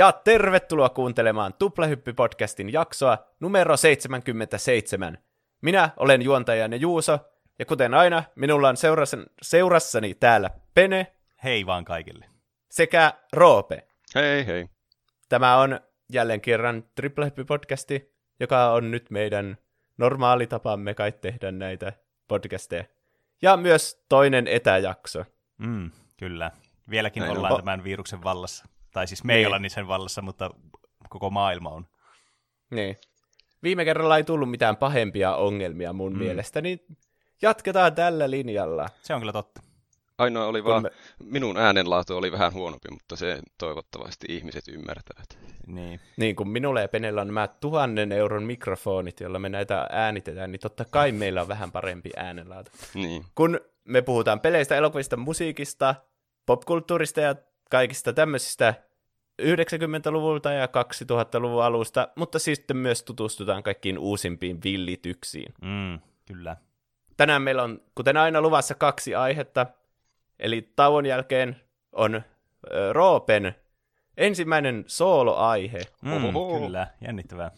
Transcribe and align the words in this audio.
Ja 0.00 0.12
tervetuloa 0.12 0.88
kuuntelemaan 0.88 1.52
Tuplahyppy-podcastin 1.52 2.72
jaksoa 2.72 3.18
numero 3.40 3.76
77. 3.76 5.18
Minä 5.62 5.90
olen 5.96 6.22
juontajanne 6.22 6.76
Juuso, 6.76 7.18
ja 7.58 7.66
kuten 7.66 7.94
aina, 7.94 8.24
minulla 8.34 8.68
on 8.68 8.76
seurassani, 8.76 9.24
seurassani 9.42 10.14
täällä 10.14 10.50
Pene. 10.74 11.06
Hei 11.44 11.66
vaan 11.66 11.84
kaikille. 11.84 12.26
Sekä 12.70 13.14
Roope. 13.32 13.86
Hei 14.14 14.46
hei. 14.46 14.68
Tämä 15.28 15.56
on 15.56 15.80
jälleen 16.12 16.40
kerran 16.40 16.84
Triple-hyppy-podcasti, 17.00 18.14
joka 18.40 18.72
on 18.72 18.90
nyt 18.90 19.10
meidän 19.10 19.58
normaali 19.98 20.46
tapamme 20.46 20.94
kai 20.94 21.12
tehdä 21.12 21.52
näitä 21.52 21.92
podcasteja. 22.28 22.84
Ja 23.42 23.56
myös 23.56 24.04
toinen 24.08 24.48
etäjakso. 24.48 25.24
Mm, 25.58 25.90
kyllä. 26.16 26.50
Vieläkin 26.90 27.20
Näin 27.20 27.36
ollaan 27.36 27.52
on. 27.52 27.60
tämän 27.60 27.84
viruksen 27.84 28.22
vallassa. 28.22 28.68
Tai 28.92 29.06
siis 29.06 29.24
me 29.24 29.32
ei 29.32 29.38
niin. 29.38 29.46
olla 29.46 29.58
niin 29.58 29.70
sen 29.70 29.88
vallassa, 29.88 30.22
mutta 30.22 30.50
koko 31.08 31.30
maailma 31.30 31.70
on. 31.70 31.86
Niin. 32.70 32.96
Viime 33.62 33.84
kerralla 33.84 34.16
ei 34.16 34.24
tullut 34.24 34.50
mitään 34.50 34.76
pahempia 34.76 35.34
ongelmia 35.34 35.92
mun 35.92 36.12
mm. 36.12 36.18
mielestä, 36.18 36.60
niin 36.60 36.80
jatketaan 37.42 37.94
tällä 37.94 38.30
linjalla. 38.30 38.88
Se 39.02 39.14
on 39.14 39.20
kyllä 39.20 39.32
totta. 39.32 39.62
Ainoa 40.18 40.46
oli 40.46 40.64
vaan, 40.64 40.82
me... 40.82 40.90
minun 41.24 41.56
äänenlaatu 41.56 42.16
oli 42.16 42.32
vähän 42.32 42.52
huonompi, 42.52 42.88
mutta 42.90 43.16
se 43.16 43.40
toivottavasti 43.58 44.26
ihmiset 44.28 44.68
ymmärtävät. 44.68 45.38
Niin. 45.66 46.00
niin, 46.16 46.36
kun 46.36 46.48
minulla 46.48 46.80
ja 46.80 46.88
Penellä 46.88 47.20
on 47.20 47.26
nämä 47.26 47.48
tuhannen 47.48 48.12
euron 48.12 48.42
mikrofonit, 48.42 49.20
joilla 49.20 49.38
me 49.38 49.48
näitä 49.48 49.86
äänitetään, 49.90 50.52
niin 50.52 50.60
totta 50.60 50.84
kai 50.84 51.12
meillä 51.12 51.42
on 51.42 51.48
vähän 51.48 51.72
parempi 51.72 52.10
äänenlaatu. 52.16 52.70
Niin. 52.94 53.24
Kun 53.34 53.60
me 53.84 54.02
puhutaan 54.02 54.40
peleistä, 54.40 54.76
elokuvista, 54.76 55.16
musiikista, 55.16 55.94
popkulttuurista 56.46 57.20
ja 57.20 57.34
kaikista 57.70 58.12
tämmöisistä 58.12 58.74
90-luvulta 59.42 60.52
ja 60.52 60.66
2000-luvun 60.66 61.64
alusta, 61.64 62.08
mutta 62.16 62.38
sitten 62.38 62.76
myös 62.76 63.02
tutustutaan 63.02 63.62
kaikkiin 63.62 63.98
uusimpiin 63.98 64.62
villityksiin. 64.64 65.54
Mm, 65.62 66.00
kyllä. 66.26 66.56
Tänään 67.16 67.42
meillä 67.42 67.62
on, 67.62 67.80
kuten 67.94 68.16
aina, 68.16 68.40
luvassa 68.40 68.74
kaksi 68.74 69.14
aihetta. 69.14 69.66
Eli 70.38 70.72
tauon 70.76 71.06
jälkeen 71.06 71.60
on 71.92 72.14
äh, 72.14 72.22
Roopen 72.92 73.54
ensimmäinen 74.16 74.84
sooloaihe. 74.86 75.80
Mm, 76.02 76.60
kyllä, 76.60 76.86
jännittävää. 77.00 77.50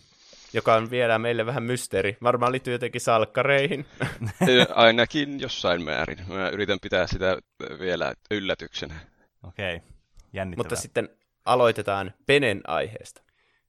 Joka 0.53 0.75
on 0.75 0.91
vielä 0.91 1.19
meille 1.19 1.47
vähän 1.47 1.63
mysteeri. 1.63 2.17
Varmaan 2.23 2.53
liittyy 2.53 2.75
jotenkin 2.75 3.01
salkkareihin. 3.01 3.87
Ainakin 4.75 5.41
jossain 5.41 5.85
määrin. 5.85 6.19
Mä 6.29 6.49
yritän 6.49 6.79
pitää 6.83 7.07
sitä 7.07 7.39
vielä 7.81 8.15
yllätyksenä. 8.31 8.95
Okei, 9.43 9.77
okay. 9.77 9.89
Jännittävää. 10.33 10.65
Mutta 10.65 10.77
sitten 10.77 11.09
aloitetaan 11.45 12.13
Penen 12.27 12.61
aiheesta. 12.67 13.23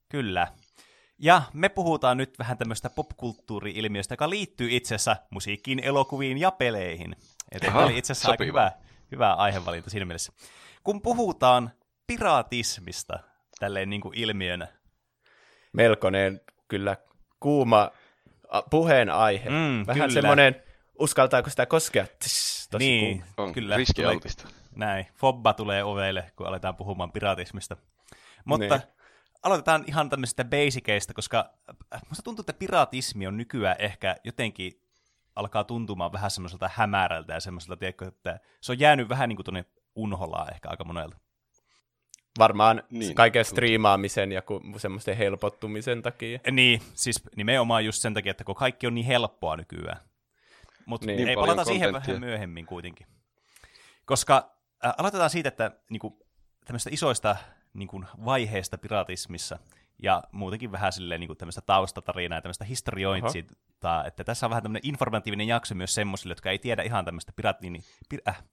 Kyllä. 0.10 0.48
Ja 1.18 1.42
me 1.54 1.70
puhutaan 1.70 2.18
nyt 2.18 2.40
vähän 2.40 2.58
tämmöistä 2.58 2.90
popkulttuuri-ilmiöstä, 2.90 4.14
joka 4.14 4.30
liittyy 4.30 4.68
itse 4.72 4.96
asiassa 4.96 5.16
musiikkiin, 5.30 5.80
elokuviin 5.80 6.38
ja 6.38 6.52
peleihin. 6.52 7.16
Eli 7.52 7.68
Aha, 7.68 7.86
oli 7.86 7.98
itse 7.98 8.12
asiassa 8.12 8.32
aika 8.32 8.44
hyvä, 8.44 8.72
hyvä 9.12 9.34
aihevalinta 9.34 9.90
siinä 9.90 10.06
mielessä. 10.06 10.34
Kun 10.84 11.02
puhutaan 11.02 11.72
piratismista 12.08 13.20
tälleen 13.60 13.90
niin 13.90 14.02
kuin 14.02 14.18
ilmiönä. 14.18 14.68
Melkoinen 15.74 16.42
kyllä 16.68 16.98
kuuma 17.40 17.92
puheenaihe. 18.70 19.50
Mm, 19.50 19.88
Vähän 19.88 20.10
kyllä. 20.10 20.22
semmoinen, 20.22 20.56
uskaltaako 21.00 21.50
sitä 21.50 21.66
koskea? 21.66 22.08
Tss, 22.20 22.68
tosi 22.70 22.86
niin, 22.86 23.24
on 23.38 23.54
kyllä. 23.54 23.78
Riskialtista. 23.78 24.48
Näin, 24.76 25.08
fobba 25.16 25.54
tulee 25.54 25.84
ovelle, 25.84 26.32
kun 26.36 26.48
aletaan 26.48 26.76
puhumaan 26.76 27.12
piratismista. 27.12 27.78
Mutta 28.46 28.78
niin. 28.78 28.88
aloitetaan 29.44 29.84
ihan 29.88 30.10
tämmöisistä 30.10 30.46
basikeista, 30.46 31.14
koska 31.14 31.50
musta 32.10 32.24
tuntuu, 32.24 32.42
että 32.42 32.54
piratismi 32.54 33.28
on 33.28 33.38
nykyään 33.38 33.76
ehkä 33.80 34.16
jotenkin 34.24 34.82
alkaa 35.36 35.64
tuntumaan 35.64 36.12
vähän 36.12 36.32
semmoiselta 36.32 36.70
hämärältä 36.74 37.34
ja 37.34 37.40
semmoiselta, 37.40 37.78
tiedätkö, 37.78 38.08
että 38.08 38.40
se 38.62 38.72
on 38.72 38.80
jäänyt 38.80 39.10
vähän 39.10 39.30
niin 39.30 39.38
kuin 39.38 39.46
tuonne 39.46 39.66
unholaa 39.96 40.50
ehkä 40.52 40.70
aika 40.70 40.84
monelta. 40.84 41.18
Varmaan 42.40 42.84
niin, 42.90 43.16
kaiken 43.16 43.46
striimaamisen 43.46 44.32
ja 44.32 44.42
semmoisten 44.78 45.18
helpottumisen 45.18 46.02
takia. 46.02 46.40
Niin, 46.52 46.82
siis 46.94 47.24
nimenomaan 47.36 47.86
just 47.86 48.02
sen 48.02 48.14
takia, 48.14 48.32
että 48.32 48.44
kun 48.44 48.56
kaikki 48.56 48.88
on 48.88 48.96
niin 48.96 49.06
helppoa 49.06 49.58
nykyään. 49.58 50.00
Mutta 50.86 51.08
niin, 51.08 51.28
ei 51.28 51.36
palata 51.36 51.66
siihen 51.66 51.94
vähän 51.94 52.20
myöhemmin 52.20 52.66
kuitenkin. 52.66 53.08
Koska 54.06 54.52
äh, 54.86 54.94
aloitetaan 54.98 55.30
siitä, 55.30 55.50
että 55.50 55.72
niinku, 55.90 56.26
tämmöistä 56.66 56.90
isoista 56.94 57.36
niinku, 57.74 58.04
vaiheista 58.26 58.78
piratismissa 58.78 59.60
ja 60.04 60.24
muutenkin 60.32 60.72
vähän 60.72 60.94
silleen 60.94 61.20
niinku, 61.20 61.36
tämmöistä 61.36 61.62
taustatarinaa 61.62 62.38
ja 62.38 62.42
tämmöistä 62.42 62.66
historiointsia, 62.66 63.44
että 64.06 64.24
tässä 64.24 64.46
on 64.46 64.50
vähän 64.50 64.64
tämmöinen 64.64 64.90
informatiivinen 64.90 65.48
jakso 65.48 65.76
myös 65.76 65.94
semmoisille, 65.94 66.32
jotka 66.32 66.52
ei 66.52 66.60
tiedä 66.60 66.84
ihan 66.84 67.06
tämmöistä 67.06 67.32
piratin, 67.36 67.84
pir, 68.10 68.22
äh, 68.28 68.44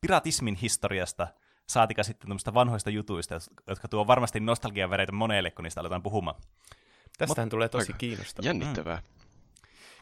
piratismin 0.00 0.54
historiasta, 0.54 1.28
saatika 1.68 2.02
sitten 2.02 2.28
tämmöistä 2.28 2.54
vanhoista 2.54 2.90
jutuista, 2.90 3.34
jotka 3.66 3.88
tuo 3.88 4.06
varmasti 4.06 4.40
nostalgian 4.40 4.90
väreitä 4.90 5.12
monelle, 5.12 5.50
kun 5.50 5.62
niistä 5.62 5.80
aletaan 5.80 6.02
puhumaan. 6.02 6.40
Tästähän 7.18 7.46
Mut, 7.46 7.50
tulee 7.50 7.68
tosi 7.68 7.92
kiinnostavaa. 7.92 8.46
Jännittävää. 8.46 8.96
Mm. 8.96 9.02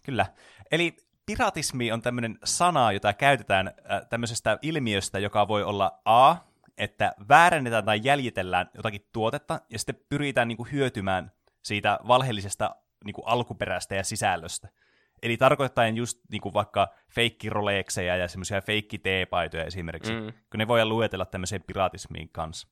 Kyllä. 0.02 0.26
Eli 0.70 0.96
piratismi 1.26 1.92
on 1.92 2.02
tämmöinen 2.02 2.38
sana, 2.44 2.92
jota 2.92 3.12
käytetään 3.12 3.66
äh, 3.68 4.06
tämmöisestä 4.10 4.58
ilmiöstä, 4.62 5.18
joka 5.18 5.48
voi 5.48 5.62
olla 5.62 6.00
A, 6.04 6.36
että 6.78 7.14
väärennetään 7.28 7.84
tai 7.84 8.00
jäljitellään 8.04 8.70
jotakin 8.74 9.08
tuotetta, 9.12 9.60
ja 9.70 9.78
sitten 9.78 10.00
pyritään 10.08 10.48
niin 10.48 10.56
kuin, 10.56 10.72
hyötymään 10.72 11.32
siitä 11.62 11.98
valheellisesta 12.08 12.76
niin 13.04 13.14
kuin, 13.14 13.26
alkuperästä 13.26 13.94
ja 13.94 14.04
sisällöstä. 14.04 14.68
Eli 15.22 15.36
tarkoittaen 15.36 15.96
just 15.96 16.18
niin 16.30 16.40
kuin 16.40 16.54
vaikka 16.54 16.88
feikki 17.10 17.50
Rolexeja 17.50 18.16
ja 18.16 18.28
semmoisia 18.28 18.60
feikki 18.60 18.98
teepaitoja 18.98 19.64
esimerkiksi, 19.64 20.12
mm. 20.12 20.32
kun 20.50 20.58
ne 20.58 20.68
voi 20.68 20.84
luetella 20.84 21.26
tämmöiseen 21.26 21.62
piratismiin 21.62 22.28
kanssa. 22.32 22.68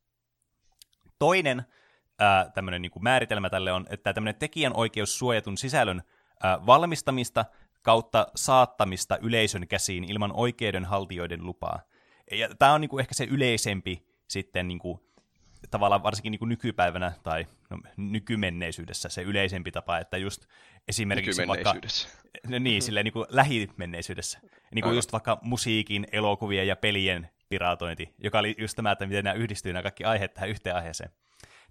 Toinen 1.19 1.64
ää, 2.19 2.50
tämmöinen 2.54 2.82
niin 2.82 2.91
kuin 2.91 3.03
määritelmä 3.03 3.50
tälle 3.50 3.72
on, 3.72 3.87
että 3.91 4.12
tämmöinen 4.12 4.34
tekijänoikeus 4.34 5.19
suojatun 5.19 5.59
sisällön 5.59 6.03
ää, 6.43 6.66
valmistamista 6.66 7.44
kautta 7.84 8.27
saattamista 8.37 9.19
yleisön 9.22 9.69
käsiin 9.69 10.05
ilman 10.05 10.33
oikeudenhaltijoiden 10.34 11.47
lupaa. 11.47 11.81
Ja 12.31 12.49
tämä 12.59 12.72
on 12.72 12.81
niinku 12.81 12.99
ehkä 12.99 13.15
se 13.15 13.25
yleisempi 13.25 14.06
sitten 14.28 14.69
niinku, 14.69 15.00
tavallaan 15.71 16.03
varsinkin 16.03 16.31
niinku 16.31 16.47
nykypäivänä 16.47 17.12
tai 17.23 17.47
no, 17.71 17.78
nykymenneisyydessä 17.97 19.09
se 19.09 19.23
yleisempi 19.23 19.73
tapa, 19.73 19.99
että 19.99 20.17
just 20.17 20.44
esimerkiksi 20.89 21.47
vaikka... 21.47 21.75
No 22.49 22.59
niin, 22.59 22.83
silleen 22.83 23.05
niinku 23.05 23.27
lähimenneisyydessä. 23.28 24.39
Niinku 24.75 24.91
just 24.91 25.12
vaikka 25.12 25.39
musiikin, 25.43 26.06
elokuvien 26.12 26.67
ja 26.67 26.77
pelien 26.77 27.28
piratointi, 27.49 28.15
joka 28.19 28.39
oli 28.39 28.55
just 28.59 28.77
tämä, 28.77 28.93
että 28.93 29.06
miten 29.06 29.25
nämä 29.25 29.34
yhdistyy 29.34 29.73
nämä 29.73 29.83
kaikki 29.83 30.05
aiheet 30.05 30.34
tähän 30.34 30.50
yhteen 30.50 30.77
aiheeseen. 30.77 31.11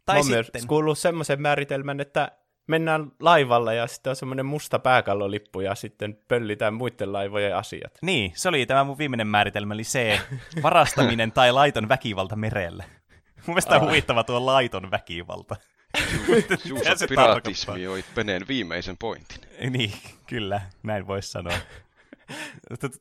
Tai 0.05 0.17
Mä 0.17 0.23
sitten... 0.23 0.45
myös 0.53 0.65
kuullut 0.65 0.99
semmoisen 0.99 1.41
määritelmän, 1.41 1.99
että 1.99 2.31
mennään 2.67 3.11
laivalla 3.19 3.73
ja 3.73 3.87
sitten 3.87 4.09
on 4.09 4.15
semmoinen 4.15 4.45
musta 4.45 4.79
pääkallolippu 4.79 5.61
ja 5.61 5.75
sitten 5.75 6.17
pöllitään 6.27 6.73
muiden 6.73 7.13
laivojen 7.13 7.55
asiat. 7.55 7.97
Niin, 8.01 8.31
se 8.35 8.49
oli 8.49 8.65
tämä 8.65 8.83
mun 8.83 8.97
viimeinen 8.97 9.27
määritelmä, 9.27 9.73
eli 9.73 9.83
se 9.83 10.19
varastaminen 10.63 11.31
tai 11.31 11.51
laiton 11.51 11.89
väkivalta 11.89 12.35
merelle. 12.35 12.85
Mun 13.47 13.53
mielestä 13.53 13.75
on 13.75 13.81
huvittava 13.81 14.23
tuo 14.23 14.45
laiton 14.45 14.91
väkivalta. 14.91 15.55
Juuso 16.65 17.07
piratismioi 17.09 18.03
Peneen 18.15 18.47
viimeisen 18.47 18.97
pointin. 18.97 19.41
Niin, 19.69 19.93
kyllä, 20.27 20.61
näin 20.83 21.07
voisi 21.07 21.31
sanoa. 21.31 21.57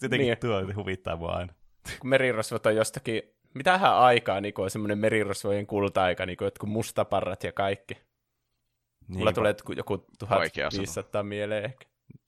Jotenkin 0.02 0.19
niin. 0.19 0.38
tuo 0.38 0.62
huvittaa 0.76 1.16
mua 1.16 1.32
aina. 1.32 1.52
Kun 2.00 2.10
merirosvot 2.10 2.66
on 2.66 2.76
jostakin, 2.76 3.22
mitähän 3.54 3.94
aikaa 3.94 4.40
niin 4.40 4.54
on 4.58 4.70
semmoinen 4.70 4.98
merirosvojen 4.98 5.66
kulta-aika, 5.66 6.26
niin 6.26 6.36
kuin 6.36 6.46
jotkut 6.46 6.69
mustaparrat 6.69 7.44
ja 7.44 7.52
kaikki. 7.52 7.98
Niin, 9.08 9.19
Mulla 9.19 9.32
tulee 9.32 9.54
joku 9.76 10.06
1500 10.19 11.22
mieleen 11.22 11.64
ehkä. 11.64 11.84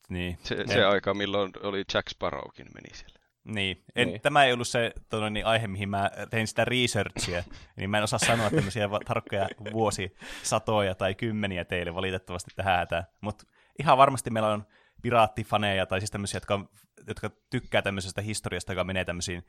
Niin. 0.08 0.38
Se, 0.42 0.64
se 0.66 0.84
aika, 0.84 1.14
milloin 1.14 1.52
oli 1.62 1.84
Jack 1.94 2.08
Sparrowkin 2.08 2.66
meni 2.74 2.94
siellä. 2.94 3.18
Niin. 3.44 3.84
En, 3.96 4.08
niin. 4.08 4.20
Tämä 4.20 4.44
ei 4.44 4.52
ollut 4.52 4.68
se 4.68 4.92
tuonne, 5.10 5.30
niin 5.30 5.46
aihe, 5.46 5.66
mihin 5.66 5.88
mä 5.88 6.10
tein 6.30 6.46
sitä 6.46 6.64
researchia, 6.64 7.44
niin 7.76 7.90
mä 7.90 7.98
en 7.98 8.04
osaa 8.04 8.18
sanoa 8.18 8.50
tämmöisiä 8.50 8.88
tarkkoja 9.06 9.48
vuosisatoja 9.72 10.94
tai 10.94 11.14
kymmeniä 11.14 11.64
teille 11.64 11.94
valitettavasti 11.94 12.50
tähän 12.56 12.86
Mutta 13.20 13.44
ihan 13.78 13.98
varmasti 13.98 14.30
meillä 14.30 14.52
on 14.52 14.66
piraattifaneja 15.02 15.86
tai 15.86 16.00
siis 16.00 16.10
tämmöisiä, 16.10 16.36
jotka, 16.36 16.68
jotka 17.08 17.30
tykkää 17.50 17.82
tämmöisestä 17.82 18.22
historiasta, 18.22 18.72
joka 18.72 18.84
menee 18.84 19.04
tämmöisiin 19.04 19.42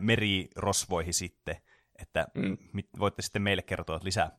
merirosvoihin 0.00 1.14
sitten, 1.14 1.56
että 1.98 2.26
mm. 2.34 2.56
voitte 2.98 3.22
sitten 3.22 3.42
meille 3.42 3.62
kertoa 3.62 4.00
lisää. 4.02 4.30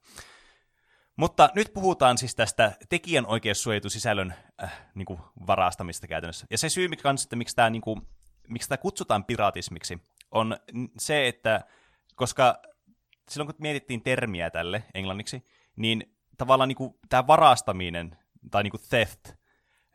Mutta 1.19 1.49
nyt 1.55 1.73
puhutaan 1.73 2.17
siis 2.17 2.35
tästä 2.35 2.71
tekijänoikeussuojatun 2.89 3.91
sisällön 3.91 4.33
äh, 4.63 4.81
niin 4.95 5.05
kuin 5.05 5.19
varastamista 5.47 6.07
käytännössä. 6.07 6.47
Ja 6.49 6.57
se 6.57 6.69
syy, 6.69 6.87
mikä 6.87 7.03
kanssa, 7.03 7.25
että 7.25 7.35
miksi 7.35 7.55
tämä, 7.55 7.69
niin 7.69 7.81
kuin, 7.81 8.01
miksi 8.47 8.69
tämä 8.69 8.77
kutsutaan 8.77 9.25
piratismiksi, 9.25 9.99
on 10.31 10.57
se, 10.97 11.27
että 11.27 11.61
koska 12.15 12.61
silloin 13.29 13.47
kun 13.47 13.55
mietittiin 13.59 14.01
termiä 14.01 14.49
tälle 14.49 14.83
englanniksi, 14.93 15.45
niin 15.75 16.15
tavallaan 16.37 16.67
niin 16.67 16.75
kuin, 16.75 16.93
tämä 17.09 17.27
varastaminen, 17.27 18.17
tai 18.51 18.63
niin 18.63 18.71
kuin 18.71 18.83
theft, 18.89 19.29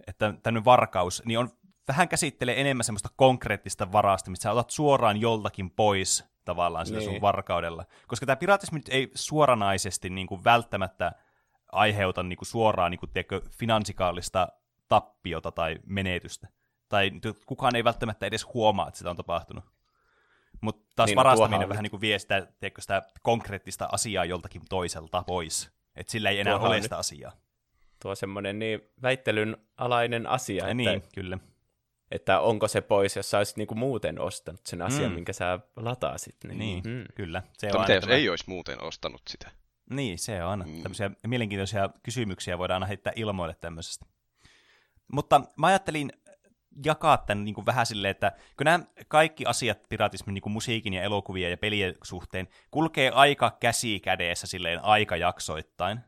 että 0.06 0.34
tämmöinen 0.42 0.64
varkaus, 0.64 1.22
niin 1.24 1.38
on 1.38 1.50
vähän 1.88 2.08
käsittelee 2.08 2.60
enemmän 2.60 2.84
semmoista 2.84 3.08
konkreettista 3.16 3.92
varastamista. 3.92 4.42
Sä 4.42 4.52
otat 4.52 4.70
suoraan 4.70 5.20
joltakin 5.20 5.70
pois 5.70 6.24
tavallaan 6.44 6.86
sillä 6.86 7.00
niin. 7.00 7.10
sun 7.10 7.20
varkaudella. 7.20 7.84
Koska 8.06 8.26
tämä 8.26 8.36
piratismi 8.36 8.78
nyt 8.78 8.88
ei 8.88 9.10
suoranaisesti 9.14 10.10
niin 10.10 10.26
kuin 10.26 10.44
välttämättä 10.44 11.12
aiheuta 11.72 12.22
niin 12.22 12.36
kuin 12.36 12.46
suoraan 12.46 12.90
niin 12.90 12.98
kuin, 12.98 13.10
tiedätkö, 13.10 13.40
finanssikaalista 13.50 14.48
tappiota 14.88 15.52
tai 15.52 15.78
menetystä. 15.86 16.48
Tai 16.88 17.10
kukaan 17.46 17.76
ei 17.76 17.84
välttämättä 17.84 18.26
edes 18.26 18.46
huomaa, 18.54 18.88
että 18.88 18.98
sitä 18.98 19.10
on 19.10 19.16
tapahtunut. 19.16 19.64
Mutta 20.60 20.92
taas 20.96 21.06
niin, 21.06 21.16
varastaminen 21.16 21.68
vähän 21.68 21.82
niin 21.82 21.90
kuin 21.90 22.00
vie 22.00 22.18
sitä, 22.18 22.46
tiedätkö, 22.60 22.80
sitä 22.80 23.02
konkreettista 23.22 23.88
asiaa 23.92 24.24
joltakin 24.24 24.62
toiselta 24.68 25.22
pois. 25.26 25.70
Että 25.96 26.10
sillä 26.10 26.30
ei 26.30 26.40
enää 26.40 26.58
ole 26.58 26.82
sitä 26.82 26.98
asiaa. 26.98 27.32
Tuo 28.02 28.14
semmoinen 28.14 28.58
niin 28.58 28.80
väittelyn 29.02 29.56
alainen 29.76 30.26
asia. 30.26 30.64
Että, 30.64 30.74
niin, 30.74 31.02
kyllä. 31.14 31.38
Että 32.14 32.40
onko 32.40 32.68
se 32.68 32.80
pois, 32.80 33.16
jos 33.16 33.30
sä 33.30 33.38
olisit 33.38 33.56
niinku 33.56 33.74
muuten 33.74 34.20
ostanut 34.20 34.66
sen 34.66 34.82
asian, 34.82 35.10
mm. 35.10 35.14
minkä 35.14 35.32
sä 35.32 35.58
lataasit. 35.76 36.36
Niin, 36.44 36.58
niin 36.58 36.82
mm. 36.84 37.04
kyllä. 37.14 37.42
Se 37.52 37.70
on 37.74 37.80
mitä 37.80 37.94
jos 37.94 38.04
tämä... 38.04 38.16
ei 38.16 38.28
olisi 38.28 38.44
muuten 38.48 38.82
ostanut 38.82 39.22
sitä? 39.28 39.50
Niin, 39.90 40.18
se 40.18 40.44
on. 40.44 40.64
Mm. 40.66 40.82
Tämmöisiä 40.82 41.10
mielenkiintoisia 41.26 41.90
kysymyksiä 42.02 42.58
voidaan 42.58 42.76
aina 42.76 42.86
heittää 42.86 43.12
ilmoille 43.16 43.56
tämmöisestä. 43.60 44.06
Mutta 45.12 45.40
mä 45.58 45.66
ajattelin 45.66 46.12
jakaa 46.84 47.16
tämän 47.16 47.44
niin 47.44 47.54
kuin 47.54 47.66
vähän 47.66 47.86
silleen, 47.86 48.10
että 48.10 48.32
kun 48.56 48.64
nämä 48.64 48.80
kaikki 49.08 49.46
asiat 49.46 49.78
piratismin 49.88 50.34
niin 50.34 50.42
kuin 50.42 50.52
musiikin 50.52 50.94
ja 50.94 51.02
elokuvien 51.02 51.50
ja 51.50 51.56
pelien 51.56 51.94
suhteen 52.02 52.48
kulkee 52.70 53.10
aika 53.10 53.56
käsi 53.60 54.00
kädessä 54.00 54.46
silleen 54.46 54.84
aikajaksoittain, 54.84 56.00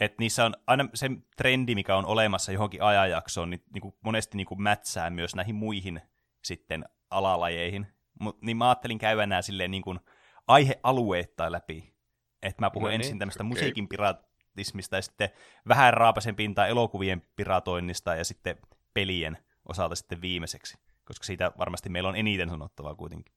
että 0.00 0.16
niissä 0.18 0.44
on 0.44 0.54
aina 0.66 0.88
se 0.94 1.10
trendi, 1.36 1.74
mikä 1.74 1.96
on 1.96 2.06
olemassa 2.06 2.52
johonkin 2.52 2.82
ajanjaksoon, 2.82 3.50
niin, 3.50 3.62
niin 3.74 3.82
kuin 3.82 3.94
monesti 4.04 4.36
niin 4.36 4.46
kuin 4.46 4.62
mätsää 4.62 5.10
myös 5.10 5.34
näihin 5.34 5.54
muihin 5.54 6.00
sitten 6.44 6.84
alalajeihin. 7.10 7.86
Mut, 8.20 8.42
niin 8.42 8.56
mä 8.56 8.68
ajattelin 8.68 8.98
käydä 8.98 9.26
nämä 9.26 9.42
silleen 9.42 9.70
niin 9.70 9.82
kuin 9.82 10.00
aihealueittain 10.46 11.52
läpi. 11.52 11.94
Että 12.42 12.62
mä 12.62 12.70
puhun 12.70 12.86
no 12.86 12.90
niin, 12.90 13.00
ensin 13.00 13.18
tämmöistä 13.18 13.42
okay. 13.42 13.48
musiikin 13.48 13.88
piratismista 13.88 14.96
ja 14.96 15.02
sitten 15.02 15.30
vähän 15.68 15.94
raapasen 15.94 16.36
pintaa 16.36 16.66
elokuvien 16.66 17.22
piratoinnista 17.36 18.14
ja 18.14 18.24
sitten 18.24 18.56
pelien 18.94 19.38
osalta 19.68 19.94
sitten 19.94 20.20
viimeiseksi, 20.20 20.78
koska 21.04 21.24
siitä 21.24 21.52
varmasti 21.58 21.88
meillä 21.88 22.08
on 22.08 22.16
eniten 22.16 22.50
sanottavaa 22.50 22.94
kuitenkin. 22.94 23.34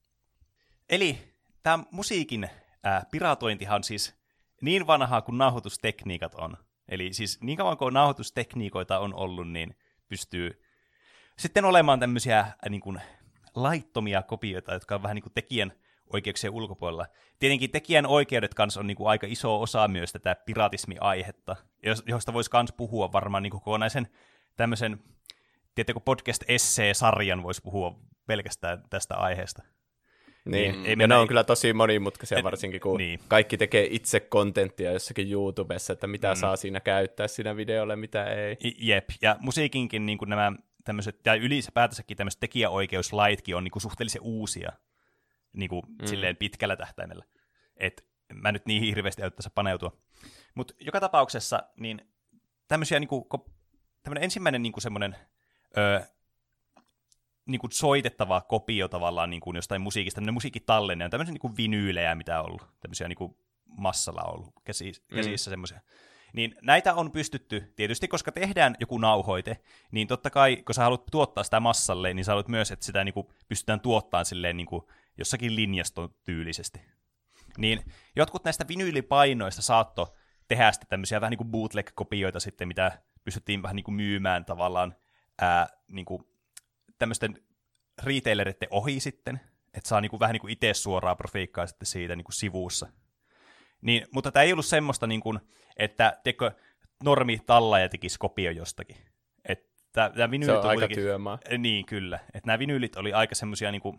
Eli 0.89 1.35
tämä 1.63 1.83
musiikin 1.91 2.49
ää, 2.83 3.05
piratointihan 3.11 3.83
siis 3.83 4.18
niin 4.61 4.87
vanhaa 4.87 5.21
kuin 5.21 5.37
nauhoitustekniikat 5.37 6.35
on. 6.35 6.57
Eli 6.89 7.13
siis 7.13 7.41
niin 7.41 7.57
kauan 7.57 7.77
kuin 7.77 7.93
nauhoitustekniikoita 7.93 8.99
on 8.99 9.13
ollut, 9.13 9.51
niin 9.51 9.75
pystyy 10.07 10.61
sitten 11.37 11.65
olemaan 11.65 11.99
tämmöisiä 11.99 12.39
äh, 12.39 12.53
niin 12.69 12.81
kuin, 12.81 13.01
laittomia 13.55 14.21
kopioita, 14.23 14.73
jotka 14.73 14.95
on 14.95 15.03
vähän 15.03 15.15
niin 15.15 15.23
kuin 15.23 15.33
tekijän 15.33 15.73
oikeuksien 16.13 16.53
ulkopuolella. 16.53 17.05
Tietenkin 17.39 17.71
tekijän 17.71 18.05
oikeudet 18.05 18.53
kanssa 18.53 18.79
on 18.79 18.87
niin 18.87 18.97
kuin 18.97 19.09
aika 19.09 19.27
iso 19.29 19.61
osa 19.61 19.87
myös 19.87 20.11
tätä 20.11 20.35
piratismi-aihetta, 20.45 21.55
josta 22.05 22.33
voisi 22.33 22.49
myös 22.53 22.71
puhua 22.77 23.11
varmaan 23.11 23.43
niin 23.43 23.51
kuin 23.51 23.61
kokonaisen 23.61 24.07
tämmöisen 24.55 25.03
tiedätkö, 25.75 25.99
podcast-essee-sarjan 25.99 27.43
voisi 27.43 27.61
puhua 27.61 27.99
pelkästään 28.27 28.83
tästä 28.89 29.15
aiheesta. 29.15 29.63
Niin, 30.45 30.71
niin 30.71 30.85
ei 30.85 30.95
ja 30.99 31.07
ne 31.07 31.15
on 31.15 31.27
kyllä 31.27 31.43
tosi 31.43 31.73
monimutkaisia, 31.73 32.37
et, 32.37 32.43
varsinkin 32.43 32.81
kun 32.81 32.97
niin. 32.97 33.19
kaikki 33.27 33.57
tekee 33.57 33.87
itse 33.91 34.19
kontenttia 34.19 34.91
jossakin 34.91 35.31
YouTubessa, 35.31 35.93
että 35.93 36.07
mitä 36.07 36.33
mm. 36.33 36.35
saa 36.35 36.55
siinä 36.55 36.79
käyttää 36.79 37.27
siinä 37.27 37.55
videolle, 37.55 37.95
mitä 37.95 38.25
ei. 38.25 38.57
Jep, 38.77 39.09
ja 39.21 39.37
musiikinkin 39.39 40.05
niin 40.05 40.17
kuin 40.17 40.29
nämä 40.29 40.51
tämmöiset, 40.83 41.19
ja 41.25 41.33
ylipäätänsäkin 41.35 42.17
tämmöiset 42.17 42.39
tekijäoikeuslaitkin 42.39 43.55
on 43.55 43.63
niin 43.63 43.71
kuin 43.71 43.81
suhteellisen 43.81 44.21
uusia 44.21 44.71
niin 45.53 45.69
kuin 45.69 45.81
mm. 45.87 46.05
silleen 46.05 46.37
pitkällä 46.37 46.75
tähtäimellä. 46.75 47.25
Et 47.77 48.05
mä 48.33 48.51
nyt 48.51 48.65
niin 48.65 48.83
hirveästi 48.83 49.21
tässä 49.21 49.49
paneutua. 49.55 49.97
Mutta 50.55 50.73
joka 50.79 50.99
tapauksessa, 50.99 51.63
niin 51.79 52.01
tämmöisiä, 52.67 52.99
niin 52.99 53.07
kuin, 53.07 53.25
tämmöinen 54.03 54.23
ensimmäinen 54.23 54.61
niin 54.61 54.73
kuin 54.73 54.81
semmoinen 54.81 55.15
öö, 55.77 55.99
niin 57.49 57.59
kuin 57.59 57.71
soitettava 57.71 58.41
kopio 58.41 58.87
tavallaan 58.87 59.29
niin 59.29 59.41
kuin 59.41 59.55
jostain 59.55 59.81
musiikista, 59.81 60.15
tämmöinen 60.15 60.33
musiikkitallenne 60.33 61.05
on 61.05 61.11
tämmöisiä 61.11 61.33
niin 61.33 61.39
kuin 61.39 61.57
vinyylejä, 61.57 62.15
mitä 62.15 62.39
on 62.39 62.45
ollut, 62.45 62.67
tämmöisiä 62.79 63.07
niin 63.07 63.17
kuin 63.17 63.35
massalla 63.77 64.21
on 64.21 64.33
ollut 64.33 64.53
käsissä, 64.63 65.03
mm. 65.11 65.15
käsissä 65.15 65.49
semmoisia. 65.49 65.81
Niin 66.33 66.55
näitä 66.61 66.93
on 66.93 67.11
pystytty, 67.11 67.73
tietysti 67.75 68.07
koska 68.07 68.31
tehdään 68.31 68.75
joku 68.79 68.97
nauhoite, 68.97 69.59
niin 69.91 70.07
totta 70.07 70.29
kai, 70.29 70.57
kun 70.57 70.75
sä 70.75 70.83
haluat 70.83 71.05
tuottaa 71.11 71.43
sitä 71.43 71.59
massalle, 71.59 72.13
niin 72.13 72.25
sä 72.25 72.31
haluat 72.31 72.47
myös, 72.47 72.71
että 72.71 72.85
sitä 72.85 73.03
niin 73.03 73.13
kuin 73.13 73.27
pystytään 73.47 73.79
tuottamaan 73.79 74.25
silleen 74.25 74.57
niin 74.57 74.67
kuin 74.67 74.83
jossakin 75.17 75.55
linjaston 75.55 76.09
tyylisesti. 76.23 76.81
Niin 77.57 77.83
jotkut 78.15 78.43
näistä 78.43 78.67
vinyylipainoista 78.67 79.61
saatto 79.61 80.15
tehdä 80.47 80.71
sitten 80.71 80.89
tämmöisiä 80.89 81.21
vähän 81.21 81.31
niin 81.31 81.37
kuin 81.37 81.51
bootleg-kopioita 81.51 82.39
sitten, 82.39 82.67
mitä 82.67 83.01
pystyttiin 83.23 83.63
vähän 83.63 83.75
niin 83.75 83.83
kuin 83.83 83.95
myymään 83.95 84.45
tavallaan 84.45 84.95
ää, 85.41 85.67
niin 85.87 86.05
kuin 86.05 86.23
tämmöisten 86.99 87.43
retaileritten 88.03 88.69
ohi 88.71 88.99
sitten, 88.99 89.39
että 89.73 89.89
saa 89.89 90.01
niinku 90.01 90.19
vähän 90.19 90.33
niinku 90.33 90.47
itse 90.47 90.73
suoraa 90.73 91.15
profiikkaa 91.15 91.67
sitten 91.67 91.85
siitä 91.85 92.15
niinku 92.15 92.31
sivuussa. 92.31 92.87
Niin, 93.81 94.07
mutta 94.11 94.31
tämä 94.31 94.43
ei 94.43 94.51
ollut 94.51 94.65
semmoista, 94.65 95.07
niinku, 95.07 95.39
että 95.77 96.19
teko, 96.23 96.51
normi 97.03 97.41
tallaaja 97.45 97.89
tekisi 97.89 98.19
kopio 98.19 98.51
jostakin. 98.51 98.97
Että 99.45 99.69
tämä 99.91 100.29
se 100.45 100.51
on, 100.51 100.59
on 100.59 100.69
aika 100.69 100.87
työmaa. 100.87 101.39
Niin, 101.57 101.85
kyllä. 101.85 102.19
Että 102.33 102.47
nämä 102.47 102.59
vinyylit 102.59 102.95
oli 102.95 103.13
aika 103.13 103.35
semmoisia, 103.35 103.71
niinku, 103.71 103.95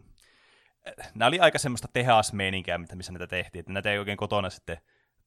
nämä 1.15 1.29
oli 1.29 1.41
aika 1.41 1.59
semmoista 1.59 1.89
tehasmeininkiä, 1.93 2.79
missä 2.79 3.13
näitä 3.13 3.27
tehtiin. 3.27 3.61
Että 3.61 3.73
näitä 3.73 3.93
ei 3.93 3.99
oikein 3.99 4.17
kotona 4.17 4.51
sitten 4.51 4.79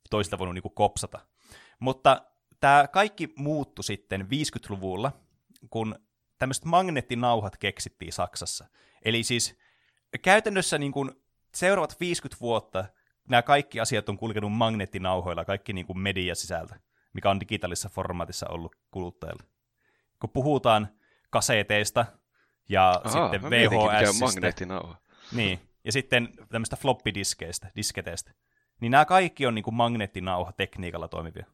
toista 0.10 0.38
voinut 0.38 0.54
niinku 0.54 0.70
kopsata. 0.70 1.20
Mutta 1.80 2.22
tämä 2.60 2.88
kaikki 2.88 3.30
muuttui 3.36 3.84
sitten 3.84 4.22
50-luvulla, 4.22 5.12
kun 5.70 5.96
tämmöiset 6.44 6.66
magneettinauhat 6.66 7.58
keksittiin 7.58 8.14
Saksassa. 8.14 8.66
Eli 9.06 9.24
siis 9.24 9.58
käytännössä 10.22 10.78
niin 10.78 10.92
kuin 10.92 11.12
seuraavat 11.56 12.00
50 12.00 12.42
vuotta 12.42 12.86
nämä 13.30 13.42
kaikki 13.42 13.80
asiat 13.80 14.10
on 14.10 14.18
kulkenut 14.18 14.54
magneettinauhoilla, 14.54 15.46
kaikki 15.46 15.74
niin 15.74 15.86
kuin 15.86 16.00
media 16.00 16.36
sisältä, 16.36 16.80
mikä 17.14 17.30
on 17.30 17.40
digitaalisessa 17.40 17.90
formaatissa 17.90 18.48
ollut 18.50 18.76
kuluttajille. 18.92 19.44
Kun 20.20 20.30
puhutaan 20.30 20.88
kaseteista 21.30 22.06
ja 22.70 23.02
Aha, 23.04 23.32
sitten 23.32 23.50
VHS. 23.50 24.20
Niin, 25.32 25.60
ja 25.84 25.92
sitten 25.92 26.30
tämmöistä 26.50 26.76
floppy-diskeistä, 26.76 27.72
disketeistä. 27.76 28.32
Niin 28.82 28.92
nämä 28.92 29.06
kaikki 29.06 29.46
on 29.46 29.56
niin 29.56 29.64
kuin 29.64 29.76
magneettinauha 29.76 30.52
tekniikalla 30.52 31.08
toimivia. 31.08 31.46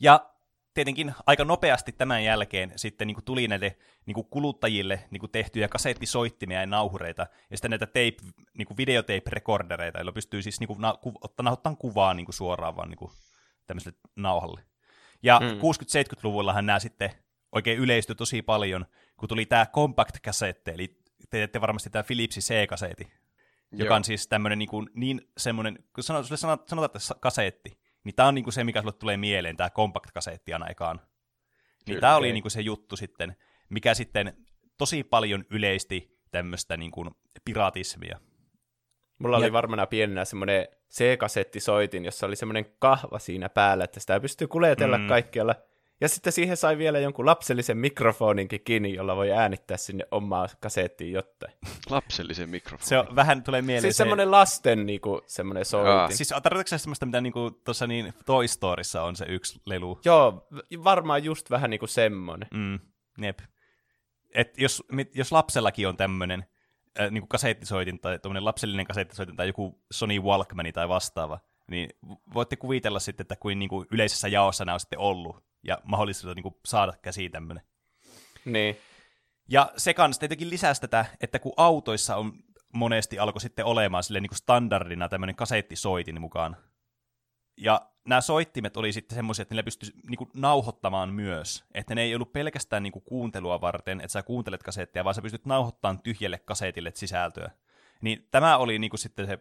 Ja 0.00 0.33
tietenkin 0.74 1.14
aika 1.26 1.44
nopeasti 1.44 1.92
tämän 1.92 2.24
jälkeen 2.24 2.72
sitten 2.76 3.06
niin 3.06 3.14
kuin 3.14 3.24
tuli 3.24 3.48
näille 3.48 3.76
niin 4.06 4.14
kuin 4.14 4.26
kuluttajille 4.30 5.04
niin 5.10 5.20
kuin 5.20 5.32
tehtyjä 5.32 5.68
kasettisoittimia 5.68 6.60
ja 6.60 6.66
nauhureita, 6.66 7.26
ja 7.50 7.56
sitten 7.56 7.70
näitä 7.70 7.86
tape, 7.86 8.16
niin 8.58 8.66
kuin 8.66 8.76
videotape-rekordereita, 8.76 9.98
joilla 9.98 10.12
pystyy 10.12 10.42
siis 10.42 10.60
niin 10.60 10.68
kuin, 10.68 10.80
na, 10.80 10.98
ku, 11.02 11.12
ottamaan 11.20 11.76
kuvaa 11.76 12.14
niin 12.14 12.26
kuin 12.26 12.34
suoraan 12.34 12.76
vaan 12.76 12.88
niin 12.88 12.98
kuin 12.98 13.10
tämmöiselle 13.66 13.98
nauhalle. 14.16 14.60
Ja 15.22 15.40
mm. 15.40 15.46
60-70-luvullahan 15.46 16.66
nämä 16.66 16.78
sitten 16.78 17.10
oikein 17.52 17.78
yleistyi 17.78 18.16
tosi 18.16 18.42
paljon, 18.42 18.86
kun 19.16 19.28
tuli 19.28 19.46
tämä 19.46 19.66
compact-kasetti, 19.66 20.70
eli 20.70 20.98
teette 21.30 21.60
varmasti 21.60 21.90
tämä 21.90 22.02
Philipsin 22.02 22.42
C-kasetti, 22.42 23.12
joka 23.72 23.96
on 23.96 24.04
siis 24.04 24.28
tämmöinen 24.28 24.58
niin, 24.58 24.68
kuin, 24.68 24.90
niin 24.94 25.30
semmoinen, 25.38 25.78
kun 25.94 26.04
sanotaan, 26.04 26.38
sanotaan, 26.38 26.84
että 26.84 26.98
kasetti, 27.20 27.83
niin 28.04 28.14
tämä 28.14 28.28
on 28.28 28.34
niinku 28.34 28.50
se, 28.50 28.64
mikä 28.64 28.80
sulle 28.80 28.92
tulee 28.92 29.16
mieleen, 29.16 29.56
tämä 29.56 29.70
compact-kasetti 29.70 30.52
aina 30.52 30.68
ekaan. 30.68 31.00
Niin 31.86 32.00
tämä 32.00 32.16
oli 32.16 32.32
niinku 32.32 32.50
se 32.50 32.60
juttu 32.60 32.96
sitten, 32.96 33.36
mikä 33.68 33.94
sitten 33.94 34.36
tosi 34.78 35.04
paljon 35.04 35.44
yleisti 35.50 36.18
tämmöistä 36.30 36.76
niinku 36.76 37.10
piratismia. 37.44 38.20
Mulla 39.18 39.36
ja... 39.36 39.38
oli 39.38 39.52
varmana 39.52 39.86
pienenä 39.86 40.24
semmoinen 40.24 40.68
C-kasettisoitin, 40.90 42.04
jossa 42.04 42.26
oli 42.26 42.36
semmoinen 42.36 42.66
kahva 42.78 43.18
siinä 43.18 43.48
päällä, 43.48 43.84
että 43.84 44.00
sitä 44.00 44.20
pystyy 44.20 44.46
kuljetella 44.46 44.98
mm. 44.98 45.08
kaikkialla– 45.08 45.54
ja 46.00 46.08
sitten 46.08 46.32
siihen 46.32 46.56
sai 46.56 46.78
vielä 46.78 46.98
jonkun 46.98 47.26
lapsellisen 47.26 47.78
mikrofoninkin 47.78 48.60
kiinni, 48.64 48.94
jolla 48.94 49.16
voi 49.16 49.32
äänittää 49.32 49.76
sinne 49.76 50.04
omaa 50.10 50.48
kasettiin 50.60 51.12
jotain. 51.12 51.54
Lapsellisen 51.90 52.48
mikrofonin? 52.48 52.88
Se 52.88 52.98
on, 52.98 53.16
vähän 53.16 53.42
tulee 53.42 53.62
mieleen 53.62 53.82
Siis 53.82 53.96
se... 53.96 53.98
semmoinen 53.98 54.30
lasten 54.30 54.86
niinku, 54.86 55.22
semmoinen 55.26 55.64
soitin. 55.64 55.90
Jaa. 55.90 56.10
Siis 56.10 56.28
tarkoitatko 56.28 56.68
se 56.68 56.78
semmoista, 56.78 57.06
mitä 57.06 57.20
niinku, 57.20 57.50
tuossa 57.50 57.86
niin 57.86 58.14
Toy 58.26 58.48
Storyssa 58.48 59.02
on 59.02 59.16
se 59.16 59.24
yksi 59.28 59.60
lelu? 59.66 60.00
Joo, 60.04 60.46
varmaan 60.84 61.24
just 61.24 61.50
vähän 61.50 61.70
niinku 61.70 61.86
semmoinen. 61.86 62.48
Mm, 62.54 62.78
jep. 63.18 63.38
Et 64.34 64.58
jos, 64.58 64.82
jos 65.14 65.32
lapsellakin 65.32 65.88
on 65.88 65.96
tämmöinen, 65.96 66.44
äh, 67.00 67.10
niin 67.10 67.22
kuin 67.22 67.28
kasettisoitin 67.28 68.00
tai 68.00 68.18
tuommoinen 68.18 68.44
lapsellinen 68.44 68.86
kasettisoitin 68.86 69.36
tai 69.36 69.46
joku 69.46 69.82
Sony 69.92 70.20
Walkmani 70.20 70.72
tai 70.72 70.88
vastaava, 70.88 71.40
niin 71.70 71.90
voitte 72.34 72.56
kuvitella 72.56 73.00
sitten, 73.00 73.24
että 73.24 73.36
kuin, 73.36 73.58
niin 73.58 73.68
kuin 73.68 73.86
yleisessä 73.90 74.28
jaossa 74.28 74.64
nämä 74.64 74.74
on 74.74 74.80
sitten 74.80 74.98
ollut 74.98 75.53
ja 75.64 75.78
mahdollisuus 75.84 76.34
niin 76.34 76.42
kuin 76.42 76.54
saada 76.64 76.92
käsiin 77.02 77.32
tämmöinen. 77.32 77.64
Niin. 78.44 78.76
Ja 79.48 79.72
se 79.76 79.94
kanssa 79.94 80.20
tietenkin 80.20 80.50
lisäsi 80.50 80.80
tätä, 80.80 81.04
että 81.20 81.38
kun 81.38 81.52
autoissa 81.56 82.16
on 82.16 82.32
monesti 82.72 83.18
alkoi 83.18 83.40
sitten 83.40 83.64
olemaan 83.64 84.04
sille 84.04 84.20
niin 84.20 84.30
kuin 84.30 84.38
standardina 84.38 85.08
tämmöinen 85.08 85.36
kasettisoitin 85.36 86.20
mukaan. 86.20 86.56
Ja 87.56 87.90
nämä 88.04 88.20
soittimet 88.20 88.76
oli 88.76 88.92
sitten 88.92 89.16
semmoisia, 89.16 89.42
että 89.42 89.54
niillä 89.54 89.62
pystyi 89.62 89.90
niin 90.08 90.18
kuin, 90.18 90.30
nauhoittamaan 90.34 91.14
myös. 91.14 91.64
Että 91.74 91.94
ne 91.94 92.02
ei 92.02 92.14
ollut 92.14 92.32
pelkästään 92.32 92.82
niin 92.82 92.92
kuin, 92.92 93.04
kuuntelua 93.04 93.60
varten, 93.60 94.00
että 94.00 94.12
sä 94.12 94.22
kuuntelet 94.22 94.62
kasettia, 94.62 95.04
vaan 95.04 95.14
sä 95.14 95.22
pystyt 95.22 95.46
nauhoittamaan 95.46 96.02
tyhjälle 96.02 96.38
kasetille 96.38 96.92
sisältöä. 96.94 97.50
Niin 98.00 98.28
tämä 98.30 98.56
oli 98.56 98.78
niin 98.78 98.90
kuin, 98.90 99.00
sitten 99.00 99.26
se, 99.26 99.38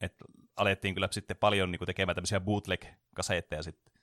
että 0.00 0.24
alettiin 0.56 0.94
kyllä 0.94 1.08
sitten 1.10 1.36
paljon 1.36 1.70
niin 1.72 1.78
kuin, 1.78 1.86
tekemään 1.86 2.14
tämmöisiä 2.14 2.40
bootleg-kasetteja 2.40 3.62
sitten. 3.62 3.97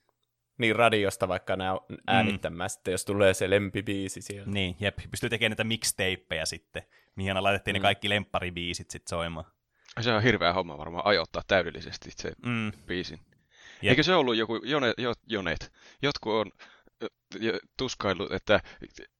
Niin 0.58 0.76
radiosta 0.76 1.28
vaikka 1.28 1.56
nämä 1.56 1.78
äänittämään 2.08 2.68
mm. 2.68 2.70
sitten, 2.70 2.92
jos 2.92 3.06
tulee 3.06 3.34
se 3.34 3.50
lempibiisi 3.50 4.22
siellä. 4.22 4.52
Niin, 4.52 4.76
jep. 4.80 4.98
Pystyy 5.12 5.30
tekemään 5.30 5.52
näitä 5.52 5.64
mixtapeja 5.64 6.46
sitten, 6.46 6.84
mihin 7.16 7.44
laitettiin 7.44 7.74
mm. 7.74 7.78
ne 7.78 7.82
kaikki 7.82 8.10
lempparibiisit 8.10 8.92
sitten 8.92 9.10
soimaan. 9.10 9.46
Se 10.02 10.14
on 10.14 10.24
hirveä 10.24 10.54
homma 10.54 10.78
varmaan 10.78 11.06
ajoittaa 11.06 11.42
täydellisesti 11.48 12.12
se 12.12 12.32
mm. 12.46 12.72
biisin. 12.86 13.20
Jep. 13.82 13.90
Eikö 13.90 14.04
se 14.04 14.16
ollut 14.16 14.36
joku, 14.36 14.56
jone, 14.64 14.94
jo, 14.98 15.14
jonet, 15.28 15.72
jotkut 16.02 16.34
on 16.34 16.52
tuskaillut, 17.78 18.32
että, 18.32 18.60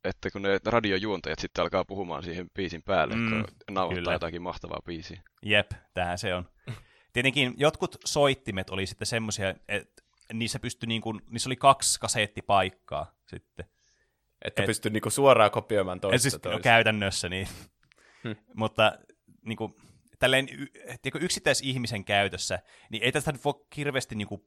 että 0.04 0.32
kun 0.32 0.42
ne 0.42 0.60
radiojuontajat 0.66 1.40
sitten 1.40 1.62
alkaa 1.62 1.86
puhumaan 1.86 2.24
siihen 2.24 2.50
biisin 2.54 2.84
päälle, 2.84 3.16
mm, 3.16 3.30
kun 3.30 3.46
nauhoittaa 3.72 4.02
kyllä. 4.02 4.14
jotakin 4.14 4.42
mahtavaa 4.42 4.82
biisiä. 4.86 5.22
Jep, 5.42 5.72
tähän 5.94 6.18
se 6.18 6.36
on. 6.36 6.50
Tietenkin 7.14 7.54
jotkut 7.58 7.98
soittimet 8.06 8.70
oli 8.70 8.86
sitten 8.86 9.06
semmoisia, 9.06 9.50
että 9.68 10.04
niissä 10.34 10.60
pystyi 10.60 10.88
niin 10.88 11.02
kuin, 11.02 11.22
niissä 11.30 11.50
oli 11.50 11.56
kaksi 11.56 12.00
kasettipaikkaa 12.00 13.16
sitten. 13.28 13.66
Että 14.46 14.62
Et, 14.62 14.66
pystyi 14.66 14.92
niin 14.92 15.12
suoraan 15.12 15.52
kopioimaan 15.52 16.00
toista 16.00 16.22
siis, 16.22 16.34
toista. 16.34 16.50
No, 16.50 16.60
käytännössä 16.60 17.30
niin. 17.30 17.48
Hmm. 18.24 18.36
Mutta 18.56 18.98
niin 19.46 19.58
kuin, 19.58 19.76
tälleen 20.20 20.48
yksittäisihmisen 21.22 22.06
käytössä, 22.06 22.60
niin 22.90 23.04
ei 23.04 23.12
tästä 23.12 23.32
nyt 23.32 23.46
voi 23.46 23.66
hirveästi 23.78 24.16
niin 24.16 24.28
kuin, 24.28 24.42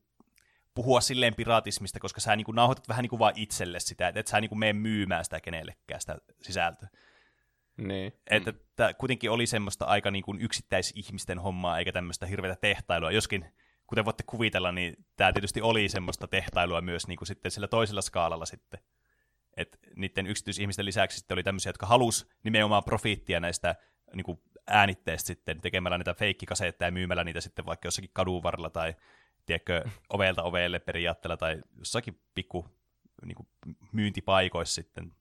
puhua 0.75 1.01
silleen 1.01 1.35
piratismista, 1.35 2.01
koska 2.01 2.21
sä 2.21 2.37
niin 2.37 2.45
kuin, 2.45 2.57
nauhoitat 2.57 2.89
vähän 2.89 3.03
niin 3.03 3.11
kuin 3.11 3.19
vaan 3.19 3.33
itselle 3.37 3.81
sitä, 3.81 4.09
että 4.09 4.21
et 4.21 4.27
sä 4.27 4.41
niin 4.41 4.49
kuin 4.49 4.59
mene 4.59 4.73
myymään 4.73 5.25
sitä 5.25 5.41
kenellekään 5.41 6.01
sitä 6.01 6.19
sisältöä. 6.43 6.89
Niin. 7.77 8.13
Että 8.27 8.53
mm. 8.53 8.95
kuitenkin 8.99 9.31
oli 9.31 9.47
semmoista 9.47 9.85
aika 9.85 10.11
niin 10.11 10.25
kuin 10.25 10.41
yksittäisihmisten 10.41 11.39
hommaa, 11.39 11.79
eikä 11.79 11.93
tämmöistä 11.93 12.27
hirveätä 12.27 12.61
tehtailua, 12.61 13.11
joskin 13.11 13.47
kuten 13.89 14.05
voitte 14.05 14.23
kuvitella, 14.27 14.73
niin 14.73 15.07
tämä 15.17 15.33
tietysti 15.33 15.63
oli 15.63 15.89
semmoista 15.89 16.29
tehtailua 16.29 16.81
myös 16.81 17.07
niin 17.07 17.17
kuin 17.17 17.27
sitten 17.27 17.51
sillä 17.51 17.69
toisella 17.69 18.03
skaalalla 18.03 18.47
sitten. 18.47 18.81
Et 19.57 19.79
niiden 19.97 20.27
yksityisihmisten 20.27 20.85
lisäksi 20.85 21.19
sitten 21.19 21.35
oli 21.35 21.43
tämmöisiä, 21.43 21.71
jotka 21.71 21.87
halus 21.87 22.31
nimenomaan 22.45 22.85
profiittia 22.85 23.41
näistä 23.41 23.77
niin 24.15 24.25
kuin 24.25 24.41
äänitteistä 24.67 25.27
sitten 25.27 25.61
tekemällä 25.61 25.99
niitä 25.99 26.15
feikkikasetteja 26.15 26.87
ja 26.87 26.93
myymällä 26.93 27.25
niitä 27.25 27.41
sitten 27.41 27.67
vaikka 27.67 27.87
jossakin 27.87 28.11
kadun 28.13 28.43
varrella 28.43 28.71
tai 28.71 28.95
tiedätkö, 29.47 29.85
ovelta 30.09 30.43
ovelle 30.43 30.79
periaatteella 30.79 31.37
tai 31.37 31.63
jossakin 31.79 32.21
pikku 32.35 32.67
niin 33.25 33.37
kuin 33.37 33.49
myyntipaikoissa 33.93 34.75
sitten 34.75 35.13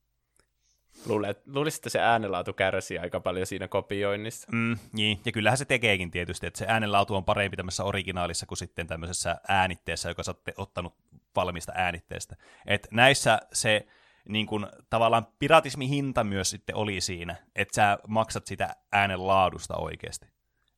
Luulisin, 1.45 1.79
että 1.79 1.89
se 1.89 1.99
äänenlaatu 1.99 2.53
kärsii 2.53 2.97
aika 2.97 3.19
paljon 3.19 3.45
siinä 3.45 3.67
kopioinnissa. 3.67 4.47
Mm, 4.51 4.77
niin, 4.93 5.19
ja 5.25 5.31
kyllähän 5.31 5.57
se 5.57 5.65
tekeekin 5.65 6.11
tietysti, 6.11 6.47
että 6.47 6.57
se 6.57 6.65
äänenlaatu 6.67 7.15
on 7.15 7.25
parempi 7.25 7.57
tämmöisessä 7.57 7.83
originaalissa 7.83 8.45
kuin 8.45 8.57
sitten 8.57 8.87
tämmöisessä 8.87 9.37
äänitteessä, 9.47 10.09
joka 10.09 10.23
sä 10.23 10.35
ottanut 10.57 10.95
valmista 11.35 11.71
äänitteestä. 11.75 12.35
Et 12.65 12.87
näissä 12.91 13.39
se 13.53 13.87
niin 14.29 14.47
kun, 14.47 14.67
tavallaan 14.89 15.27
piratismihinta 15.39 16.23
myös 16.23 16.49
sitten 16.49 16.75
oli 16.75 17.01
siinä, 17.01 17.35
että 17.55 17.75
sä 17.75 17.97
maksat 18.07 18.47
sitä 18.47 18.75
äänenlaadusta 18.91 19.77
oikeasti. 19.77 20.25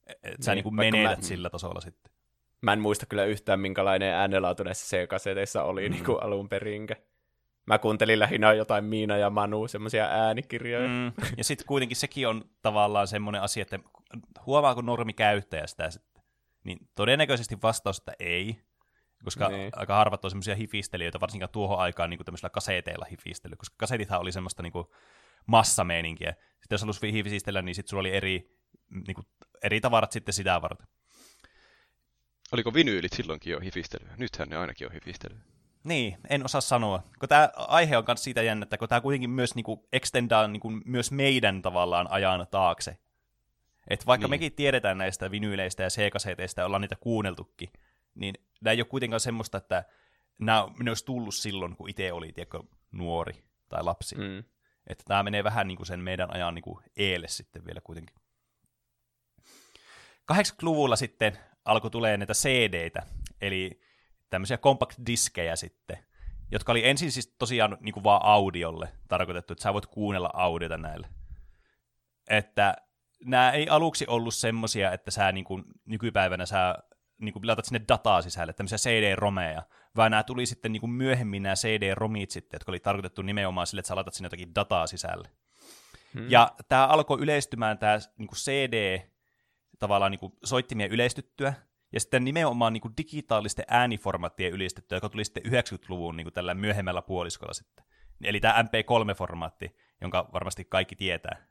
Että 0.07 0.27
niin, 0.29 0.43
sä 0.43 0.55
niin 0.55 0.63
kuin 0.63 0.75
menetät 0.75 1.17
mä, 1.17 1.23
sillä 1.23 1.49
tasolla 1.49 1.81
sitten. 1.81 2.11
Mä 2.61 2.73
en 2.73 2.79
muista 2.79 3.05
kyllä 3.05 3.25
yhtään, 3.25 3.59
minkälainen 3.59 4.13
äänenlaatu 4.13 4.63
näissä 4.63 4.97
C-kaseteissa 4.97 5.63
oli 5.63 5.89
mm. 5.89 5.91
niin 5.91 6.05
kuin 6.05 6.23
alun 6.23 6.49
perinkä. 6.49 6.95
Mä 7.69 7.79
kuuntelin 7.79 8.19
lähinnä 8.19 8.53
jotain 8.53 8.85
Miina 8.85 9.17
ja 9.17 9.29
Manu, 9.29 9.67
semmoisia 9.67 10.05
äänikirjoja. 10.05 10.87
Mm. 10.87 11.11
Ja 11.37 11.43
sitten 11.43 11.67
kuitenkin 11.67 11.97
sekin 11.97 12.27
on 12.27 12.45
tavallaan 12.61 13.07
semmoinen 13.07 13.41
asia, 13.41 13.61
että 13.61 13.79
huomaako 14.45 14.81
normi 14.81 15.13
käyttäjä 15.13 15.67
sitä 15.67 15.89
sitten? 15.91 16.23
Niin 16.63 16.79
todennäköisesti 16.95 17.57
vastaus, 17.63 17.97
että 17.97 18.13
ei, 18.19 18.61
koska 19.23 19.49
niin. 19.49 19.71
aika 19.75 19.95
harvat 19.95 20.25
on 20.25 20.31
semmoisia 20.31 20.55
hifistelijöitä, 20.55 21.19
varsinkaan 21.19 21.49
tuohon 21.51 21.79
aikaan 21.79 22.09
niin 22.09 22.17
kuin 22.17 22.25
tämmöisillä 22.25 22.49
kaseteilla 22.49 23.05
hifistely, 23.11 23.55
koska 23.55 23.75
kasetithan 23.77 24.21
oli 24.21 24.31
semmoista 24.31 24.63
niin 24.63 24.73
kuin 24.73 24.85
massameininkiä. 25.45 26.31
Sitten 26.31 26.75
jos 26.75 26.81
halusi 26.81 27.13
hifistellä, 27.13 27.61
niin 27.61 27.75
sitten 27.75 27.89
sulla 27.89 28.01
oli 28.01 28.15
eri, 28.15 28.57
niin 29.07 29.15
kuin, 29.15 29.27
eri 29.63 29.81
tavarat 29.81 30.11
sitten 30.11 30.33
sitä 30.33 30.61
varten. 30.61 30.87
Oliko 32.51 32.73
vinyylit 32.73 33.13
silloinkin 33.13 33.51
jo 33.51 33.59
hifistelyä? 33.59 34.13
Nythän 34.17 34.49
ne 34.49 34.57
ainakin 34.57 34.87
on 34.87 34.93
hifistelyä. 34.93 35.39
Niin, 35.83 36.17
en 36.29 36.45
osaa 36.45 36.61
sanoa. 36.61 37.03
Kun 37.19 37.29
tämä 37.29 37.49
aihe 37.55 37.97
on 37.97 38.03
myös 38.07 38.23
siitä 38.23 38.41
jännä, 38.41 38.63
että 38.63 38.77
kun 38.77 38.89
tämä 38.89 39.01
kuitenkin 39.01 39.29
myös 39.29 39.55
niinku 39.55 39.87
extendaa 39.93 40.47
niinku 40.47 40.69
myös 40.85 41.11
meidän 41.11 41.61
tavallaan 41.61 42.11
ajan 42.11 42.47
taakse. 42.51 42.97
Et 43.87 44.05
vaikka 44.05 44.27
niin. 44.27 44.29
mekin 44.29 44.53
tiedetään 44.53 44.97
näistä 44.97 45.31
vinyyleistä 45.31 45.83
ja 45.83 45.89
C-kaseteista 45.89 46.61
ja 46.61 46.65
ollaan 46.65 46.81
niitä 46.81 46.95
kuunneltukin, 46.99 47.69
niin 48.15 48.35
nämä 48.61 48.71
ei 48.71 48.81
ole 48.81 48.85
kuitenkaan 48.85 49.19
semmoista, 49.19 49.57
että 49.57 49.83
nämä, 50.39 50.67
ne 50.83 50.91
olisi 50.91 51.05
tullut 51.05 51.35
silloin, 51.35 51.75
kun 51.75 51.89
itse 51.89 52.13
oli 52.13 52.31
tiedätkö, 52.31 52.63
nuori 52.91 53.43
tai 53.69 53.83
lapsi. 53.83 54.15
Mm. 54.15 54.43
Että 54.87 55.03
tämä 55.07 55.23
menee 55.23 55.43
vähän 55.43 55.67
niin 55.67 55.77
kuin 55.77 55.87
sen 55.87 55.99
meidän 55.99 56.33
ajan 56.33 56.55
niin 56.55 56.63
kuin 56.63 56.79
eelle 56.97 57.27
sitten 57.27 57.65
vielä 57.65 57.81
kuitenkin. 57.81 58.15
80-luvulla 60.33 60.95
sitten 60.95 61.37
alkoi 61.65 61.91
tulee 61.91 62.17
näitä 62.17 62.33
CD-tä, 62.33 63.03
eli 63.41 63.81
tämmöisiä 64.29 64.57
compact-diskejä 64.57 65.55
sitten, 65.55 65.97
jotka 66.51 66.71
oli 66.71 66.87
ensin 66.87 67.11
siis 67.11 67.35
tosiaan 67.39 67.77
niin 67.79 67.93
kuin 67.93 68.03
vaan 68.03 68.25
audiolle 68.25 68.89
tarkoitettu, 69.07 69.53
että 69.53 69.63
sä 69.63 69.73
voit 69.73 69.85
kuunnella 69.85 70.29
audiota 70.33 70.77
näille. 70.77 71.07
Että 72.29 72.75
nämä 73.25 73.51
ei 73.51 73.69
aluksi 73.69 74.05
ollut 74.07 74.33
semmosia, 74.33 74.91
että 74.91 75.11
sä 75.11 75.31
niin 75.31 75.45
kuin, 75.45 75.63
nykypäivänä 75.85 76.45
sä 76.45 76.75
niin 77.17 77.33
kuin, 77.33 77.47
laitat 77.47 77.65
sinne 77.65 77.81
dataa 77.87 78.21
sisälle, 78.21 78.53
tämmöisiä 78.53 78.77
CD-romeja, 78.77 79.63
vaan 79.95 80.11
nämä 80.11 80.23
tuli 80.23 80.45
sitten 80.45 80.71
niin 80.71 80.81
kuin 80.81 80.91
myöhemmin 80.91 81.43
nämä 81.43 81.55
CD-romit 81.55 82.31
sitten, 82.31 82.55
jotka 82.55 82.71
oli 82.71 82.79
tarkoitettu 82.79 83.21
nimenomaan 83.21 83.67
sille, 83.67 83.79
että 83.79 83.87
sä 83.87 83.95
laitat 83.95 84.13
sinne 84.13 84.25
jotakin 84.25 84.55
dataa 84.55 84.87
sisälle. 84.87 85.29
Hmm. 86.13 86.29
Ja 86.29 86.51
tämä 86.67 86.87
alkoi 86.87 87.19
yleistymään, 87.21 87.77
tämä 87.77 87.99
niin 88.17 88.29
CD, 88.35 88.99
tavallaan 89.79 90.11
niin 90.11 90.19
kuin 90.19 90.33
soittimien 90.43 90.91
yleistyttyä, 90.91 91.53
ja 91.91 91.99
sitten 91.99 92.23
nimenomaan 92.23 92.73
niin 92.73 92.81
kuin 92.81 92.93
digitaalisten 92.97 93.65
ääniformaattien 93.67 94.53
ylistetty, 94.53 94.95
joka 94.95 95.09
tuli 95.09 95.25
sitten 95.25 95.43
90-luvun 95.45 96.17
niin 96.17 96.25
kuin 96.25 96.33
tällä 96.33 96.53
myöhemmällä 96.53 97.01
puoliskolla 97.01 97.53
sitten. 97.53 97.85
Eli 98.23 98.39
tämä 98.39 98.63
MP3-formaatti, 98.63 99.75
jonka 100.01 100.29
varmasti 100.33 100.65
kaikki 100.65 100.95
tietää. 100.95 101.47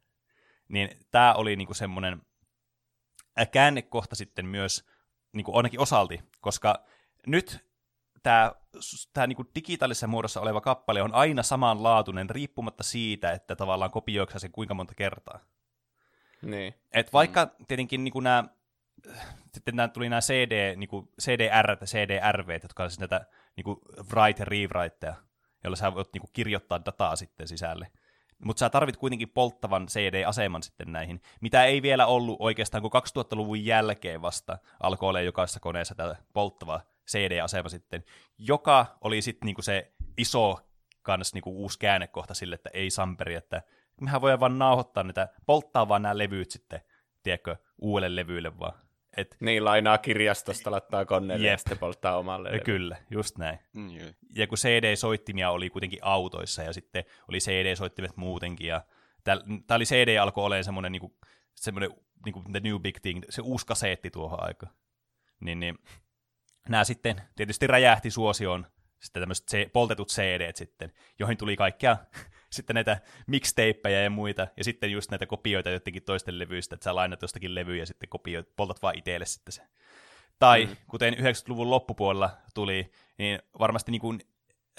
Niin 0.68 0.90
tämä 1.10 1.34
oli 1.34 1.56
niin 1.56 1.66
kuin 1.66 1.76
semmoinen 1.76 2.22
käännekohta 3.52 4.16
sitten 4.16 4.46
myös 4.46 4.88
niin 5.32 5.44
kuin 5.44 5.56
ainakin 5.56 5.80
osalti, 5.80 6.20
koska 6.40 6.84
nyt 7.26 7.68
tämä, 8.22 8.52
tämä 9.12 9.26
niin 9.26 9.36
kuin 9.36 9.48
digitaalisessa 9.54 10.06
muodossa 10.06 10.40
oleva 10.40 10.60
kappale 10.60 11.02
on 11.02 11.14
aina 11.14 11.42
samanlaatuinen 11.42 12.30
riippumatta 12.30 12.82
siitä, 12.82 13.32
että 13.32 13.56
tavallaan 13.56 13.90
kopioiko 13.90 14.38
sen 14.38 14.52
kuinka 14.52 14.74
monta 14.74 14.94
kertaa. 14.94 15.40
Niin. 16.42 16.74
Et 16.92 17.12
vaikka 17.12 17.44
mm. 17.44 17.66
tietenkin 17.66 18.04
niin 18.04 18.12
kuin 18.12 18.24
nämä 18.24 18.44
sitten 19.54 19.76
nämä, 19.76 19.88
tuli 19.88 20.08
nämä 20.08 20.20
CD, 20.20 20.76
niin 20.76 20.88
kuin 20.88 21.08
CDR 21.20 21.70
ja 21.70 21.86
CDRV, 21.86 22.58
jotka 22.62 22.82
on 22.82 22.90
siis 22.90 23.00
näitä 23.00 23.26
niin 23.56 23.64
kuin 23.64 23.78
write 24.12 24.42
ja 24.42 24.44
rewriteja, 24.44 25.14
joilla 25.64 25.76
sä 25.76 25.94
voit 25.94 26.12
niin 26.12 26.20
kuin 26.20 26.30
kirjoittaa 26.32 26.84
dataa 26.84 27.16
sitten 27.16 27.48
sisälle. 27.48 27.90
Mutta 28.44 28.60
sä 28.60 28.70
tarvit 28.70 28.96
kuitenkin 28.96 29.28
polttavan 29.28 29.86
CD-aseman 29.86 30.62
sitten 30.62 30.92
näihin, 30.92 31.22
mitä 31.40 31.64
ei 31.64 31.82
vielä 31.82 32.06
ollut 32.06 32.36
oikeastaan, 32.40 32.82
kun 32.82 32.90
2000-luvun 33.18 33.64
jälkeen 33.64 34.22
vasta 34.22 34.58
alkoi 34.80 35.08
olla 35.08 35.20
jokaisessa 35.20 35.60
koneessa 35.60 35.94
tämä 35.94 36.14
polttava 36.32 36.80
CD-asema 37.10 37.68
sitten, 37.68 38.04
joka 38.38 38.86
oli 39.00 39.22
sitten 39.22 39.46
niinku 39.46 39.62
se 39.62 39.92
iso 40.18 40.58
kans 41.02 41.34
niinku 41.34 41.62
uusi 41.62 41.78
käännekohta 41.78 42.34
sille, 42.34 42.54
että 42.54 42.70
ei 42.72 42.90
samperi, 42.90 43.34
että 43.34 43.62
mehän 44.00 44.20
voidaan 44.20 44.40
vaan 44.40 44.58
nauhoittaa 44.58 45.02
niitä, 45.02 45.28
polttaa 45.46 45.88
vaan 45.88 46.02
nämä 46.02 46.18
levyt 46.18 46.50
sitten, 46.50 46.80
tiedätkö, 47.22 47.56
uudelle 47.78 48.16
levyille 48.16 48.58
vaan. 48.58 48.87
Et, 49.16 49.36
niin, 49.40 49.64
lainaa 49.64 49.98
kirjastosta, 49.98 50.70
laittaa 50.70 51.04
koneelle 51.04 51.46
jep. 51.46 51.52
ja 51.52 51.58
sitten 51.58 51.78
polttaa 51.78 52.18
omalle. 52.18 52.50
Ja 52.50 52.60
kyllä, 52.60 52.96
just 53.10 53.38
näin. 53.38 53.58
Mm, 53.72 53.90
ja 54.34 54.46
kun 54.46 54.58
CD-soittimia 54.58 55.50
oli 55.50 55.70
kuitenkin 55.70 55.98
autoissa 56.02 56.62
ja 56.62 56.72
sitten 56.72 57.04
oli 57.28 57.38
CD-soittimet 57.38 58.16
muutenkin 58.16 58.66
ja 58.66 58.82
Tämä 59.24 59.76
oli 59.76 59.84
CD 59.84 60.16
alkoi 60.16 60.44
olemaan 60.44 60.64
semmoinen, 60.64 60.92
niin 60.92 61.00
kuin, 61.00 61.12
semmoinen 61.54 61.90
niin 62.24 62.32
kuin 62.32 62.52
the 62.52 62.60
new 62.60 62.80
big 62.80 62.96
thing, 63.02 63.22
se 63.28 63.42
uusi 63.42 63.66
kaseetti 63.66 64.10
tuohon 64.10 64.42
aikaan. 64.42 64.72
Niin, 65.40 65.60
niin 65.60 65.78
nämä 66.68 66.84
sitten 66.84 67.22
tietysti 67.36 67.66
räjähti 67.66 68.10
suosioon, 68.10 68.66
sitten 69.00 69.22
tämmöiset 69.22 69.72
poltetut 69.72 70.08
CD 70.08 70.52
sitten, 70.54 70.92
joihin 71.18 71.38
tuli 71.38 71.56
kaikkea 71.56 71.96
sitten 72.50 72.74
näitä 72.74 73.00
mixtapeja 73.26 74.02
ja 74.02 74.10
muita, 74.10 74.46
ja 74.56 74.64
sitten 74.64 74.92
just 74.92 75.10
näitä 75.10 75.26
kopioita 75.26 75.70
jotenkin 75.70 76.02
toisten 76.02 76.38
levyistä, 76.38 76.74
että 76.74 76.84
sä 76.84 76.94
lainat 76.94 77.22
jostakin 77.22 77.54
levyjä 77.54 77.82
ja 77.82 77.86
sitten 77.86 78.08
kopioit, 78.08 78.56
poltat 78.56 78.82
vaan 78.82 78.98
itselle 78.98 79.26
sitten 79.26 79.52
se. 79.52 79.62
Tai 80.38 80.66
mm. 80.66 80.76
kuten 80.90 81.14
90-luvun 81.14 81.70
loppupuolella 81.70 82.30
tuli, 82.54 82.90
niin 83.18 83.38
varmasti 83.58 83.90
niin 83.90 84.00
kuin 84.00 84.20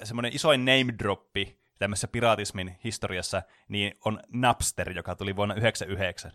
semmoinen 0.02 0.34
isoin 0.34 0.64
name 0.64 0.94
droppi 0.98 1.60
tämmöisessä 1.78 2.08
piraatismin 2.08 2.76
historiassa, 2.84 3.42
niin 3.68 3.94
on 4.04 4.20
Napster, 4.32 4.92
joka 4.92 5.14
tuli 5.16 5.36
vuonna 5.36 5.54
1999 5.54 6.32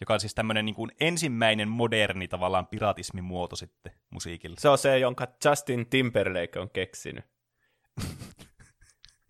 joka 0.00 0.14
on 0.14 0.20
siis 0.20 0.34
tämmöinen 0.34 0.64
niin 0.64 0.74
kuin 0.74 0.92
ensimmäinen 1.00 1.68
moderni 1.68 2.28
tavallaan 2.28 2.66
piratismin 2.66 3.24
muoto 3.24 3.56
sitten 3.56 3.92
musiikilla. 4.10 4.56
Se 4.58 4.68
on 4.68 4.78
se, 4.78 4.98
jonka 4.98 5.28
Justin 5.44 5.86
Timberlake 5.86 6.60
on 6.60 6.70
keksinyt. 6.70 7.24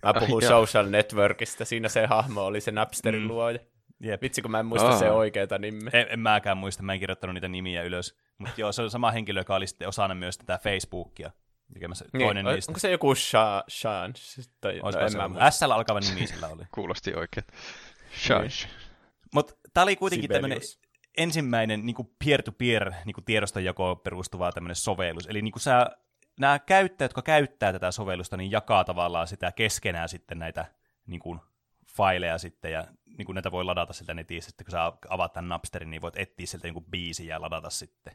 Mä 0.02 0.14
puhun 0.14 0.42
Ai, 0.44 0.48
Social 0.48 0.84
joo. 0.84 0.90
Networkista, 0.90 1.64
siinä 1.64 1.88
se 1.88 2.06
hahmo 2.06 2.44
oli 2.44 2.60
se 2.60 2.70
Napsterin 2.70 3.22
mm. 3.22 3.28
luoja. 3.28 3.58
Jep. 4.00 4.22
Vitsi, 4.22 4.42
kun 4.42 4.50
mä 4.50 4.60
en 4.60 4.66
muista 4.66 4.88
oh. 4.88 4.98
se 4.98 5.10
oikeita 5.10 5.58
nimeä. 5.58 5.90
En, 5.92 6.06
en 6.10 6.20
mäkään 6.20 6.58
muista, 6.58 6.82
mä 6.82 6.92
en 6.92 7.00
kirjoittanut 7.00 7.34
niitä 7.34 7.48
nimiä 7.48 7.82
ylös. 7.82 8.16
Mutta 8.38 8.60
joo, 8.60 8.72
se 8.72 8.82
on 8.82 8.90
sama 8.90 9.10
henkilö, 9.10 9.40
joka 9.40 9.54
oli 9.54 9.66
sitten 9.66 9.88
osana 9.88 10.14
myös 10.14 10.38
tätä 10.38 10.58
Facebookia 10.62 11.30
tekemässä 11.74 12.04
niin, 12.12 12.26
toinen 12.26 12.46
on, 12.46 12.54
niistä. 12.54 12.70
Onko 12.70 12.80
se 12.80 12.90
joku 12.90 13.14
Sean? 13.14 13.62
Sean? 13.68 14.14
Tai, 14.60 14.78
no, 14.78 14.90
en 14.90 15.16
mä 15.16 15.28
muista. 15.28 15.50
SL 15.50 15.70
alkava 15.70 16.00
nimi 16.00 16.26
sillä 16.26 16.48
oli. 16.48 16.62
Kuulosti 16.74 17.14
oikein. 17.14 17.46
Sean. 18.16 18.40
Niin. 18.40 18.52
Mutta 19.34 19.54
tämä 19.74 19.82
oli 19.82 19.96
kuitenkin 19.96 20.30
tämmöinen 20.30 20.60
ensimmäinen 21.18 21.86
niin 21.86 21.96
peer-to-peer 22.24 22.92
niin 23.04 23.14
kuin 23.14 23.24
tiedostonjakoon 23.24 24.00
perustuva 24.00 24.52
tämmöinen 24.52 24.76
sovellus. 24.76 25.26
Eli 25.26 25.42
niin 25.42 25.52
kuin 25.52 25.62
sä, 25.62 25.86
nämä 26.38 26.58
käyttäjät, 26.58 27.08
jotka 27.08 27.22
käyttää 27.22 27.72
tätä 27.72 27.90
sovellusta, 27.90 28.36
niin 28.36 28.50
jakaa 28.50 28.84
tavallaan 28.84 29.26
sitä 29.26 29.52
keskenään 29.52 30.08
sitten 30.08 30.38
näitä 30.38 30.64
niin 31.06 31.20
kuin, 31.20 31.40
faileja 31.96 32.38
sitten, 32.38 32.72
ja 32.72 32.84
niin 33.18 33.26
kuin 33.26 33.34
näitä 33.34 33.50
voi 33.50 33.64
ladata 33.64 33.92
sieltä 33.92 34.14
netissä, 34.14 34.50
sitten 34.50 34.64
kun 34.64 34.70
sä 34.70 34.92
avaat 35.08 35.32
tämän 35.32 35.48
Napsterin, 35.48 35.90
niin 35.90 36.02
voit 36.02 36.16
etsiä 36.16 36.46
sieltä 36.46 36.68
niin 36.68 36.84
biisi 36.90 37.26
ja 37.26 37.40
ladata 37.40 37.70
sitten. 37.70 38.12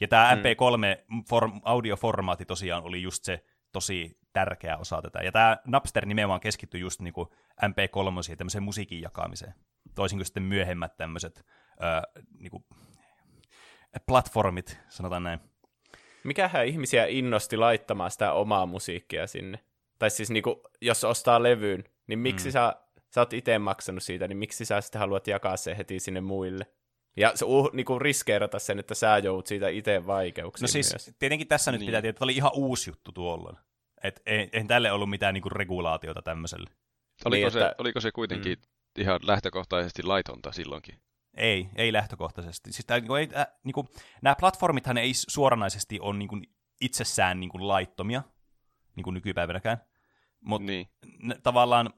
Ja 0.00 0.08
tämä 0.08 0.34
mm. 0.34 0.40
MP3-audioformaatti 0.40 2.44
tosiaan 2.46 2.84
oli 2.84 3.02
just 3.02 3.24
se 3.24 3.44
tosi 3.72 4.18
tärkeä 4.32 4.76
osa 4.76 5.02
tätä. 5.02 5.18
Ja 5.18 5.32
tämä 5.32 5.56
Napster 5.66 6.06
nimenomaan 6.06 6.40
keskittyi 6.40 6.80
just 6.80 7.00
niin 7.00 7.14
kuin 7.14 7.28
MP3 7.62 8.30
ja 8.30 8.36
tämmöiseen 8.36 8.64
musiikin 8.64 9.00
jakamiseen. 9.00 9.54
Toisin 9.94 10.18
kuin 10.18 10.26
sitten 10.26 10.42
myöhemmät 10.42 10.96
tämmöiset 10.96 11.46
öö, 11.82 12.22
niin 12.38 12.50
kuin, 12.50 12.64
platformit, 14.06 14.78
sanotaan 14.88 15.22
näin. 15.22 15.40
Mikähän 16.24 16.66
ihmisiä 16.66 17.06
innosti 17.06 17.56
laittamaan 17.56 18.10
sitä 18.10 18.32
omaa 18.32 18.66
musiikkia 18.66 19.26
sinne? 19.26 19.58
Tai 19.98 20.10
siis 20.10 20.30
niin 20.30 20.42
kuin, 20.42 20.56
jos 20.80 21.04
ostaa 21.04 21.42
levyyn, 21.42 21.84
niin 22.06 22.18
miksi 22.18 22.48
mm. 22.48 22.52
sä, 22.52 22.76
sä 23.14 23.20
oot 23.20 23.32
itse 23.32 23.58
maksanut 23.58 24.02
siitä, 24.02 24.28
niin 24.28 24.36
miksi 24.36 24.64
sä 24.64 24.80
sitten 24.80 24.98
haluat 24.98 25.26
jakaa 25.26 25.56
se 25.56 25.76
heti 25.76 26.00
sinne 26.00 26.20
muille? 26.20 26.66
Ja 27.16 27.32
se, 27.34 27.44
uh, 27.44 27.70
niin 27.72 27.86
kuin 27.86 28.00
riskeerata 28.00 28.58
sen, 28.58 28.78
että 28.78 28.94
sä 28.94 29.18
joudut 29.18 29.46
siitä 29.46 29.68
itse 29.68 30.06
vaikeuksiin 30.06 30.64
No 30.64 30.68
siis 30.68 30.92
myös. 30.92 31.10
tietenkin 31.18 31.48
tässä 31.48 31.72
nyt 31.72 31.78
niin. 31.78 31.86
pitää 31.86 32.02
tietää, 32.02 32.16
että 32.16 32.24
oli 32.24 32.36
ihan 32.36 32.50
uusi 32.54 32.90
juttu 32.90 33.12
tuolla. 33.12 33.56
Et 34.04 34.22
ei, 34.26 34.48
ei 34.52 34.64
tälle 34.64 34.92
ollut 34.92 35.10
mitään 35.10 35.34
niin 35.34 35.42
kuin 35.42 35.52
regulaatiota 35.52 36.22
tämmöiselle. 36.22 36.70
Oliko, 37.24 37.44
niin, 37.44 37.52
se, 37.52 37.60
että, 37.60 37.74
oliko 37.78 38.00
se 38.00 38.12
kuitenkin 38.12 38.58
mm. 38.58 39.02
ihan 39.02 39.20
lähtökohtaisesti 39.22 40.02
laitonta 40.02 40.52
silloinkin? 40.52 40.94
Ei, 41.36 41.68
ei 41.76 41.92
lähtökohtaisesti. 41.92 42.72
Siis 42.72 42.86
tää, 42.86 43.00
niinku, 43.00 43.14
ei, 43.14 43.28
äh, 43.36 43.46
niinku, 43.64 43.88
nämä 44.22 44.36
platformithan 44.40 44.98
ei 44.98 45.12
suoranaisesti 45.14 46.00
ole 46.00 46.18
niinku, 46.18 46.40
itsessään 46.80 47.40
niinku, 47.40 47.68
laittomia, 47.68 48.22
niinku 48.96 49.10
nykypäivänäkään. 49.10 49.78
Mutta 50.40 50.66
niin. 50.66 50.88
tavallaan 51.42 51.90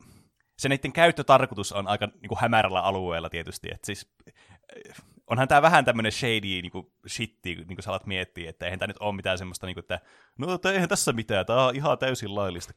se 0.59 0.69
niiden 0.69 0.93
käyttötarkoitus 0.93 1.73
on 1.73 1.89
aika 1.89 2.07
niinku, 2.07 2.37
hämärällä 2.41 2.81
alueella 2.81 3.31
tietysti. 3.31 3.69
Et 3.73 3.85
siis, 3.85 4.15
äh, 4.29 5.07
onhan 5.27 5.49
tämä 5.49 5.63
vähän 5.63 5.85
tämmöinen 5.85 6.13
shady 6.13 6.63
niinku, 6.63 6.93
shitti, 7.09 7.55
niin 7.55 7.67
kuin 7.67 7.83
sä 7.83 7.91
alat 7.91 8.07
miettiä, 8.07 8.51
että 8.51 8.65
eihän 8.65 8.79
tämä 8.79 8.87
nyt 8.87 9.01
ole 9.01 9.17
mitään 9.17 9.39
semmoista, 9.39 9.67
niinku, 9.67 9.81
että 9.81 10.01
no 10.39 10.59
eihän 10.73 10.89
tässä 10.89 11.13
mitään, 11.13 11.47
tämä 11.47 11.67
on 11.67 11.77
ihan 11.77 11.99
täysin 11.99 12.35
laillista 12.35 12.73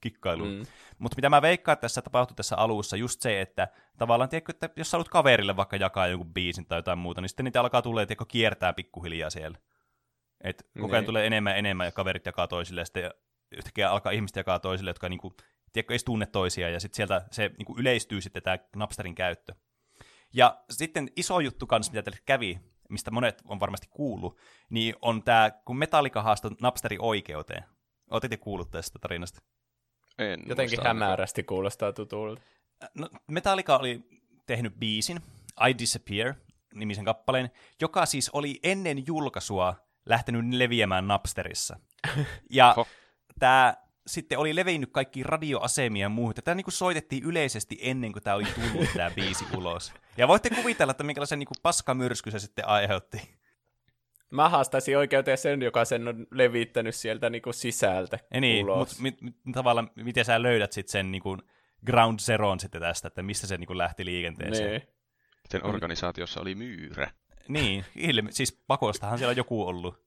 kikkailuun. 0.00 0.54
Mm. 0.54 0.66
Mutta 0.98 1.16
mitä 1.16 1.30
mä 1.30 1.42
veikkaan, 1.42 1.72
että 1.72 1.80
tässä 1.80 2.02
tapahtui 2.02 2.34
tässä 2.34 2.56
alussa, 2.56 2.96
just 2.96 3.20
se, 3.20 3.40
että 3.40 3.68
tavallaan, 3.98 4.28
tiedätkö, 4.30 4.52
että 4.52 4.70
jos 4.76 4.90
sä 4.90 4.96
haluat 4.96 5.08
kaverille 5.08 5.56
vaikka 5.56 5.76
jakaa 5.76 6.06
jonkun 6.06 6.34
biisin 6.34 6.66
tai 6.66 6.78
jotain 6.78 6.98
muuta, 6.98 7.20
niin 7.20 7.28
sitten 7.28 7.44
niitä 7.44 7.60
alkaa 7.60 7.82
tulee, 7.82 8.06
tiedätkö, 8.06 8.24
kiertää 8.28 8.72
pikkuhiljaa 8.72 9.30
siellä. 9.30 9.58
Et 10.40 10.66
koko 10.80 10.92
ajan 10.92 11.02
niin. 11.02 11.06
tulee 11.06 11.26
enemmän 11.26 11.50
ja 11.50 11.56
enemmän 11.56 11.86
ja 11.86 11.92
kaverit 11.92 12.26
jakaa 12.26 12.48
toisille 12.48 12.80
ja 12.80 12.84
sitten 12.84 13.10
yhtäkkiä 13.56 13.90
alkaa 13.90 14.12
ihmiset 14.12 14.36
jakaa 14.36 14.58
toisille, 14.58 14.90
jotka 14.90 15.08
niinku, 15.08 15.36
tiedätkö, 15.72 15.94
ei 15.94 15.98
tunne 16.04 16.26
toisia 16.26 16.70
ja 16.70 16.80
sitten 16.80 16.96
sieltä 16.96 17.26
se 17.30 17.50
niinku 17.58 17.74
yleistyy 17.78 18.20
sitten 18.20 18.42
tämä 18.42 18.58
Napsterin 18.76 19.14
käyttö. 19.14 19.54
Ja 20.32 20.64
sitten 20.70 21.08
iso 21.16 21.40
juttu 21.40 21.66
kanssa, 21.66 21.92
mitä 21.92 22.02
tälle 22.02 22.18
kävi, 22.26 22.60
mistä 22.90 23.10
monet 23.10 23.42
on 23.44 23.60
varmasti 23.60 23.86
kuullut, 23.90 24.38
niin 24.70 24.94
on 25.02 25.22
tämä, 25.22 25.50
kun 25.64 25.76
Metallica 25.76 26.22
haastoi 26.22 26.50
Napsterin 26.60 27.00
oikeuteen. 27.00 27.64
Olette 28.10 28.36
kuullut 28.36 28.70
tästä 28.70 28.98
tarinasta? 28.98 29.40
En 30.18 30.40
Jotenkin 30.46 30.82
hämärästi 30.82 31.40
ainakaan. 31.40 31.46
kuulostaa 31.48 31.92
tutulta. 31.92 32.42
No, 32.94 33.08
Metallica 33.26 33.76
oli 33.76 34.00
tehnyt 34.46 34.74
biisin, 34.78 35.20
I 35.68 35.78
Disappear, 35.78 36.34
nimisen 36.74 37.04
kappaleen, 37.04 37.50
joka 37.80 38.06
siis 38.06 38.30
oli 38.30 38.60
ennen 38.62 39.06
julkaisua 39.06 39.74
lähtenyt 40.06 40.54
leviämään 40.54 41.08
Napsterissa. 41.08 41.76
Ja 42.50 42.76
tämä 43.38 43.74
sitten 44.06 44.38
oli 44.38 44.56
levinnyt 44.56 44.90
kaikki 44.92 45.22
radioasemia 45.22 46.04
ja 46.04 46.08
muuta. 46.08 46.42
Tämä 46.42 46.54
niin 46.54 46.64
soitettiin 46.68 47.24
yleisesti 47.24 47.78
ennen 47.82 48.12
kuin 48.12 48.22
tämä 48.22 48.36
oli 48.36 48.44
tullut 48.44 48.88
tämä 48.96 49.10
biisi 49.10 49.44
ulos. 49.56 49.92
Ja 50.16 50.28
voitte 50.28 50.50
kuvitella, 50.50 50.90
että 50.90 51.04
minkälaisen 51.04 51.38
niin 51.38 51.48
paskamyrsky 51.62 52.30
se 52.30 52.38
sitten 52.38 52.68
aiheutti. 52.68 53.36
Mä 54.30 54.48
haastaisin 54.48 54.98
oikeuteen 54.98 55.38
sen, 55.38 55.62
joka 55.62 55.84
sen 55.84 56.08
on 56.08 56.26
levittänyt 56.30 56.94
sieltä 56.94 57.30
niin 57.30 57.42
kuin 57.42 57.54
sisältä 57.54 58.18
ja 58.34 58.40
niin, 58.40 58.64
ulos. 58.64 58.88
Mutta 58.88 59.02
mit, 59.02 59.22
mit, 59.22 59.36
tavallaan, 59.52 59.90
miten 59.96 60.24
sä 60.24 60.42
löydät 60.42 60.72
sitten 60.72 60.92
sen 60.92 61.12
niin 61.12 61.22
kuin 61.22 61.42
ground 61.86 62.18
zeroon 62.18 62.60
sitten 62.60 62.80
tästä, 62.80 63.08
että 63.08 63.22
mistä 63.22 63.46
se 63.46 63.56
niin 63.56 63.66
kuin 63.66 63.78
lähti 63.78 64.04
liikenteeseen. 64.04 64.70
Niin. 64.70 64.82
Sen 65.48 65.66
organisaatiossa 65.66 66.40
oli 66.40 66.54
myyrä. 66.54 67.10
Niin, 67.48 67.84
ilme, 67.96 68.32
siis 68.32 68.62
pakostahan 68.66 69.18
siellä 69.18 69.32
joku 69.32 69.68
ollut. 69.68 70.04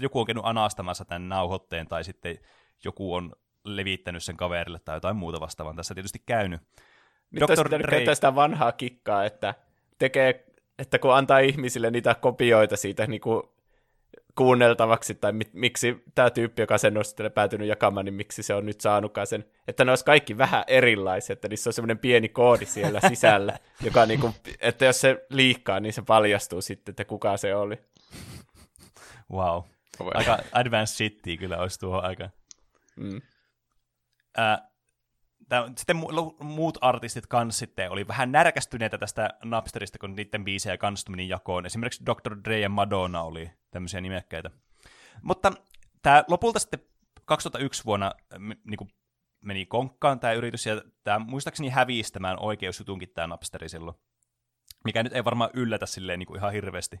Joku 0.00 0.20
on 0.20 0.26
käynyt 0.26 0.44
anastamassa 0.46 1.04
tämän 1.04 1.28
nauhoitteen, 1.28 1.86
tai 1.88 2.04
sitten 2.04 2.38
joku 2.84 3.14
on 3.14 3.32
levittänyt 3.64 4.22
sen 4.22 4.36
kaverille 4.36 4.78
tai 4.78 4.96
jotain 4.96 5.16
muuta 5.16 5.40
vastaavaa. 5.40 5.74
Tässä 5.74 5.94
tietysti 5.94 6.22
käynyt. 6.26 6.60
Nyt 7.30 7.40
Dr. 7.40 7.60
olisi 7.60 7.82
Dre... 7.82 8.14
sitä 8.14 8.34
vanhaa 8.34 8.72
kikkaa, 8.72 9.24
että 9.24 9.54
tekee 9.98 10.49
että 10.80 10.98
kun 10.98 11.14
antaa 11.14 11.38
ihmisille 11.38 11.90
niitä 11.90 12.14
kopioita 12.14 12.76
siitä 12.76 13.06
niin 13.06 13.20
kuin 13.20 13.42
kuunneltavaksi, 14.34 15.14
tai 15.14 15.32
mi- 15.32 15.50
miksi 15.52 16.04
tämä 16.14 16.30
tyyppi, 16.30 16.62
joka 16.62 16.78
sen 16.78 16.98
on 16.98 17.04
sitten 17.04 17.32
päätynyt 17.32 17.68
jakamaan, 17.68 18.04
niin 18.04 18.14
miksi 18.14 18.42
se 18.42 18.54
on 18.54 18.66
nyt 18.66 18.80
saanutkaan 18.80 19.26
sen, 19.26 19.44
että 19.68 19.84
ne 19.84 19.92
olisi 19.92 20.04
kaikki 20.04 20.38
vähän 20.38 20.64
erilaisia, 20.66 21.32
että 21.32 21.48
niissä 21.48 21.70
on 21.70 21.74
semmoinen 21.74 21.98
pieni 21.98 22.28
koodi 22.28 22.66
siellä 22.66 23.00
sisällä, 23.08 23.58
joka 23.80 24.06
niin 24.06 24.20
kuin, 24.20 24.34
että 24.60 24.84
jos 24.84 25.00
se 25.00 25.26
liikkaa, 25.30 25.80
niin 25.80 25.92
se 25.92 26.02
paljastuu 26.02 26.60
sitten, 26.62 26.92
että 26.92 27.04
kuka 27.04 27.36
se 27.36 27.54
oli. 27.54 27.78
Wow. 29.32 29.62
Aika 30.14 30.38
advanced 30.52 30.96
shittiä 30.96 31.36
kyllä 31.36 31.58
olisi 31.58 31.80
tuohon 31.80 32.04
aika. 32.04 32.30
Mm. 32.96 33.20
Äh, 34.38 34.69
Tää, 35.50 35.70
sitten 35.76 35.96
mu- 35.96 36.44
muut 36.44 36.78
artistit 36.80 37.26
kans 37.26 37.58
sitten 37.58 37.90
oli 37.90 38.08
vähän 38.08 38.32
närkästyneitä 38.32 38.98
tästä 38.98 39.30
Napsterista, 39.44 39.98
kun 39.98 40.16
niiden 40.16 40.44
biisejä 40.44 40.78
kans 40.78 41.04
jakoon. 41.26 41.66
Esimerkiksi 41.66 42.06
Dr. 42.06 42.36
Dre 42.44 42.60
ja 42.60 42.68
Madonna 42.68 43.22
oli 43.22 43.50
tämmöisiä 43.70 44.00
nimekkäitä. 44.00 44.50
Mutta 45.22 45.52
tämä 46.02 46.24
lopulta 46.28 46.58
sitten 46.58 46.80
2001 47.24 47.84
vuonna 47.84 48.12
niinku 48.64 48.88
meni 49.40 49.66
konkkaan 49.66 50.20
tämä 50.20 50.32
yritys, 50.32 50.66
ja 50.66 50.82
tämä 51.04 51.18
muistaakseni 51.18 51.68
hävisi 51.68 52.12
tämän 52.12 52.36
oikeusjutunkin 52.40 53.10
tämä 53.14 53.26
Napsteri 53.26 53.68
silloin. 53.68 53.96
Mikä 54.84 55.02
nyt 55.02 55.12
ei 55.12 55.24
varmaan 55.24 55.50
yllätä 55.54 55.86
silleen 55.86 56.18
niinku 56.18 56.34
ihan 56.34 56.52
hirveästi. 56.52 57.00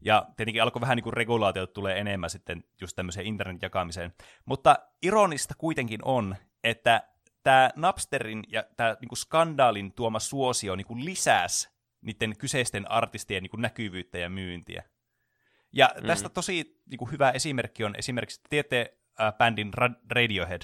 Ja 0.00 0.26
tietenkin 0.36 0.62
alkoi 0.62 0.80
vähän 0.80 0.96
niin 0.96 1.04
kuin 1.04 1.14
regulaatiot 1.14 1.72
tulee 1.72 2.00
enemmän 2.00 2.30
sitten 2.30 2.64
just 2.80 2.96
tämmöiseen 2.96 3.26
internet-jakamiseen. 3.26 4.12
Mutta 4.44 4.78
ironista 5.02 5.54
kuitenkin 5.58 6.00
on, 6.04 6.36
että 6.64 7.02
tämä 7.42 7.70
Napsterin 7.76 8.44
ja 8.48 8.64
tämä 8.76 8.96
niinku 9.00 9.16
skandaalin 9.16 9.92
tuoma 9.92 10.18
suosio 10.18 10.76
niinku 10.76 10.96
lisäsi 10.96 11.68
niiden 12.00 12.36
kyseisten 12.36 12.90
artistien 12.90 13.42
niinku 13.42 13.56
näkyvyyttä 13.56 14.18
ja 14.18 14.30
myyntiä. 14.30 14.84
Ja 15.72 15.90
mm. 16.00 16.06
tästä 16.06 16.28
tosi 16.28 16.82
niinku 16.90 17.04
hyvä 17.04 17.30
esimerkki 17.30 17.84
on 17.84 17.94
esimerkiksi, 17.98 18.40
tiedätte 18.50 18.98
äh, 19.20 19.32
bändin 19.32 19.70
Radiohead? 20.10 20.62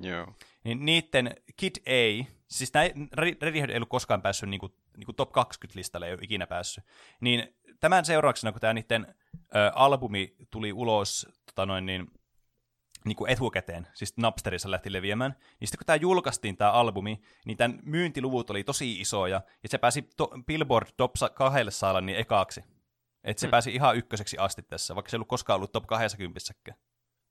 Joo. 0.00 0.34
Niin 0.64 0.84
niiden 0.84 1.34
Kid 1.56 1.76
A 1.86 2.28
Siis 2.48 2.74
näin, 2.74 3.08
Radiohead 3.12 3.70
ei 3.70 3.76
ollut 3.76 3.88
koskaan 3.88 4.22
päässyt 4.22 4.48
niin 4.48 4.60
kuin, 4.60 4.72
niin 4.96 5.06
kuin 5.06 5.16
top 5.16 5.30
20-listalle, 5.30 6.06
ei 6.06 6.12
ole 6.12 6.20
ikinä 6.22 6.46
päässyt. 6.46 6.84
Niin 7.20 7.56
tämän 7.80 8.04
seurauksena, 8.04 8.52
kun 8.52 8.60
tämä 8.60 8.74
niiden 8.74 9.14
ö, 9.34 9.70
albumi 9.74 10.36
tuli 10.50 10.72
ulos 10.72 11.28
tota 11.46 11.66
noin, 11.66 11.86
niin, 11.86 12.10
niin 13.04 13.16
kuin 13.16 13.30
etukäteen, 13.30 13.86
siis 13.94 14.16
Napsterissa 14.16 14.70
lähti 14.70 14.92
leviämään, 14.92 15.34
niin 15.60 15.68
sitten 15.68 15.78
kun 15.78 15.86
tämä 15.86 15.96
julkaistiin 15.96 16.56
tämä 16.56 16.72
albumi, 16.72 17.20
niin 17.46 17.56
tämän 17.56 17.78
myyntiluvut 17.84 18.50
oli 18.50 18.64
tosi 18.64 19.00
isoja, 19.00 19.40
ja 19.62 19.68
se 19.68 19.78
pääsi 19.78 20.08
to- 20.16 20.30
Billboard 20.46 20.88
top 20.96 21.12
kahdelle 21.34 21.70
saalla 21.70 22.00
niin 22.00 22.18
ekaaksi. 22.18 22.64
Että 23.24 23.40
se 23.40 23.46
hmm. 23.46 23.50
pääsi 23.50 23.74
ihan 23.74 23.96
ykköseksi 23.96 24.38
asti 24.38 24.62
tässä, 24.62 24.94
vaikka 24.94 25.10
se 25.10 25.16
ei 25.16 25.18
ollut 25.18 25.28
koskaan 25.28 25.56
ollut 25.56 25.72
top 25.72 25.86
20 25.86 26.40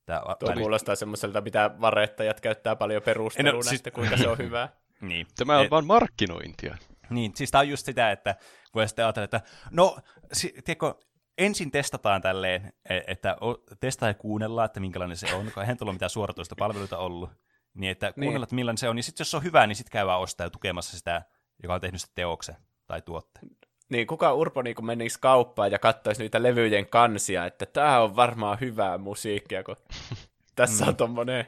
Tämä 0.06 0.21
Tuo 0.39 0.53
kuulostaa 0.53 0.95
semmoiselta, 0.95 1.41
mitä 1.41 1.71
varettajat 1.82 2.41
käyttää 2.41 2.75
paljon 2.75 3.01
perusteluna, 3.01 3.51
no, 3.51 3.63
siis... 3.63 3.80
että 3.80 3.91
kuinka 3.91 4.17
se 4.17 4.27
on 4.27 4.38
hyvä. 4.38 4.69
niin. 5.01 5.27
Tämä 5.36 5.58
on 5.58 5.65
Et... 5.65 5.71
vain 5.71 5.86
markkinointia. 5.86 6.77
Niin, 7.10 7.32
siis 7.36 7.51
tämä 7.51 7.60
on 7.60 7.69
just 7.69 7.86
sitä, 7.86 8.12
että 8.12 8.36
kun 8.71 8.88
sitten 8.88 9.06
ajatellaan, 9.06 9.25
että 9.25 9.41
no, 9.71 9.97
si- 10.34 10.53
tiedätkö, 10.65 10.95
ensin 11.38 11.71
testataan 11.71 12.21
tälleen, 12.21 12.73
e, 12.89 13.00
että 13.08 13.38
testaa 13.80 14.10
ja 14.10 14.13
kuunnellaan, 14.13 14.65
että 14.65 14.80
minkälainen 14.80 15.17
se 15.17 15.34
on, 15.34 15.52
kun 15.54 15.63
eihän 15.63 15.78
tuolla 15.78 15.93
mitään 15.93 16.10
suoratoista 16.10 16.56
palveluita 16.56 16.97
ollut. 16.97 17.30
Niin, 17.73 17.91
että 17.91 18.08
niin. 18.08 18.13
kuunnellaan, 18.13 18.43
että 18.43 18.56
millainen 18.56 18.78
se 18.78 18.89
on, 18.89 18.95
niin 18.95 19.04
sitten 19.04 19.21
jos 19.21 19.32
se 19.32 19.38
on 19.38 19.43
hyvä, 19.43 19.67
niin 19.67 19.76
sitten 19.76 19.91
käy 19.91 20.06
vaan 20.06 20.21
ostaa 20.21 20.45
ja 20.45 20.50
tukemassa 20.50 20.97
sitä, 20.97 21.21
joka 21.63 21.73
on 21.73 21.82
tehnyt 21.82 22.02
sitä 22.02 22.13
teoksen 22.15 22.56
tai 22.88 23.02
tuotteen. 23.02 23.47
Niin, 23.89 24.08
kuka 24.08 24.34
Urpo 24.34 24.62
niin 24.62 24.86
menisi 24.86 25.19
kauppaan 25.21 25.71
ja 25.71 25.80
katsoisi 25.80 26.21
niitä 26.21 26.43
levyjen 26.43 26.89
kansia, 26.89 27.45
että 27.45 27.65
tämä 27.65 28.00
on 28.02 28.15
varmaan 28.15 28.58
hyvää 28.62 28.97
musiikkia, 28.97 29.63
kun 29.63 29.76
tässä 30.56 30.86
on 30.86 30.93
mm. 30.93 30.97
tuommoinen 30.97 31.45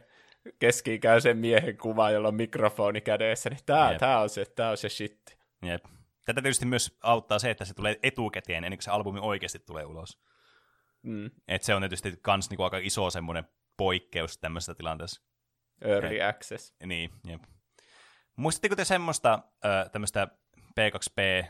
keski-ikäisen 0.60 1.38
miehen 1.38 1.78
kuva, 1.78 2.12
jolla 2.12 2.28
on 2.28 2.36
mikrofoni 2.36 3.02
kädessä, 3.02 3.50
niin 3.50 3.60
tämä, 3.66 3.96
tämä 4.00 4.20
on 4.20 4.30
se, 4.30 4.46
tämä 4.46 4.70
on 4.70 4.78
se 4.78 4.90
shit. 4.90 5.38
Jep. 5.62 5.86
Tätä 6.26 6.42
tietysti 6.42 6.66
myös 6.66 6.98
auttaa 7.04 7.40
se, 7.40 7.50
että 7.50 7.66
se 7.66 7.74
tulee 7.74 8.00
etukäteen 8.04 8.64
ennen 8.64 8.78
kuin 8.78 8.84
se 8.84 8.92
albumi 8.92 9.20
oikeasti 9.20 9.60
tulee 9.60 9.86
ulos. 9.86 10.22
Mm. 11.02 11.32
Et 11.48 11.64
se 11.64 11.76
on 11.76 11.82
tietysti 11.82 12.20
kans 12.22 12.50
niinku 12.50 12.64
aika 12.64 12.78
iso 12.78 13.10
semmoinen 13.10 13.44
poikkeus 13.78 14.38
tämmöisessä 14.38 14.76
tilanteessa. 14.76 15.22
Early 15.82 16.16
Et, 16.16 16.28
access. 16.30 16.74
Niin, 16.86 17.12
jep. 17.28 17.42
Muistatteko 18.36 18.76
te 18.76 18.86
semmoista 18.86 19.34
äh, 19.66 19.92
tämmöistä 19.92 20.28
P2P 20.58 21.46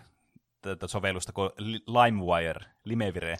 sovellusta 0.85 1.31
kuin 1.33 1.49
LimeWire, 1.87 2.65
Limevire? 2.83 3.37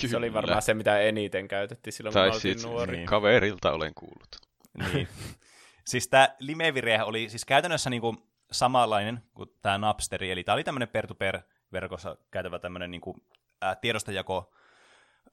Kyllä. 0.00 0.10
Se 0.10 0.16
oli 0.16 0.32
varmaan 0.32 0.62
se, 0.62 0.74
mitä 0.74 1.00
eniten 1.00 1.48
käytettiin 1.48 1.92
silloin, 1.92 2.14
tai 2.14 2.28
kun 2.28 2.34
oltiin 2.34 2.62
nuori. 2.62 2.96
Niin. 2.96 3.06
Kaverilta 3.06 3.72
olen 3.72 3.94
kuullut. 3.94 4.36
Niin. 4.78 5.08
siis 5.90 6.08
tämä 6.08 6.28
Limevire 6.38 7.02
oli 7.02 7.28
siis 7.28 7.44
käytännössä 7.44 7.90
niinku 7.90 8.29
samanlainen 8.52 9.22
kuin 9.34 9.50
tämä 9.62 9.78
Napsteri, 9.78 10.30
eli 10.30 10.44
tämä 10.44 10.54
oli 10.54 10.64
tämmöinen 10.64 10.88
peer-to-peer 10.88 11.40
verkossa 11.72 12.16
käytävä 12.30 12.58
tämmöinen 12.58 12.90
niin 12.90 13.00
kuin, 13.00 13.16
äh, 13.64 13.76
tiedostajako 13.80 14.52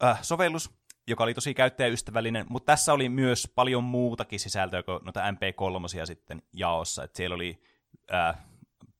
äh, 0.04 0.20
sovellus, 0.22 0.70
joka 1.08 1.24
oli 1.24 1.34
tosi 1.34 1.54
käyttäjäystävällinen, 1.54 2.46
mutta 2.50 2.72
tässä 2.72 2.94
oli 2.94 3.10
myös 3.10 3.52
paljon 3.56 3.84
muutakin 3.84 4.40
sisältöä 4.40 4.84
kuin 4.84 5.00
noita 5.04 5.32
MP3 5.32 6.06
sitten 6.06 6.42
jaossa, 6.54 7.04
että 7.04 7.18
siellä 7.18 7.36
oli 7.36 7.62
äh, 8.14 8.38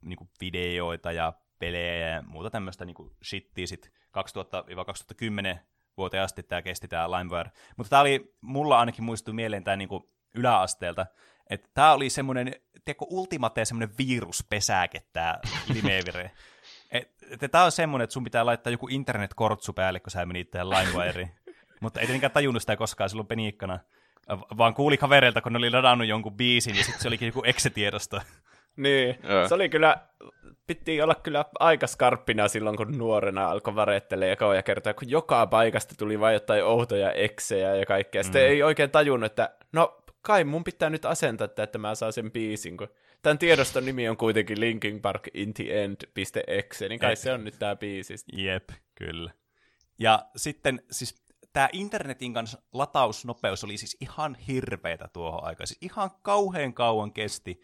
niin 0.02 0.18
kuin 0.18 0.30
videoita 0.42 1.12
ja 1.12 1.34
pelejä 1.60 2.08
ja 2.10 2.22
muuta 2.22 2.50
tämmöistä 2.50 2.86
niin 2.86 2.96
kuin 2.96 3.12
shittiä 3.24 3.68
sitten 3.68 3.92
2000-2010 5.56 5.58
vuoteen 5.98 6.24
asti 6.24 6.44
tämä 6.44 6.62
kesti 6.62 6.88
tämä 6.88 7.12
LimeWire. 7.12 7.52
Mutta 7.78 7.90
tämä 7.90 8.02
oli, 8.02 8.36
mulla 8.42 8.80
ainakin 8.80 9.04
muistuu 9.04 9.34
mieleen 9.34 9.64
tämä 9.64 9.78
niin 9.78 9.90
kuin 9.90 10.04
yläasteelta, 10.36 11.06
että 11.50 11.70
tämä 11.74 11.94
oli 11.94 12.10
semmoinen, 12.10 12.56
tiedätkö, 12.86 13.06
ultimate 13.10 13.66
semmoinen 13.66 13.98
viruspesäke, 13.98 15.02
tämä 15.14 15.40
Limevire. 15.74 16.32
Tämä 17.52 17.64
on 17.64 17.72
semmoinen, 17.72 18.04
että 18.04 18.14
sun 18.14 18.24
pitää 18.24 18.46
laittaa 18.46 18.72
joku 18.72 18.88
internetkortsu 18.88 19.74
päälle, 19.74 20.00
kun 20.00 20.12
sä 20.12 20.26
menit 20.26 20.52
tähän 20.52 20.70
LimeWireen. 20.70 21.32
Mutta 21.80 22.00
ei 22.00 22.06
tietenkään 22.06 22.32
tajunnut 22.32 22.64
sitä 22.64 22.76
koskaan 22.76 23.10
silloin 23.10 23.28
peniikkana, 23.28 23.80
vaan 24.58 24.74
kuuli 24.74 24.98
kavereilta, 24.98 25.42
kun 25.42 25.54
ne 25.54 25.58
oli 25.58 25.72
ladannut 25.72 26.08
jonkun 26.08 26.38
biisin, 26.38 26.76
ja 26.76 26.84
sitten 26.84 27.02
se 27.02 27.08
olikin 27.08 27.26
joku 27.26 27.44
exe-tiedosto. 27.46 28.22
Niin, 28.78 29.20
Joo. 29.24 29.48
se 29.48 29.54
oli 29.54 29.70
kyllä, 29.70 29.98
piti 30.68 31.02
olla 31.02 31.16
kyllä 31.16 31.46
aika 31.60 31.88
skarppina 31.88 32.48
silloin, 32.48 32.78
kun 32.78 32.98
nuorena 32.98 33.50
alkoi 33.50 33.76
varettelemaan 33.76 34.56
ja 34.56 34.64
kertoa, 34.64 34.94
kun 34.94 35.10
joka 35.10 35.48
paikasta 35.48 35.96
tuli 35.98 36.20
vain 36.20 36.34
jotain 36.34 36.64
outoja 36.64 37.12
eksejä 37.12 37.76
ja 37.76 37.86
kaikkea. 37.86 38.24
Sitten 38.24 38.42
mm. 38.42 38.48
ei 38.48 38.64
oikein 38.64 38.92
tajunnut, 38.92 39.32
että 39.32 39.50
no 39.72 39.98
kai 40.28 40.44
mun 40.44 40.64
pitää 40.64 40.90
nyt 40.90 41.06
asentaa 41.06 41.48
että 41.64 41.78
mä 41.78 41.96
saan 41.96 42.14
sen 42.14 42.32
biisin, 42.32 42.78
kun 42.78 42.88
tämän 43.22 43.38
tiedoston 43.38 43.86
nimi 43.86 44.10
on 44.10 44.18
kuitenkin 44.18 44.60
Linkin 44.60 45.02
Park 45.02 45.28
in 45.34 45.54
the 45.54 45.84
end.exe, 45.84 46.90
niin 46.90 47.00
kai 47.00 47.14
Et. 47.14 47.20
se 47.20 47.34
on 47.34 47.44
nyt 47.44 47.60
tämä 47.60 47.76
biisi. 47.76 48.16
Jep, 48.34 48.70
kyllä. 48.96 49.32
Ja 50.00 50.26
sitten 50.36 50.82
siis 50.92 51.16
tämä 51.54 51.70
internetin 51.72 52.34
kanssa 52.34 52.62
latausnopeus 52.74 53.64
oli 53.64 53.78
siis 53.78 53.98
ihan 54.02 54.36
hirveätä 54.36 55.10
tuohon 55.14 55.44
aikaan. 55.44 55.68
Siis 55.68 55.80
ihan 55.82 56.12
kauhean 56.22 56.74
kauan 56.74 57.14
kesti 57.14 57.62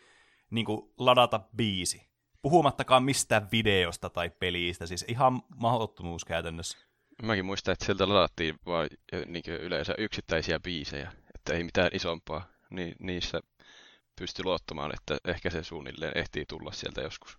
niin 0.50 0.66
kuin 0.66 0.94
ladata 0.98 1.40
biisi. 1.56 2.08
Puhumattakaan 2.42 3.04
mistään 3.04 3.48
videosta 3.52 4.10
tai 4.10 4.30
pelistä, 4.30 4.86
siis 4.86 5.06
ihan 5.08 5.42
mahdottomuus 5.56 6.26
käytännössä. 6.26 6.78
Mäkin 7.24 7.46
muistan, 7.46 7.72
että 7.72 7.86
sieltä 7.86 8.10
ladattiin 8.10 8.56
vain 8.66 8.90
niin 9.26 9.44
yleensä 9.48 9.96
yksittäisiä 9.98 10.60
biisejä, 10.60 11.12
että 11.36 11.54
ei 11.54 11.64
mitään 11.64 11.90
isompaa 11.94 12.53
niin 12.74 12.96
niissä 13.00 13.42
pysty 14.16 14.44
luottamaan, 14.44 14.94
että 14.94 15.18
ehkä 15.26 15.50
se 15.50 15.64
suunnilleen 15.64 16.18
ehtii 16.18 16.46
tulla 16.46 16.72
sieltä 16.72 17.02
joskus. 17.02 17.38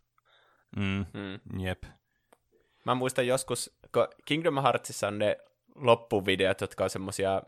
Mm, 0.77 1.07
mm. 1.15 1.61
Jep. 1.61 1.85
Mä 2.85 2.95
muistan 2.95 3.27
joskus, 3.27 3.77
kun 3.93 4.09
Kingdom 4.25 4.63
Heartsissa 4.63 5.09
on 5.09 5.19
ne 5.19 5.37
loppuvideot, 5.75 6.61
jotka 6.61 6.85
on 6.85 6.91
semmosia 6.91 7.43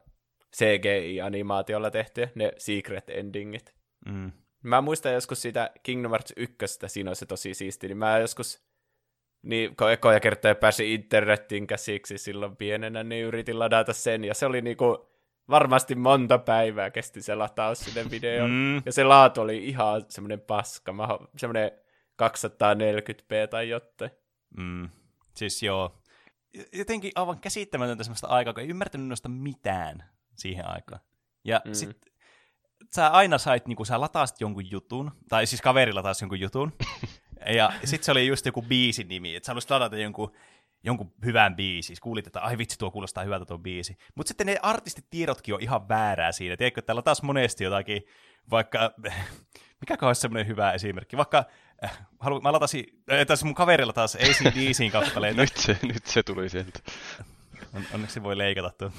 CGI-animaatiolla 0.57 1.91
tehtyjä, 1.91 2.29
ne 2.35 2.53
secret 2.59 3.11
endingit. 3.11 3.75
Mm. 4.07 4.33
Mä 4.63 4.81
muistan 4.81 5.13
joskus 5.15 5.43
siitä 5.43 5.71
Kingdom 5.83 6.11
Hearts 6.11 6.33
1, 6.37 6.57
siinä 6.87 7.11
on 7.11 7.17
se 7.17 7.27
tosi 7.27 7.55
siisti, 7.55 7.89
niin 7.89 7.99
mä 7.99 8.19
joskus, 8.19 8.67
niin 9.43 9.77
kun 9.77 9.91
ekoja 9.93 10.21
kertoja 10.21 10.55
pääsi 10.55 10.95
internetin 10.95 11.67
käsiksi 11.67 12.19
silloin 12.19 12.57
pienenä, 12.57 13.05
niin 13.05 13.25
yritin 13.25 13.59
ladata 13.59 13.93
sen, 13.93 14.25
ja 14.25 14.35
se 14.35 14.47
oli 14.47 14.63
niinku, 14.63 15.16
varmasti 15.51 15.95
monta 15.95 16.39
päivää 16.39 16.91
kesti 16.91 17.23
se 17.23 17.35
lataus 17.35 17.81
sinne 17.81 18.11
videoon. 18.11 18.51
Mm. 18.51 18.83
Ja 18.87 18.93
se 18.93 19.05
laatu 19.05 19.41
oli 19.41 19.69
ihan 19.69 20.05
semmoinen 20.09 20.41
paska, 20.41 20.95
semmoinen 21.37 21.71
240p 22.23 23.49
tai 23.51 23.69
jotain. 23.69 24.11
Mm. 24.57 24.89
Siis 25.35 25.63
joo. 25.63 26.03
Jotenkin 26.73 27.13
aivan 27.15 27.41
käsittämätöntä 27.41 28.05
semmoista 28.05 28.27
aikaa, 28.27 28.53
kun 28.53 28.63
ei 28.63 28.69
ymmärtänyt 28.69 29.09
noista 29.09 29.29
mitään 29.29 30.05
siihen 30.35 30.69
aikaan. 30.69 31.01
Ja 31.45 31.61
mm. 31.65 31.75
sit 31.75 32.07
sä 32.95 33.09
aina 33.09 33.39
sait, 33.39 33.67
niin 33.69 33.77
kun 33.77 33.87
sä 33.87 34.01
latasit 34.01 34.41
jonkun 34.41 34.71
jutun, 34.71 35.11
tai 35.29 35.47
siis 35.47 35.63
kaveri 35.63 35.93
latasi 35.93 36.25
jonkun 36.25 36.41
jutun, 36.41 36.73
ja 37.57 37.73
sit 37.85 38.03
se 38.03 38.13
oli 38.13 38.27
just 38.27 38.47
joku 38.47 38.63
biisin 38.63 39.09
nimi, 39.09 39.37
että 39.37 39.47
sä 39.47 39.51
haluaisit 39.51 39.71
ladata 39.71 39.99
jonkun 39.99 40.33
jonkun 40.87 41.13
hyvän 41.25 41.57
biisi, 41.57 41.87
siis 41.87 42.01
kuulit, 42.01 42.27
että 42.27 42.41
ai 42.41 42.59
vitsi, 42.59 42.79
tuo 42.79 42.91
kuulostaa 42.91 43.25
hyvältä 43.25 43.45
tuo 43.45 43.59
biisi. 43.59 43.97
Mutta 44.15 44.29
sitten 44.29 44.47
ne 44.47 44.57
artistitiedotkin 44.63 45.55
on 45.55 45.63
ihan 45.63 45.89
väärää 45.89 46.33
siinä. 46.33 46.57
Tiedätkö, 46.57 46.83
täällä 46.83 47.03
taas 47.03 47.23
monesti 47.23 47.65
jotakin, 47.65 48.03
vaikka, 48.51 48.95
mikä 49.81 50.07
olisi 50.07 50.21
semmoinen 50.21 50.47
hyvä 50.47 50.73
esimerkki, 50.73 51.17
vaikka 51.17 51.45
äh, 51.85 51.99
halu, 52.21 52.41
mä 52.41 52.53
latasin, 52.53 52.85
äh, 53.13 53.27
tässä 53.27 53.47
mun 53.47 53.55
kaverilla 53.55 53.93
taas 53.93 54.17
ACDCin 54.17 54.91
kappaleita. 54.91 55.41
nyt, 55.43 55.57
se, 55.57 55.79
nyt 55.83 56.07
se 56.07 56.23
tuli 56.23 56.49
sieltä. 56.49 56.79
On, 57.75 57.83
onneksi 57.95 58.23
voi 58.23 58.39
leikata 58.39 58.71
tuon. 58.71 58.93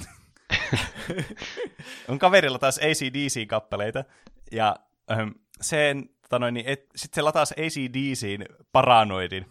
on 2.10 2.20
kaverilla 2.20 2.60
taas 2.60 2.78
ACDCin 2.78 3.48
kappaleita, 3.48 4.04
ja 4.52 4.76
ähm, 5.12 5.30
sen, 5.62 6.10
tota 6.22 6.40
noin, 6.40 6.54
niin, 6.54 6.66
sitten 6.96 7.16
se 7.16 7.22
latasi 7.22 7.54
ACDCin 7.54 8.46
paranoidin, 8.72 9.46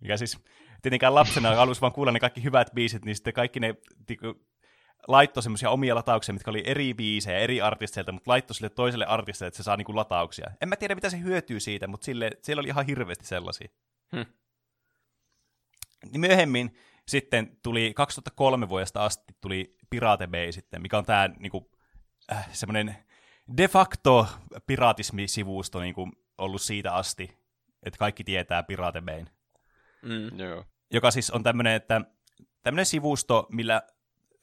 mikä 0.00 0.16
siis 0.16 0.38
tietenkään 0.82 1.14
lapsena 1.14 1.62
alus 1.62 1.80
vaan 1.80 1.92
kuulla 1.92 2.12
ne 2.12 2.20
kaikki 2.20 2.42
hyvät 2.42 2.70
biisit, 2.74 3.04
niin 3.04 3.16
sitten 3.16 3.34
kaikki 3.34 3.60
ne 3.60 3.74
tiku, 4.06 4.34
laittoi 5.08 5.42
semmoisia 5.42 5.70
omia 5.70 5.94
latauksia, 5.94 6.32
mitkä 6.32 6.50
oli 6.50 6.62
eri 6.66 6.94
biisejä, 6.94 7.38
eri 7.38 7.60
artisteilta, 7.60 8.12
mutta 8.12 8.30
laittoi 8.30 8.54
sille 8.54 8.70
toiselle 8.70 9.06
artistille, 9.06 9.46
että 9.46 9.56
se 9.56 9.62
saa 9.62 9.76
niinku 9.76 9.96
latauksia. 9.96 10.50
En 10.60 10.68
mä 10.68 10.76
tiedä, 10.76 10.94
mitä 10.94 11.10
se 11.10 11.20
hyötyy 11.20 11.60
siitä, 11.60 11.86
mutta 11.86 12.04
sille, 12.04 12.30
siellä 12.42 12.60
oli 12.60 12.68
ihan 12.68 12.86
hirveästi 12.86 13.26
sellaisia. 13.26 13.68
Hmm. 14.16 14.26
Niin 16.12 16.20
myöhemmin 16.20 16.76
sitten 17.08 17.56
tuli 17.62 17.92
2003 17.94 18.68
vuodesta 18.68 19.04
asti 19.04 19.34
tuli 19.40 19.76
Pirate 19.90 20.26
Bay 20.26 20.52
sitten, 20.52 20.82
mikä 20.82 20.98
on 20.98 21.04
tämä 21.04 21.28
niinku, 21.38 21.70
äh, 22.32 22.48
semmoinen 22.52 22.96
de 23.56 23.68
facto 23.68 24.28
piraatismi-sivusto 24.66 25.80
niinku, 25.80 26.08
ollut 26.38 26.62
siitä 26.62 26.94
asti, 26.94 27.38
että 27.82 27.98
kaikki 27.98 28.24
tietää 28.24 28.62
Pirate 28.62 29.00
Bayn. 29.00 29.30
Mm. 30.02 30.38
Joo 30.38 30.64
joka 30.92 31.10
siis 31.10 31.30
on 31.30 31.42
tämmöinen, 31.42 31.74
että 31.74 32.00
tämmöinen 32.62 32.86
sivusto, 32.86 33.46
millä 33.50 33.82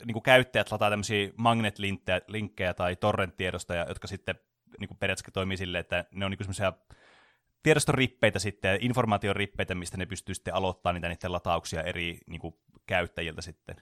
niin 0.06 0.14
kuin 0.14 0.24
käyttäjät 0.24 0.72
lataa 0.72 0.90
tämmöisiä 0.90 1.30
magnet-linkkejä 1.38 2.74
tai 2.74 2.96
torrent-tiedostoja, 2.96 3.86
jotka 3.88 4.08
sitten 4.08 4.36
niin 4.80 4.88
kuin 4.88 4.98
periaatteessa 4.98 5.32
toimii 5.32 5.58
silleen, 5.58 5.80
että 5.80 6.06
ne 6.12 6.26
on 6.26 6.32
niin 6.32 6.40
semmoisia 6.40 6.74
tiedostorippeitä 7.64 8.40
sitten, 8.40 8.78
informaatiorippeitä, 8.82 9.76
mistä 9.76 9.98
ne 9.98 10.06
pystyy 10.06 10.36
sitten 10.36 10.54
aloittamaan 10.56 10.96
niitä 10.96 11.10
niiden 11.10 11.32
latauksia 11.32 11.84
eri 11.84 12.18
niin 12.28 12.42
kuin, 12.42 12.56
käyttäjiltä 12.88 13.42
sitten 13.42 13.76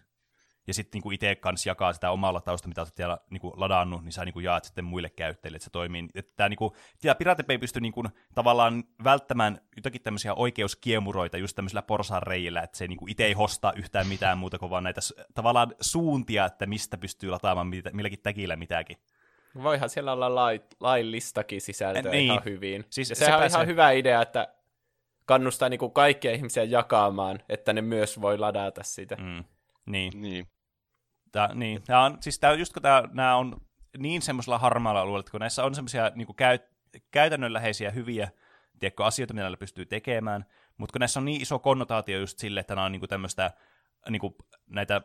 ja 0.68 0.74
sitten 0.74 0.98
niinku 0.98 1.12
itse 1.12 1.36
kanssa 1.36 1.70
jakaa 1.70 1.94
sitä 1.94 2.12
omalla 2.12 2.42
tausta, 2.42 2.68
mitä 2.68 2.82
olet 2.82 2.96
siellä 2.96 3.18
niinku 3.30 3.54
ladannut, 3.58 4.04
niin 4.04 4.12
sä 4.12 4.26
niinku 4.26 4.40
jaat 4.40 4.64
sitten 4.64 4.86
muille 4.86 5.10
käyttäjille, 5.10 5.56
että 5.56 5.64
se 5.64 5.70
toimii. 5.70 6.08
Että 6.16 6.34
tämä 6.36 6.50
niinku, 6.50 6.76
ja 7.04 7.16
Pirate 7.16 7.44
ei 7.50 7.58
pysty 7.58 7.82
niinku, 7.82 8.04
tavallaan 8.36 8.84
välttämään 9.04 9.62
jotakin 9.76 10.02
tämmöisiä 10.02 10.34
oikeuskiemuroita 10.34 11.38
just 11.38 11.56
tämmöisillä 11.56 11.82
porsaanreijillä, 11.82 12.62
että 12.62 12.78
se 12.78 12.88
niinku 12.88 13.06
itse 13.08 13.26
ei 13.26 13.34
hosta 13.34 13.74
yhtään 13.76 14.08
mitään 14.08 14.38
muuta 14.38 14.60
kuin 14.60 14.70
vaan 14.70 14.84
näitä 14.84 15.02
tavallaan 15.34 15.76
suuntia, 15.82 16.46
että 16.46 16.66
mistä 16.66 16.98
pystyy 16.98 17.30
lataamaan 17.30 17.68
milläkin 17.68 18.20
täkillä 18.20 18.56
mitäkin. 18.56 18.98
Voihan 19.64 19.90
siellä 19.90 20.14
olla 20.14 20.36
lai, 20.36 20.62
laillistakin 20.80 21.62
sisältöä 21.62 22.12
niin. 22.12 22.26
ihan 22.26 22.42
hyvin. 22.46 22.86
Siis 22.90 23.10
ja 23.10 23.16
sehän 23.16 23.32
se 23.32 23.36
on 23.36 23.40
pääsee... 23.40 23.58
ihan 23.58 23.68
hyvä 23.68 23.92
idea, 23.92 24.22
että 24.22 24.48
kannustaa 25.26 25.70
niinku 25.70 25.90
kaikkia 25.90 26.32
ihmisiä 26.32 26.64
jakamaan, 26.64 27.40
että 27.50 27.74
ne 27.74 27.82
myös 27.82 28.22
voi 28.22 28.38
ladata 28.38 28.84
sitä. 28.84 29.16
Mm. 29.16 29.44
Niin. 29.86 30.22
niin. 30.22 30.48
Tää, 31.32 31.54
niin, 31.54 31.84
tää 31.84 32.02
on, 32.02 32.18
siis 32.22 32.40
tää, 32.40 32.54
just 32.54 32.74
kun 32.74 32.82
tää, 32.82 33.04
nää 33.12 33.38
on 33.38 33.62
niin 33.98 34.22
semmoisella 34.22 34.58
harmaalla 34.58 35.02
alueella, 35.02 35.20
että 35.20 35.32
kun 35.32 35.40
näissä 35.40 35.64
on 35.64 35.76
semmoisia 35.76 36.12
niin 36.16 36.36
käy, 36.36 36.60
käytännönläheisiä 37.12 37.92
hyviä 37.92 38.30
tiedätkö, 38.80 39.06
asioita, 39.06 39.34
mitä 39.34 39.44
näillä 39.44 39.58
pystyy 39.58 39.86
tekemään, 39.86 40.46
mutta 40.78 40.94
kun 40.94 41.00
näissä 41.00 41.20
on 41.20 41.26
niin 41.26 41.42
iso 41.42 41.60
konnotaatio 41.60 42.20
just 42.20 42.40
sille, 42.40 42.60
että 42.60 42.76
nämä 42.76 42.86
on 42.86 42.92
niin 42.92 43.02
tämmöistä, 43.10 43.52
niin 44.10 44.22
näitä 44.68 45.02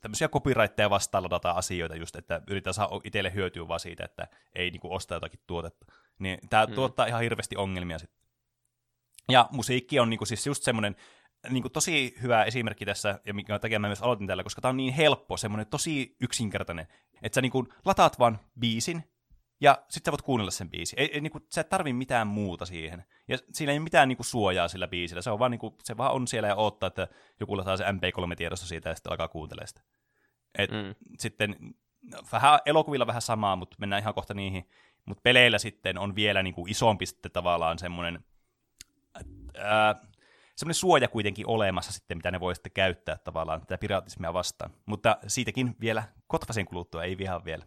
tämmöisiä 0.00 0.28
copyrightteja 0.28 0.90
vastaan 0.90 1.24
ladata 1.24 1.50
asioita 1.50 1.96
just, 1.96 2.16
että 2.16 2.40
yritetään 2.46 2.74
saada 2.74 3.00
itselle 3.04 3.34
hyötyä 3.34 3.68
vaan 3.68 3.80
siitä, 3.80 4.04
että 4.04 4.28
ei 4.54 4.70
niin 4.70 4.80
kuin 4.80 4.92
osta 4.92 5.14
jotakin 5.14 5.40
tuotetta. 5.46 5.86
Niin 6.18 6.38
tämä 6.50 6.66
hmm. 6.66 6.74
tuottaa 6.74 7.06
ihan 7.06 7.22
hirveästi 7.22 7.56
ongelmia 7.56 7.98
sitten. 7.98 8.18
Ja 9.28 9.48
musiikki 9.52 10.00
on 10.00 10.10
niin 10.10 10.18
kuin 10.18 10.28
siis 10.28 10.46
just 10.46 10.62
semmoinen, 10.62 10.96
niin 11.50 11.62
kuin 11.62 11.72
tosi 11.72 12.14
hyvä 12.22 12.44
esimerkki 12.44 12.84
tässä, 12.84 13.20
ja 13.24 13.34
mikä 13.34 13.58
takia 13.58 13.78
mä 13.78 13.86
myös 13.86 14.02
aloitin 14.02 14.26
tällä, 14.26 14.42
koska 14.42 14.60
tämä 14.60 14.70
on 14.70 14.76
niin 14.76 14.94
helppo, 14.94 15.36
semmoinen 15.36 15.66
tosi 15.66 16.16
yksinkertainen, 16.20 16.86
että 17.22 17.34
sä 17.34 17.40
niin 17.40 17.52
kuin 17.52 17.68
lataat 17.84 18.18
vaan 18.18 18.38
biisin, 18.60 19.04
ja 19.60 19.78
sitten 19.88 20.10
sä 20.10 20.12
voit 20.12 20.22
kuunnella 20.22 20.50
sen 20.50 20.70
biisin. 20.70 20.98
Ei, 20.98 21.10
ei, 21.14 21.20
niin 21.20 21.30
kuin, 21.30 21.44
sä 21.50 21.60
et 21.60 21.68
tarvi 21.68 21.92
mitään 21.92 22.26
muuta 22.26 22.66
siihen. 22.66 23.04
Ja 23.28 23.38
siinä 23.52 23.72
ei 23.72 23.78
ole 23.78 23.84
mitään 23.84 24.08
niin 24.08 24.16
kuin, 24.16 24.26
suojaa 24.26 24.68
sillä 24.68 24.88
biisillä. 24.88 25.22
Se, 25.22 25.30
on 25.30 25.38
vaan, 25.38 25.50
niin 25.50 25.58
kuin, 25.58 25.74
se 25.84 25.96
vaan 25.96 26.12
on 26.12 26.28
siellä 26.28 26.48
ja 26.48 26.56
odottaa, 26.56 26.86
että 26.86 27.08
joku 27.40 27.56
lataa 27.56 27.76
se 27.76 27.84
MP3-tiedosto 27.84 28.66
siitä 28.66 28.88
ja 28.88 28.94
sitten 28.94 29.12
alkaa 29.12 29.28
kuuntelemaan 29.28 29.68
sitä. 29.68 29.80
Et 30.58 30.70
mm. 30.70 30.94
Sitten 31.18 31.56
vähän 32.32 32.58
elokuvilla 32.66 33.06
vähän 33.06 33.22
samaa, 33.22 33.56
mutta 33.56 33.76
mennään 33.80 34.02
ihan 34.02 34.14
kohta 34.14 34.34
niihin. 34.34 34.68
Mutta 35.04 35.20
peleillä 35.22 35.58
sitten 35.58 35.98
on 35.98 36.14
vielä 36.14 36.42
niin 36.42 36.54
kuin, 36.54 36.70
isompi 36.70 37.06
sitten 37.06 37.32
tavallaan 37.32 37.78
semmoinen... 37.78 38.24
Ää, 39.54 39.94
semmoinen 40.58 40.74
suoja 40.74 41.08
kuitenkin 41.08 41.48
olemassa 41.48 41.92
sitten, 41.92 42.18
mitä 42.18 42.30
ne 42.30 42.40
voi 42.40 42.54
sitten 42.54 42.72
käyttää 42.72 43.18
tavallaan 43.24 43.60
tätä 43.60 43.78
piratismia 43.78 44.32
vastaan. 44.32 44.70
Mutta 44.86 45.18
siitäkin 45.26 45.76
vielä 45.80 46.02
kotvasen 46.26 46.66
kuluttua, 46.66 47.04
ei 47.04 47.18
vihaa 47.18 47.44
vielä. 47.44 47.64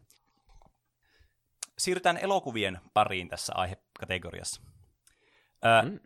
Siirrytään 1.77 2.17
elokuvien 2.17 2.79
pariin 2.93 3.29
tässä 3.29 3.53
aihekategoriassa. 3.55 4.61
Öö, 5.65 5.81
mm. 5.81 5.99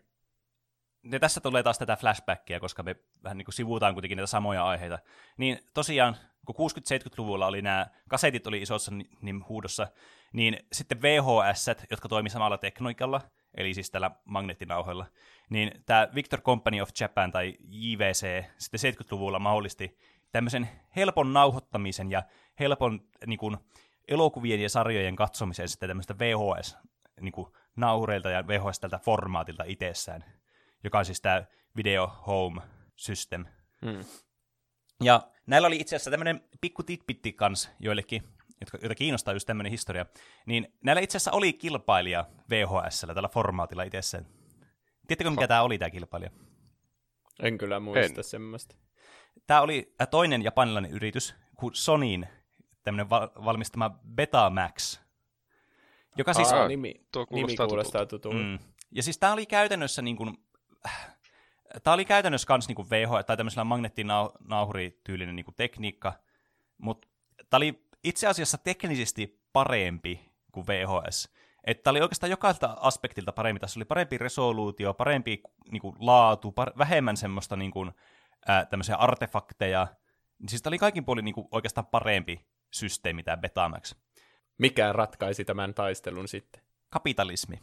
Ja 1.11 1.19
tässä 1.19 1.41
tulee 1.41 1.63
taas 1.63 1.77
tätä 1.77 1.95
flashbackia, 1.95 2.59
koska 2.59 2.83
me 2.83 2.95
vähän 3.23 3.37
niin 3.37 3.45
kuin 3.45 3.53
sivuutaan 3.53 3.93
kuitenkin 3.93 4.15
näitä 4.15 4.27
samoja 4.27 4.65
aiheita. 4.65 4.99
Niin 5.37 5.59
tosiaan, 5.73 6.17
kun 6.45 6.71
60-70-luvulla 6.71 7.47
oli 7.47 7.61
nämä 7.61 7.87
kasetit 8.09 8.47
oli 8.47 8.61
isossa 8.61 8.91
niin 9.21 9.47
huudossa, 9.49 9.87
niin 10.33 10.57
sitten 10.71 11.01
VHS, 11.01 11.67
jotka 11.91 12.09
toimivat 12.09 12.33
samalla 12.33 12.57
tekniikalla, 12.57 13.21
eli 13.57 13.73
siis 13.73 13.91
tällä 13.91 14.11
magneettinauhoilla, 14.25 15.05
niin 15.49 15.83
tämä 15.85 16.07
Victor 16.15 16.41
Company 16.41 16.81
of 16.81 16.89
Japan 16.99 17.31
tai 17.31 17.57
JVC 17.59 18.43
sitten 18.57 18.93
70-luvulla 18.93 19.39
mahdollisti 19.39 19.97
tämmöisen 20.31 20.69
helpon 20.95 21.33
nauhoittamisen 21.33 22.11
ja 22.11 22.23
helpon 22.59 23.01
niin 23.25 23.39
kuin, 23.39 23.57
elokuvien 24.07 24.61
ja 24.61 24.69
sarjojen 24.69 25.15
katsomisen 25.15 25.69
sitten 25.69 25.89
tämmöistä 25.89 26.19
VHS 26.19 26.77
niin 27.21 27.31
kuin, 27.31 27.47
nauhureilta 27.75 28.29
ja 28.29 28.47
VHS 28.47 28.79
tältä 28.79 28.99
formaatilta 28.99 29.63
itsessään, 29.67 30.25
joka 30.83 30.99
on 30.99 31.05
siis 31.05 31.21
tämä 31.21 31.45
Video 31.75 32.07
Home 32.27 32.61
System. 32.95 33.45
Hmm. 33.85 34.05
Ja 35.03 35.27
näillä 35.47 35.65
oli 35.67 35.75
itse 35.75 35.95
asiassa 35.95 36.11
tämmöinen 36.11 36.43
pikku 36.61 36.83
titpitti 36.83 37.33
kans 37.33 37.69
joillekin, 37.79 38.23
jotka, 38.61 38.77
joita 38.81 38.95
kiinnostaa 38.95 39.33
just 39.33 39.47
tämmöinen 39.47 39.71
historia, 39.71 40.05
niin 40.45 40.73
näillä 40.83 41.01
itse 41.01 41.17
asiassa 41.17 41.31
oli 41.31 41.53
kilpailija 41.53 42.25
VHS 42.49 43.05
tällä 43.13 43.29
formaatilla 43.29 43.83
itsessään. 43.83 44.25
Tiedättekö, 45.07 45.29
mikä 45.29 45.47
tämä 45.47 45.61
oli 45.61 45.77
tämä 45.77 45.89
kilpailija? 45.89 46.31
En 47.39 47.57
kyllä 47.57 47.79
muista 47.79 48.19
en. 48.19 48.23
semmoista. 48.23 48.75
Tämä 49.47 49.61
oli 49.61 49.95
toinen 50.11 50.43
japanilainen 50.43 50.91
yritys, 50.91 51.35
kuin 51.55 51.75
Sonin 51.75 52.27
tämmöinen 52.83 53.09
val- 53.09 53.29
valmistama 53.45 53.99
Betamax. 54.15 54.99
Joka 56.17 56.33
siis... 56.33 56.53
Aa, 56.53 56.67
nimi, 56.67 56.93
tuo 57.11 57.25
kuulostaa, 57.25 57.65
nimi 57.65 57.69
kuulostaa 57.69 58.05
tutulta. 58.05 58.37
Mm. 58.37 58.59
Ja 58.91 59.03
siis 59.03 59.17
tämä 59.17 59.33
oli 59.33 59.45
käytännössä 59.45 60.01
niin 60.01 60.15
kuin, 60.15 60.37
tämä 61.83 61.93
oli 61.93 62.05
käytännössä 62.05 62.47
kans 62.47 62.67
niin 62.67 62.75
kuin 62.75 62.89
VH, 62.89 63.25
tai 63.25 63.37
tämmöisellä 63.37 63.63
magneettinauhurityylinen 63.63 65.35
niin 65.35 65.45
kuin 65.45 65.55
tekniikka, 65.55 66.13
mutta 66.77 67.07
tämä 67.49 67.57
oli 67.57 67.84
itse 68.05 68.27
asiassa 68.27 68.57
teknisesti 68.57 69.41
parempi 69.53 70.31
kuin 70.51 70.67
VHS. 70.67 71.29
Että 71.63 71.89
oli 71.89 72.01
oikeastaan 72.01 72.29
jokaiselta 72.31 72.77
aspektilta 72.79 73.31
parempi. 73.31 73.59
Tässä 73.59 73.79
oli 73.79 73.85
parempi 73.85 74.17
resoluutio, 74.17 74.93
parempi 74.93 75.41
niin 75.71 75.81
kuin, 75.81 75.95
laatu, 75.99 76.53
par- 76.61 76.77
vähemmän 76.77 77.17
semmoista 77.17 77.55
niin 77.55 77.71
kuin, 77.71 77.91
ää, 78.47 78.65
tämmöisiä 78.65 78.95
artefakteja. 78.95 79.87
Siis 80.47 80.61
tämä 80.61 80.69
oli 80.69 80.77
kaikin 80.77 81.05
puolin 81.05 81.25
niin 81.25 81.35
kuin, 81.35 81.47
oikeastaan 81.51 81.87
parempi 81.87 82.45
systeemi, 82.73 83.23
tämä 83.23 83.37
Betamax. 83.37 83.95
Mikä 84.57 84.93
ratkaisi 84.93 85.45
tämän 85.45 85.73
taistelun 85.73 86.27
sitten? 86.27 86.61
Kapitalismi. 86.89 87.59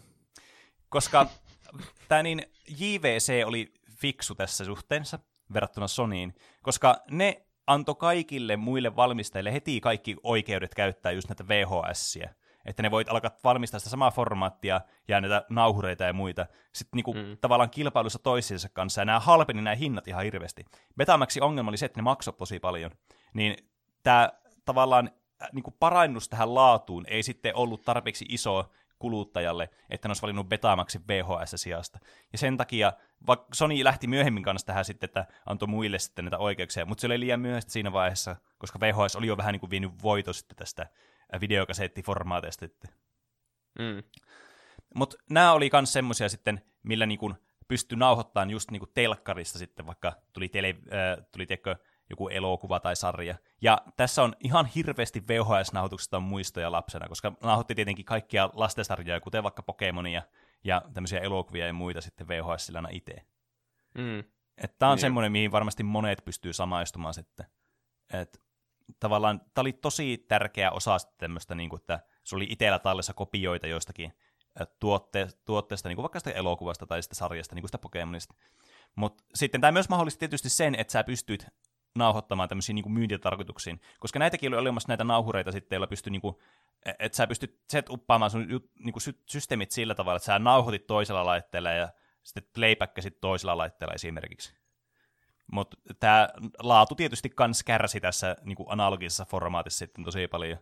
Koska 0.89 1.27
tämä 2.09 2.23
niin 2.23 2.43
JVC 2.69 3.43
oli 3.47 3.73
fiksu 3.97 4.35
tässä 4.35 4.65
suhteessa 4.65 5.19
verrattuna 5.53 5.89
Sonyin, 5.89 6.35
koska 6.63 6.97
ne 7.11 7.47
antoi 7.67 7.95
kaikille 7.95 8.57
muille 8.57 8.97
valmistajille 8.97 9.53
heti 9.53 9.81
kaikki 9.81 10.17
oikeudet 10.23 10.75
käyttää 10.75 11.13
just 11.13 11.29
näitä 11.29 11.49
VHSiä 11.49 12.35
että 12.65 12.83
ne 12.83 12.91
voit 12.91 13.09
alkaa 13.09 13.31
valmistaa 13.45 13.81
sitä 13.81 13.91
samaa 13.91 14.11
formaattia 14.11 14.81
ja 15.09 15.21
näitä 15.21 15.45
nauhureita 15.51 16.05
ja 16.05 16.13
muita 16.13 16.47
sitten 16.73 16.97
niinku 16.97 17.15
mm. 17.15 17.39
tavallaan 17.41 17.71
kilpailussa 17.71 18.19
toisiinsa 18.19 18.69
kanssa, 18.69 19.01
ja 19.01 19.05
nämä 19.05 19.21
halpeni 19.21 19.63
nämä 19.63 19.77
hinnat 19.77 20.09
ihan 20.09 20.25
hirveästi. 20.25 20.65
Betamaxin 20.97 21.43
ongelma 21.43 21.69
oli 21.69 21.77
se, 21.77 21.87
että 21.87 21.99
ne 21.99 22.03
maksoi 22.03 22.35
tosi 22.35 22.61
paljon, 22.61 22.91
niin 23.35 23.57
tämä 24.03 24.33
tavallaan 24.65 25.11
äh, 25.43 25.49
niinku 25.53 25.71
parannus 25.71 26.29
tähän 26.29 26.55
laatuun 26.55 27.05
ei 27.09 27.23
sitten 27.23 27.57
ollut 27.57 27.83
tarpeeksi 27.83 28.27
iso 28.29 28.71
kuluttajalle, 29.03 29.71
että 29.91 30.09
ne 30.09 30.11
olisi 30.11 30.23
valinnut 30.23 30.49
Betamaxin 30.49 31.03
VHS-sijasta. 31.09 31.99
Ja 32.33 32.39
sen 32.39 32.57
takia, 32.57 32.93
vaikka 33.27 33.47
Sony 33.55 33.85
lähti 33.85 34.07
myöhemmin 34.07 34.43
kanssa 34.43 34.67
tähän 34.67 34.85
sitten, 34.85 35.09
että 35.09 35.27
antoi 35.47 35.69
muille 35.69 35.99
sitten 35.99 36.25
näitä 36.25 36.39
oikeuksia, 36.39 36.87
mutta 36.87 37.01
se 37.01 37.07
oli 37.07 37.21
liian 37.21 37.41
myöhäistä 37.41 37.73
siinä 37.73 37.93
vaiheessa, 37.93 38.37
koska 38.59 38.81
VHS 38.81 39.17
oli 39.17 39.27
jo 39.27 39.37
vähän 39.37 39.53
niin 39.53 39.61
kuin 39.61 39.71
vienyt 39.71 40.03
voito 40.03 40.33
sitten 40.33 40.57
tästä 40.57 40.87
videokasettiformaateista. 41.41 42.67
Mm. 43.79 44.03
Mutta 44.95 45.17
nämä 45.31 45.53
oli 45.53 45.71
myös 45.73 45.93
semmoisia 45.93 46.29
sitten, 46.29 46.63
millä 46.83 47.07
niinku 47.07 47.35
pystyi 47.69 47.99
nauhoittamaan 47.99 48.51
just 48.51 48.71
niinku 48.71 48.87
telkkarista 48.87 49.59
sitten, 49.59 49.87
vaikka 49.87 50.13
tuli, 50.33 50.49
tele, 50.49 50.69
äh, 50.69 51.27
tuli 51.33 51.47
tiedätkö, 51.47 51.77
joku 52.13 52.29
elokuva 52.29 52.81
tai 52.81 52.97
sarja. 52.97 53.35
Ja 53.61 53.79
tässä 53.97 54.23
on 54.23 54.37
ihan 54.41 54.67
hirveästi 54.67 55.21
VHS-nauhoituksesta 55.29 56.21
muistoja 56.21 56.73
lapsena, 56.73 57.09
koska 57.09 57.33
nauhoitti 57.43 57.75
tietenkin 57.75 58.05
kaikkia 58.05 58.51
lastensarjoja, 58.53 59.21
kuten 59.21 59.43
vaikka 59.43 59.63
Pokemonia 59.63 60.23
ja 60.65 60.83
tämmöisiä 60.95 61.21
elokuvia 61.21 61.67
ja 61.67 61.73
muita 61.73 62.01
sitten 62.01 62.29
VHS-silana 62.29 62.89
itse. 62.93 63.15
Mm. 63.95 64.25
Tämä 64.79 64.91
on 64.91 64.97
niin. 64.97 65.01
semmoinen, 65.01 65.33
mihin 65.33 65.53
varmasti 65.53 65.83
monet 65.83 66.25
pystyy 66.25 66.53
samaistumaan 66.53 67.15
sitten. 67.15 67.47
Et 68.13 68.41
tavallaan 69.01 69.41
tämä 69.41 69.63
oli 69.63 69.73
tosi 69.73 70.25
tärkeä 70.29 70.71
osa 70.71 70.97
tämmöistä, 71.19 71.55
niin 71.55 71.71
kuin, 71.71 71.81
että 71.81 72.01
se 72.25 72.37
oli 72.37 72.47
itsellä 72.51 72.79
tallessa 72.79 73.15
kopioita 73.15 73.67
joistakin 73.67 74.13
tuotte, 74.81 75.29
tuotteesta, 75.45 75.89
niin 75.89 75.97
kuin 75.97 76.03
vaikka 76.03 76.19
sitä 76.19 76.31
elokuvasta 76.31 76.87
tai 76.87 77.03
sitä 77.03 77.15
sarjasta, 77.15 77.55
niin 77.55 77.63
kuin 77.63 77.69
sitä 77.69 77.79
Pokemonista. 77.79 78.35
Mutta 78.97 79.25
sitten 79.35 79.61
tämä 79.61 79.73
myös 79.73 79.89
mahdollisti 79.89 80.19
tietysti 80.19 80.49
sen, 80.49 80.75
että 80.75 80.93
sä 80.93 81.05
pystyt 81.05 81.47
nauhoittamaan 81.95 82.49
tämmöisiin 82.49 82.75
niin 82.75 82.93
myyntitarkoituksiin, 82.93 83.81
koska 84.01 84.19
näitäkin 84.19 84.49
oli 84.53 84.61
olemassa 84.61 84.89
näitä 84.89 85.05
nauhureita 85.05 85.53
sitten, 85.53 85.77
joilla 85.77 85.87
pystyi, 85.87 86.11
niin 86.11 86.21
kuin, 86.21 86.37
e, 86.85 86.93
että 86.99 87.17
sä 87.17 87.27
pystyt 87.27 87.61
set 87.69 87.91
uppaamaan 87.91 88.31
sun 88.31 88.47
niin 88.79 88.93
kuin 88.93 89.03
systeemit 89.27 89.71
sillä 89.71 89.95
tavalla, 89.95 90.17
että 90.17 90.27
sä 90.27 90.39
nauhoitit 90.39 90.87
toisella 90.87 91.27
laitteella 91.27 91.71
ja 91.71 91.89
sitten 92.23 92.51
playbackkasit 92.55 93.21
toisella 93.21 93.57
laitteella 93.57 93.95
esimerkiksi. 93.95 94.55
Mutta 95.53 95.77
tämä 96.01 96.29
laatu 96.59 96.95
tietysti 96.95 97.31
kans 97.31 97.63
kärsi 97.63 98.01
tässä 98.01 98.37
niin 98.45 98.57
kuin 98.57 98.67
analogisessa 98.71 99.25
formaatissa 99.25 99.79
sitten 99.79 100.05
tosi 100.05 100.29
paljon. 100.29 100.59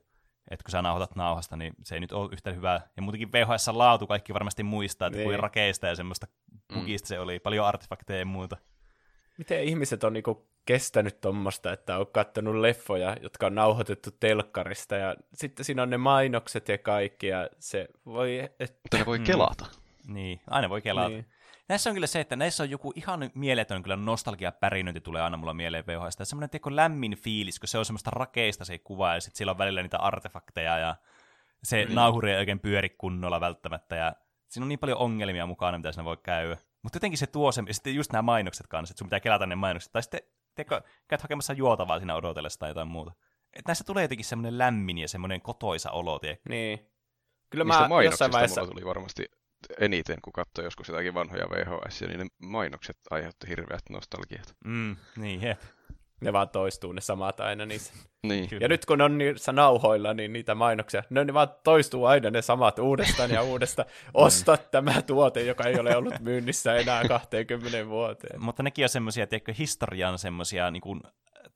että 0.51 0.65
kun 0.65 0.71
sä 0.71 0.83
nauhoitat 0.83 1.17
nauhasta, 1.17 1.57
niin 1.57 1.73
se 1.83 1.95
ei 1.95 2.01
nyt 2.01 2.13
ole 2.13 2.31
yhtä 2.33 2.53
hyvää. 2.53 2.81
Ja 2.97 3.03
muutenkin 3.03 3.33
VHS-laatu 3.33 4.07
kaikki 4.07 4.35
varmasti 4.35 4.63
muistaa, 4.63 5.07
että 5.07 5.17
niin. 5.17 5.25
kuin 5.27 5.39
rakeista 5.39 5.87
ja 5.87 5.95
semmoista 5.95 6.27
bugista 6.75 7.07
mm. 7.07 7.09
se 7.09 7.21
oli, 7.21 7.39
paljon 7.39 7.67
artefakteja 7.67 8.19
ja 8.19 8.27
muuta. 8.27 8.57
Miten 9.39 9.65
ihmiset 9.65 10.05
on 10.05 10.13
niinku 10.13 10.50
kestänyt 10.67 11.21
tuommoista, 11.21 11.73
että 11.73 11.99
on 11.99 12.07
katsonut 12.07 12.57
leffoja, 12.57 13.17
jotka 13.23 13.47
on 13.47 13.55
nauhoitettu 13.55 14.11
telkkarista, 14.11 14.97
ja 14.97 15.17
sitten 15.35 15.65
siinä 15.65 15.83
on 15.83 15.91
ne 15.91 15.97
mainokset 15.97 16.69
ja 16.69 16.79
kaikki, 16.79 17.27
ja 17.27 17.49
se 17.59 17.89
voi... 18.07 18.51
Et... 18.61 18.79
Mutta 18.83 18.99
ne 18.99 19.07
voi 19.07 19.19
mm. 19.19 19.25
kelata. 19.25 19.65
Mm. 19.65 20.15
Niin, 20.15 20.41
aina 20.47 20.69
voi 20.69 20.83
kelata. 20.83 21.09
Niin. 21.09 21.27
Näissä 21.69 21.91
on 21.91 21.95
kyllä 21.95 22.07
se, 22.07 22.21
että 22.21 22.37
näissä 22.37 22.63
on 22.63 22.71
joku 22.71 22.93
ihan 22.97 23.31
mieletön 23.35 23.83
kyllä 23.83 23.97
nostalgia 23.97 24.53
pärinöinti 24.53 25.01
tulee 25.01 25.23
aina 25.23 25.37
mulla 25.37 25.55
mieleen 25.55 25.87
VHS. 25.87 26.17
Semmoinen 26.23 26.51
teko 26.51 26.77
lämmin 26.77 27.17
fiilis, 27.17 27.61
kun 27.61 27.69
se 27.69 27.79
on 27.79 27.85
semmoista 27.85 28.11
rakeista 28.11 28.65
se 28.65 28.79
kuva, 28.79 29.15
ja 29.15 29.21
sitten 29.21 29.37
siellä 29.39 29.51
on 29.51 29.59
välillä 29.59 29.83
niitä 29.83 29.99
artefakteja, 29.99 30.79
ja 30.79 30.97
se 31.63 31.85
mm. 31.85 31.95
nauhuri 31.95 32.33
ei 32.33 32.39
oikein 32.39 32.61
pyöri 32.61 32.89
kunnolla 32.89 33.41
välttämättä, 33.41 33.97
ja 33.97 34.13
siinä 34.49 34.65
on 34.65 34.69
niin 34.69 34.79
paljon 34.79 34.99
ongelmia 34.99 35.47
mukana, 35.47 35.79
mitä 35.79 35.93
siinä 35.93 36.05
voi 36.05 36.17
käydä. 36.23 36.57
Mutta 36.83 36.97
jotenkin 36.97 37.19
se 37.19 37.27
tuo 37.27 37.53
sen, 37.53 37.65
ja 37.69 37.75
sitten 37.75 37.95
just 37.95 38.13
nämä 38.13 38.23
mainokset 38.23 38.67
kanssa, 38.67 38.93
että 38.93 38.99
sun 38.99 39.07
pitää 39.07 39.21
kelata 39.21 39.47
ne 39.47 39.55
mainokset, 39.55 39.93
tai 39.93 40.03
sitten 40.03 40.21
teko, 40.65 40.81
käyt 41.09 41.23
hakemassa 41.23 41.53
juotavaa 41.53 41.99
siinä 41.99 42.17
odotellessa 42.17 42.59
tai 42.59 42.71
jotain 42.71 42.89
muuta. 42.89 43.13
Et 43.53 43.67
näissä 43.67 43.85
tulee 43.85 44.05
jotenkin 44.05 44.25
semmoinen 44.25 44.59
lämmin 44.59 44.99
ja 44.99 45.09
semmoinen 45.09 45.41
kotoisa 45.41 45.91
olo, 45.91 46.19
tiedä. 46.19 46.37
Niin. 46.49 46.91
Kyllä 47.51 47.65
mä 47.65 47.89
jossain 48.05 48.33
vaiheessa... 48.33 48.61
mulla 48.61 48.73
tuli 48.73 48.85
varmasti 48.85 49.25
eniten, 49.79 50.19
kun 50.23 50.33
katsoi 50.33 50.65
joskus 50.65 50.89
jotakin 50.89 51.15
vanhoja 51.15 51.51
VHS, 51.51 52.01
niin 52.01 52.19
ne 52.19 52.27
mainokset 52.39 52.97
aiheutti 53.11 53.49
hirveät 53.49 53.83
nostalgiat. 53.91 54.57
Mm, 54.65 54.97
niin, 55.17 55.43
jep. 55.43 55.61
Ne 56.21 56.33
vaan 56.33 56.49
toistuu 56.49 56.93
ne 56.93 57.01
samat 57.01 57.41
aina 57.41 57.67
niissä. 57.67 57.93
Niin. 58.23 58.49
Ja 58.61 58.69
nyt 58.69 58.87
kun 58.87 59.01
on 59.01 59.19
niissä 59.19 59.53
nauhoilla, 59.53 60.15
niin 60.15 60.33
niitä 60.33 60.55
mainoksia, 60.55 61.03
ne, 61.11 61.25
ne 61.25 61.35
vaan 61.35 61.49
toistuu 61.65 62.05
aina 62.05 62.31
ne 62.31 62.43
samat 62.43 62.79
uudestaan 62.79 63.31
ja 63.31 63.43
uudestaan. 63.43 63.89
Osta 64.15 64.57
tämä 64.57 65.03
tuote, 65.03 65.43
joka 65.43 65.65
ei 65.65 65.81
ole 65.81 65.97
ollut 65.97 66.21
myynnissä 66.21 66.75
enää 66.75 67.09
20 67.09 67.89
vuoteen. 67.89 68.43
Mutta 68.43 68.63
nekin 68.63 68.85
on 68.85 68.89
semmoisia, 68.89 69.27
tiedätkö, 69.27 69.55
historian 69.59 70.19
semmoisia 70.19 70.71
niin 70.71 70.81
kuin, 70.81 71.01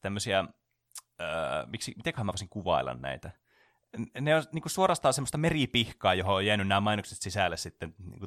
tämmöisiä, 0.00 0.38
äh, 0.40 1.26
miksi, 1.66 1.92
mitenköhän 1.96 2.26
mä 2.26 2.32
voisin 2.32 2.48
kuvailla 2.48 2.94
näitä? 2.94 3.30
Ne 4.20 4.36
on 4.36 4.42
niin 4.52 4.62
kuin 4.62 4.72
suorastaan 4.72 5.14
semmoista 5.14 5.38
meripihkaa, 5.38 6.14
johon 6.14 6.34
on 6.34 6.46
jäänyt 6.46 6.68
nämä 6.68 6.80
mainokset 6.80 7.18
sisälle 7.18 7.56
sitten 7.56 7.94
niin 7.98 8.18
kuin 8.18 8.26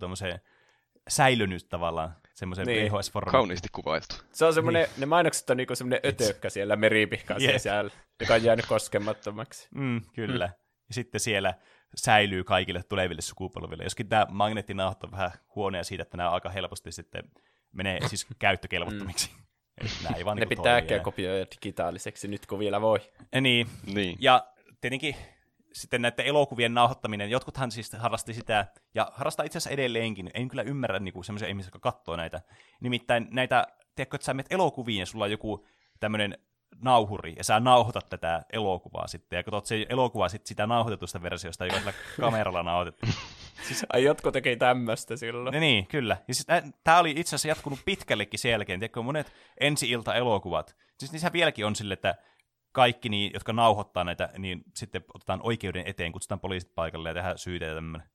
säilynyt 1.07 1.69
tavallaan 1.69 2.15
semmoiseen 2.33 2.67
niin. 2.67 2.91
vhs 2.91 3.11
Kauniisti 3.31 3.67
kuvailtu. 3.71 4.15
Se 4.31 4.45
on 4.45 4.53
semmoinen, 4.53 4.83
niin. 4.83 4.99
ne 4.99 5.05
mainokset 5.05 5.49
on 5.49 5.57
niinku 5.57 5.75
semmoinen 5.75 5.99
ötökkä 6.05 6.49
siellä 6.49 6.75
meripihkan 6.75 7.41
yep. 7.41 7.53
sisällä, 7.53 7.91
joka 8.19 8.33
on 8.33 8.43
jäänyt 8.43 8.65
koskemattomaksi. 8.65 9.67
Mm, 9.75 10.01
kyllä. 10.15 10.47
Mm. 10.47 10.53
Ja 10.87 10.93
sitten 10.93 11.21
siellä 11.21 11.53
säilyy 11.95 12.43
kaikille 12.43 12.83
tuleville 12.83 13.21
sukupolville. 13.21 13.83
Joskin 13.83 14.09
tämä 14.09 14.27
magneettinauhat 14.29 15.03
on 15.03 15.11
vähän 15.11 15.31
huonoja 15.55 15.83
siitä, 15.83 16.01
että 16.01 16.17
nämä 16.17 16.29
aika 16.29 16.49
helposti 16.49 16.91
sitten 16.91 17.23
menee 17.71 18.07
siis 18.07 18.27
käyttökelvottomiksi. 18.39 19.29
Mm. 19.37 19.47
Ei 20.15 20.25
vaan 20.25 20.37
ne 20.37 20.45
niin 20.45 20.49
pitää 20.49 20.75
äkkiä 20.75 20.99
kopioida 20.99 21.45
digitaaliseksi 21.55 22.27
nyt, 22.27 22.45
kun 22.45 22.59
vielä 22.59 22.81
voi. 22.81 22.99
Ja 23.31 23.41
niin. 23.41 23.67
niin. 23.85 24.17
Ja 24.19 24.47
tietenkin 24.81 25.15
sitten 25.81 26.01
näiden 26.01 26.25
elokuvien 26.25 26.73
nauhoittaminen, 26.73 27.29
jotkuthan 27.29 27.71
siis 27.71 27.93
harrasti 27.93 28.33
sitä, 28.33 28.67
ja 28.95 29.11
harrastaa 29.13 29.45
itse 29.45 29.57
asiassa 29.57 29.73
edelleenkin, 29.73 30.31
en 30.33 30.47
kyllä 30.47 30.61
ymmärrä 30.61 30.99
niin 30.99 31.25
semmoisia 31.25 31.47
ihmisiä, 31.47 31.67
jotka 31.67 31.91
katsoo 31.91 32.15
näitä. 32.15 32.41
Nimittäin 32.79 33.27
näitä, 33.31 33.67
tiedätkö, 33.95 34.15
että 34.15 34.25
sä 34.25 34.33
menet 34.33 34.51
elokuviin 34.51 34.99
ja 34.99 35.05
sulla 35.05 35.25
on 35.25 35.31
joku 35.31 35.65
tämmöinen 35.99 36.37
nauhuri, 36.81 37.33
ja 37.37 37.43
sä 37.43 37.59
nauhoitat 37.59 38.09
tätä 38.09 38.45
elokuvaa 38.53 39.07
sitten, 39.07 39.37
ja 39.37 39.43
katsot 39.43 39.65
se 39.65 39.85
elokuva 39.89 40.29
sitten 40.29 40.47
sitä 40.47 40.67
nauhoitetusta 40.67 41.21
versiosta, 41.21 41.65
joka 41.65 41.79
sillä 41.79 41.93
kameralla 42.21 42.63
nauhoitettu. 42.63 43.05
Siis, 43.67 43.85
Ai 43.93 44.03
jotkut 44.03 44.33
teki 44.33 44.55
tämmöistä 44.55 45.15
silloin. 45.15 45.53
Ne, 45.53 45.59
niin, 45.59 45.87
kyllä. 45.87 46.17
Ja 46.27 46.33
siis, 46.33 46.47
tämä 46.83 46.99
oli 46.99 47.11
itse 47.11 47.29
asiassa 47.35 47.47
jatkunut 47.47 47.79
pitkällekin 47.85 48.39
sen 48.39 48.51
jälkeen. 48.51 48.79
Tiedätkö, 48.79 49.01
monet 49.01 49.33
ensi-ilta-elokuvat, 49.59 50.75
siis 50.99 51.11
niissä 51.11 51.33
vieläkin 51.33 51.65
on 51.65 51.75
sille, 51.75 51.93
että 51.93 52.15
kaikki, 52.77 53.09
niin, 53.09 53.33
jotka 53.33 53.53
nauhoittaa 53.53 54.03
näitä, 54.03 54.29
niin 54.37 54.63
sitten 54.75 55.03
otetaan 55.13 55.39
oikeuden 55.43 55.87
eteen, 55.87 56.11
kutsutaan 56.11 56.39
poliisit 56.39 56.75
paikalle 56.75 57.09
ja 57.09 57.13
tehdään 57.13 57.37
syytä 57.37 57.65
ja 57.65 57.73
tämmöinen. 57.75 58.07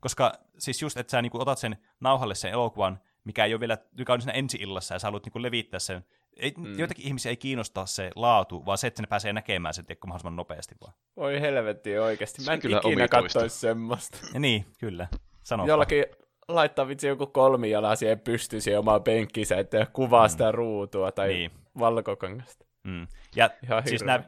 Koska 0.00 0.32
siis 0.58 0.82
just, 0.82 0.96
että 0.96 1.10
sä 1.10 1.22
niin 1.22 1.32
otat 1.34 1.58
sen 1.58 1.76
nauhalle 2.00 2.34
sen 2.34 2.50
elokuvan, 2.50 3.00
mikä 3.24 3.44
ei 3.44 3.54
ole 3.54 3.60
vielä, 3.60 3.78
joka 3.98 4.12
on 4.12 4.20
siinä 4.20 4.32
ensi-illassa, 4.32 4.94
ja 4.94 4.98
sä 4.98 5.06
haluat 5.06 5.26
niin 5.26 5.42
levittää 5.42 5.80
sen. 5.80 6.04
Ei, 6.36 6.54
mm. 6.56 6.78
Joitakin 6.78 7.06
ihmisiä 7.06 7.30
ei 7.30 7.36
kiinnosta 7.36 7.86
se 7.86 8.10
laatu, 8.14 8.66
vaan 8.66 8.78
se, 8.78 8.86
että 8.86 9.02
ne 9.02 9.06
pääsee 9.06 9.32
näkemään 9.32 9.74
sen 9.74 9.86
tiekko 9.86 10.06
mahdollisimman 10.06 10.36
nopeasti 10.36 10.74
vaan. 10.80 10.92
Oi 11.16 11.40
helvetti 11.40 11.98
oikeasti. 11.98 12.42
Mä 12.42 12.52
en 12.52 12.60
kyllä 12.60 12.80
ikinä 12.84 13.08
katsoisi 13.08 13.58
semmoista. 13.58 14.18
Ja 14.34 14.40
niin, 14.40 14.66
kyllä. 14.78 15.08
Sano 15.42 15.66
Jollakin 15.66 16.04
laittaa 16.48 16.88
vitsi 16.88 17.06
joku 17.06 17.26
kolmijala 17.26 17.96
siihen 17.96 18.20
pystyyn 18.20 18.62
siihen 18.62 18.78
omaan 18.78 19.02
penkkinsä, 19.02 19.56
että 19.56 19.86
kuvaa 19.92 20.26
mm. 20.26 20.30
sitä 20.30 20.52
ruutua 20.52 21.12
tai 21.12 21.28
niin. 21.28 21.50
valkokangasta. 21.78 22.66
Mm. 22.84 23.06
Ja 23.36 23.50
Ihan 23.62 23.88
siis 23.88 24.04
nämä, 24.04 24.24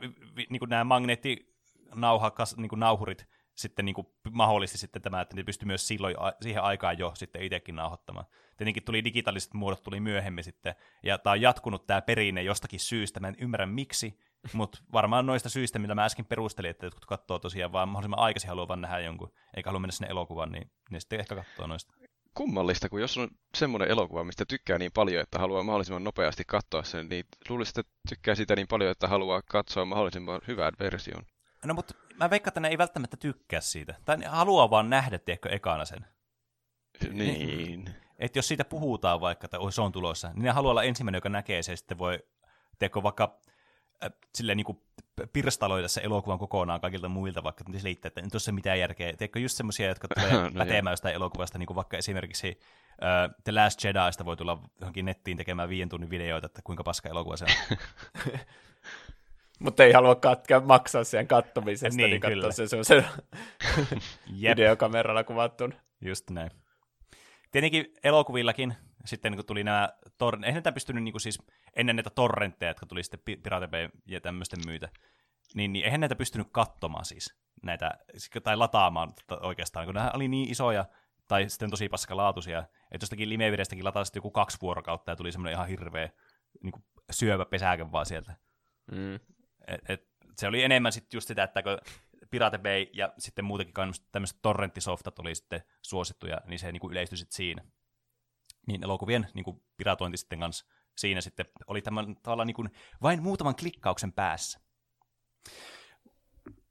niin 0.51 0.61
nämä 0.69 0.85
magneettinauhakas, 0.85 2.57
niin 2.57 2.71
nauhurit 2.77 3.27
sitten 3.55 3.85
niin 3.85 3.95
kuin 3.95 4.07
mahdollisti 4.31 4.79
sitten 4.79 5.03
tämä, 5.03 5.21
että 5.21 5.37
ne 5.37 5.43
pystyi 5.43 5.67
myös 5.67 5.89
silloin 5.89 6.17
siihen 6.41 6.63
aikaan 6.63 6.99
jo 6.99 7.13
sitten 7.15 7.43
itsekin 7.43 7.77
nauhoittamaan. 7.77 8.27
Tietenkin 8.57 8.85
tuli 8.85 9.05
digitaaliset 9.05 9.55
muodot 9.55 9.83
tuli 9.83 10.01
myöhemmin 10.01 10.45
sitten, 10.45 10.75
ja 11.03 11.19
tämä 11.19 11.33
on 11.33 11.41
jatkunut 11.41 11.87
tämä 11.87 12.03
perinne 12.03 12.43
jostakin 12.43 12.81
syystä, 12.81 13.21
mä 13.21 13.29
en 13.29 13.37
ymmärrä 13.39 13.67
miksi, 13.67 14.19
mutta 14.53 14.79
varmaan 14.93 15.27
noista 15.27 15.49
syistä, 15.49 15.79
mitä 15.79 15.95
mä 15.95 16.05
äsken 16.05 16.25
perustelin, 16.25 16.71
että 16.71 16.87
jotkut 16.87 17.07
katsoo 17.07 17.39
tosiaan 17.39 17.73
vaan 17.73 17.89
mahdollisimman 17.89 18.19
aikaisin 18.19 18.49
haluaa 18.49 18.69
vaan 18.69 18.81
nähdä 18.81 19.01
jonkun, 19.01 19.33
eikä 19.57 19.71
halua 19.71 19.81
mennä 19.81 19.93
sinne 19.93 20.11
elokuvaan, 20.11 20.53
niin 20.53 20.71
ne 20.91 21.01
sitten 21.01 21.21
ehkä 21.21 21.35
katsoo 21.35 21.67
noista 21.67 21.95
kummallista, 22.37 22.89
kun 22.89 23.01
jos 23.01 23.19
on 23.19 23.29
semmoinen 23.57 23.89
elokuva, 23.89 24.25
mistä 24.25 24.45
tykkää 24.45 24.79
niin 24.79 24.93
paljon, 24.93 25.23
että 25.23 25.39
haluaa 25.39 25.63
mahdollisimman 25.63 26.05
nopeasti 26.05 26.45
katsoa 26.47 26.83
sen, 26.83 27.09
niin 27.09 27.25
luulisin, 27.49 27.81
että 27.81 27.93
tykkää 28.09 28.35
sitä 28.35 28.57
niin 28.57 28.69
paljon, 28.69 28.91
että 28.91 29.09
haluaa 29.09 29.43
katsoa 29.43 29.85
mahdollisimman 29.85 30.41
hyvän 30.49 30.73
version. 30.81 31.23
No 31.65 31.75
mutta 31.75 31.95
mä 32.15 32.31
veikkaan, 32.31 32.51
että 32.51 32.61
ne 32.61 32.69
ei 32.69 32.79
välttämättä 32.79 33.17
tykkää 33.17 33.61
siitä. 33.61 33.95
Tai 34.05 34.19
haluaa 34.27 34.71
vaan 34.71 34.91
nähdä, 34.91 35.19
tiedätkö, 35.19 35.49
ekana 35.49 35.85
sen. 35.85 36.07
Niin. 37.11 37.91
Että 38.19 38.39
jos 38.39 38.49
siitä 38.49 38.65
puhutaan 38.65 39.21
vaikka, 39.21 39.45
että 39.45 39.59
se 39.71 39.83
on 39.83 39.93
tulossa, 39.93 40.29
niin 40.29 40.43
ne 40.43 40.51
haluaa 40.51 40.71
olla 40.71 40.83
ensimmäinen, 40.83 41.17
joka 41.17 41.29
näkee 41.29 41.63
se, 41.63 41.73
ja 41.73 41.77
sitten 41.77 41.99
voi, 41.99 42.19
tiedätkö, 42.79 43.03
vaikka 43.03 43.41
äh, 44.05 44.11
silleen 44.35 44.57
niin 44.57 44.65
kuin 44.65 44.79
pirstaloida 45.33 45.89
se 45.89 46.01
elokuvan 46.01 46.39
kokonaan 46.39 46.81
kaikilta 46.81 47.09
muilta, 47.09 47.45
vaikka 47.45 47.65
liittää, 47.83 48.09
että 48.09 48.23
nyt 48.23 48.35
on 48.35 48.41
se 48.41 48.53
mitään 48.53 48.79
järkeä. 48.79 49.17
Tiedätkö, 49.17 49.41
just 49.41 49.57
semmoisia, 49.57 49.89
jotka 49.89 50.09
tulee 50.09 50.33
no, 50.43 50.51
pätemään 50.59 50.93
jostain 50.93 51.15
elokuvasta, 51.15 51.59
niin 51.59 51.67
kuin 51.67 51.75
vaikka 51.75 51.97
esimerkiksi 51.97 52.59
uh, 52.91 53.35
The 53.45 53.53
Last 53.53 53.85
Jediista 53.85 54.25
voi 54.25 54.37
tulla 54.37 54.59
johonkin 54.81 55.05
nettiin 55.05 55.37
tekemään 55.37 55.69
viiden 55.69 55.89
tunnin 55.89 56.11
videoita, 56.11 56.47
että 56.47 56.63
kuinka 56.65 56.85
paska 56.85 57.09
elokuva 57.09 57.37
se 57.37 57.45
on. 57.45 57.77
Mutta 59.59 59.85
ei 59.85 59.93
halua 59.93 60.15
katkaa, 60.15 60.61
maksaa 60.61 61.05
siihen 61.05 61.27
kattomisesta, 61.27 61.97
niin, 61.97 62.11
niin 62.11 62.21
katsoa 62.21 62.53
se 62.53 62.69
semmoisen 62.69 63.07
videokameralla 64.43 65.25
kuvattuna. 65.25 65.77
Just 66.01 66.31
näin. 66.31 66.51
Tietenkin 67.53 67.95
elokuvillakin 68.05 68.75
sitten 69.07 69.37
kun 69.37 69.47
tuli 69.47 69.65
nämä, 69.65 69.89
tor- 70.19 70.45
eihän 70.45 70.55
näitä 70.55 70.73
pystynyt 70.73 71.05
niin 71.05 71.13
kuin 71.13 71.21
siis 71.21 71.39
ennen 71.77 71.97
näitä 71.97 72.11
torrentteja, 72.11 72.71
jotka 72.71 72.87
tuli 72.87 73.03
sitten 73.03 73.39
Pirate 73.43 73.69
Bay 73.69 73.89
ja 74.07 74.21
tämmöisten 74.21 74.61
myytä, 74.67 74.89
niin, 75.55 75.73
niin 75.73 75.85
eihän 75.85 76.01
näitä 76.01 76.17
pystynyt 76.17 76.49
katsomaan 76.51 77.05
siis, 77.05 77.37
näitä, 77.63 77.99
tai 78.43 78.57
lataamaan 78.57 79.13
oikeastaan, 79.41 79.87
kun 79.87 79.95
nämä 79.95 80.11
oli 80.15 80.29
niin 80.29 80.51
isoja, 80.51 80.85
tai 81.29 81.49
sitten 81.49 81.71
tosi 81.71 81.89
paskalaatuisia, 81.89 82.59
että 82.59 83.03
jostakin 83.05 83.29
limevidestäkin 83.29 83.85
latasit 83.85 84.17
joku 84.17 84.31
kaksi 84.31 84.59
vuorokautta 84.63 85.13
ja 85.13 85.17
tuli 85.17 85.33
semmoinen 85.33 85.55
ihan 85.55 85.69
hirveä 85.69 86.11
niin 86.63 86.73
kuin 86.73 86.85
syövä 87.11 87.45
pesäke 87.45 87.93
vaan 87.93 88.07
sieltä. 88.07 88.37
Mm. 88.93 89.15
Et, 89.67 89.81
et, 89.89 90.07
se 90.37 90.49
oli 90.49 90.63
enemmän 90.63 90.93
sitten 90.93 91.17
just 91.17 91.29
sitä, 91.29 91.43
että 91.43 91.63
kun 91.63 91.79
Pirate 92.31 92.59
Bay 92.59 92.87
ja 92.93 93.13
sitten 93.19 93.45
muutenkin 93.45 93.75
tämmöiset 94.13 94.39
torrenttisoftat 94.43 95.19
oli 95.19 95.35
sitten 95.35 95.63
suosittuja, 95.83 96.41
niin 96.47 96.59
se 96.59 96.73
niin 96.73 96.81
kuin 96.81 96.91
yleistyi 96.91 97.19
sitten 97.19 97.37
siinä. 97.37 97.65
Niin 98.67 98.85
elokuvien 98.85 99.29
niin 99.35 99.45
kuin 99.45 99.63
piratointi 99.77 100.19
sitten 100.19 100.41
kanssa 100.41 100.67
siinä 100.97 101.21
sitten 101.21 101.47
oli 101.67 101.83
tämän 101.83 102.17
tavallaan 102.23 102.47
niin 102.47 102.55
kuin 102.55 102.71
vain 103.03 103.23
muutaman 103.23 103.57
klikkauksen 103.57 104.13
päässä. 104.13 104.61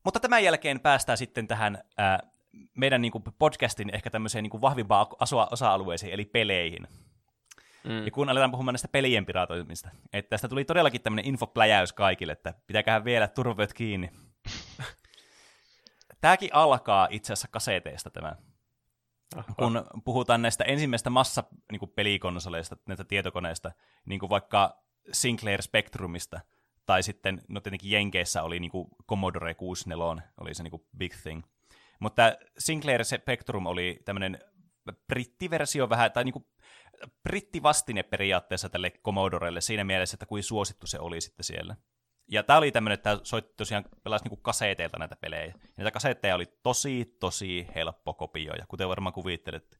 Mutta 0.03 0.19
tämän 0.19 0.43
jälkeen 0.43 0.79
päästään 0.79 1.17
sitten 1.17 1.47
tähän 1.47 1.83
ää, 1.97 2.19
meidän 2.73 3.01
niin 3.01 3.11
kuin 3.11 3.23
podcastin 3.39 3.95
ehkä 3.95 4.09
tämmöiseen 4.09 4.43
niin 4.43 4.51
kuin 4.51 4.61
vahvimpaan 4.61 5.07
osa-alueeseen, 5.51 6.13
eli 6.13 6.25
peleihin. 6.25 6.87
Mm. 7.83 8.05
Ja 8.05 8.11
kun 8.11 8.29
aletaan 8.29 8.51
puhumaan 8.51 8.73
näistä 8.73 8.87
pelien 8.87 9.25
piratoimista, 9.25 9.89
että 10.13 10.29
tästä 10.29 10.47
tuli 10.47 10.65
todellakin 10.65 11.01
tämmöinen 11.01 11.25
infopläjäys 11.25 11.93
kaikille, 11.93 12.31
että 12.31 12.53
pitääköhän 12.67 13.05
vielä 13.05 13.27
turvavyöt 13.27 13.73
kiinni. 13.73 14.11
Tämäkin 16.21 16.49
alkaa 16.53 17.07
itse 17.11 17.33
asiassa 17.33 17.47
kaseteista 17.47 18.09
tämä. 18.09 18.35
Kun 19.57 19.83
puhutaan 20.05 20.41
näistä 20.41 20.63
ensimmäistä 20.63 21.09
massa 21.09 21.43
niin 21.71 21.79
näistä 22.87 23.03
tietokoneista, 23.07 23.71
niin 24.05 24.19
kuin 24.19 24.29
vaikka 24.29 24.83
Sinclair 25.11 25.61
Spectrumista 25.61 26.39
tai 26.85 27.03
sitten, 27.03 27.41
no 27.47 27.61
tietenkin 27.61 27.91
Jenkeissä 27.91 28.43
oli 28.43 28.59
niin 28.59 28.71
kuin 28.71 28.87
Commodore 29.09 29.53
64, 29.53 30.23
oli 30.37 30.53
se 30.53 30.63
niin 30.63 30.71
kuin 30.71 30.85
big 30.97 31.13
thing. 31.23 31.43
Mutta 31.99 32.23
Sinclair 32.57 33.05
Spectrum 33.05 33.65
oli 33.65 33.99
tämmöinen 34.05 34.39
brittiversio 35.07 35.89
vähän, 35.89 36.11
tai 36.11 36.23
niin 36.23 36.33
kuin 36.33 36.45
brittivastine 37.23 38.03
periaatteessa 38.03 38.69
tälle 38.69 38.91
Commodorelle 38.91 39.61
siinä 39.61 39.83
mielessä, 39.83 40.15
että 40.15 40.25
kuin 40.25 40.43
suosittu 40.43 40.87
se 40.87 40.99
oli 40.99 41.21
sitten 41.21 41.43
siellä. 41.43 41.75
Ja 42.27 42.43
tämä 42.43 42.57
oli 42.57 42.71
tämmöinen, 42.71 42.93
että 42.93 43.19
soitti 43.23 43.53
tosiaan 43.57 43.85
pelasi 44.03 44.25
niinku 44.25 44.35
kaseteilta 44.35 44.99
näitä 44.99 45.15
pelejä. 45.15 45.45
Ja 45.45 45.53
näitä 45.77 45.91
kasetteja 45.91 46.35
oli 46.35 46.45
tosi, 46.63 47.15
tosi 47.19 47.67
helppo 47.75 48.13
kopioida, 48.13 48.65
kuten 48.67 48.89
varmaan 48.89 49.13
kuvittelette. 49.13 49.77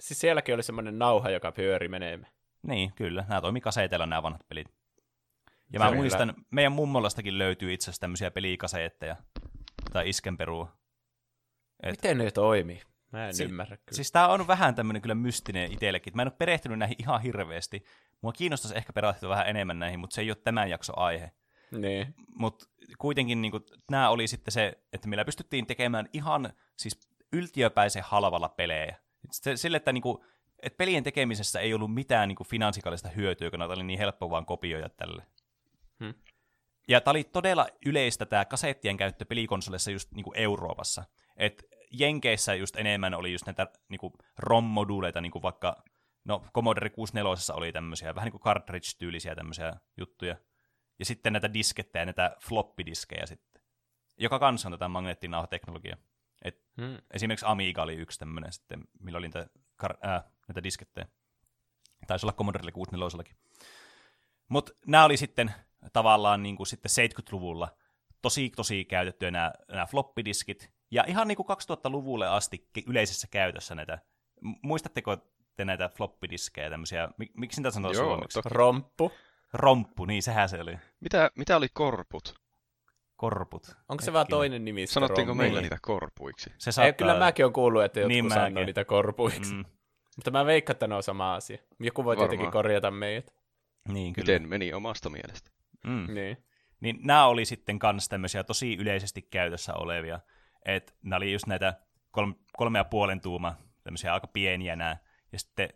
Siis 0.00 0.20
sielläkin 0.20 0.54
oli 0.54 0.62
semmoinen 0.62 0.98
nauha, 0.98 1.30
joka 1.30 1.52
pyöri 1.52 1.88
menemään. 1.88 2.32
Niin, 2.62 2.92
kyllä. 2.92 3.24
Nämä 3.28 3.40
toimi 3.40 3.60
kaseteilla 3.60 4.06
nämä 4.06 4.22
vanhat 4.22 4.48
pelit. 4.48 4.68
Ja 5.72 5.78
mä 5.78 5.90
muistan, 5.90 6.34
kyllä. 6.34 6.46
meidän 6.50 6.72
mummolastakin 6.72 7.38
löytyy 7.38 7.72
itse 7.72 7.84
asiassa 7.84 8.00
tämmöisiä 8.00 8.30
pelikaseetteja 8.30 9.16
tai 9.92 10.08
iskenperua. 10.08 10.76
Et... 11.82 11.90
Miten 11.90 12.18
ne 12.18 12.30
toimii? 12.30 12.82
Mä 13.12 13.26
en 13.26 13.34
si- 13.34 13.44
ymmärrä 13.44 13.76
kyllä. 13.76 13.96
Siis 13.96 14.12
tää 14.12 14.28
on 14.28 14.46
vähän 14.46 14.74
tämmöinen 14.74 15.02
kyllä 15.02 15.14
mystinen 15.14 15.72
itsellekin. 15.72 16.16
Mä 16.16 16.22
en 16.22 16.28
ole 16.28 16.36
perehtynyt 16.38 16.78
näihin 16.78 16.96
ihan 16.98 17.22
hirveästi. 17.22 17.84
Mua 18.20 18.32
kiinnostaisi 18.32 18.76
ehkä 18.76 18.92
perehtyä 18.92 19.28
vähän 19.28 19.48
enemmän 19.48 19.78
näihin, 19.78 20.00
mutta 20.00 20.14
se 20.14 20.20
ei 20.20 20.30
ole 20.30 20.36
tämän 20.44 20.70
jakso 20.70 20.92
aihe. 20.96 21.32
Niin. 21.72 22.14
Mutta 22.34 22.66
kuitenkin 22.98 23.42
niin 23.42 23.52
nämä 23.90 24.10
oli 24.10 24.26
sitten 24.26 24.52
se, 24.52 24.78
että 24.92 25.08
millä 25.08 25.24
pystyttiin 25.24 25.66
tekemään 25.66 26.08
ihan 26.12 26.52
siis 26.76 27.00
yltiöpäisen 27.32 28.02
halvalla 28.06 28.48
pelejä. 28.48 28.96
Sille, 29.54 29.76
että 29.76 29.92
niin 29.92 30.02
kuin, 30.02 30.18
että 30.62 30.76
pelien 30.76 31.04
tekemisessä 31.04 31.60
ei 31.60 31.74
ollut 31.74 31.94
mitään 31.94 32.28
niin 32.28 32.36
kuin 32.36 32.48
finansikaalista 32.48 33.08
hyötyä, 33.08 33.50
kun 33.50 33.62
oli 33.62 33.82
niin 33.82 33.98
helppo 33.98 34.30
vaan 34.30 34.46
kopioida 34.46 34.88
tälle. 34.88 35.26
Hmm. 36.04 36.14
Ja 36.88 37.00
tämä 37.00 37.12
oli 37.12 37.24
todella 37.24 37.66
yleistä 37.86 38.26
tämä 38.26 38.44
kasettien 38.44 38.96
käyttö 38.96 39.24
pelikonsolissa 39.24 39.90
just 39.90 40.12
niin 40.12 40.24
kuin 40.24 40.38
Euroopassa. 40.38 41.04
Et 41.36 41.64
Jenkeissä 41.90 42.54
just 42.54 42.76
enemmän 42.76 43.14
oli 43.14 43.32
just 43.32 43.46
näitä 43.46 43.66
niin 43.88 43.98
kuin 43.98 44.12
ROM-moduuleita, 44.38 45.20
niin 45.20 45.32
kuin 45.32 45.42
vaikka, 45.42 45.82
no 46.24 46.44
Commodore 46.54 46.90
64 46.90 47.54
oli 47.54 47.72
tämmöisiä, 47.72 48.14
vähän 48.14 48.26
niin 48.26 48.40
kuin 48.40 48.42
cartridge-tyylisiä 48.42 49.34
tämmöisiä 49.34 49.72
juttuja. 49.96 50.36
Ja 51.02 51.06
sitten 51.06 51.32
näitä 51.32 51.54
diskettejä, 51.54 52.04
näitä 52.04 52.36
floppidiskejä 52.42 53.26
sitten, 53.26 53.62
joka 54.16 54.38
kanssa 54.38 54.68
on 54.68 54.72
tätä 54.72 54.88
magneettinauhateknologiaa. 54.88 55.96
Et 56.44 56.64
hmm. 56.80 56.98
Esimerkiksi 57.10 57.46
Amiga 57.48 57.82
oli 57.82 57.94
yksi 57.94 58.18
tämmöinen 58.18 58.52
sitten, 58.52 58.84
millä 59.00 59.18
oli 59.18 59.28
näitä, 59.28 59.50
kar- 59.84 60.08
äh, 60.08 60.24
näitä 60.48 60.62
diskettejä. 60.62 61.06
Taisi 62.06 62.26
olla 62.26 62.32
Commodore 62.32 62.72
64 62.72 63.34
Mutta 64.48 64.72
nämä 64.86 65.04
oli 65.04 65.16
sitten 65.16 65.54
tavallaan 65.92 66.42
niin 66.42 66.56
kuin 66.56 66.66
sitten 66.66 66.90
70-luvulla 67.10 67.76
tosi 68.22 68.50
tosi 68.56 68.84
käytettyjä 68.84 69.30
nämä, 69.30 69.52
nämä 69.68 69.86
floppidiskit, 69.86 70.70
ja 70.90 71.04
ihan 71.06 71.28
niin 71.28 71.36
kuin 71.36 71.46
2000-luvulle 71.46 72.28
asti 72.28 72.68
yleisessä 72.86 73.28
käytössä 73.30 73.74
näitä, 73.74 73.98
muistatteko 74.62 75.16
te 75.56 75.64
näitä 75.64 75.88
floppidiskejä, 75.88 76.70
tämmöisiä, 76.70 77.08
miksi 77.36 77.60
niitä 77.60 77.70
sanoo 77.70 77.92
Joo, 77.92 78.04
suomeksi? 78.04 78.38
Toki. 78.42 78.54
Romppu. 78.54 79.12
Romppu, 79.52 80.04
niin 80.04 80.22
sehän 80.22 80.48
se 80.48 80.60
oli. 80.60 80.78
Mitä, 81.00 81.30
mitä 81.36 81.56
oli 81.56 81.68
korput? 81.72 82.34
Korput. 83.16 83.62
Onko 83.68 83.76
Hetkinen. 83.78 84.04
se 84.04 84.12
vaan 84.12 84.26
toinen 84.26 84.64
nimi? 84.64 84.86
Sanottiinko 84.86 85.30
rompu? 85.30 85.42
meillä 85.42 85.60
niin. 85.60 85.62
niitä 85.62 85.78
korpuiksi? 85.82 86.52
Se 86.58 86.72
saattaa... 86.72 86.86
Ei, 86.86 86.92
kyllä 86.92 87.18
mäkin 87.18 87.44
olen 87.44 87.52
kuullut, 87.52 87.84
että 87.84 88.00
jotkut 88.00 88.08
niin 88.08 88.30
sanoo 88.30 88.64
niitä 88.64 88.84
korpuiksi. 88.84 89.54
Mm. 89.54 89.64
Mutta 90.16 90.30
mä 90.30 90.46
veikkaan, 90.46 90.74
että 90.74 90.86
ne 90.86 90.94
on 90.94 91.02
sama 91.02 91.34
asia. 91.34 91.58
Joku 91.80 92.04
voi 92.04 92.16
Varmaan. 92.16 92.30
tietenkin 92.30 92.52
korjata 92.52 92.90
meidät. 92.90 93.34
Niin, 93.88 94.12
kyllä. 94.12 94.26
Miten 94.26 94.48
meni 94.48 94.72
omasta 94.72 95.10
mielestä? 95.10 95.50
Mm. 95.86 96.14
Niin. 96.14 96.36
Niin 96.80 96.98
nämä 97.02 97.26
oli 97.26 97.44
sitten 97.44 97.78
kans 97.78 98.08
tämmöisiä 98.08 98.44
tosi 98.44 98.74
yleisesti 98.74 99.22
käytössä 99.22 99.74
olevia. 99.74 100.20
Että 100.64 100.92
nämä 101.02 101.16
oli 101.16 101.32
just 101.32 101.46
näitä 101.46 101.74
kolme, 102.10 102.34
kolme 102.56 102.78
ja 102.78 102.84
puolen 102.84 103.20
tuuma, 103.20 103.54
tämmöisiä 103.84 104.14
aika 104.14 104.26
pieniä 104.26 104.76
nämä. 104.76 104.96
Ja 105.32 105.38
sitten 105.38 105.68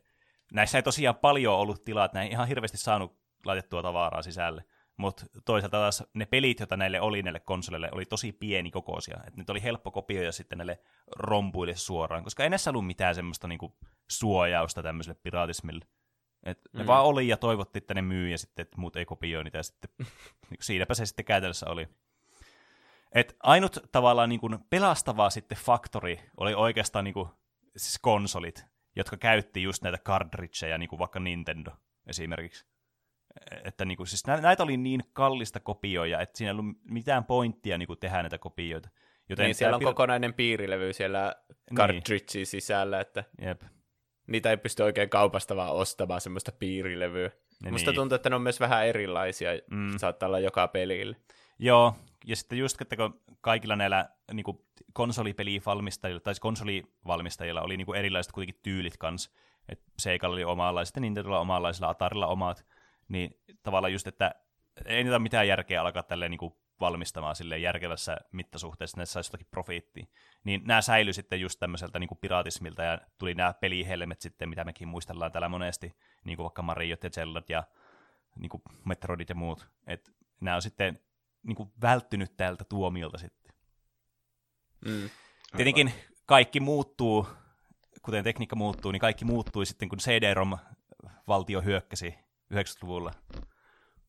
näissä 0.53 0.79
ei 0.79 0.83
tosiaan 0.83 1.17
paljon 1.17 1.55
ollut 1.55 1.85
tilaa, 1.85 2.05
että 2.05 2.19
näin 2.19 2.33
ihan 2.33 2.49
hirveästi 2.49 2.79
saanut 2.79 3.26
laitettua 3.47 3.83
tavaraa 3.83 4.23
sisälle. 4.23 4.65
Mutta 4.97 5.27
toisaalta 5.45 5.77
taas 5.77 6.05
ne 6.15 6.27
pelit, 6.27 6.61
joita 6.61 6.77
näille 6.77 7.01
oli 7.01 7.23
näille 7.23 7.41
konsoleille, 7.41 7.89
oli 7.93 8.05
tosi 8.05 8.33
pieni 8.33 8.71
kokoisia. 8.71 9.17
Että 9.27 9.41
nyt 9.41 9.51
oli 9.51 9.63
helppo 9.63 9.91
kopioida 9.91 10.33
sitten 10.33 10.59
näille 10.59 10.81
rompuille 11.17 11.75
suoraan, 11.75 12.25
koska 12.25 12.43
ei 12.43 12.51
näissä 12.51 12.71
ollut 12.71 12.87
mitään 12.87 13.15
semmoista 13.15 13.49
niinku 13.49 13.77
suojausta 14.11 14.83
tämmöiselle 14.83 15.21
piratismille. 15.23 15.85
Et 16.43 16.61
mm. 16.73 16.79
Ne 16.79 16.87
vaan 16.87 17.05
oli 17.05 17.29
ja 17.29 17.37
toivottiin, 17.37 17.83
että 17.83 17.95
ne 17.95 18.03
myy 18.03 18.29
ja 18.29 18.39
sitten, 18.39 18.63
että 18.63 18.81
muut 18.81 18.97
ei 18.97 19.05
kopioi 19.05 19.45
niitä. 19.45 19.59
Ja 19.59 19.63
sitten, 19.63 19.91
niin 20.51 20.59
siinäpä 20.61 20.95
se 20.95 21.07
sitten 21.07 21.25
käytännössä 21.25 21.67
oli. 21.71 21.89
Et 23.13 23.37
ainut 23.43 23.79
tavallaan 23.93 24.29
niin 24.29 24.41
kuin 24.41 24.59
pelastava 24.71 25.31
sitten 25.31 25.59
faktori 25.59 26.21
oli 26.37 26.55
oikeastaan 26.55 27.05
niin 27.05 27.15
kuin, 27.15 27.29
siis 27.77 27.99
konsolit, 27.99 28.67
jotka 28.97 29.17
käytti 29.17 29.63
just 29.63 29.83
näitä 29.83 29.99
cartridgeja, 29.99 30.79
niin 30.79 30.89
kuin 30.89 30.99
vaikka 30.99 31.21
Nintendo 31.21 31.71
esimerkiksi. 32.07 32.67
Että 33.65 33.85
niin 33.85 33.97
kuin, 33.97 34.07
siis 34.07 34.27
näitä 34.27 34.63
oli 34.63 34.77
niin 34.77 35.03
kallista 35.13 35.61
kopioja, 35.61 36.21
että 36.21 36.39
siinä 36.39 36.51
ei 36.51 36.59
ollut 36.59 36.77
mitään 36.85 37.25
pointtia 37.25 37.79
niin 37.79 37.87
kuin 37.87 37.99
tehdä 37.99 38.23
näitä 38.23 38.39
kopioita. 38.39 38.89
Joten 39.29 39.45
niin, 39.45 39.55
siellä 39.55 39.77
on 39.77 39.83
pir- 39.83 39.85
kokonainen 39.85 40.35
piirilevy 40.35 40.93
siellä 40.93 41.35
cartridgein 41.77 42.21
niin. 42.35 42.47
sisällä, 42.47 43.01
että 43.01 43.25
Jep. 43.43 43.63
niitä 44.27 44.51
ei 44.51 44.57
pysty 44.57 44.83
oikein 44.83 45.11
kaupasta 45.11 45.57
vaan 45.57 45.73
ostamaan 45.73 46.21
semmoista 46.21 46.53
piirilevyä. 46.53 47.31
Ja 47.65 47.73
Musta 47.73 47.91
niin. 47.91 47.97
tuntuu, 47.97 48.17
että 48.17 48.31
ne 48.31 48.37
on 48.37 48.43
myös 48.43 48.61
vähän 48.61 48.87
erilaisia, 48.87 49.51
mm. 49.71 49.99
saattaa 49.99 50.27
olla 50.27 50.39
joka 50.39 50.69
pelille. 50.69 51.17
Joo, 51.59 51.95
ja 52.27 52.37
sitten 52.37 52.59
just, 52.59 52.81
että 52.81 52.97
kun 52.97 53.21
kaikilla 53.41 53.77
näillä 53.77 54.09
niin 54.33 54.45
kuin 54.45 54.59
konsolipelivalmistajilla, 54.93 56.21
tai 56.21 56.35
konsolivalmistajilla 56.41 57.63
oli 57.63 57.77
niin 57.77 57.87
kuin 57.87 57.99
erilaiset 57.99 58.33
kuitenkin 58.33 58.61
tyylit 58.63 58.97
kanssa, 58.97 59.31
että 59.69 59.93
Seikalla 59.99 60.35
oli 60.35 60.45
omanlaiset 60.45 60.97
ja 60.97 61.01
Nintendolla 61.01 61.41
omanlaisilla, 61.41 61.89
Atarilla 61.89 62.27
omat, 62.27 62.67
niin 63.09 63.41
tavallaan 63.63 63.93
just, 63.93 64.07
että 64.07 64.35
ei 64.85 65.05
niitä 65.05 65.19
mitään 65.19 65.49
järkeä 65.49 65.81
alkaa 65.81 66.03
tälleen 66.03 66.31
niin 66.31 66.39
kuin 66.39 66.55
valmistamaan 66.81 67.37
sille 67.37 67.59
järkevässä 67.59 68.17
mittasuhteessa, 68.33 68.95
että 68.95 69.03
ne 69.03 69.07
saisi 69.07 69.29
jotakin 69.29 69.47
profiittia. 69.51 70.07
Niin 70.45 70.63
nämä 70.65 70.83
säilyi 70.83 71.13
sitten 71.13 71.41
just 71.41 71.61
tämmöiseltä 71.61 71.99
niin 71.99 72.09
kuin 72.09 72.19
piratismilta, 72.19 72.83
ja 72.83 72.99
tuli 73.19 73.35
nämä 73.35 73.55
pelihelmet 73.55 74.21
sitten, 74.21 74.49
mitä 74.49 74.65
mekin 74.65 74.89
muistellaan 74.89 75.33
täällä 75.33 75.49
monesti, 75.49 75.97
niin 76.25 76.37
kuin 76.37 76.45
vaikka 76.45 76.63
Mariot 76.63 77.05
ja 77.05 77.11
Zelda 77.11 77.43
ja 77.49 77.65
niin 78.39 78.49
kuin 78.49 78.63
Metroidit 78.85 79.29
ja 79.29 79.35
muut. 79.35 79.69
Et 79.87 80.13
nämä 80.41 80.55
on 80.55 80.63
sitten 80.63 81.01
niin 81.43 81.57
kuin 81.57 81.73
välttynyt 81.83 82.37
tältä 82.37 82.65
tuomiolta 82.65 83.19
sitten. 83.19 83.55
Mm. 84.85 85.11
Tietenkin 85.57 85.93
kaikki 86.27 86.61
muuttuu, 86.61 87.29
kuten 88.03 88.25
tekniikka 88.25 88.57
muuttuu, 88.57 88.93
niin 88.93 89.01
kaikki 89.01 89.25
muuttui 89.25 89.67
sitten, 89.67 89.89
kun 89.89 89.99
CD-ROM-valtio 89.99 91.61
hyökkäsi 91.61 92.26
90-luvulla. 92.55 93.13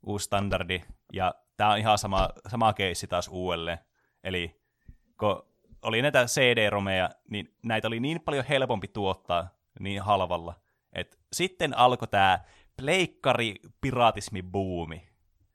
Uusi 0.06 0.26
standardi, 0.26 0.82
ja 1.14 1.36
tämä 1.58 1.72
on 1.72 1.78
ihan 1.78 1.98
sama, 1.98 2.30
sama 2.48 2.74
keissi 2.74 3.08
taas 3.08 3.28
uudelleen. 3.28 3.78
Eli 4.24 4.62
kun 5.20 5.44
oli 5.82 6.02
näitä 6.02 6.26
CD-romeja, 6.26 7.10
niin 7.30 7.56
näitä 7.64 7.88
oli 7.88 8.00
niin 8.00 8.22
paljon 8.22 8.46
helpompi 8.46 8.88
tuottaa 8.88 9.50
niin 9.80 10.02
halvalla, 10.02 10.54
että 10.94 11.18
sitten 11.34 11.78
alkoi 11.78 12.08
tämä 12.08 12.40
pleikkari-piratismi-buumi, 12.82 15.10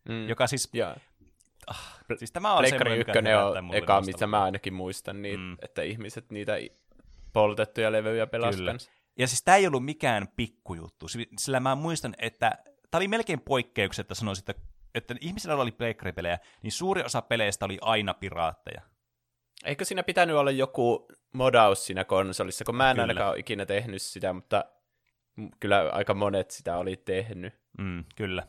mm. 0.09 0.29
joka 0.29 0.47
siis 0.47 0.71
yeah. 0.75 0.97
Ah, 1.67 1.99
siis 2.17 2.33
tämä 2.33 2.53
on 2.53 2.59
Pleikkari 2.59 2.99
ykkönen 2.99 3.39
on 3.39 3.75
eka, 3.75 4.01
mitä 4.01 4.27
mä 4.27 4.43
ainakin 4.43 4.75
muistan, 4.75 5.23
niin, 5.23 5.41
mm. 5.41 5.57
että 5.63 5.83
ihmiset 5.83 6.31
niitä 6.31 6.53
poltettuja 7.33 7.93
levyjä 7.93 8.27
pelasivat 8.27 8.91
Ja 9.19 9.27
siis 9.27 9.43
tämä 9.43 9.57
ei 9.57 9.67
ollut 9.67 9.85
mikään 9.85 10.29
pikkujuttu, 10.37 11.07
sillä 11.39 11.61
mä 11.61 11.75
muistan, 11.75 12.15
että 12.19 12.59
tämä 12.93 12.99
oli 12.99 13.09
melkein 13.09 13.41
poikkeukset, 13.41 14.05
että 14.05 14.15
sanoisin, 14.15 14.45
että, 14.49 14.63
että 14.95 15.15
ihmisillä 15.21 15.57
oli 15.57 15.73
pleikkaripelejä, 15.73 16.39
niin 16.63 16.73
suuri 16.73 17.03
osa 17.03 17.23
peleistä 17.23 17.65
oli 17.65 17.79
aina 17.81 18.15
piraatteja. 18.15 18.83
Eikö 19.65 19.85
siinä 19.85 20.03
pitänyt 20.03 20.37
olla 20.37 20.51
joku 20.51 21.09
modaus 21.33 21.87
siinä 21.87 22.05
konsolissa, 22.05 22.65
kun 22.65 22.77
mä 22.77 22.91
en 22.91 22.95
kyllä. 22.95 23.03
ainakaan 23.03 23.31
ole 23.31 23.39
ikinä 23.39 23.67
tehnyt 23.67 24.03
sitä, 24.03 24.33
mutta 24.33 24.65
kyllä 25.61 25.91
aika 25.93 26.15
monet 26.15 26.51
sitä 26.51 26.77
oli 26.77 26.97
tehnyt. 26.97 27.55
Mm, 27.79 28.05
kyllä. 28.17 28.47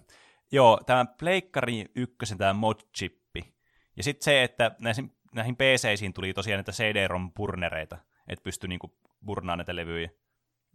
Joo, 0.51 0.79
tämä 0.85 1.05
Pleikkari 1.05 1.85
ykkösen 1.95 2.37
tämä 2.37 2.53
mod-chippi. 2.53 3.53
Ja 3.97 4.03
sitten 4.03 4.23
se, 4.23 4.43
että 4.43 4.71
näihin, 4.79 5.15
näihin 5.33 5.55
PC-siin 5.55 6.13
tuli 6.13 6.33
tosiaan 6.33 6.57
näitä 6.57 6.71
CD-ROM-purnereita, 6.71 7.97
että 8.27 8.43
pystyi 8.43 8.67
niinku 8.67 8.97
burnaamaan 9.25 9.57
näitä 9.57 9.75
levyjä. 9.75 10.09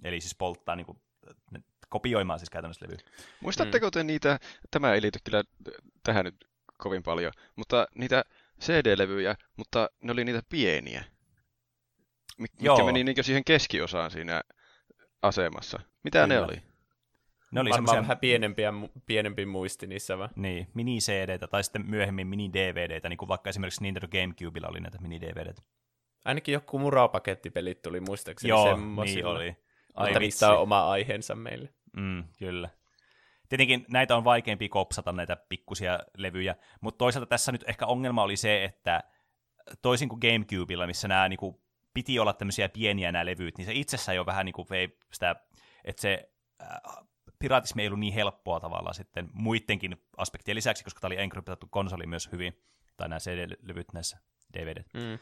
Eli 0.05 0.21
siis 0.21 0.35
polttaa 0.35 0.77
niinku, 0.77 1.03
kopioimaan 1.89 2.39
siis 2.39 2.51
käytännössä 2.51 2.87
levyjä. 2.87 3.01
Muistatteko 3.41 3.87
mm. 3.87 3.91
te 3.91 4.05
niitä, 4.05 4.39
tämä 4.71 4.95
ei 4.95 5.03
liity 5.03 5.19
kyllä 5.25 5.43
tähän 6.03 6.25
nyt 6.25 6.49
kovin 6.79 7.03
paljon, 7.03 7.33
mutta 7.57 7.87
niitä 7.95 8.25
CD-levyjä, 8.61 9.37
mutta 9.57 9.91
ne 10.03 10.13
oli 10.13 10.25
niitä 10.25 10.43
pieniä, 10.49 11.05
mitkä 12.39 12.65
Joo. 12.65 12.87
meni 12.87 13.05
niin 13.05 13.25
siihen 13.25 13.45
keskiosaan 13.45 14.11
siinä 14.11 14.43
asemassa. 15.23 15.81
Mitä 16.05 16.23
kyllä. 16.23 16.35
ne 16.35 16.41
oli? 16.41 16.63
Ne 17.51 17.61
oli 17.61 17.73
semmoisia... 17.73 18.01
vähän 18.01 18.19
pienempiä, 18.19 18.73
pienempi 19.07 19.47
muisti 19.47 19.87
niissä 19.87 20.19
vaan. 20.19 20.31
Niin, 20.37 20.67
mini 20.75 20.99
cd 20.99 21.39
tai 21.39 21.65
sitten 21.65 21.91
myöhemmin 21.91 22.27
mini 22.27 22.53
DVDtä, 22.53 23.09
niin 23.09 23.17
kuin 23.17 23.29
vaikka 23.29 23.51
esimerkiksi 23.51 23.83
Nintendo 23.83 24.09
Gamecubella 24.09 24.69
oli 24.69 24.81
näitä 24.81 24.99
mini 24.99 25.21
DVDtä. 25.21 25.63
Ainakin 26.25 26.53
joku 26.53 26.79
murapakettipelit 26.79 27.83
tuli 27.83 28.01
muistaakseni 28.01 28.49
Joo, 28.49 28.77
niin 29.05 29.27
oli. 29.27 29.57
Ai 29.95 30.09
Mutta 30.09 30.21
niistä 30.21 30.53
on 30.53 30.59
oma 30.59 30.91
aiheensa 30.91 31.35
meille. 31.35 31.75
Mm, 31.97 32.25
kyllä. 32.39 32.69
Tietenkin 33.49 33.87
näitä 33.89 34.17
on 34.17 34.25
vaikeampi 34.25 34.69
kopsata, 34.69 35.13
näitä 35.13 35.37
pikkusia 35.37 35.99
levyjä, 36.17 36.55
mutta 36.81 36.99
toisaalta 36.99 37.27
tässä 37.27 37.53
nyt 37.53 37.65
ehkä 37.69 37.87
ongelma 37.87 38.23
oli 38.23 38.37
se, 38.37 38.65
että 38.65 39.05
toisin 39.83 40.09
kuin 40.09 40.21
Gamecubella, 40.21 40.87
missä 40.87 41.09
nämä 41.09 41.29
niin 41.29 41.39
kuin, 41.39 41.57
piti 41.95 42.19
olla 42.19 42.33
tämmöisiä 42.33 42.69
pieniä 42.69 43.13
nämä 43.13 43.27
levyt, 43.27 43.59
niin 43.59 43.67
se 43.67 43.73
itsessään 43.73 44.17
jo 44.17 44.27
vähän 44.27 44.47
niin 44.47 44.53
kuin 44.53 44.67
vei 44.71 44.99
sitä, 45.13 45.37
että 45.85 46.03
se 46.03 46.31
äh, 46.63 46.69
piratismi 47.39 47.83
ei 47.83 47.89
ollut 47.89 48.01
niin 48.01 48.15
helppoa 48.15 48.61
tavallaan 48.61 48.95
sitten 48.95 49.31
muidenkin 49.33 49.97
aspektien 50.17 50.57
lisäksi, 50.57 50.85
koska 50.85 51.01
tämä 51.01 51.09
oli 51.09 51.21
enkryptattu 51.21 51.67
konsoli 51.71 52.07
myös 52.07 52.33
hyvin, 52.33 52.63
tai 52.97 53.09
nämä 53.09 53.19
CD-levyt 53.19 53.93
näissä 53.93 54.19
DVD. 54.55 54.85
Mm. 54.95 55.19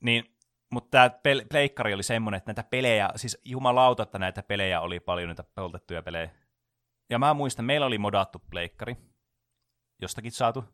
Niin, 0.00 0.35
mutta 0.70 0.90
tämä 0.90 1.10
pleikkari 1.50 1.94
oli 1.94 2.02
semmoinen, 2.02 2.38
että 2.38 2.48
näitä 2.48 2.64
pelejä, 2.70 3.10
siis 3.16 3.38
jumalauta, 3.44 4.02
että 4.02 4.18
näitä 4.18 4.42
pelejä 4.42 4.80
oli 4.80 5.00
paljon, 5.00 5.28
näitä 5.28 5.44
poltettuja 5.54 6.02
pelejä. 6.02 6.30
Ja 7.10 7.18
mä 7.18 7.34
muistan, 7.34 7.64
meillä 7.64 7.86
oli 7.86 7.98
modattu 7.98 8.42
pleikkari, 8.50 8.96
jostakin 10.02 10.32
saatu. 10.32 10.64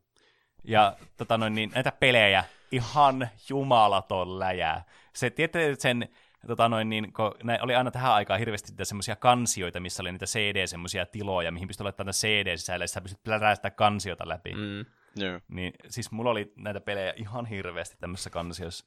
Ja 0.63 0.95
tota 1.17 1.37
noin, 1.37 1.55
niin, 1.55 1.71
näitä 1.75 1.91
pelejä, 1.91 2.43
ihan 2.71 3.29
jumalaton 3.49 4.39
läjää. 4.39 4.83
Se, 5.15 5.29
tiedätte 5.29 5.75
sen 5.79 6.09
tota 6.47 6.69
noin, 6.69 6.89
niin, 6.89 7.13
kun 7.13 7.31
oli 7.61 7.75
aina 7.75 7.91
tähän 7.91 8.13
aikaan 8.13 8.39
hirveästi 8.39 8.85
semmoisia 8.85 9.15
kansioita, 9.15 9.79
missä 9.79 10.03
oli 10.03 10.11
niitä 10.11 10.25
CD, 10.25 10.67
semmoisia 10.67 11.05
tiloja, 11.05 11.51
mihin 11.51 11.67
pystyi 11.67 11.83
laittamaan 11.83 12.13
CD 12.13 12.57
sisälle, 12.57 12.83
ja 12.83 12.87
sä 12.87 13.01
pystyt 13.01 13.19
sitä 13.55 13.71
kansiota 13.71 14.27
läpi. 14.27 14.53
Mm. 14.55 14.85
Yeah. 15.21 15.41
Niin, 15.47 15.73
siis 15.89 16.11
mulla 16.11 16.31
oli 16.31 16.53
näitä 16.55 16.81
pelejä 16.81 17.13
ihan 17.15 17.45
hirveästi 17.45 17.97
tämmöisessä 17.99 18.29
kansiossa. 18.29 18.85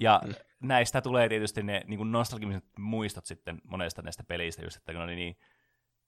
Ja 0.00 0.20
mm. 0.24 0.34
näistä 0.60 1.00
tulee 1.00 1.28
tietysti 1.28 1.62
ne 1.62 1.82
niin 1.86 1.98
kuin 1.98 2.12
nostalgimiset 2.12 2.64
muistot 2.78 3.26
sitten 3.26 3.58
monesta 3.64 4.02
näistä 4.02 4.24
pelistä, 4.24 4.64
just 4.64 4.76
että 4.76 4.92
kun 4.92 5.02
oli 5.02 5.14
niin 5.14 5.36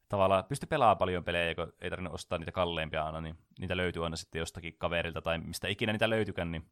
tavallaan 0.09 0.45
pysty 0.45 0.66
pelaamaan 0.66 0.99
paljon 0.99 1.24
pelejä, 1.24 1.55
kun 1.55 1.72
ei 1.80 1.91
tarvinnut 1.91 2.14
ostaa 2.14 2.39
niitä 2.39 2.53
kalleimpia 2.53 3.05
aina, 3.05 3.20
niin 3.20 3.39
niitä 3.59 3.76
löytyy 3.76 4.05
aina 4.05 4.16
sitten 4.16 4.39
jostakin 4.39 4.78
kaverilta 4.78 5.22
tai 5.22 5.39
mistä 5.39 5.68
ikinä 5.68 5.93
niitä 5.93 6.11
löytykään, 6.11 6.53
niin 6.53 6.70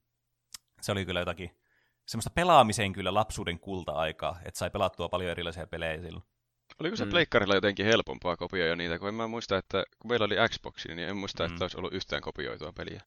se 0.81 0.93
oli 0.93 1.07
kyllä 1.07 1.21
jotakin 1.21 1.51
semmoista 2.07 2.31
pelaamiseen 2.31 2.93
kyllä 2.93 3.15
lapsuuden 3.15 3.61
kulta-aikaa, 3.61 4.39
että 4.45 4.59
sai 4.59 4.71
pelattua 4.71 5.09
paljon 5.09 5.31
erilaisia 5.31 5.67
pelejä 5.67 6.03
silloin. 6.03 6.25
Oliko 6.81 6.97
se 6.97 7.05
mm. 7.05 7.11
pleikkarilla 7.11 7.55
jotenkin 7.55 7.87
helpompaa 7.87 8.37
kopioida 8.37 8.77
niitä, 8.77 8.99
kun 8.99 9.09
en 9.09 9.15
mä 9.15 9.27
muista, 9.27 9.59
että 9.59 9.85
kun 9.99 10.09
meillä 10.09 10.25
oli 10.25 10.37
Xbox, 10.49 10.87
niin 10.87 10.99
en 10.99 11.17
muista, 11.17 11.43
mm. 11.43 11.53
että 11.53 11.65
olisi 11.65 11.79
ollut 11.79 11.93
yhtään 11.93 12.23
kopioitua 12.23 12.73
peliä. 12.73 13.03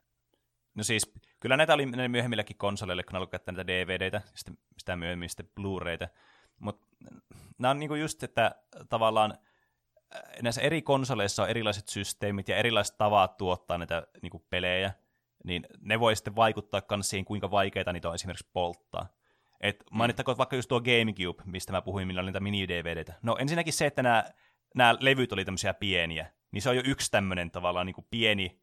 No 0.80 0.84
siis, 0.84 1.14
kyllä 1.40 1.58
näitä 1.58 1.74
oli 1.74 1.86
myöhemmilläkin 1.86 2.58
konsoleille, 2.58 3.04
kun 3.04 3.16
alkoi 3.16 3.32
käyttää 3.32 3.54
näitä 3.54 3.68
DVDtä, 3.68 4.22
sitten 4.36 4.58
sitä 4.78 4.96
myöhemmin 4.96 5.30
sitten 5.30 5.50
Blu-rayta. 5.56 6.08
Mutta 6.60 6.88
nämä 7.58 7.70
on 7.70 7.80
niinku 7.80 7.96
just, 7.96 8.24
että 8.24 8.56
tavallaan 8.90 9.38
näissä 10.42 10.62
eri 10.62 10.82
konsoleissa 10.82 11.44
on 11.44 11.50
erilaiset 11.50 11.88
systeemit 11.88 12.50
ja 12.50 12.58
erilaiset 12.58 12.98
tavat 12.98 13.38
tuottaa 13.38 13.78
näitä 13.78 14.08
niinku 14.22 14.40
pelejä, 14.40 14.94
niin 15.44 15.68
ne 15.82 16.00
voi 16.00 16.16
sitten 16.16 16.36
vaikuttaa 16.36 16.82
myös 16.90 17.10
siihen, 17.10 17.26
kuinka 17.26 17.52
vaikeita 17.52 17.94
niitä 17.94 18.10
on 18.10 18.16
esimerkiksi 18.16 18.50
polttaa. 18.54 19.08
Et 19.62 19.84
mainittakoon 19.92 20.38
vaikka 20.38 20.56
just 20.56 20.68
tuo 20.68 20.82
GameCube, 20.82 21.44
mistä 21.46 21.72
mä 21.72 21.82
puhuin, 21.82 22.08
millä 22.08 22.22
oli 22.22 22.28
niitä 22.28 22.40
mini-DVDtä. 22.40 23.14
No 23.22 23.38
ensinnäkin 23.40 23.74
se, 23.74 23.86
että 23.86 24.04
nämä, 24.04 24.26
nämä 24.76 24.96
levyt 25.00 25.34
oli 25.34 25.46
tämmöisiä 25.46 25.74
pieniä, 25.74 26.34
niin 26.52 26.62
se 26.62 26.70
on 26.70 26.76
jo 26.76 26.82
yksi 26.86 27.12
tämmöinen 27.12 27.52
tavallaan 27.52 27.86
niin 27.86 27.96
kuin 27.96 28.08
pieni 28.12 28.62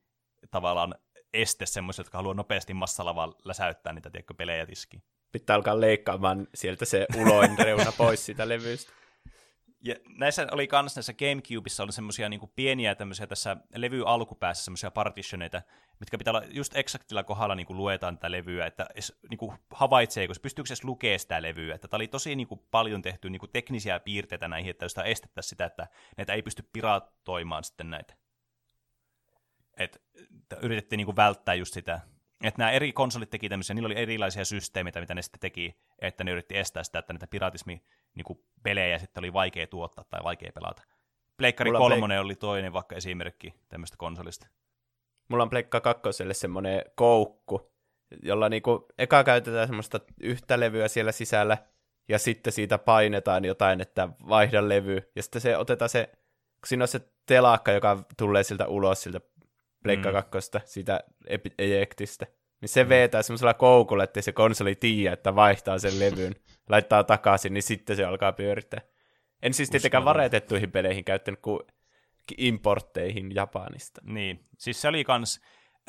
tavallaan 0.51 0.95
este 1.43 1.66
semmoiset, 1.66 2.07
jotka 2.07 2.18
haluaa 2.18 2.34
nopeasti 2.34 2.74
massalavaa 2.74 3.32
läsäyttää 3.45 3.93
niitä 3.93 4.11
tiedätkö, 4.11 4.34
pelejä 4.34 4.66
tiskiin. 4.66 5.03
Pitää 5.32 5.57
alkaa 5.57 5.80
leikkaamaan 5.80 6.49
sieltä 6.55 6.84
se 6.84 7.07
uloin 7.16 7.59
reuna 7.59 7.93
pois 7.99 8.26
sitä 8.26 8.49
levystä. 8.49 8.93
Ja 9.80 9.95
näissä 10.18 10.47
oli 10.53 10.66
kans 10.66 10.97
näissä 10.97 11.12
Gamecubeissa 11.12 11.82
oli 11.82 11.93
semmoisia 11.93 12.28
niin 12.28 12.41
pieniä 12.57 12.95
tämmöisiä 12.95 13.26
tässä 13.26 13.57
levy 13.74 14.03
alkupäässä 14.07 14.64
semmoisia 14.64 14.91
partitioneita, 14.91 15.62
mitkä 16.01 16.18
pitää 16.18 16.30
olla 16.30 16.43
just 16.51 16.76
eksaktilla 16.76 17.24
kohdalla 17.24 17.55
niin 17.55 17.66
kuin 17.66 17.76
luetaan 17.76 18.18
tätä 18.18 18.30
levyä, 18.30 18.66
että 18.66 18.87
niin 19.30 19.39
kuin 19.39 19.53
havaitsee, 19.70 20.28
koska 20.28 20.43
pystyykö 20.43 20.68
edes 20.68 20.84
lukemaan 20.84 21.18
sitä 21.18 21.43
levyä. 21.43 21.74
Että 21.74 21.89
tämä 21.89 21.99
oli 21.99 22.09
tosi 22.09 22.37
niin 22.37 22.49
kuin 22.49 22.61
paljon 22.70 23.03
tehty 23.03 23.30
niin 23.30 23.41
kuin 23.41 23.51
teknisiä 23.53 24.01
piirteitä 24.01 24.49
näihin, 24.49 24.70
että 24.70 24.84
jos 24.84 24.95
estettäisiin 25.05 25.51
sitä, 25.51 25.64
että 25.64 25.89
näitä 26.16 26.32
ei 26.32 26.43
pysty 26.43 26.68
piratoimaan 26.72 27.64
sitten 27.64 27.91
näitä. 27.91 28.14
Et, 29.77 30.03
yritettiin 30.62 30.97
niin 30.97 31.07
kuin 31.07 31.16
välttää 31.16 31.55
just 31.55 31.74
sitä. 31.74 32.01
Että 32.43 32.59
nämä 32.59 32.70
eri 32.70 32.93
konsolit 32.93 33.31
teki 33.31 33.49
tämmöisiä, 33.49 33.74
niillä 33.74 33.87
oli 33.87 33.99
erilaisia 33.99 34.45
systeemeitä, 34.45 35.01
mitä 35.01 35.14
ne 35.14 35.22
sitten 35.22 35.41
teki, 35.41 35.77
että 35.99 36.24
ne 36.24 36.31
yritti 36.31 36.59
estää 36.59 36.85
sitä, 36.85 36.99
että 36.99 37.12
näitä 37.12 37.27
piratismi 37.27 37.83
niin 38.14 38.24
kuin 38.24 38.45
pelejä 38.62 38.99
sitten 38.99 39.20
oli 39.20 39.33
vaikea 39.33 39.66
tuottaa 39.66 40.05
tai 40.05 40.20
vaikea 40.24 40.53
pelata. 40.55 40.83
Pleikkari 41.37 41.70
Mulla 41.70 41.79
kolmonen 41.79 42.18
Pleik- 42.18 42.24
oli 42.24 42.35
toinen 42.35 42.72
vaikka 42.72 42.97
esimerkki 42.97 43.55
tämmöistä 43.68 43.97
konsolista. 43.97 44.47
Mulla 45.29 45.43
on 45.43 45.51
Pleikka 45.51 45.81
kakkoselle 45.81 46.35
semmoinen 46.35 46.83
koukku, 46.95 47.72
jolla 48.22 48.49
niinku 48.49 48.87
eka 48.99 49.24
käytetään 49.24 49.66
semmoista 49.66 50.01
yhtä 50.20 50.61
levyä 50.61 50.89
siellä 50.89 51.12
sisällä, 51.12 51.59
ja 52.09 52.18
sitten 52.18 52.53
siitä 52.53 52.79
painetaan 52.79 53.45
jotain, 53.45 53.81
että 53.81 54.09
vaihda 54.29 54.68
levy, 54.68 55.12
ja 55.16 55.22
sitten 55.22 55.41
se 55.41 55.57
otetaan 55.57 55.89
se, 55.89 56.07
kun 56.55 56.66
siinä 56.66 56.85
on 56.85 56.89
se 56.89 57.01
telakka, 57.27 57.72
joka 57.72 58.05
tulee 58.16 58.43
siltä 58.43 58.66
ulos 58.66 59.03
siltä 59.03 59.20
Pleikka 59.83 60.09
mm. 60.09 60.12
kakkosta, 60.12 60.61
siitä 60.64 61.01
ejektistä, 61.59 62.27
niin 62.61 62.68
se 62.68 62.85
mm. 62.85 62.89
vetää 62.89 63.22
semmoisella 63.22 63.55
koukulla, 63.55 64.05
että 64.05 64.22
se 64.22 64.33
konsoli 64.33 64.74
tiedä, 64.74 65.12
että 65.12 65.35
vaihtaa 65.35 65.79
sen 65.79 65.99
levyn, 65.99 66.35
laittaa 66.68 67.05
takaisin, 67.05 67.55
niin 67.55 67.62
sitten 67.62 67.97
se 67.97 68.05
alkaa 68.05 68.33
pyörittää. 68.33 68.81
En 69.43 69.55
siis 69.55 69.70
tietenkään 69.70 70.05
varetettuihin 70.05 70.72
peleihin 70.72 71.05
käyttänyt 71.05 71.41
kuin 71.41 71.61
importteihin 72.39 73.35
Japanista. 73.35 74.01
Niin, 74.05 74.47
siis 74.59 74.81
se 74.81 74.89
oli 74.89 75.05
kans 75.05 75.41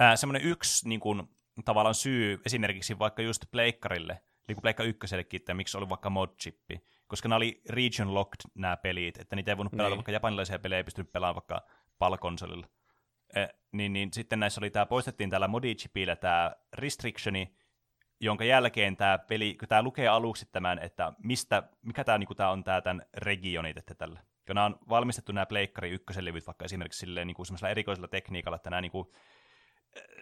äh, 0.01 0.15
semmoinen 0.15 0.41
yksi 0.41 0.89
niin 0.89 0.99
kuin, 0.99 1.23
tavallaan 1.65 1.95
syy 1.95 2.41
esimerkiksi 2.45 2.99
vaikka 2.99 3.21
just 3.21 3.45
Pleikkarille, 3.51 4.21
niin 4.47 4.55
kuin 4.55 4.61
Pleikka 4.61 4.83
ykkösellekin, 4.83 5.41
että 5.41 5.53
miksi 5.53 5.77
oli 5.77 5.89
vaikka 5.89 6.09
modchippi, 6.09 6.81
koska 7.07 7.29
nämä 7.29 7.37
oli 7.37 7.61
region 7.69 8.13
locked 8.13 8.51
nämä 8.55 8.77
pelit, 8.77 9.17
että 9.17 9.35
niitä 9.35 9.51
ei 9.51 9.57
voinut 9.57 9.71
pelata, 9.71 9.89
niin. 9.89 9.97
vaikka 9.97 10.11
japanilaisia 10.11 10.59
pelejä 10.59 10.77
ei 10.77 10.83
pystynyt 10.83 11.11
pelaamaan 11.11 11.35
vaikka 11.35 11.67
palkonsolilla. 11.97 12.67
Eh, 13.35 13.49
niin, 13.71 13.93
niin 13.93 14.13
sitten 14.13 14.39
näissä 14.39 14.61
oli 14.61 14.69
tämä, 14.69 14.85
poistettiin 14.85 15.29
täällä 15.29 15.47
modichipillä 15.47 16.15
tämä 16.15 16.55
restrictioni, 16.73 17.57
jonka 18.19 18.43
jälkeen 18.43 18.97
tämä 18.97 19.17
peli, 19.17 19.55
kun 19.59 19.67
tämä 19.67 19.81
lukee 19.81 20.07
aluksi 20.07 20.49
tämän, 20.51 20.79
että 20.79 21.13
mistä, 21.23 21.63
mikä 21.81 22.03
tämä 22.03 22.17
niinku, 22.17 22.35
tää 22.35 22.51
on 22.51 22.63
tämä 22.63 22.81
tämän 22.81 23.05
regionit, 23.13 23.77
että 23.77 23.95
tällä. 23.95 24.19
Kun 24.47 24.55
nämä 24.55 24.65
on 24.65 24.79
valmistettu 24.89 25.31
nämä 25.31 25.45
Pleikkari 25.45 25.89
ykkösen 25.89 26.25
levyt 26.25 26.47
vaikka 26.47 26.65
esimerkiksi 26.65 26.99
silleen, 26.99 27.27
niinku, 27.27 27.43
erikoisella 27.69 28.07
tekniikalla, 28.07 28.55
että 28.55 28.69
nämä, 28.69 28.81
niinku, 28.81 29.13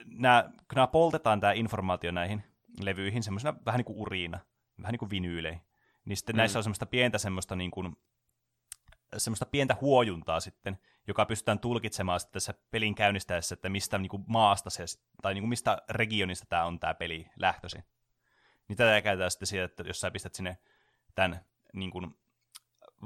nämä, 0.05 0.43
kun 0.43 0.75
nämä 0.75 0.87
poltetaan 0.87 1.39
tämä 1.39 1.53
informaatio 1.53 2.11
näihin 2.11 2.43
levyihin 2.81 3.23
semmoisena 3.23 3.57
vähän 3.65 3.79
niin 3.79 3.85
kuin 3.85 3.99
uriina, 3.99 4.39
vähän 4.81 4.91
niin 4.91 4.99
kuin 4.99 5.09
vinyylei, 5.09 5.59
niin 6.05 6.17
sitten 6.17 6.35
mm. 6.35 6.37
näissä 6.37 6.59
on 6.59 6.63
semmoista 6.63 6.85
pientä 6.85 7.17
semmoista 7.17 7.55
niin 7.55 7.71
kuin, 7.71 7.95
semmoista 9.17 9.45
pientä 9.45 9.77
huojuntaa 9.81 10.39
sitten, 10.39 10.77
joka 11.07 11.25
pystytään 11.25 11.59
tulkitsemaan 11.59 12.19
sitten 12.19 12.33
tässä 12.33 12.53
pelin 12.71 12.95
käynnistäessä, 12.95 13.53
että 13.53 13.69
mistä 13.69 13.97
niin 13.97 14.09
kuin 14.09 14.23
maasta 14.27 14.69
se, 14.69 14.85
tai 15.21 15.33
niin 15.33 15.41
kuin 15.41 15.49
mistä 15.49 15.77
regionista 15.89 16.45
tämä 16.49 16.65
on 16.65 16.79
tämä 16.79 16.93
peli 16.93 17.27
lähtöisin. 17.35 17.83
Niin 18.67 18.77
tätä 18.77 19.01
käytetään 19.01 19.31
sitten 19.31 19.47
siitä, 19.47 19.63
että 19.63 19.83
jos 19.83 20.01
sä 20.01 20.11
pistät 20.11 20.35
sinne 20.35 20.57
tämän 21.15 21.45
niin 21.73 21.91
kuin 21.91 22.15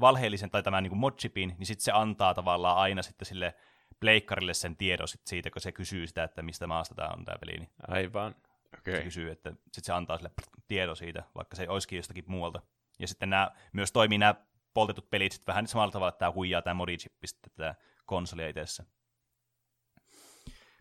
valheellisen 0.00 0.50
tai 0.50 0.62
tämän 0.62 0.82
niin 0.82 0.90
kuin 0.90 1.00
modchipin, 1.00 1.54
niin 1.58 1.66
sitten 1.66 1.84
se 1.84 1.92
antaa 1.92 2.34
tavallaan 2.34 2.76
aina 2.76 3.02
sitten 3.02 3.26
sille 3.26 3.54
pleikkarille 4.00 4.54
sen 4.54 4.76
tiedon 4.76 5.08
sit 5.08 5.26
siitä, 5.26 5.50
kun 5.50 5.62
se 5.62 5.72
kysyy 5.72 6.06
sitä, 6.06 6.24
että 6.24 6.42
mistä 6.42 6.66
maasta 6.66 6.94
tämä 6.94 7.08
on 7.08 7.24
tämä 7.24 7.38
peli. 7.38 7.52
Niin 7.52 7.70
Aivan. 7.88 8.34
Okay. 8.78 8.94
Se 8.94 9.02
kysyy, 9.02 9.30
että 9.30 9.50
sitten 9.50 9.84
se 9.84 9.92
antaa 9.92 10.16
sille 10.16 10.30
tiedon 10.68 10.96
siitä, 10.96 11.22
vaikka 11.34 11.56
se 11.56 11.68
olisikin 11.68 11.96
jostakin 11.96 12.24
muualta. 12.26 12.62
Ja 12.98 13.08
sitten 13.08 13.30
nämä 13.30 13.50
myös 13.72 13.92
toimii 13.92 14.18
nämä 14.18 14.34
poltetut 14.74 15.10
pelit 15.10 15.32
sitten 15.32 15.46
vähän 15.46 15.66
samalla 15.66 15.92
tavalla, 15.92 16.08
että 16.08 16.18
tämä 16.18 16.32
huijaa 16.32 16.62
tämä 16.62 16.74
modichippi 16.74 17.26
sitten 17.26 17.52
tätä 17.56 17.74
konsolia 18.10 18.48
itse. 18.48 18.82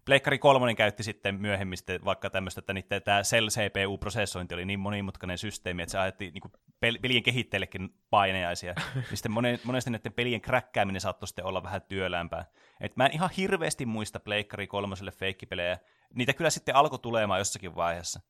Pleikkari 0.05 0.39
3 0.39 0.75
käytti 0.75 1.03
sitten 1.03 1.36
myöhemmin 1.36 1.77
sitten 1.77 2.05
vaikka 2.05 2.30
tämmöistä, 2.30 2.59
että 2.59 2.73
niiden 2.73 3.03
tämä 3.03 3.21
Cell 3.23 3.47
CPU-prosessointi 3.47 4.53
oli 4.53 4.65
niin 4.65 4.80
monimutkainen 4.80 5.38
systeemi, 5.38 5.82
että 5.82 5.91
se 5.91 5.97
aiheutti 5.99 6.32
niin 6.32 6.99
pelien 7.01 7.23
kehittäjillekin 7.23 7.89
paineaisia. 8.09 8.73
niin 8.95 9.05
sitten 9.13 9.32
monesti 9.63 9.89
näiden 9.89 10.13
pelien 10.13 10.41
kräkkääminen 10.41 11.01
saattoi 11.01 11.27
sitten 11.27 11.45
olla 11.45 11.63
vähän 11.63 11.82
työlämpää. 11.82 12.45
Et 12.82 12.95
mä 12.95 13.05
en 13.05 13.13
ihan 13.13 13.30
hirveästi 13.38 13.86
muista 13.86 14.19
Pleikkari 14.19 14.67
3 14.67 14.95
feikkipelejä. 15.11 15.77
Niitä 16.15 16.34
kyllä 16.34 16.49
sitten 16.49 16.75
alkoi 16.75 16.99
tulemaan 16.99 17.39
jossakin 17.39 17.75
vaiheessa. 17.75 18.21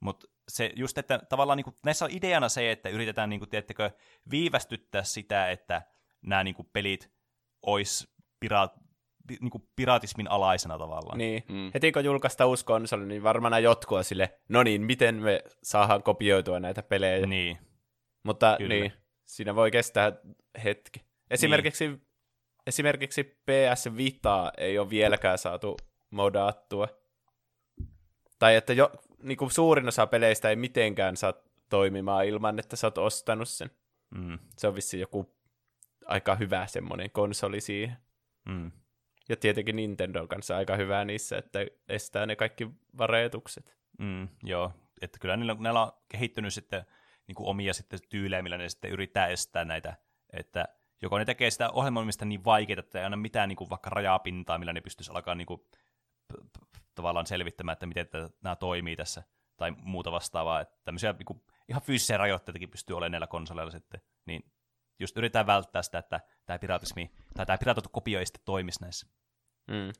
Mutta 0.00 0.26
se 0.48 0.72
just, 0.76 0.98
että 0.98 1.18
tavallaan 1.28 1.56
niin 1.56 1.64
kuin, 1.64 1.76
näissä 1.84 2.04
on 2.04 2.10
ideana 2.10 2.48
se, 2.48 2.70
että 2.70 2.88
yritetään 2.88 3.30
niin 3.30 3.40
kuin, 3.40 3.48
tiedättekö, 3.48 3.90
viivästyttää 4.30 5.02
sitä, 5.02 5.50
että 5.50 5.82
nämä 6.22 6.44
niin 6.44 6.54
kuin, 6.54 6.68
pelit 6.72 7.12
olisi 7.62 8.11
piraat, 8.42 8.72
niin 9.40 9.50
kuin 9.50 9.68
piraatismin 9.76 10.30
alaisena 10.30 10.78
tavallaan. 10.78 11.18
Niin. 11.18 11.44
Mm. 11.48 11.70
Heti 11.74 11.92
kun 11.92 12.04
julkaista 12.04 12.46
uusi 12.46 12.64
konsoli, 12.64 13.06
niin 13.06 13.22
varmaan 13.22 13.62
jotkut 13.62 13.98
on 13.98 14.04
sille, 14.04 14.38
no 14.48 14.62
niin, 14.62 14.82
miten 14.82 15.14
me 15.14 15.42
saadaan 15.62 16.02
kopioitua 16.02 16.60
näitä 16.60 16.82
pelejä. 16.82 17.26
Niin. 17.26 17.58
Mutta 18.22 18.54
Kyllä. 18.58 18.74
niin, 18.74 18.92
siinä 19.24 19.54
voi 19.54 19.70
kestää 19.70 20.12
hetki. 20.64 21.00
Esimerkiksi, 21.30 21.88
niin. 21.88 22.06
esimerkiksi 22.66 23.24
PS 23.24 23.96
Vita 23.96 24.52
ei 24.56 24.78
ole 24.78 24.90
vieläkään 24.90 25.38
saatu 25.38 25.76
modaattua. 26.10 26.88
Tai 28.38 28.56
että 28.56 28.72
jo, 28.72 28.92
niin 29.22 29.38
kuin 29.38 29.50
suurin 29.50 29.88
osa 29.88 30.06
peleistä 30.06 30.50
ei 30.50 30.56
mitenkään 30.56 31.16
saa 31.16 31.34
toimimaan 31.68 32.26
ilman, 32.26 32.58
että 32.58 32.76
sä 32.76 32.86
oot 32.86 32.98
ostanut 32.98 33.48
sen. 33.48 33.70
Mm. 34.14 34.38
Se 34.58 34.68
on 34.68 34.74
vissi 34.74 35.00
joku 35.00 35.34
aika 36.06 36.34
hyvä 36.34 36.66
semmoinen 36.66 37.10
konsoli 37.10 37.60
siihen. 37.60 37.96
Mm. 38.44 38.72
Ja 39.28 39.36
tietenkin 39.36 39.76
Nintendo 39.76 40.20
on 40.20 40.28
kanssa 40.28 40.56
aika 40.56 40.76
hyvä 40.76 41.04
niissä, 41.04 41.38
että 41.38 41.58
estää 41.88 42.26
ne 42.26 42.36
kaikki 42.36 42.70
vareetukset. 42.98 43.76
Mm, 43.98 44.28
joo, 44.42 44.72
että 45.00 45.18
kyllä 45.18 45.36
niillä, 45.36 45.54
niillä 45.54 45.82
on 45.82 45.92
kehittynyt 46.08 46.54
sitten 46.54 46.84
niin 47.26 47.34
kuin 47.34 47.48
omia 47.48 47.74
sitten 47.74 47.98
tyylejä, 48.08 48.42
millä 48.42 48.58
ne 48.58 48.68
sitten 48.68 48.90
yrittää 48.90 49.26
estää 49.26 49.64
näitä, 49.64 49.96
että 50.32 50.64
joko 51.02 51.18
ne 51.18 51.24
tekee 51.24 51.50
sitä 51.50 51.70
ohjelmoimista 51.70 52.24
niin 52.24 52.44
vaikeaa, 52.44 52.80
että 52.80 52.98
ei 52.98 53.04
aina 53.04 53.16
mitään 53.16 53.48
niin 53.48 53.56
kuin 53.56 53.70
vaikka 53.70 53.90
rajapintaa, 53.90 54.58
millä 54.58 54.72
ne 54.72 54.80
pystyisi 54.80 55.12
alkaa 55.12 55.34
niin 55.34 55.46
kuin, 55.46 55.60
tavallaan 56.94 57.26
selvittämään, 57.26 57.72
että 57.72 57.86
miten 57.86 58.06
nämä 58.42 58.56
toimii 58.56 58.96
tässä, 58.96 59.22
tai 59.56 59.70
muuta 59.70 60.12
vastaavaa, 60.12 60.60
että 60.60 60.78
tämmöisiä 60.84 61.12
niin 61.12 61.26
kuin, 61.26 61.42
ihan 61.68 61.82
fyysisiä 61.82 62.16
rajoitteitakin 62.16 62.70
pystyy 62.70 62.96
olemaan 62.96 63.12
näillä 63.12 63.26
konsoleilla 63.26 63.70
sitten, 63.70 64.00
niin 64.26 64.51
just 65.02 65.16
yritetään 65.16 65.46
välttää 65.46 65.82
sitä, 65.82 65.98
että 65.98 66.20
tämä 66.46 66.58
piratismi, 66.58 67.10
tai 67.36 67.46
tämä 67.46 67.58
piratoitu 67.58 67.88
kopio 67.92 68.18
ei 68.18 68.26
sitten 68.26 68.42
toimisi 68.44 68.80
näissä. 68.80 69.06
Mm. 69.66 69.92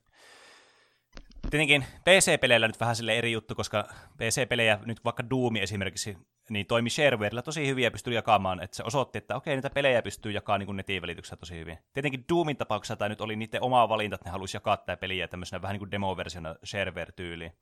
Tietenkin 1.51 1.85
PC-peleillä 2.05 2.67
nyt 2.67 2.81
vähän 2.81 2.97
sille 2.97 3.19
eri 3.19 3.33
juttu, 3.33 3.55
koska 3.55 3.89
PC-pelejä, 4.19 4.79
nyt 4.85 5.05
vaikka 5.05 5.31
Doom 5.31 5.57
esimerkiksi, 5.57 6.19
niin 6.51 6.67
toimi 6.67 6.91
sharewarella 6.91 7.43
tosi 7.43 7.67
hyvin 7.67 7.85
ja 7.85 7.91
pystyy 7.91 8.15
jakamaan, 8.15 8.63
että 8.63 8.77
se 8.77 8.83
osoitti, 8.83 9.19
että 9.19 9.37
okei, 9.37 9.57
niitä 9.57 9.71
pelejä 9.71 10.03
pystyy 10.03 10.33
jakamaan 10.33 10.61
niin 10.61 10.77
netin 10.77 11.03
välityksellä 11.03 11.41
tosi 11.41 11.59
hyvin. 11.59 11.79
Tietenkin 11.93 12.25
Doomin 12.29 12.57
tapauksessa 12.57 12.97
tämä 12.97 13.09
nyt 13.09 13.21
oli 13.21 13.37
niiden 13.37 13.63
oma 13.63 13.89
valinta, 13.89 14.15
että 14.15 14.25
ne 14.25 14.33
halusi 14.33 14.57
jakaa 14.57 14.77
tämä 14.77 14.97
peliä 14.97 15.29
tämmöisenä 15.29 15.63
vähän 15.63 15.75
niin 15.75 15.79
kuin 15.79 15.91
demo-versiona 15.91 16.55
shareware-tyyliin. 16.65 17.53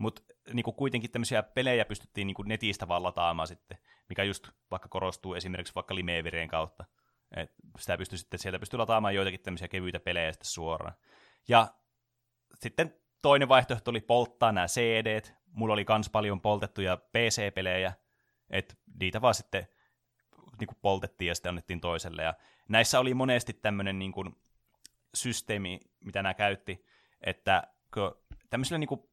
Mutta 0.00 0.22
niin 0.52 0.64
kuitenkin 0.64 1.10
tämmöisiä 1.10 1.42
pelejä 1.42 1.84
pystyttiin 1.84 2.26
niin 2.26 2.36
netistä 2.44 2.88
vaan 2.88 3.02
lataamaan 3.02 3.48
sitten, 3.48 3.78
mikä 4.08 4.24
just 4.24 4.48
vaikka 4.70 4.88
korostuu 4.88 5.34
esimerkiksi 5.34 5.74
vaikka 5.74 5.94
Limevireen 5.94 6.48
kautta. 6.48 6.84
Et 7.36 7.52
sitä 7.78 7.98
pystyy 7.98 8.18
sitten, 8.18 8.40
sieltä 8.40 8.58
pystyy 8.58 8.78
lataamaan 8.78 9.14
joitakin 9.14 9.40
tämmöisiä 9.40 9.68
kevyitä 9.68 10.00
pelejä 10.00 10.32
sitten 10.32 10.50
suoraan. 10.50 10.94
Ja 11.48 11.74
sitten 12.54 12.94
toinen 13.22 13.48
vaihtoehto 13.48 13.90
oli 13.90 14.00
polttaa 14.00 14.52
nämä 14.52 14.66
cd 14.66 15.20
Mulla 15.52 15.74
oli 15.74 15.84
kans 15.84 16.10
paljon 16.10 16.40
poltettuja 16.40 16.96
PC-pelejä, 16.96 17.92
että 18.50 18.74
niitä 19.00 19.20
vaan 19.20 19.34
sitten 19.34 19.68
niin 20.60 20.68
poltettiin 20.82 21.28
ja 21.28 21.34
sitten 21.34 21.50
annettiin 21.50 21.80
toiselle. 21.80 22.22
Ja 22.22 22.34
näissä 22.68 23.00
oli 23.00 23.14
monesti 23.14 23.52
tämmöinen 23.52 23.98
niin 23.98 24.12
systeemi, 25.14 25.80
mitä 26.04 26.22
nämä 26.22 26.34
käytti, 26.34 26.86
että 27.20 27.62
kun 27.94 28.16
tämmöisille 28.50 28.78
niin 28.78 29.09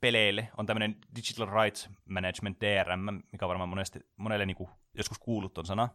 peleille 0.00 0.48
on 0.56 0.66
tämmöinen 0.66 0.96
Digital 1.16 1.62
Rights 1.62 1.90
Management 2.08 2.60
DRM, 2.60 3.22
mikä 3.32 3.44
on 3.44 3.48
varmaan 3.48 3.68
monesti, 3.68 4.00
monelle 4.16 4.46
niin 4.46 4.56
kuin, 4.56 4.70
joskus 4.94 5.18
kuullut 5.18 5.58
on 5.58 5.66
sana, 5.66 5.88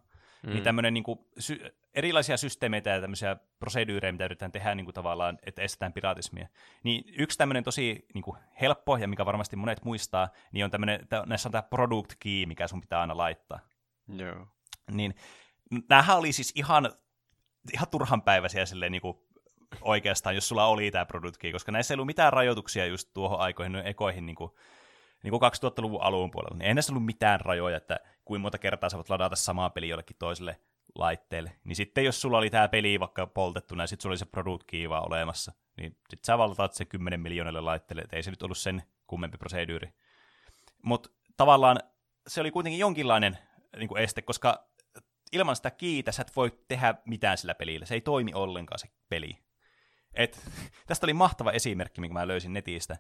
mm. 0.44 0.50
niin 0.50 0.64
tämmöinen 0.64 0.94
niin 0.94 1.04
kuin, 1.04 1.20
sy- 1.40 1.76
erilaisia 1.94 2.38
systeemeitä 2.38 2.90
ja 2.90 3.02
tämmöisiä 3.02 3.36
proseduureja, 3.60 4.12
mitä 4.12 4.26
yritetään 4.26 4.52
tehdä 4.52 4.76
niin 4.76 4.86
kuin, 4.86 4.94
tavallaan, 4.94 5.40
että 5.46 5.62
estetään 5.62 5.94
piratismia. 5.94 6.48
Niin 6.84 7.04
yksi 7.18 7.38
tämmöinen 7.38 7.64
tosi 7.64 8.06
niin 8.14 8.22
kuin, 8.22 8.38
helppo, 8.62 8.98
ja 8.98 9.08
mikä 9.08 9.26
varmasti 9.26 9.56
monet 9.56 9.84
muistaa, 9.86 10.30
niin 10.52 10.66
on 10.66 10.72
tämmöinen, 10.72 11.08
näissä 11.26 11.50
on 11.50 11.52
tämä 11.52 11.62
product 11.62 12.14
key, 12.20 12.46
mikä 12.46 12.68
sun 12.68 12.82
pitää 12.82 13.02
aina 13.02 13.18
laittaa. 13.18 13.60
Joo. 14.08 14.48
Niin, 14.92 15.16
näähän 15.90 16.18
oli 16.18 16.32
siis 16.32 16.52
ihan, 16.56 16.92
ihan 17.74 17.88
turhan 17.92 18.22
päiväisiä 18.22 18.66
silleen, 18.66 18.92
niin 18.92 19.02
kuin, 19.02 19.18
oikeastaan, 19.82 20.36
jos 20.36 20.48
sulla 20.48 20.66
oli 20.66 20.92
tämä 20.92 21.06
product 21.06 21.38
key, 21.38 21.52
koska 21.52 21.72
näissä 21.72 21.94
ei 21.94 21.96
ollut 21.96 22.06
mitään 22.06 22.34
rajoituksia 22.34 22.86
just 22.86 23.10
tuohon 23.14 23.40
aikoihin, 23.40 23.76
ekoihin 23.76 24.26
niin 24.26 24.36
kuin, 24.36 24.52
niin 25.24 25.32
kuin 25.32 25.42
2000-luvun 25.42 26.02
alun 26.02 26.32
puolella, 26.32 26.58
niin 26.58 26.68
ei 26.68 26.74
näissä 26.74 26.94
ollut 26.94 27.06
mitään 27.06 27.42
rajoja, 27.42 27.78
että 27.78 28.00
kuinka 28.26 28.42
monta 28.42 28.58
kertaa 28.58 28.90
sä 28.90 28.98
voit 28.98 29.10
ladata 29.10 29.36
samaa 29.36 29.70
peliä 29.70 29.90
jollekin 29.90 30.16
toiselle 30.20 30.60
laitteelle. 30.96 31.56
Niin 31.64 31.76
sitten 31.76 32.06
jos 32.06 32.22
sulla 32.22 32.38
oli 32.38 32.50
tämä 32.50 32.68
peli 32.68 33.00
vaikka 33.00 33.28
poltettuna 33.28 33.84
ja 33.84 33.88
sitten 33.88 34.04
sulla 34.04 34.12
oli 34.12 34.18
se 34.18 34.26
product 34.26 34.64
key 34.68 34.90
vaan 34.90 35.08
olemassa, 35.08 35.54
niin 35.78 35.92
sitten 35.92 36.26
sä 36.26 36.38
valtaat 36.38 36.74
se 36.74 36.86
10 36.86 37.20
miljoonalle 37.20 37.62
laitteelle, 37.62 38.02
että 38.02 38.16
ei 38.16 38.24
se 38.24 38.32
nyt 38.32 38.44
ollut 38.44 38.58
sen 38.58 38.84
kummempi 39.08 39.38
proseduuri. 39.38 39.94
Mutta 40.84 41.10
tavallaan 41.38 41.80
se 42.28 42.42
oli 42.42 42.52
kuitenkin 42.52 42.80
jonkinlainen 42.80 43.38
niin 43.78 43.88
kuin 43.88 44.04
este, 44.04 44.22
koska 44.22 44.70
ilman 45.32 45.56
sitä 45.56 45.72
kiitä 45.72 46.12
sä 46.12 46.22
et 46.22 46.36
voi 46.36 46.60
tehdä 46.68 46.96
mitään 47.06 47.38
sillä 47.38 47.56
pelillä. 47.56 47.86
Se 47.86 47.94
ei 47.94 48.02
toimi 48.02 48.34
ollenkaan 48.34 48.80
se 48.80 48.88
peli. 49.10 49.45
Et, 50.16 50.40
tästä 50.88 51.06
oli 51.06 51.14
mahtava 51.14 51.52
esimerkki, 51.52 52.02
minkä 52.02 52.14
mä 52.14 52.28
löysin 52.28 52.54
netistä. 52.54 52.98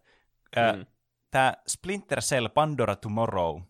Mm. 0.55 0.85
Tämä 1.31 1.53
Splinter 1.67 2.21
Cell 2.21 2.49
Pandora 2.49 2.95
Tomorrow, 2.95 3.61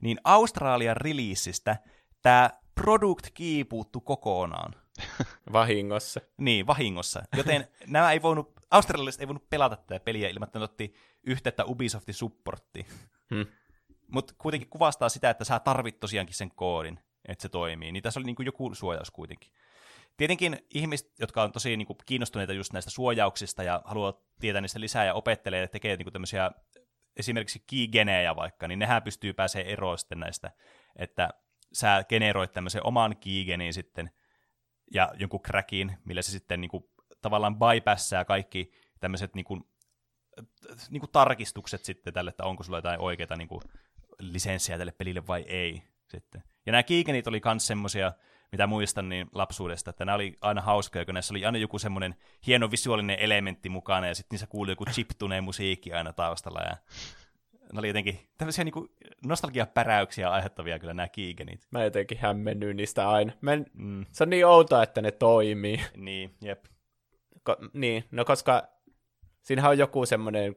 niin 0.00 0.18
Australian 0.24 0.96
releasistä 0.96 1.76
tämä 2.22 2.50
product 2.74 3.26
key 3.34 3.64
puuttu 3.64 4.00
kokonaan. 4.00 4.74
Vahingossa. 5.52 6.20
Niin, 6.36 6.66
vahingossa. 6.66 7.22
Joten 7.36 7.68
nämä 7.86 8.12
ei 8.12 8.22
voinut, 8.22 8.52
australialaiset 8.70 9.20
ei 9.20 9.28
voinut 9.28 9.50
pelata 9.50 9.76
tätä 9.76 10.04
peliä 10.04 10.28
ilman, 10.28 10.46
että 10.46 10.58
ne 10.58 10.64
otti 10.64 10.94
yhteyttä 11.24 11.64
Ubisoftin 11.64 12.14
supporttiin. 12.14 12.86
Hmm. 13.34 13.46
Mutta 14.08 14.34
kuitenkin 14.38 14.70
kuvastaa 14.70 15.08
sitä, 15.08 15.30
että 15.30 15.44
sä 15.44 15.60
tarvit 15.60 16.00
tosiaankin 16.00 16.36
sen 16.36 16.50
koodin, 16.54 17.00
että 17.28 17.42
se 17.42 17.48
toimii. 17.48 17.92
Niin 17.92 18.02
tässä 18.02 18.20
oli 18.20 18.26
niin 18.26 18.46
joku 18.46 18.74
suojaus 18.74 19.10
kuitenkin. 19.10 19.52
Tietenkin 20.18 20.58
ihmiset, 20.74 21.12
jotka 21.18 21.42
on 21.42 21.52
tosi 21.52 21.76
niin 21.76 21.86
kuin, 21.86 21.96
kiinnostuneita 22.06 22.52
just 22.52 22.72
näistä 22.72 22.90
suojauksista 22.90 23.62
ja 23.62 23.82
haluaa 23.84 24.22
tietää 24.40 24.60
niistä 24.60 24.80
lisää 24.80 25.04
ja 25.04 25.14
opettelee 25.14 25.60
ja 25.60 25.68
tekee 25.68 25.96
niin 25.96 26.04
kuin, 26.04 26.12
tämmöisiä 26.12 26.50
esimerkiksi 27.16 27.64
keygenejä 27.70 28.36
vaikka, 28.36 28.68
niin 28.68 28.78
nehän 28.78 29.02
pystyy 29.02 29.32
pääsee 29.32 29.72
eroon 29.72 29.98
sitten 29.98 30.20
näistä, 30.20 30.50
että 30.96 31.28
sä 31.72 32.04
generoit 32.08 32.52
tämmöisen 32.52 32.86
oman 32.86 33.16
keygenin 33.16 33.74
sitten 33.74 34.10
ja 34.94 35.12
jonkun 35.18 35.42
crackin, 35.42 35.96
millä 36.04 36.22
se 36.22 36.30
sitten 36.30 36.60
niin 36.60 36.70
kuin, 36.70 36.84
tavallaan 37.22 37.56
bypassaa 37.58 38.24
kaikki 38.24 38.72
tämmöiset 39.00 39.34
niin 39.34 39.44
kuin, 39.44 39.64
niin 40.90 41.00
kuin 41.00 41.10
tarkistukset 41.12 41.84
sitten 41.84 42.14
tälle, 42.14 42.28
että 42.28 42.44
onko 42.44 42.62
sulla 42.62 42.78
jotain 42.78 43.00
oikeita 43.00 43.36
niin 43.36 43.48
kuin, 43.48 43.60
lisenssiä 44.18 44.78
tälle 44.78 44.92
pelille 44.92 45.26
vai 45.26 45.44
ei. 45.48 45.82
Sitten. 46.10 46.42
Ja 46.66 46.72
nämä 46.72 46.82
keygenit 46.82 47.26
oli 47.26 47.40
myös 47.44 47.66
semmoisia, 47.66 48.12
mitä 48.52 48.66
muistan 48.66 49.08
niin 49.08 49.26
lapsuudesta, 49.32 49.90
että 49.90 50.04
nämä 50.04 50.16
oli 50.16 50.36
aina 50.40 50.60
hauskoja, 50.60 51.04
kun 51.04 51.14
näissä 51.14 51.34
oli 51.34 51.44
aina 51.44 51.58
joku 51.58 51.78
semmoinen 51.78 52.14
hieno 52.46 52.70
visuaalinen 52.70 53.18
elementti 53.18 53.68
mukana, 53.68 54.06
ja 54.06 54.14
sitten 54.14 54.34
niissä 54.34 54.46
kuului 54.46 54.72
joku 54.72 54.84
chiptuneen 54.84 55.44
musiikki 55.44 55.92
aina 55.92 56.12
taustalla, 56.12 56.60
ja 56.60 56.76
ne 57.72 57.78
oli 57.78 57.86
jotenkin 57.86 58.20
tämmöisiä 58.38 58.64
niinku 58.64 58.88
nostalgiapäräyksiä 59.24 60.30
aiheuttavia 60.30 60.78
kyllä 60.78 60.94
nämä 60.94 61.08
kiigenit. 61.08 61.66
Mä 61.70 61.84
jotenkin 61.84 62.18
hämmennyin 62.18 62.76
niistä 62.76 63.10
aina. 63.10 63.32
Mä 63.40 63.52
en, 63.52 63.66
mm. 63.74 64.06
Se 64.12 64.24
on 64.24 64.30
niin 64.30 64.46
outoa, 64.46 64.82
että 64.82 65.02
ne 65.02 65.10
toimii. 65.10 65.80
Niin, 65.96 66.34
jep. 66.42 66.64
Ko- 67.50 67.70
niin, 67.72 68.04
no 68.10 68.24
koska 68.24 68.68
siinähän 69.42 69.70
on 69.70 69.78
joku 69.78 70.06
semmoinen 70.06 70.56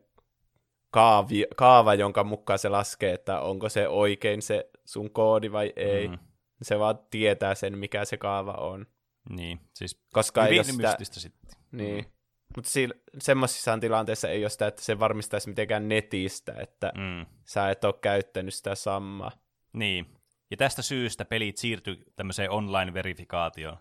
kaavi, 0.91 1.45
kaava, 1.55 1.93
jonka 1.93 2.23
mukaan 2.23 2.59
se 2.59 2.69
laskee, 2.69 3.13
että 3.13 3.39
onko 3.39 3.69
se 3.69 3.87
oikein 3.87 4.41
se 4.41 4.69
sun 4.85 5.11
koodi 5.11 5.51
vai 5.51 5.73
ei. 5.75 6.07
Mm. 6.07 6.17
Se 6.61 6.79
vaan 6.79 6.99
tietää 7.09 7.55
sen, 7.55 7.77
mikä 7.77 8.05
se 8.05 8.17
kaava 8.17 8.51
on. 8.53 8.85
Niin, 9.29 9.59
siis 9.73 10.01
Koska 10.13 10.43
hyvin 10.43 10.57
ei 10.57 10.73
mystistä 10.73 11.03
sitä... 11.03 11.19
sitten. 11.19 11.51
Niin. 11.71 12.05
Mm. 12.05 12.11
Mutta 12.55 12.71
semmoisissa 13.19 13.77
tilanteissa 13.77 14.29
ei 14.29 14.43
ole 14.43 14.49
sitä, 14.49 14.67
että 14.67 14.81
se 14.81 14.99
varmistaisi 14.99 15.49
mitenkään 15.49 15.87
netistä, 15.87 16.53
että 16.59 16.91
mm. 16.97 17.25
sä 17.45 17.69
et 17.69 17.83
ole 17.83 17.93
käyttänyt 18.01 18.53
sitä 18.53 18.75
samaa. 18.75 19.31
Niin. 19.73 20.15
Ja 20.51 20.57
tästä 20.57 20.81
syystä 20.81 21.25
pelit 21.25 21.57
siirtyy 21.57 22.03
tämmöiseen 22.15 22.51
online-verifikaatioon. 22.51 23.77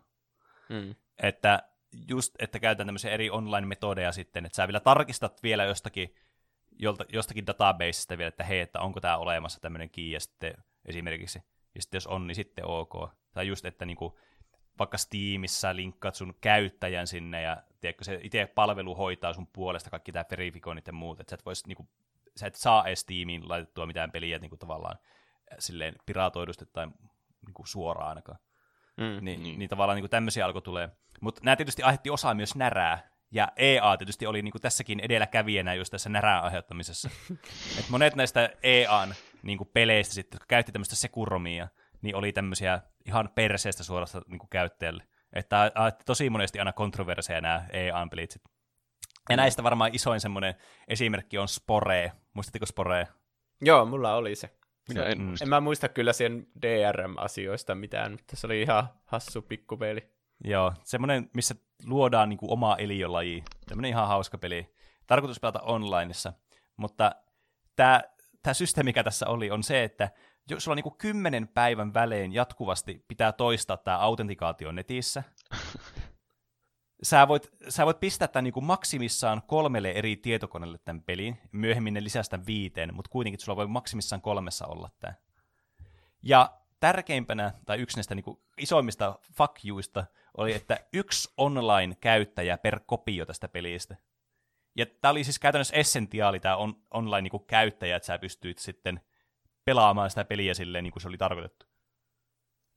Mm. 0.68 0.94
Että 1.22 1.62
just, 2.08 2.34
että 2.38 2.58
käytän 2.58 2.86
tämmöisiä 2.86 3.10
eri 3.10 3.30
online-metodeja 3.30 4.12
sitten, 4.12 4.46
että 4.46 4.56
sä 4.56 4.68
vielä 4.68 4.80
tarkistat 4.80 5.42
vielä 5.42 5.64
jostakin, 5.64 6.14
jolta, 6.78 7.04
jostakin 7.12 7.46
databaseista 7.46 8.18
vielä, 8.18 8.28
että 8.28 8.44
hei, 8.44 8.60
että 8.60 8.80
onko 8.80 9.00
tämä 9.00 9.16
olemassa 9.16 9.60
tämmöinen 9.60 9.90
key, 9.90 10.04
ja 10.04 10.20
sitten 10.20 10.54
esimerkiksi 10.84 11.42
ja 11.74 11.82
sitten 11.82 11.96
jos 11.96 12.06
on, 12.06 12.26
niin 12.26 12.34
sitten 12.34 12.66
ok. 12.66 12.92
Tai 13.32 13.48
just, 13.48 13.64
että 13.64 13.86
niinku, 13.86 14.18
vaikka 14.78 14.98
Steamissa 14.98 15.76
linkkaat 15.76 16.14
sun 16.14 16.34
käyttäjän 16.40 17.06
sinne 17.06 17.42
ja 17.42 17.62
tiedätkö, 17.80 18.04
se 18.04 18.20
itse 18.22 18.46
palvelu 18.46 18.94
hoitaa 18.94 19.32
sun 19.32 19.46
puolesta 19.46 19.90
kaikki 19.90 20.12
tämä 20.12 20.24
verifikoinnit 20.30 20.86
ja 20.86 20.92
muut, 20.92 21.20
että 21.20 21.30
sä 21.30 21.34
et, 21.34 21.46
vois, 21.46 21.66
niinku, 21.66 21.88
sä 22.36 22.46
et 22.46 22.54
saa 22.54 22.86
edes 22.86 23.00
Steamiin 23.00 23.48
laitettua 23.48 23.86
mitään 23.86 24.12
peliä 24.12 24.38
niinku, 24.38 24.56
tavallaan 24.56 24.98
silleen 25.58 25.94
piratoidusti 26.06 26.66
tai 26.72 26.88
niinku, 27.46 27.66
suoraan 27.66 28.08
ainakaan. 28.08 28.38
Mm, 28.96 29.24
niin, 29.24 29.42
niin. 29.42 29.58
niin 29.58 29.68
tavallaan 29.68 30.00
niin 30.00 30.10
tämmöisiä 30.10 30.46
alkoi 30.46 30.62
tulee. 30.62 30.88
Mutta 31.20 31.40
nämä 31.44 31.56
tietysti 31.56 31.82
aiheutti 31.82 32.10
osaa 32.10 32.34
myös 32.34 32.54
närää, 32.54 33.10
ja 33.30 33.52
EA 33.56 33.96
tietysti 33.96 34.26
oli 34.26 34.42
niin 34.42 34.52
kuin 34.52 34.62
tässäkin 34.62 35.00
edelläkävijänä 35.00 35.74
just 35.74 35.90
tässä 35.90 36.08
närään 36.08 36.44
aiheuttamisessa. 36.44 37.10
Et 37.78 37.88
monet 37.88 38.16
näistä 38.16 38.50
EAn 38.62 39.14
niin 39.42 39.58
kuin 39.58 39.70
peleistä 39.74 40.14
sitten, 40.14 40.36
jotka 40.36 40.46
käytti 40.48 40.72
tämmöistä 40.72 40.96
sekuromia, 40.96 41.68
niin 42.02 42.16
oli 42.16 42.32
tämmöisiä 42.32 42.80
ihan 43.06 43.30
perseestä 43.34 43.84
suorasta 43.84 44.22
niin 44.26 44.38
kuin 44.38 44.50
käyttäjälle. 44.50 45.04
Että 45.32 45.72
tosi 46.06 46.30
monesti 46.30 46.58
aina 46.58 46.72
kontroverseja 46.72 47.40
nämä 47.40 47.66
EA-pelit. 47.72 48.42
Ja 49.28 49.36
näistä 49.36 49.62
varmaan 49.62 49.94
isoin 49.94 50.20
semmoinen 50.20 50.54
esimerkki 50.88 51.38
on 51.38 51.48
Spore. 51.48 52.12
Muistatteko 52.34 52.66
Spore? 52.66 53.08
Joo, 53.60 53.84
mulla 53.84 54.14
oli 54.14 54.34
se. 54.34 54.50
Minä 54.88 55.04
en 55.04 55.22
muista. 55.22 55.44
En 55.44 55.48
mä 55.48 55.60
muista 55.60 55.88
kyllä 55.88 56.12
sen 56.12 56.46
DRM-asioista 56.62 57.74
mitään, 57.74 58.12
mutta 58.12 58.36
se 58.36 58.46
oli 58.46 58.62
ihan 58.62 58.88
hassu 59.04 59.42
pikkupeli. 59.42 60.12
Joo, 60.44 60.72
semmoinen, 60.84 61.30
missä 61.34 61.54
luodaan 61.84 62.28
niin 62.28 62.38
kuin 62.38 62.52
omaa 62.52 62.76
eliölaji. 62.76 63.44
Tämmöinen 63.68 63.88
ihan 63.88 64.08
hauska 64.08 64.38
peli. 64.38 64.74
Tarkoitus 65.06 65.40
pelata 65.40 65.60
onlineissa. 65.60 66.32
Mutta 66.76 67.12
tämä, 67.76 68.02
tämä 68.42 68.54
systeemi, 68.54 68.88
mikä 68.88 69.04
tässä 69.04 69.26
oli, 69.26 69.50
on 69.50 69.62
se, 69.62 69.84
että 69.84 70.10
jos 70.50 70.64
sulla 70.64 70.74
niin 70.74 70.96
kymmenen 70.98 71.48
päivän 71.48 71.94
välein 71.94 72.32
jatkuvasti 72.32 73.04
pitää 73.08 73.32
toistaa 73.32 73.76
tämä 73.76 73.98
autentikaatio 73.98 74.72
netissä, 74.72 75.22
sä 77.02 77.28
voit, 77.28 77.48
sä 77.68 77.86
voit 77.86 78.00
pistää 78.00 78.28
tämän 78.28 78.44
niin 78.44 78.64
maksimissaan 78.64 79.42
kolmelle 79.46 79.90
eri 79.90 80.16
tietokoneelle 80.16 80.78
tämän 80.78 81.02
pelin, 81.02 81.38
myöhemmin 81.52 81.94
ne 81.94 82.04
lisää 82.04 82.22
sitä 82.22 82.46
viiteen, 82.46 82.94
mutta 82.94 83.10
kuitenkin 83.10 83.40
sulla 83.40 83.56
voi 83.56 83.66
maksimissaan 83.66 84.22
kolmessa 84.22 84.66
olla 84.66 84.90
tämä. 85.00 85.14
Ja 86.22 86.60
tärkeimpänä, 86.80 87.52
tai 87.66 87.78
yksi 87.78 87.96
näistä 87.96 88.14
niin 88.14 88.38
isoimmista 88.58 89.18
fuck 89.36 89.64
youista, 89.64 90.04
oli, 90.36 90.54
että 90.54 90.78
yksi 90.92 91.32
online-käyttäjä 91.36 92.58
per 92.58 92.80
kopio 92.86 93.26
tästä 93.26 93.48
pelistä. 93.48 93.96
Ja 94.80 94.86
tämä 94.86 95.10
oli 95.10 95.24
siis 95.24 95.38
käytännössä 95.38 95.76
essentiaali 95.76 96.40
tämä 96.40 96.56
on, 96.56 96.82
online-käyttäjä, 96.90 97.90
niin 97.90 97.96
että 97.96 98.06
sä 98.06 98.18
pystyit 98.18 98.58
sitten 98.58 99.00
pelaamaan 99.64 100.10
sitä 100.10 100.24
peliä 100.24 100.54
silleen, 100.54 100.84
niin 100.84 100.92
kuin 100.92 101.02
se 101.02 101.08
oli 101.08 101.18
tarkoitettu. 101.18 101.66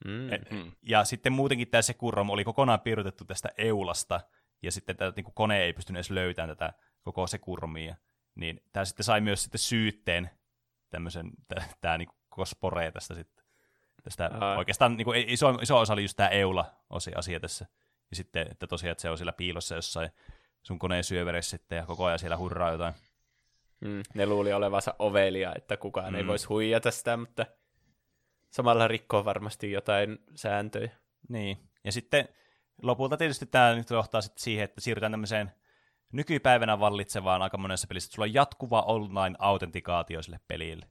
Mm-hmm. 0.05 0.71
Ja 0.81 1.03
sitten 1.03 1.33
muutenkin 1.33 1.67
tämä 1.67 1.81
Securom 1.81 2.29
oli 2.29 2.43
kokonaan 2.43 2.79
piirrytetty 2.79 3.25
tästä 3.25 3.49
Eulasta, 3.57 4.21
ja 4.61 4.71
sitten 4.71 4.97
tämä 4.97 5.13
niin 5.15 5.25
kone 5.33 5.61
ei 5.61 5.73
pystynyt 5.73 5.97
edes 5.97 6.11
löytämään 6.11 6.57
tätä 6.57 6.73
koko 7.01 7.27
Securomia. 7.27 7.95
Niin 8.35 8.63
tämä 8.71 8.85
sitten 8.85 9.03
sai 9.03 9.21
myös 9.21 9.43
sitten 9.43 9.59
syytteen 9.59 10.29
tämmöisen, 10.89 11.31
tämä 11.81 11.97
niin 11.97 12.09
koko 12.29 12.45
spore 12.45 12.91
tästä 12.91 13.15
sitten. 13.15 13.45
Tästä 14.03 14.29
Aa. 14.39 14.57
oikeastaan 14.57 14.97
niin 14.97 15.05
kuin 15.05 15.29
iso, 15.29 15.49
iso 15.49 15.79
osa 15.79 15.93
oli 15.93 16.01
just 16.01 16.17
tämä 16.17 16.29
Eula-asia 16.29 17.39
tässä. 17.39 17.65
Ja 18.09 18.15
sitten, 18.15 18.47
että 18.51 18.67
tosiaan 18.67 18.91
että 18.91 19.01
se 19.01 19.09
on 19.09 19.17
siellä 19.17 19.33
piilossa 19.33 19.75
jossain 19.75 20.11
sun 20.63 20.79
koneen 20.79 21.03
syöveressä 21.03 21.57
sitten, 21.57 21.75
ja 21.75 21.85
koko 21.85 22.05
ajan 22.05 22.19
siellä 22.19 22.37
hurraa 22.37 22.71
jotain. 22.71 22.93
Mm, 23.79 24.03
ne 24.13 24.25
luuli 24.25 24.53
olevansa 24.53 24.95
ovelia, 24.99 25.53
että 25.55 25.77
kukaan 25.77 26.13
mm. 26.13 26.19
ei 26.19 26.27
voisi 26.27 26.47
huijata 26.47 26.91
sitä, 26.91 27.17
mutta 27.17 27.45
samalla 28.49 28.87
rikkoo 28.87 29.25
varmasti 29.25 29.71
jotain 29.71 30.19
sääntöjä. 30.35 30.91
Niin, 31.29 31.57
ja 31.83 31.91
sitten 31.91 32.27
lopulta 32.81 33.17
tietysti 33.17 33.45
tämä 33.45 33.75
nyt 33.75 33.89
johtaa 33.89 34.21
sitten 34.21 34.43
siihen, 34.43 34.63
että 34.63 34.81
siirrytään 34.81 35.11
tämmöiseen 35.11 35.51
nykypäivänä 36.11 36.79
vallitsevaan 36.79 37.41
aika 37.41 37.57
monessa 37.57 37.87
pelissä, 37.87 38.07
että 38.07 38.15
sulla 38.15 38.25
on 38.25 38.33
jatkuva 38.33 38.81
online-autentikaatio 38.81 40.21
sille 40.21 40.39
pelille. 40.47 40.85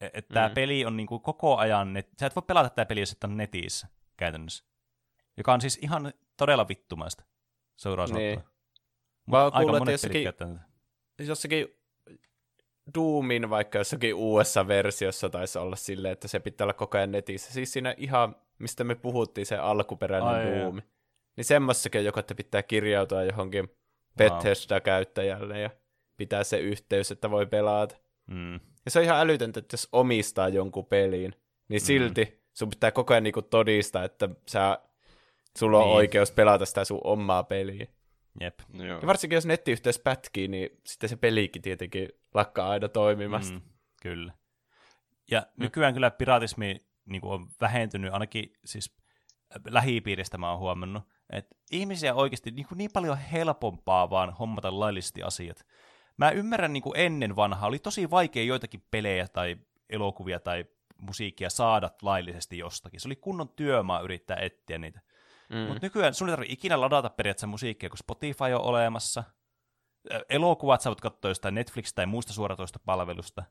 E, 0.00 0.06
että 0.14 0.34
tämä 0.34 0.48
mm. 0.48 0.54
peli 0.54 0.84
on 0.84 0.96
niinku 0.96 1.18
koko 1.18 1.56
ajan, 1.56 1.92
net... 1.92 2.08
sä 2.20 2.26
et 2.26 2.36
voi 2.36 2.42
pelata 2.46 2.70
tämä 2.70 2.86
peli, 2.86 3.00
jos 3.00 3.12
et 3.12 3.24
on 3.24 3.36
netissä 3.36 3.88
käytännössä. 4.16 4.64
Joka 5.36 5.52
on 5.52 5.60
siis 5.60 5.78
ihan 5.82 6.12
todella 6.36 6.68
vittumaista, 6.68 7.24
suoraan 7.76 8.10
niin. 8.10 8.44
Mä 9.30 9.42
oon 9.42 9.52
kuullut, 9.52 9.76
että 9.76 9.90
jossakin, 9.90 10.28
jossakin 11.18 11.80
Doomin 12.94 13.50
vaikka 13.50 13.78
jossakin 13.78 14.14
uudessa 14.14 14.68
versiossa 14.68 15.30
taisi 15.30 15.58
olla 15.58 15.76
silleen, 15.76 16.12
että 16.12 16.28
se 16.28 16.40
pitää 16.40 16.64
olla 16.64 16.74
koko 16.74 16.98
ajan 16.98 17.12
netissä. 17.12 17.52
Siis 17.52 17.72
siinä 17.72 17.94
ihan, 17.96 18.36
mistä 18.58 18.84
me 18.84 18.94
puhuttiin, 18.94 19.46
se 19.46 19.56
alkuperäinen 19.56 20.28
Ai 20.28 20.44
Doom. 20.44 20.76
Joo. 20.76 20.86
Niin 21.36 21.44
semmoissakin 21.44 22.04
joko 22.04 22.20
että 22.20 22.34
pitää 22.34 22.62
kirjautua 22.62 23.22
johonkin 23.22 23.68
Bethesda-käyttäjälle 24.16 25.60
ja 25.60 25.70
pitää 26.16 26.44
se 26.44 26.58
yhteys, 26.58 27.10
että 27.10 27.30
voi 27.30 27.46
pelata. 27.46 27.96
Mm. 28.26 28.54
Ja 28.84 28.90
se 28.90 28.98
on 28.98 29.04
ihan 29.04 29.20
älytöntä, 29.20 29.60
että 29.60 29.74
jos 29.74 29.88
omistaa 29.92 30.48
jonkun 30.48 30.86
peliin, 30.86 31.34
niin 31.68 31.82
mm. 31.82 31.86
silti 31.86 32.24
mm. 32.24 32.36
sun 32.52 32.70
pitää 32.70 32.90
koko 32.90 33.14
ajan 33.14 33.22
niinku 33.22 33.42
todistaa, 33.42 34.04
että 34.04 34.28
sä, 34.48 34.78
sulla 35.58 35.78
on 35.78 35.84
niin. 35.84 35.96
oikeus 35.96 36.32
pelata 36.32 36.66
sitä 36.66 36.84
sun 36.84 37.00
omaa 37.04 37.42
peliä. 37.42 37.86
Jep. 38.40 38.60
Joo. 38.72 39.00
Ja 39.00 39.06
varsinkin 39.06 39.36
jos 39.36 39.46
nettiyhteys 39.46 39.98
pätkii, 39.98 40.48
niin 40.48 40.70
sitten 40.86 41.08
se 41.08 41.16
pelikin 41.16 41.62
tietenkin 41.62 42.08
lakkaa 42.34 42.70
aina 42.70 42.88
toimimasta. 42.88 43.54
Mm, 43.54 43.62
kyllä. 44.02 44.32
Ja 45.30 45.40
mm. 45.40 45.62
nykyään 45.62 45.94
kyllä 45.94 46.10
piratismi 46.10 46.76
niin 47.06 47.20
kuin 47.20 47.32
on 47.32 47.48
vähentynyt, 47.60 48.12
ainakin 48.12 48.52
siis 48.64 48.96
äh, 49.56 49.62
lähipiiristä 49.68 50.38
mä 50.38 50.50
oon 50.50 50.58
huomannut, 50.58 51.02
että 51.32 51.56
ihmisiä 51.70 52.14
oikeasti 52.14 52.50
niin, 52.50 52.66
kuin 52.66 52.78
niin 52.78 52.90
paljon 52.92 53.18
helpompaa 53.18 54.10
vaan 54.10 54.32
hommata 54.32 54.80
laillisesti 54.80 55.22
asiat. 55.22 55.66
Mä 56.16 56.30
ymmärrän 56.30 56.72
niin 56.72 56.82
kuin 56.82 56.96
ennen 56.96 57.36
vanhaa, 57.36 57.68
oli 57.68 57.78
tosi 57.78 58.10
vaikea 58.10 58.44
joitakin 58.44 58.82
pelejä 58.90 59.28
tai 59.28 59.56
elokuvia 59.88 60.40
tai 60.40 60.64
musiikkia 60.98 61.50
saada 61.50 61.90
laillisesti 62.02 62.58
jostakin. 62.58 63.00
Se 63.00 63.08
oli 63.08 63.16
kunnon 63.16 63.48
työmaa 63.48 64.00
yrittää 64.00 64.36
etsiä 64.36 64.78
niitä. 64.78 65.00
Mm. 65.50 65.58
Mutta 65.58 65.86
nykyään 65.86 66.14
sun 66.14 66.28
ei 66.28 66.32
tarvitse 66.32 66.52
ikinä 66.52 66.80
ladata 66.80 67.10
periaatteessa 67.10 67.46
musiikkia, 67.46 67.88
kun 67.88 67.98
Spotify 67.98 68.44
on 68.54 68.60
olemassa. 68.60 69.24
Elokuvat 70.28 70.80
sä 70.80 70.90
voit 70.90 71.00
katsoa 71.00 71.30
jostain 71.30 71.54
Netflix 71.54 71.92
tai 71.94 72.06
muista 72.06 72.32
suoratoista 72.32 72.78
palvelusta. 72.84 73.42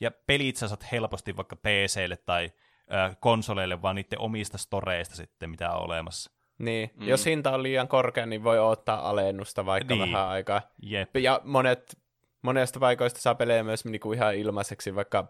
Ja 0.00 0.10
pelit 0.26 0.56
sä 0.56 0.68
saat 0.68 0.92
helposti 0.92 1.36
vaikka 1.36 1.56
PClle 1.56 2.16
tai 2.16 2.52
äh, 2.92 3.16
konsoleille, 3.20 3.82
vaan 3.82 3.96
niiden 3.96 4.18
omista 4.18 4.58
storeista 4.58 5.16
sitten, 5.16 5.50
mitä 5.50 5.70
on 5.70 5.84
olemassa. 5.84 6.30
Niin, 6.58 6.90
mm. 6.94 7.08
jos 7.08 7.26
hinta 7.26 7.54
on 7.54 7.62
liian 7.62 7.88
korkea, 7.88 8.26
niin 8.26 8.44
voi 8.44 8.58
ottaa 8.58 9.10
alennusta 9.10 9.66
vaikka 9.66 9.94
niin. 9.94 10.12
vähän 10.12 10.28
aikaa. 10.28 10.62
Jep. 10.82 11.16
Ja 11.16 11.40
monet, 11.44 11.98
monesta 12.42 12.80
paikoista 12.80 13.20
saa 13.20 13.34
pelejä 13.34 13.64
myös 13.64 13.84
niinku 13.84 14.12
ihan 14.12 14.34
ilmaiseksi, 14.34 14.94
vaikka 14.94 15.22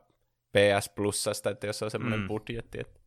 PS 0.52 0.88
Plusasta, 0.94 1.50
että 1.50 1.66
jos 1.66 1.82
on 1.82 1.90
semmoinen 1.90 2.20
mm. 2.20 2.26
budjetti. 2.26 2.80
Että... 2.80 3.00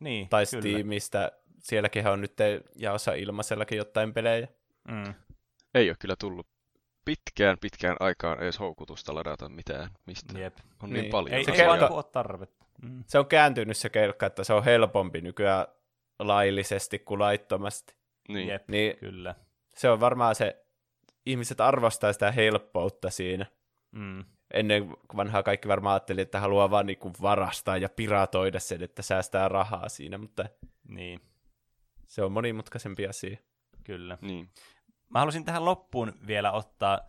Niin, 0.00 0.28
tai 0.28 0.44
kyllä. 0.50 0.62
Steamista 0.62 1.32
sielläkin 1.64 2.06
on 2.06 2.20
nyt 2.20 2.36
jaossa 2.76 3.12
ilmaisellakin 3.12 3.78
jotain 3.78 4.14
pelejä. 4.14 4.48
Mm. 4.88 5.14
Ei 5.74 5.90
ole 5.90 5.96
kyllä 6.00 6.16
tullut 6.18 6.46
pitkään 7.04 7.58
pitkään 7.60 7.96
aikaan 8.00 8.42
edes 8.42 8.58
houkutusta 8.58 9.14
ladata 9.14 9.48
mitään, 9.48 9.90
mistä 10.06 10.38
Jep. 10.38 10.56
on 10.82 10.90
niin, 10.90 11.02
niin 11.02 11.10
paljon. 11.10 11.34
Ei, 11.34 11.44
se, 11.44 11.68
ole 11.68 12.04
tarvetta. 12.12 12.64
Mm. 12.82 13.04
se 13.06 13.18
on 13.18 13.26
kääntynyt 13.26 13.76
se 13.76 13.88
kelkka, 13.88 14.26
että 14.26 14.44
se 14.44 14.52
on 14.52 14.64
helpompi 14.64 15.20
nykyään 15.20 15.66
laillisesti 16.18 16.98
kuin 16.98 17.20
laittomasti. 17.20 17.94
Niin, 18.28 18.48
Jep, 18.48 18.68
niin 18.68 18.96
kyllä. 18.96 19.34
Se 19.74 19.90
on 19.90 20.00
varmaan 20.00 20.34
se, 20.34 20.64
ihmiset 21.26 21.60
arvostaa 21.60 22.12
sitä 22.12 22.32
helppoutta 22.32 23.10
siinä. 23.10 23.46
Mm. 23.92 24.24
Ennen 24.54 24.90
vanhaa 25.16 25.42
kaikki 25.42 25.68
varmaan 25.68 25.92
ajatteli, 25.92 26.20
että 26.20 26.40
haluaa 26.40 26.70
vaan 26.70 26.86
niinku 26.86 27.12
varastaa 27.22 27.76
ja 27.76 27.88
piratoida 27.88 28.60
sen, 28.60 28.82
että 28.82 29.02
säästää 29.02 29.48
rahaa 29.48 29.88
siinä, 29.88 30.18
mutta 30.18 30.44
niin. 30.88 31.20
Se 32.06 32.22
on 32.22 32.32
monimutkaisempi 32.32 33.06
asia. 33.06 33.36
Kyllä. 33.84 34.18
Niin. 34.20 34.50
Mä 35.10 35.18
haluaisin 35.18 35.44
tähän 35.44 35.64
loppuun 35.64 36.12
vielä 36.26 36.52
ottaa 36.52 37.00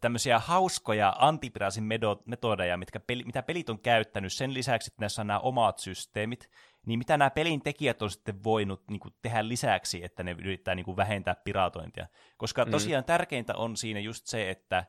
tämmöisiä 0.00 0.38
hauskoja 0.38 1.14
antipirasin 1.18 1.84
metodeja, 2.26 2.76
mitkä 2.76 3.00
peli, 3.00 3.24
mitä 3.24 3.42
pelit 3.42 3.70
on 3.70 3.78
käyttänyt 3.78 4.32
sen 4.32 4.54
lisäksi, 4.54 4.90
että 4.90 5.02
näissä 5.02 5.22
on 5.22 5.26
nämä 5.26 5.38
omat 5.38 5.78
systeemit, 5.78 6.50
niin 6.86 6.98
mitä 6.98 7.16
nämä 7.16 7.30
pelin 7.30 7.62
tekijät 7.62 8.02
on 8.02 8.10
sitten 8.10 8.44
voinut 8.44 8.82
niin 8.90 9.00
kuin, 9.00 9.14
tehdä 9.22 9.48
lisäksi, 9.48 10.04
että 10.04 10.22
ne 10.22 10.30
yrittää 10.30 10.74
niin 10.74 10.84
kuin, 10.84 10.96
vähentää 10.96 11.34
piratointia. 11.34 12.06
Koska 12.36 12.64
mm. 12.64 12.70
tosiaan 12.70 13.04
tärkeintä 13.04 13.54
on 13.56 13.76
siinä 13.76 14.00
just 14.00 14.26
se, 14.26 14.50
että 14.50 14.84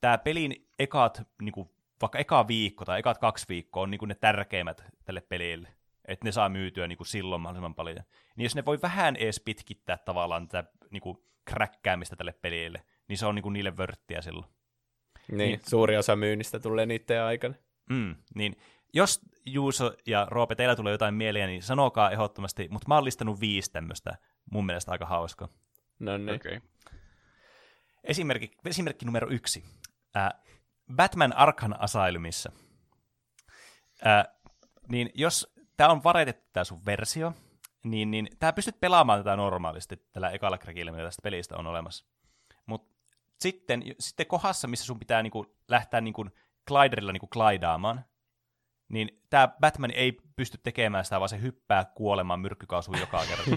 tämä 0.00 0.18
pelin 0.18 0.68
ekat, 0.78 1.22
niin 1.42 1.52
kuin, 1.52 1.70
vaikka 2.00 2.18
eka 2.18 2.48
viikko 2.48 2.84
tai 2.84 2.98
ekat 2.98 3.18
kaksi 3.18 3.46
viikkoa 3.48 3.82
on 3.82 3.90
niin 3.90 3.98
kuin 3.98 4.08
ne 4.08 4.14
tärkeimmät 4.14 4.84
tälle 5.04 5.20
pelille 5.20 5.68
että 6.08 6.24
ne 6.24 6.32
saa 6.32 6.48
myytyä 6.48 6.88
niin 6.88 6.96
kuin 6.96 7.06
silloin 7.06 7.42
mahdollisimman 7.42 7.74
paljon. 7.74 8.04
Niin 8.36 8.44
jos 8.44 8.54
ne 8.54 8.64
voi 8.64 8.82
vähän 8.82 9.16
edes 9.16 9.40
pitkittää 9.44 9.98
tavallaan 9.98 10.48
tätä 10.48 10.70
niin 10.90 11.00
kuin 11.00 11.18
kräkkäämistä 11.44 12.16
tälle 12.16 12.32
pelille, 12.32 12.84
niin 13.08 13.18
se 13.18 13.26
on 13.26 13.34
niin 13.34 13.42
kuin 13.42 13.52
niille 13.52 13.76
vörttiä 13.76 14.22
silloin. 14.22 14.50
Niin, 15.28 15.38
niin, 15.38 15.60
suuri 15.68 15.96
osa 15.96 16.16
myynnistä 16.16 16.58
tulee 16.58 16.86
niiden 16.86 17.22
aikana. 17.22 17.54
Mm, 17.90 18.16
niin 18.34 18.56
jos 18.92 19.20
Juuso 19.46 19.94
ja 20.06 20.26
Roope, 20.30 20.54
teillä 20.54 20.76
tulee 20.76 20.92
jotain 20.92 21.14
mieleen, 21.14 21.48
niin 21.48 21.62
sanokaa 21.62 22.10
ehdottomasti, 22.10 22.68
mutta 22.70 22.88
mä 22.88 22.94
oon 22.94 23.04
listannut 23.04 23.40
viisi 23.40 23.72
tämmöistä 23.72 24.18
mun 24.50 24.66
mielestä 24.66 24.92
aika 24.92 25.06
hauska. 25.06 25.48
No 25.98 26.18
niin. 26.18 26.34
Okay. 26.34 26.60
Esimerkki, 28.04 28.50
esimerkki 28.64 29.04
numero 29.04 29.28
yksi. 29.30 29.64
Äh, 30.16 30.30
Batman 30.96 31.36
Arkham 31.36 31.72
Asylumissa. 31.78 32.52
Äh, 34.06 34.24
niin 34.88 35.10
jos 35.14 35.53
tämä 35.76 35.90
on 35.90 36.04
varetettu 36.04 36.48
tämä 36.52 36.64
sun 36.64 36.86
versio, 36.86 37.32
niin, 37.84 38.10
niin 38.10 38.28
tää 38.38 38.52
pystyt 38.52 38.80
pelaamaan 38.80 39.20
tätä 39.20 39.36
normaalisti 39.36 39.96
tällä 40.12 40.30
ekalla 40.30 40.58
crackilla, 40.58 40.92
mitä 40.92 41.04
tästä 41.04 41.22
pelistä 41.22 41.56
on 41.56 41.66
olemassa. 41.66 42.04
Mutta 42.66 42.94
sitten, 43.40 43.82
sitten 44.00 44.26
kohdassa, 44.26 44.68
missä 44.68 44.84
sun 44.86 44.98
pitää 44.98 45.22
niinku 45.22 45.56
lähteä 45.68 46.00
niinku 46.00 46.26
gliderilla 46.66 47.12
niinku 47.12 47.28
glidaamaan, 47.28 48.04
niin 48.88 49.22
tämä 49.30 49.48
Batman 49.60 49.90
ei 49.90 50.12
pysty 50.36 50.58
tekemään 50.62 51.04
sitä, 51.04 51.20
vaan 51.20 51.28
se 51.28 51.40
hyppää 51.40 51.84
kuolemaan 51.84 52.40
myrkkykaasuun 52.40 53.00
joka 53.00 53.24
kerta. 53.28 53.50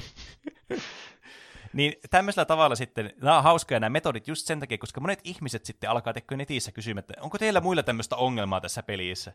niin 1.74 1.94
tämmöisellä 2.10 2.46
tavalla 2.46 2.76
sitten, 2.76 3.14
nämä 3.22 3.38
on 3.38 3.44
hauskoja 3.44 3.80
nämä 3.80 3.90
metodit 3.90 4.28
just 4.28 4.48
sen 4.48 4.60
takia, 4.60 4.78
koska 4.78 5.02
monet 5.02 5.20
ihmiset 5.24 5.66
sitten 5.66 5.90
alkaa 5.90 6.14
tekemään 6.14 6.38
netissä 6.38 6.72
kysymään, 6.72 7.00
että 7.00 7.14
onko 7.22 7.38
teillä 7.38 7.62
muilla 7.62 7.84
tämmöistä 7.84 8.16
ongelmaa 8.16 8.62
tässä 8.62 8.84
pelissä? 8.84 9.34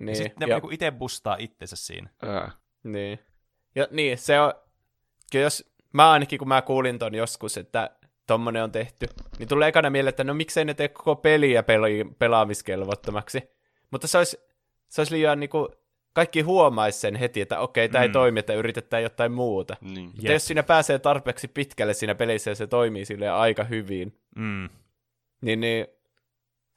Niin, 0.00 0.08
ja 0.08 0.14
sitten 0.14 0.48
ne 0.48 0.54
niinku 0.54 0.70
itse 0.70 0.90
bustaa 0.90 1.36
itsensä 1.38 1.76
siinä. 1.76 2.10
Ää. 2.22 2.50
Niin. 2.84 3.18
Ja 3.74 3.86
niin, 3.90 4.18
se 4.18 4.40
on, 4.40 4.52
kyllä 5.32 5.44
jos, 5.44 5.72
mä 5.92 6.10
ainakin 6.10 6.38
kun 6.38 6.48
mä 6.48 6.62
kuulin 6.62 6.98
ton 6.98 7.14
joskus, 7.14 7.56
että 7.56 7.90
tommonen 8.26 8.64
on 8.64 8.72
tehty, 8.72 9.06
niin 9.38 9.48
tulee 9.48 9.68
ekana 9.68 9.90
mieleen, 9.90 10.08
että 10.08 10.24
no 10.24 10.34
miksei 10.34 10.64
ne 10.64 10.74
tee 10.74 10.88
koko 10.88 11.16
peliä 11.16 11.62
peli, 11.62 12.04
pelaamiskelvottomaksi. 12.18 13.42
Mutta 13.90 14.06
se 14.06 14.18
olisi, 14.18 14.38
se 14.88 15.00
olisi 15.00 15.14
liian 15.14 15.40
niinku, 15.40 15.68
kaikki 16.12 16.40
huomaisi 16.40 17.00
sen 17.00 17.16
heti, 17.16 17.40
että 17.40 17.60
okei, 17.60 17.88
tämä 17.88 18.04
mm. 18.04 18.08
ei 18.08 18.12
toimi, 18.12 18.40
että 18.40 18.54
yritetään 18.54 19.02
jotain 19.02 19.32
muuta. 19.32 19.76
Niin. 19.80 20.06
Mutta 20.06 20.22
yep. 20.22 20.32
jos 20.32 20.46
siinä 20.46 20.62
pääsee 20.62 20.98
tarpeeksi 20.98 21.48
pitkälle 21.48 21.94
siinä 21.94 22.14
pelissä 22.14 22.50
ja 22.50 22.54
se 22.54 22.66
toimii 22.66 23.04
sille 23.04 23.28
aika 23.28 23.64
hyvin, 23.64 24.18
mm. 24.36 24.68
niin, 25.40 25.60
niin 25.60 25.86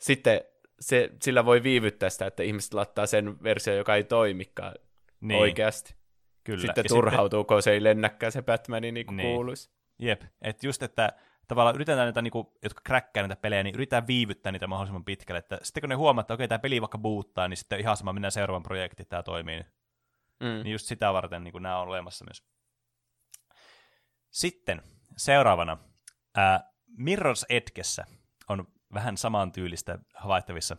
sitten 0.01 0.41
se, 0.79 1.09
sillä 1.21 1.45
voi 1.45 1.63
viivyttää 1.63 2.09
sitä, 2.09 2.27
että 2.27 2.43
ihmiset 2.43 2.73
laittaa 2.73 3.05
sen 3.05 3.43
versio, 3.43 3.75
joka 3.75 3.95
ei 3.95 4.03
toimikaan 4.03 4.73
niin. 5.21 5.39
oikeasti. 5.39 5.95
Kyllä. 6.43 6.61
Sitten 6.61 6.83
ja 6.83 6.89
turhautuu, 6.89 7.41
sitten... 7.41 7.55
kun 7.55 7.63
se 7.63 7.71
ei 7.71 7.83
lennäkään 7.83 8.31
se 8.31 8.41
Batmani 8.41 8.91
niin 8.91 9.05
kuin 9.05 9.17
niin. 9.17 9.35
kuuluisi. 9.35 9.69
Jep, 9.99 10.21
että 10.41 10.67
just, 10.67 10.83
että 10.83 11.13
tavallaan 11.47 11.75
yritetään 11.75 12.05
näitä, 12.05 12.21
niinku, 12.21 12.57
jotka 12.63 12.81
kräkkää 12.83 13.23
näitä 13.23 13.41
pelejä, 13.41 13.63
niin 13.63 13.75
yritetään 13.75 14.07
viivyttää 14.07 14.51
niitä 14.51 14.67
mahdollisimman 14.67 15.05
pitkälle. 15.05 15.39
Että 15.39 15.59
sitten 15.63 15.81
kun 15.81 15.89
ne 15.89 15.95
huomaa, 15.95 16.21
että 16.21 16.33
okei, 16.33 16.47
tämä 16.47 16.59
peli 16.59 16.81
vaikka 16.81 16.97
buuttaa, 16.97 17.47
niin 17.47 17.57
sitten 17.57 17.79
ihan 17.79 17.97
sama 17.97 18.13
mennään 18.13 18.31
seuraavan 18.31 18.63
projektiin, 18.63 19.07
tämä 19.07 19.23
toimii. 19.23 19.61
Mm. 20.39 20.63
Niin 20.63 20.71
just 20.71 20.85
sitä 20.85 21.13
varten 21.13 21.43
niin 21.43 21.63
nämä 21.63 21.79
on 21.79 21.87
olemassa 21.87 22.25
myös. 22.25 22.43
Sitten 24.31 24.81
seuraavana 25.17 25.77
ää, 26.35 26.71
Mirror's 26.99 27.45
Edgessä 27.49 28.05
on 28.49 28.67
vähän 28.95 29.17
samantyylistä 29.17 29.99
havaittavissa. 30.15 30.77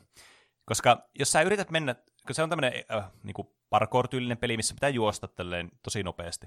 Koska 0.64 1.08
jos 1.18 1.32
sä 1.32 1.42
yrität 1.42 1.70
mennä, 1.70 1.94
kun 2.26 2.34
se 2.34 2.42
on 2.42 2.50
tämmöinen 2.50 2.84
äh, 2.94 3.10
niin 3.22 3.34
parkour-tyylinen 3.70 4.38
peli, 4.38 4.56
missä 4.56 4.74
pitää 4.74 4.88
juosta 4.88 5.28
tälleen 5.28 5.70
tosi 5.82 6.02
nopeasti 6.02 6.46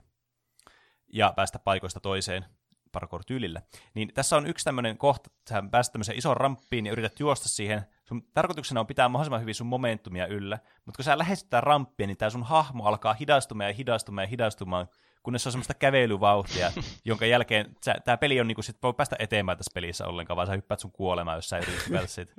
ja 1.13 1.33
päästä 1.35 1.59
paikoista 1.59 1.99
toiseen, 1.99 2.45
parkour-tyylillä. 2.91 3.61
Niin 3.93 4.13
tässä 4.13 4.37
on 4.37 4.47
yksi 4.47 4.65
tämmöinen 4.65 4.97
kohta, 4.97 5.29
että 5.37 5.53
sä 5.53 5.63
pääset 5.71 5.93
tämmöiseen 5.93 6.17
isoon 6.17 6.37
ramppiin 6.37 6.85
ja 6.85 6.91
yrität 6.91 7.19
juosta 7.19 7.49
siihen. 7.49 7.85
Sun 8.07 8.23
tarkoituksena 8.33 8.79
on 8.79 8.87
pitää 8.87 9.09
mahdollisimman 9.09 9.41
hyvin 9.41 9.55
sun 9.55 9.67
momentumia 9.67 10.27
yllä, 10.27 10.59
mutta 10.85 10.97
kun 10.97 11.03
sä 11.03 11.35
sitä 11.35 11.61
ramppia, 11.61 12.07
niin 12.07 12.17
tää 12.17 12.29
sun 12.29 12.43
hahmo 12.43 12.85
alkaa 12.85 13.13
hidastumaan 13.13 13.69
ja 13.69 13.73
hidastumaan 13.73 14.23
ja 14.23 14.29
hidastumaan, 14.29 14.87
kunnes 15.29 15.43
se 15.43 15.49
on 15.49 15.53
semmoista 15.53 15.73
kävelyvauhtia, 15.73 16.71
jonka 17.05 17.25
jälkeen 17.25 17.75
tämä 18.05 18.17
peli 18.17 18.39
on 18.39 18.47
niinku, 18.47 18.61
sit 18.61 18.77
voi 18.83 18.93
päästä 18.93 19.15
eteenpäin 19.19 19.57
tässä 19.57 19.71
pelissä 19.73 20.07
ollenkaan, 20.07 20.35
vaan 20.35 20.47
sä 20.47 20.53
hyppäät 20.53 20.79
sun 20.79 20.91
kuolemaan, 20.91 21.37
jos 21.37 21.49
sä 21.49 21.57
yrität 21.57 22.09
siitä. 22.09 22.33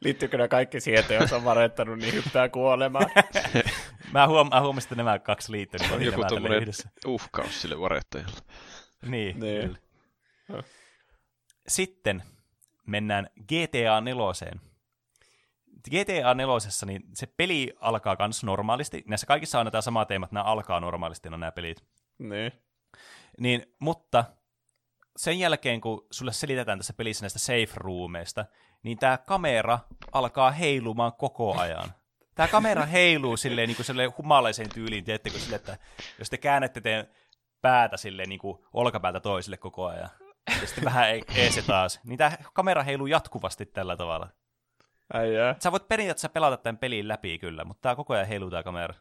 Liittyykö 0.00 0.38
ne 0.38 0.48
kaikki 0.48 0.80
siihen, 0.80 1.00
että 1.00 1.14
jos 1.14 1.32
on 1.32 1.44
varettanut, 1.44 1.98
niin 1.98 2.14
hyppää 2.14 2.48
kuolemaan? 2.48 3.10
mä, 4.12 4.26
huom- 4.26 4.48
mä 4.48 4.60
huomasin, 4.60 4.86
että 4.86 4.94
nämä 4.94 5.18
kaksi 5.18 5.52
liittyy. 5.52 5.80
Niin 5.80 5.92
on 5.92 6.02
joku 6.02 6.24
tuommoinen 6.28 6.68
uhkaus 7.06 7.62
sille 7.62 7.80
varettajalle. 7.80 8.40
Niin, 9.06 9.40
niin. 9.40 9.78
Sitten 11.68 12.22
mennään 12.86 13.28
GTA 13.40 14.00
4. 14.00 14.24
GTA 15.90 16.34
4, 16.34 16.56
niin 16.86 17.02
se 17.14 17.26
peli 17.26 17.72
alkaa 17.80 18.16
myös 18.18 18.44
normaalisti. 18.44 19.04
Näissä 19.06 19.26
kaikissa 19.26 19.60
on 19.60 19.66
nämä 19.66 19.80
sama 19.80 20.04
teemat, 20.04 20.32
nämä 20.32 20.44
alkaa 20.44 20.80
normaalisti 20.80 21.28
on 21.28 21.40
nämä 21.40 21.52
pelit. 21.52 21.93
Niin. 22.18 22.52
Niin, 23.38 23.74
mutta 23.78 24.24
sen 25.16 25.38
jälkeen, 25.38 25.80
kun 25.80 26.06
sulle 26.10 26.32
selitetään 26.32 26.78
tässä 26.78 26.92
pelissä 26.92 27.24
näistä 27.24 27.38
safe 27.38 27.72
roomeista, 27.74 28.44
niin 28.82 28.98
tämä 28.98 29.18
kamera 29.18 29.78
alkaa 30.12 30.50
heilumaan 30.50 31.12
koko 31.12 31.58
ajan. 31.58 31.94
Tämä 32.34 32.48
kamera 32.48 32.86
heiluu 32.86 33.36
silleen, 33.36 33.68
niin 33.68 33.76
kuin 33.76 33.86
silleen 33.86 34.12
humalaiseen 34.18 34.68
tyyliin, 34.68 35.04
tiedättekö, 35.04 35.38
sille, 35.38 35.56
että 35.56 35.78
jos 36.18 36.30
te 36.30 36.38
käännätte 36.38 36.80
teidän 36.80 37.06
päätä 37.60 37.96
silleen 37.96 38.28
niin 38.28 38.38
kuin 38.38 38.58
olkapäätä 38.72 39.20
toiselle 39.20 39.56
koko 39.56 39.86
ajan. 39.86 40.10
Ja 40.60 40.66
sitten 40.66 40.84
vähän 40.84 41.08
ees 41.34 41.64
taas. 41.66 42.00
Niin 42.04 42.18
tämä 42.18 42.32
kamera 42.52 42.82
heiluu 42.82 43.06
jatkuvasti 43.06 43.66
tällä 43.66 43.96
tavalla. 43.96 44.28
Ai 45.12 45.34
jää. 45.34 45.56
Sä 45.62 45.72
voit 45.72 45.88
periaatteessa 45.88 46.28
pelata 46.28 46.56
tämän 46.56 46.78
pelin 46.78 47.08
läpi 47.08 47.38
kyllä, 47.38 47.64
mutta 47.64 47.80
tämä 47.80 47.96
koko 47.96 48.14
ajan 48.14 48.26
heiluu 48.26 48.50
tämä 48.50 48.62
kamera. 48.62 48.94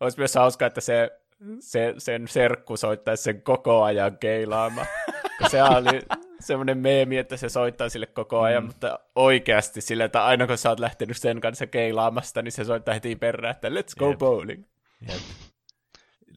Olisi 0.00 0.18
myös 0.18 0.34
hauska, 0.34 0.66
että 0.66 0.80
se, 0.80 1.21
se, 1.60 1.94
sen 1.98 2.28
serkku 2.28 2.76
soittaisi 2.76 3.22
sen 3.22 3.42
koko 3.42 3.82
ajan 3.82 4.18
keilaama. 4.18 4.86
se 5.50 5.62
oli 5.62 6.02
semmoinen 6.40 6.78
meemi, 6.78 7.18
että 7.18 7.36
se 7.36 7.48
soittaa 7.48 7.88
sille 7.88 8.06
koko 8.06 8.40
ajan, 8.40 8.62
mm. 8.62 8.66
mutta 8.66 8.98
oikeasti 9.14 9.80
sille, 9.80 10.04
että 10.04 10.24
aina 10.24 10.46
kun 10.46 10.58
sä 10.58 10.70
oot 10.70 10.80
lähtenyt 10.80 11.16
sen 11.16 11.40
kanssa 11.40 11.66
keilaamasta, 11.66 12.42
niin 12.42 12.52
se 12.52 12.64
soittaa 12.64 12.94
heti 12.94 13.16
perään, 13.16 13.50
että 13.50 13.68
let's 13.68 13.98
go 13.98 14.10
Jep. 14.10 14.18
bowling. 14.18 14.64
Jep 15.08 15.20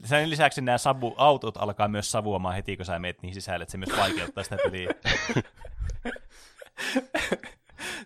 sen 0.05 0.29
lisäksi 0.29 0.61
nämä 0.61 0.77
savu, 0.77 1.13
autot 1.17 1.57
alkaa 1.57 1.87
myös 1.87 2.11
savuamaan 2.11 2.55
heti, 2.55 2.77
kun 2.77 2.85
sä 2.85 2.99
meet 2.99 3.21
niihin 3.21 3.33
sisälle, 3.33 3.63
että 3.63 3.71
se 3.71 3.77
myös 3.77 3.97
vaikeuttaa 3.97 4.43
sitä 4.43 4.57
peliä. 4.63 4.89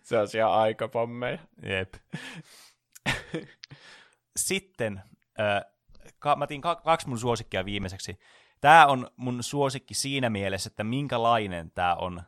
se 0.04 0.18
on 0.18 0.28
siellä 0.28 0.54
aikapommeja. 0.54 1.40
Jep. 1.64 1.94
Sitten, 4.38 5.02
äh, 5.40 5.66
ka- 6.20 6.36
mä 6.36 6.44
otin 6.44 6.62
kaksi 6.62 7.08
mun 7.08 7.20
suosikkia 7.20 7.66
viimeiseksi. 7.66 8.20
Tämä 8.62 8.88
on 8.88 9.08
mun 9.16 9.44
suosikki 9.44 9.94
siinä 9.94 10.30
mielessä, 10.30 10.68
että 10.68 10.84
minkälainen 10.84 11.72
tämä 11.72 11.96
on, 11.96 12.22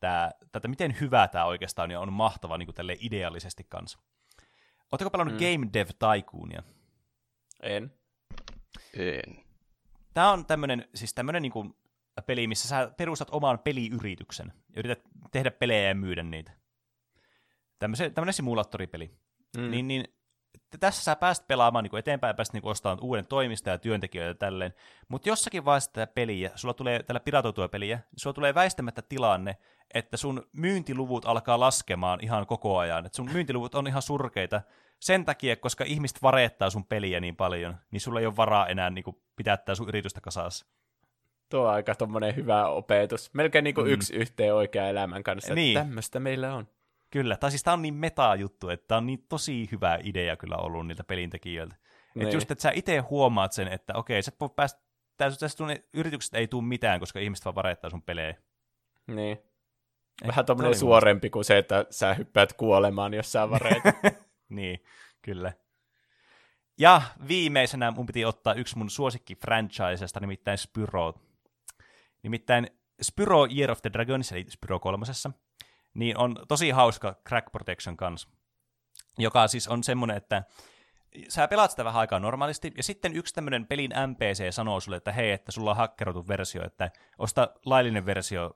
tää, 0.00 0.30
tätä, 0.52 0.68
miten 0.68 0.96
hyvä 1.00 1.28
tämä 1.28 1.44
oikeastaan 1.44 1.90
ja 1.90 2.00
on 2.00 2.12
mahtava 2.12 2.58
niin 2.58 2.74
tälle 2.74 2.96
ideaalisesti 3.00 3.64
kanssa. 3.68 3.98
Oletteko 4.92 5.10
pelannut 5.10 5.34
mm. 5.34 5.38
Game 5.38 5.68
Dev 5.72 5.88
Tycoonia? 5.88 6.62
En. 7.62 7.92
En. 8.94 9.44
Tämä 10.14 10.30
on 10.30 10.46
tämmöinen, 10.46 10.88
siis 10.94 11.14
tämmöinen 11.14 11.42
niin 11.42 11.52
kuin 11.52 11.74
peli, 12.26 12.46
missä 12.46 12.68
sä 12.68 12.92
perustat 12.96 13.28
oman 13.30 13.58
peliyrityksen 13.58 14.52
ja 14.68 14.78
yrität 14.80 15.02
tehdä 15.32 15.50
pelejä 15.50 15.88
ja 15.88 15.94
myydä 15.94 16.22
niitä. 16.22 16.52
Tämmöinen, 17.78 18.14
tämmöinen 18.14 18.32
simulaattoripeli. 18.32 19.10
Mm. 19.56 19.70
Niin, 19.70 19.88
niin 19.88 20.04
tässä 20.80 21.04
sä 21.04 21.16
pääst 21.16 21.46
pelaamaan 21.48 21.84
niin 21.84 21.98
eteenpäin, 21.98 22.36
pääst 22.36 22.52
niin 22.52 22.66
ostamaan 22.66 22.98
uuden 23.02 23.26
toimista 23.26 23.70
ja 23.70 23.78
työntekijöitä 23.78 24.30
ja 24.30 24.34
tälleen, 24.34 24.74
mutta 25.08 25.28
jossakin 25.28 25.64
vaiheessa 25.64 25.92
tätä 25.92 26.12
peliä, 26.14 26.50
sulla 26.54 26.74
tulee 26.74 27.02
tällä 27.02 27.20
piratoitua 27.20 27.68
peliä, 27.68 27.96
niin 27.96 28.06
sulla 28.16 28.34
tulee 28.34 28.54
väistämättä 28.54 29.02
tilanne, 29.02 29.56
että 29.94 30.16
sun 30.16 30.46
myyntiluvut 30.52 31.26
alkaa 31.26 31.60
laskemaan 31.60 32.18
ihan 32.22 32.46
koko 32.46 32.78
ajan, 32.78 33.06
että 33.06 33.16
sun 33.16 33.32
myyntiluvut 33.32 33.74
on 33.74 33.86
ihan 33.86 34.02
surkeita, 34.02 34.60
sen 35.00 35.24
takia, 35.24 35.56
koska 35.56 35.84
ihmiset 35.84 36.22
vareettaa 36.22 36.70
sun 36.70 36.84
peliä 36.84 37.20
niin 37.20 37.36
paljon, 37.36 37.76
niin 37.90 38.00
sulla 38.00 38.20
ei 38.20 38.26
ole 38.26 38.36
varaa 38.36 38.66
enää 38.66 38.90
niin 38.90 39.04
kuin, 39.04 39.16
pitää 39.36 39.58
sun 39.74 39.88
yritystä 39.88 40.20
kasassa. 40.20 40.66
Tuo 41.48 41.60
on 41.60 41.70
aika 41.70 41.94
tommonen 41.94 42.36
hyvä 42.36 42.68
opetus. 42.68 43.34
Melkein 43.34 43.64
niin 43.64 43.74
kuin 43.74 43.86
mm. 43.86 43.92
yksi 43.92 44.14
yhteen 44.14 44.54
oikea 44.54 44.88
elämän 44.88 45.22
kanssa. 45.22 45.54
Niin. 45.54 45.74
Tämmöistä 45.74 46.20
meillä 46.20 46.54
on. 46.54 46.68
Kyllä, 47.10 47.36
tai 47.36 47.50
siis 47.50 47.62
tämä 47.62 47.74
on 47.74 47.82
niin 47.82 47.94
meta-juttu, 47.94 48.68
että 48.68 48.88
tämä 48.88 48.96
on 48.98 49.06
niin 49.06 49.24
tosi 49.28 49.68
hyvä 49.72 49.98
idea 50.02 50.36
kyllä 50.36 50.56
ollut 50.56 50.86
niiltä 50.86 51.04
pelintekijöiltä. 51.04 51.76
Niin. 52.14 52.22
Että 52.22 52.36
just, 52.36 52.50
että 52.50 52.62
sä 52.62 52.70
itse 52.74 52.98
huomaat 52.98 53.52
sen, 53.52 53.68
että 53.68 53.94
okei, 53.94 54.22
sä 54.22 54.32
voit 54.40 54.56
päästä, 54.56 54.80
tästä 55.16 55.46
yritykset 55.94 56.34
ei 56.34 56.48
tule 56.48 56.64
mitään, 56.64 57.00
koska 57.00 57.18
ihmiset 57.20 57.44
vaan 57.44 57.54
vareettaa 57.54 57.90
sun 57.90 58.02
pelejä. 58.02 58.34
Niin. 59.06 59.38
Vähän 60.26 60.46
tommonen 60.46 60.78
suorempi 60.78 61.30
kuin 61.30 61.44
se, 61.44 61.58
että 61.58 61.86
sä 61.90 62.14
hyppäät 62.14 62.52
kuolemaan, 62.52 63.14
jos 63.14 63.32
sä 63.32 63.50
vareet. 63.50 63.82
niin, 64.48 64.82
kyllä. 65.22 65.52
Ja 66.78 67.02
viimeisenä 67.28 67.90
mun 67.90 68.06
piti 68.06 68.24
ottaa 68.24 68.54
yksi 68.54 68.78
mun 68.78 68.90
suosikki 68.90 69.36
franchisesta, 69.36 70.20
nimittäin 70.20 70.58
Spyro. 70.58 71.14
Nimittäin 72.22 72.66
Spyro 73.02 73.46
Year 73.56 73.70
of 73.70 73.82
the 73.82 73.90
Dragons, 73.92 74.32
eli 74.32 74.46
Spyro 74.48 74.78
kolmosessa, 74.78 75.30
niin 75.98 76.18
on 76.18 76.36
tosi 76.48 76.70
hauska 76.70 77.16
Crack 77.28 77.52
Protection 77.52 77.96
kanssa, 77.96 78.28
joka 79.18 79.48
siis 79.48 79.68
on 79.68 79.84
semmoinen, 79.84 80.16
että 80.16 80.42
sä 81.28 81.48
pelaat 81.48 81.70
sitä 81.70 81.84
vähän 81.84 82.00
aikaa 82.00 82.20
normaalisti, 82.20 82.72
ja 82.76 82.82
sitten 82.82 83.16
yksi 83.16 83.34
tämmöinen 83.34 83.66
pelin 83.66 83.90
NPC 84.06 84.54
sanoo 84.54 84.80
sulle, 84.80 84.96
että 84.96 85.12
hei, 85.12 85.30
että 85.30 85.52
sulla 85.52 85.70
on 85.70 85.76
hakkeroitu 85.76 86.28
versio, 86.28 86.66
että 86.66 86.90
osta 87.18 87.48
laillinen 87.64 88.06
versio 88.06 88.50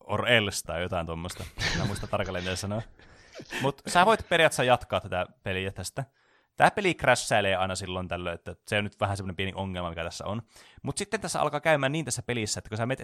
or 0.00 0.28
else 0.28 0.66
tai 0.66 0.82
jotain 0.82 1.06
tuommoista. 1.06 1.44
Mä 1.78 1.84
muista 1.84 2.06
tarkalleen 2.06 2.56
sanoa. 2.56 2.82
Mutta 3.62 3.90
sä 3.90 4.06
voit 4.06 4.28
periaatteessa 4.28 4.64
jatkaa 4.64 5.00
tätä 5.00 5.26
peliä 5.42 5.70
tästä. 5.72 6.04
Tämä 6.56 6.70
peli 6.70 6.94
crashailee 6.94 7.56
aina 7.56 7.74
silloin 7.74 8.08
tällöin, 8.08 8.34
että 8.34 8.56
se 8.66 8.78
on 8.78 8.84
nyt 8.84 9.00
vähän 9.00 9.16
semmoinen 9.16 9.36
pieni 9.36 9.52
ongelma, 9.54 9.90
mikä 9.90 10.04
tässä 10.04 10.26
on. 10.26 10.42
Mutta 10.82 10.98
sitten 10.98 11.20
tässä 11.20 11.40
alkaa 11.40 11.60
käymään 11.60 11.92
niin 11.92 12.04
tässä 12.04 12.22
pelissä, 12.22 12.58
että 12.58 12.68
kun 12.68 12.76
sä 12.76 12.86
menet 12.86 13.00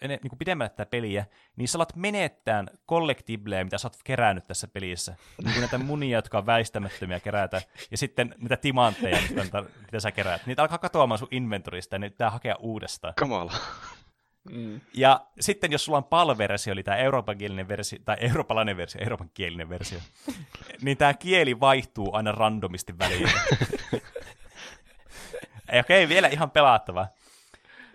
niin 0.00 0.20
kuin 0.20 0.38
pidemmälle 0.38 0.70
tätä 0.70 0.86
peliä, 0.86 1.26
niin 1.56 1.68
sä 1.68 1.78
alat 1.78 1.96
menettään 1.96 2.68
kollektibleja, 2.86 3.64
mitä 3.64 3.78
sä 3.78 3.86
oot 3.88 3.96
kerännyt 4.04 4.44
tässä 4.46 4.68
pelissä. 4.68 5.16
Niin 5.44 5.52
kuin 5.52 5.60
näitä 5.60 5.78
munia, 5.78 6.18
jotka 6.18 6.38
on 6.38 6.46
väistämättömiä 6.46 7.20
kerätä, 7.20 7.62
ja 7.90 7.98
sitten 7.98 8.34
niitä 8.38 8.56
timantteja, 8.56 9.18
mitä 9.80 10.00
sä 10.00 10.12
keräät. 10.12 10.46
Niitä 10.46 10.62
alkaa 10.62 10.78
katoamaan 10.78 11.18
sun 11.18 11.28
inventorista, 11.30 11.94
ja 11.94 11.98
niitä 11.98 12.14
pitää 12.14 12.30
hakea 12.30 12.56
uudestaan. 12.58 13.14
Kamala. 13.16 13.52
Mm. 14.50 14.80
Ja 14.94 15.26
sitten 15.40 15.72
jos 15.72 15.84
sulla 15.84 15.98
on 15.98 16.04
PAL-versio, 16.04 16.72
eli 16.72 16.82
tämä 16.82 16.96
euroopankielinen 16.96 17.68
versio, 17.68 17.98
tai 18.04 18.16
eurooppalainen 18.20 18.76
versio, 18.76 19.00
euroopankielinen 19.02 19.68
versio, 19.68 19.98
niin 20.82 20.96
tämä 20.96 21.14
kieli 21.14 21.60
vaihtuu 21.60 22.14
aina 22.14 22.32
randomisti 22.32 22.98
väliin. 22.98 23.30
Okei, 25.68 25.80
okay, 25.80 26.08
vielä 26.08 26.28
ihan 26.28 26.50
pelattava. 26.50 27.06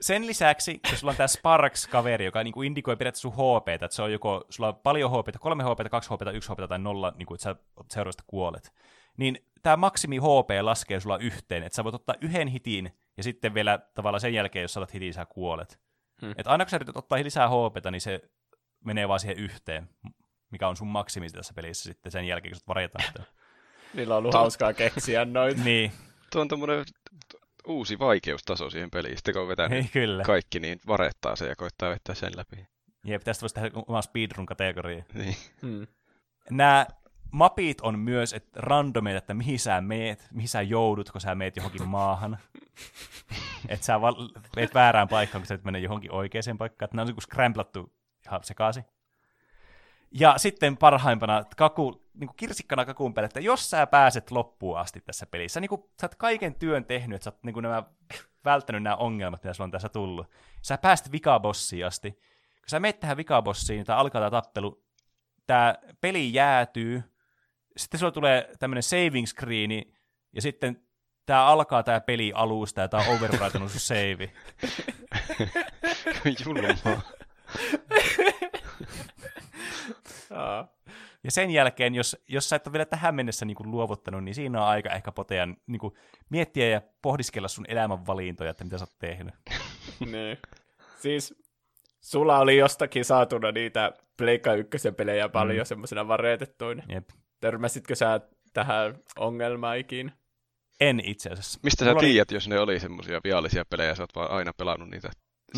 Sen 0.02 0.28
lisäksi, 0.28 0.80
jos 0.91 0.99
sulla 0.99 1.12
on 1.12 1.18
tämä 1.18 1.28
Sparks-kaveri, 1.28 2.26
joka 2.26 2.43
niin 2.43 2.54
kuin 2.54 2.68
indikoi 2.68 2.95
periaatteessa 2.95 3.30
sun 3.30 3.60
HP, 3.62 3.68
että 3.68 3.88
se 3.91 4.02
on 4.02 4.12
joko, 4.12 4.45
sulla 4.49 4.70
on 4.70 4.76
paljon 4.76 5.12
HP, 5.12 5.28
kolme 5.39 5.64
HP, 5.64 5.89
kaksi 5.91 6.10
HP, 6.10 6.22
yksi 6.34 6.52
HP 6.54 6.60
tai 6.70 6.80
nolla, 6.80 7.14
niin 7.18 7.26
kuin, 7.26 7.36
että 7.36 7.43
sä 7.43 7.56
seuraavasta 7.89 8.24
kuolet, 8.28 8.74
niin 9.18 9.45
tämä 9.62 9.78
maksimi 9.78 10.18
HP 10.18 10.49
laskee 10.62 10.99
sulla 10.99 11.18
yhteen, 11.18 11.64
että 11.64 11.76
sä 11.76 11.84
voit 11.84 11.95
ottaa 11.95 12.16
yhden 12.22 12.47
hitin, 12.47 12.91
ja 13.18 13.24
sitten 13.24 13.54
vielä 13.54 13.80
tavallaan 13.93 14.22
sen 14.22 14.34
jälkeen, 14.34 14.62
jos 14.62 14.74
sä 14.74 14.80
otat 14.80 14.93
hitin, 14.93 15.14
sä 15.14 15.26
kuolet. 15.26 15.80
Hmm. 16.22 16.32
Että 16.32 16.49
aina 16.52 16.66
kun 16.66 16.70
sä 16.70 16.78
yrität 16.78 16.97
ottaa 16.97 17.24
lisää 17.24 17.47
HPta, 17.47 17.91
niin 17.91 18.02
se 18.02 18.22
menee 18.86 19.08
vaan 19.08 19.20
siihen 19.20 19.38
yhteen, 19.38 19.89
mikä 20.52 20.68
on 20.68 20.78
sun 20.78 20.88
maksimi 20.88 21.30
tässä 21.30 21.54
pelissä 21.54 21.84
sitten 21.84 22.12
sen 22.12 22.28
jälkeen, 22.28 22.52
kun 22.52 22.60
sä 22.60 22.66
varjetaan 22.68 23.06
sitä. 23.08 23.24
Niillä 23.93 24.16
on 24.16 24.20
ollut 24.20 24.34
hauskaa 24.34 24.74
keksiä 24.74 25.26
noin. 25.26 25.64
niin. 25.64 25.91
Tuo 26.32 26.41
on 26.41 26.47
tämmöinen 26.47 26.86
uusi 27.68 27.99
vaikeustaso 27.99 28.70
siihen 28.70 28.91
peliin. 28.91 29.18
Sitten 29.18 29.34
kun 29.34 29.47
vetää 29.47 29.68
Ei, 29.72 29.84
kyllä. 29.93 30.24
kaikki, 30.24 30.59
niin 30.59 30.80
varettaa 30.88 31.36
se 31.36 31.47
ja 31.47 31.55
koittaa 31.55 31.89
vetää 31.89 32.16
sen 32.16 32.32
läpi. 32.36 32.66
Jep, 33.05 33.22
tästä 33.24 33.41
voisi 33.41 33.55
tehdä 33.55 33.72
oma 33.88 34.01
speedrun-kategoria. 34.01 35.03
Niin. 35.14 35.36
Hmm. 35.62 35.88
Nämä 36.49 36.86
mapit 37.32 37.82
on 37.82 37.99
myös 37.99 38.34
et 38.34 38.55
randomeita, 38.55 39.18
että 39.18 39.34
mihin 39.34 39.59
sä 39.59 39.82
meet, 39.82 40.28
mihin 40.32 40.49
sä 40.49 40.62
joudut, 40.62 41.12
kun 41.12 41.22
sä 41.22 41.36
meet 41.36 41.55
johonkin 41.55 41.88
maahan. 41.88 42.38
että 43.70 43.86
sä 43.86 44.01
val- 44.01 44.30
meet 44.55 44.74
väärään 44.74 45.07
paikkaan, 45.07 45.41
kun 45.41 45.47
sä 45.47 45.55
et 45.55 45.64
mene 45.64 45.80
johonkin 45.80 46.12
oikeaan 46.12 46.57
paikkaan. 46.57 46.88
Että 46.88 46.95
nämä 46.95 47.03
on 47.03 47.07
niin 47.07 47.22
scramblattu 47.22 47.93
ihan 48.26 48.43
sekaisin. 48.43 48.84
Ja 50.12 50.34
sitten 50.38 50.78
parhaimpana 50.78 51.43
kaku, 51.57 52.09
niin 52.14 52.28
kuin 52.28 52.38
kirsikkana 52.38 52.86
kakuun 52.86 53.14
päälle, 53.14 53.26
että 53.26 53.39
jos 53.39 53.70
sä 53.70 53.88
pääset 53.88 54.32
loppuun 54.32 54.78
asti 54.80 55.01
tässä 55.01 55.26
pelissä, 55.26 55.59
niin 55.59 55.70
kuin, 55.70 55.82
sä 56.01 56.05
oot 56.05 56.16
kaiken 56.16 56.55
työn 56.55 56.86
tehnyt, 56.86 57.16
että 57.16 57.24
sä 57.24 57.30
oot 57.30 57.43
niin 57.43 57.53
kuin 57.53 57.64
nämä, 57.64 57.84
välttänyt 58.45 58.84
nämä 58.84 58.95
ongelmat, 58.95 59.43
mitä 59.43 59.53
sulla 59.53 59.66
on 59.66 59.72
tässä 59.72 59.89
tullut. 59.89 60.28
Sä 60.62 60.78
pääset 60.78 61.12
vikabossiin 61.12 61.86
asti. 61.86 62.12
Kun 62.12 62.70
sä 62.70 62.80
menet 62.80 62.99
tähän 62.99 63.18
vikabossiin, 63.18 63.78
niin 63.78 63.97
alkaa 63.97 64.22
tämä 64.22 64.32
tappelu, 64.41 64.86
tämä 65.47 65.76
peli 66.01 66.34
jäätyy, 66.34 67.03
sitten 67.78 67.99
sulla 67.99 68.12
tulee 68.12 68.51
tämmöinen 68.59 68.84
saving 68.84 69.28
screeni, 69.28 69.93
ja 70.34 70.41
sitten 70.41 70.84
tämä 71.26 71.45
alkaa 71.45 71.84
tämä 71.84 72.01
peli 72.01 72.32
alusta, 72.36 72.82
ja 72.82 72.88
tämä 72.88 73.03
on 73.03 73.16
overwritenut 73.16 73.72
sun 73.72 73.80
save. 73.91 74.32
Julmaa. 76.45 77.01
ja 81.24 81.32
sen 81.32 81.52
jälkeen, 81.52 81.96
jos, 81.96 82.18
jos 82.28 82.50
sä 82.50 82.56
et 82.56 82.68
ole 82.68 82.74
vielä 82.74 82.86
tähän 82.86 83.16
mennessä 83.16 83.46
niin 83.46 83.56
kuin 83.56 83.72
luovuttanut, 83.72 84.24
niin 84.24 84.36
siinä 84.36 84.62
on 84.62 84.68
aika 84.68 84.90
ehkä 84.90 85.12
potea 85.12 85.46
niin 85.68 85.80
kuin 85.80 85.94
miettiä 86.30 86.70
ja 86.70 86.82
pohdiskella 87.02 87.48
sun 87.48 87.66
elämänvalintoja, 87.68 88.52
että 88.52 88.64
mitä 88.64 88.78
sä 88.78 88.84
oot 88.84 89.00
tehnyt. 89.00 89.34
niin. 90.12 90.38
Siis 90.98 91.34
sulla 92.02 92.40
oli 92.40 92.58
jostakin 92.58 93.06
saatuna 93.06 93.52
niitä 93.52 93.94
Pleikka 94.18 94.54
ykkösen 94.54 94.96
pelejä 94.96 95.30
paljon 95.30 95.60
mm. 95.60 95.66
semmoisena 95.66 96.08
vareetettuina. 96.08 96.84
Jep. 96.90 97.10
Törmäsitkö 97.40 97.96
sä 97.96 98.22
tähän 98.54 98.96
ongelmaan 99.18 99.78
ikinä? 99.78 100.12
En 100.80 101.00
itse 101.06 101.30
asiassa. 101.30 101.60
Mistä 101.64 101.86
Mulla 101.86 102.00
sä 102.00 102.06
tiedät, 102.06 102.32
oli... 102.32 102.36
jos 102.36 102.48
ne 102.48 102.60
oli 102.60 102.80
semmoisia 102.80 103.22
viallisia 103.24 103.66
pelejä, 103.66 103.96
sä 103.96 104.04
oot 104.04 104.16
vaan 104.16 104.32
aina 104.32 104.54
pelannut 104.54 104.90
niitä 104.90 105.10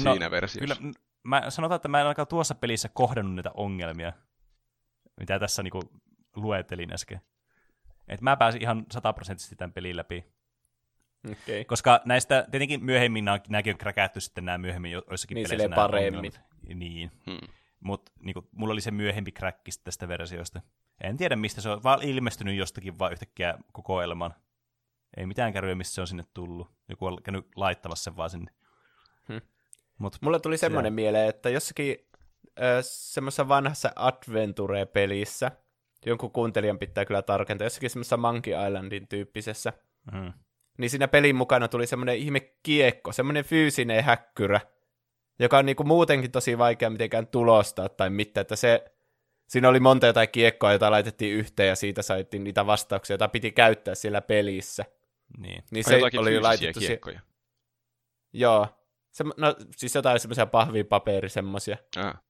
no, 0.04 0.14
siinä 0.14 0.32
versiossa? 0.32 0.76
Kyllä, 0.76 0.94
mä 1.24 1.50
sanotaan, 1.50 1.76
että 1.76 1.88
mä 1.88 2.00
en 2.00 2.06
ainakaan 2.06 2.28
tuossa 2.28 2.56
pelissä 2.56 2.90
kohdannut 2.94 3.36
niitä 3.36 3.52
ongelmia, 3.54 4.14
mitä 5.20 5.40
tässä 5.40 5.64
niinku 5.64 5.82
luettelin 6.36 6.94
äsken. 6.94 7.22
Et 8.08 8.22
mä 8.22 8.38
pääsin 8.38 8.62
ihan 8.62 8.86
sataprosenttisesti 8.92 9.56
tämän 9.56 9.74
pelin 9.74 9.98
läpi. 9.98 10.26
Okay. 11.32 11.64
Koska 11.66 12.02
näistä 12.06 12.48
tietenkin 12.52 12.86
myöhemmin 12.86 13.26
nämäkin 13.26 13.74
on 13.74 13.78
kräkätty 13.78 14.22
sitten 14.22 14.46
nämä 14.46 14.58
myöhemmin 14.58 14.92
joissakin 14.92 15.36
niin, 15.36 15.50
peleissä. 15.50 15.68
Niin 15.68 15.76
paremmin. 15.76 16.16
Ongelmat. 16.16 16.42
Niin. 16.80 17.12
Hmm. 17.26 17.48
Mutta 17.80 18.12
niinku, 18.20 18.48
mulla 18.52 18.72
oli 18.72 18.82
se 18.82 18.92
myöhempi 18.92 19.32
kräkki 19.32 19.72
tästä 19.84 20.08
versiosta. 20.08 20.62
En 21.02 21.18
tiedä 21.18 21.36
mistä 21.36 21.62
se 21.62 21.70
on, 21.70 21.84
vaan 21.84 22.02
ilmestynyt 22.02 22.56
jostakin 22.56 23.00
vaan 23.00 23.12
yhtäkkiä 23.12 23.58
kokoelman. 23.74 24.34
Ei 25.18 25.26
mitään 25.26 25.54
kärryä, 25.54 25.76
missä 25.76 25.94
se 25.94 26.02
on 26.02 26.08
sinne 26.08 26.24
tullut. 26.34 26.72
Joku 26.90 27.06
on 27.06 27.24
käynyt 27.24 27.48
laittamassa 27.56 28.04
sen 28.04 28.18
vaan 28.18 28.30
sinne. 28.30 28.52
Hmm. 29.28 29.42
Mut, 29.98 30.18
Mulle 30.22 30.40
tuli 30.40 30.58
semmoinen 30.58 30.94
mieleen, 30.94 31.30
että 31.30 31.50
jossakin 31.50 31.98
semmoisessa 32.82 33.48
vanhassa 33.48 33.92
Adventure-pelissä, 33.96 35.52
jonkun 36.06 36.32
kuuntelijan 36.32 36.80
pitää 36.80 37.06
kyllä 37.06 37.22
tarkentaa, 37.22 37.66
jossakin 37.66 37.90
semmoisessa 37.90 38.18
Monkey 38.18 38.54
Islandin 38.68 39.08
tyyppisessä, 39.08 39.74
hmm. 40.12 40.34
niin 40.78 40.90
siinä 40.90 41.08
pelin 41.08 41.36
mukana 41.36 41.68
tuli 41.68 41.88
semmoinen 41.88 42.18
ihme 42.18 42.40
kiekko, 42.64 43.12
semmoinen 43.12 43.46
fyysinen 43.46 44.04
häkkyrä, 44.04 44.62
joka 45.40 45.58
on 45.58 45.66
niinku 45.66 45.84
muutenkin 45.84 46.32
tosi 46.32 46.58
vaikea 46.58 46.90
mitenkään 46.90 47.28
tulostaa 47.28 47.90
tai 47.90 48.10
mitään, 48.10 48.42
että 48.42 48.56
se 48.56 48.94
siinä 49.48 49.70
oli 49.70 49.80
monta 49.80 50.08
jotain 50.08 50.30
kiekkoa, 50.30 50.74
jota 50.74 50.92
laitettiin 50.92 51.36
yhteen 51.36 51.70
ja 51.70 51.76
siitä 51.76 52.02
saitiin 52.02 52.44
niitä 52.44 52.66
vastauksia, 52.66 53.14
joita 53.14 53.28
piti 53.28 53.52
käyttää 53.52 53.96
siellä 53.96 54.22
pelissä. 54.22 54.86
Niin, 55.38 55.64
niin 55.72 55.84
se 55.84 55.96
oli 56.20 56.40
laitettu 56.40 56.80
kiekkoja. 56.80 57.20
Si- 57.20 57.26
Joo. 58.34 58.68
Se, 59.12 59.24
no, 59.38 59.56
siis 59.76 59.96
jotain 59.96 60.20
semmoisia 60.20 60.46
pahvipaperi 60.46 61.30
semmoisia. 61.30 61.78
Ah. 61.98 62.22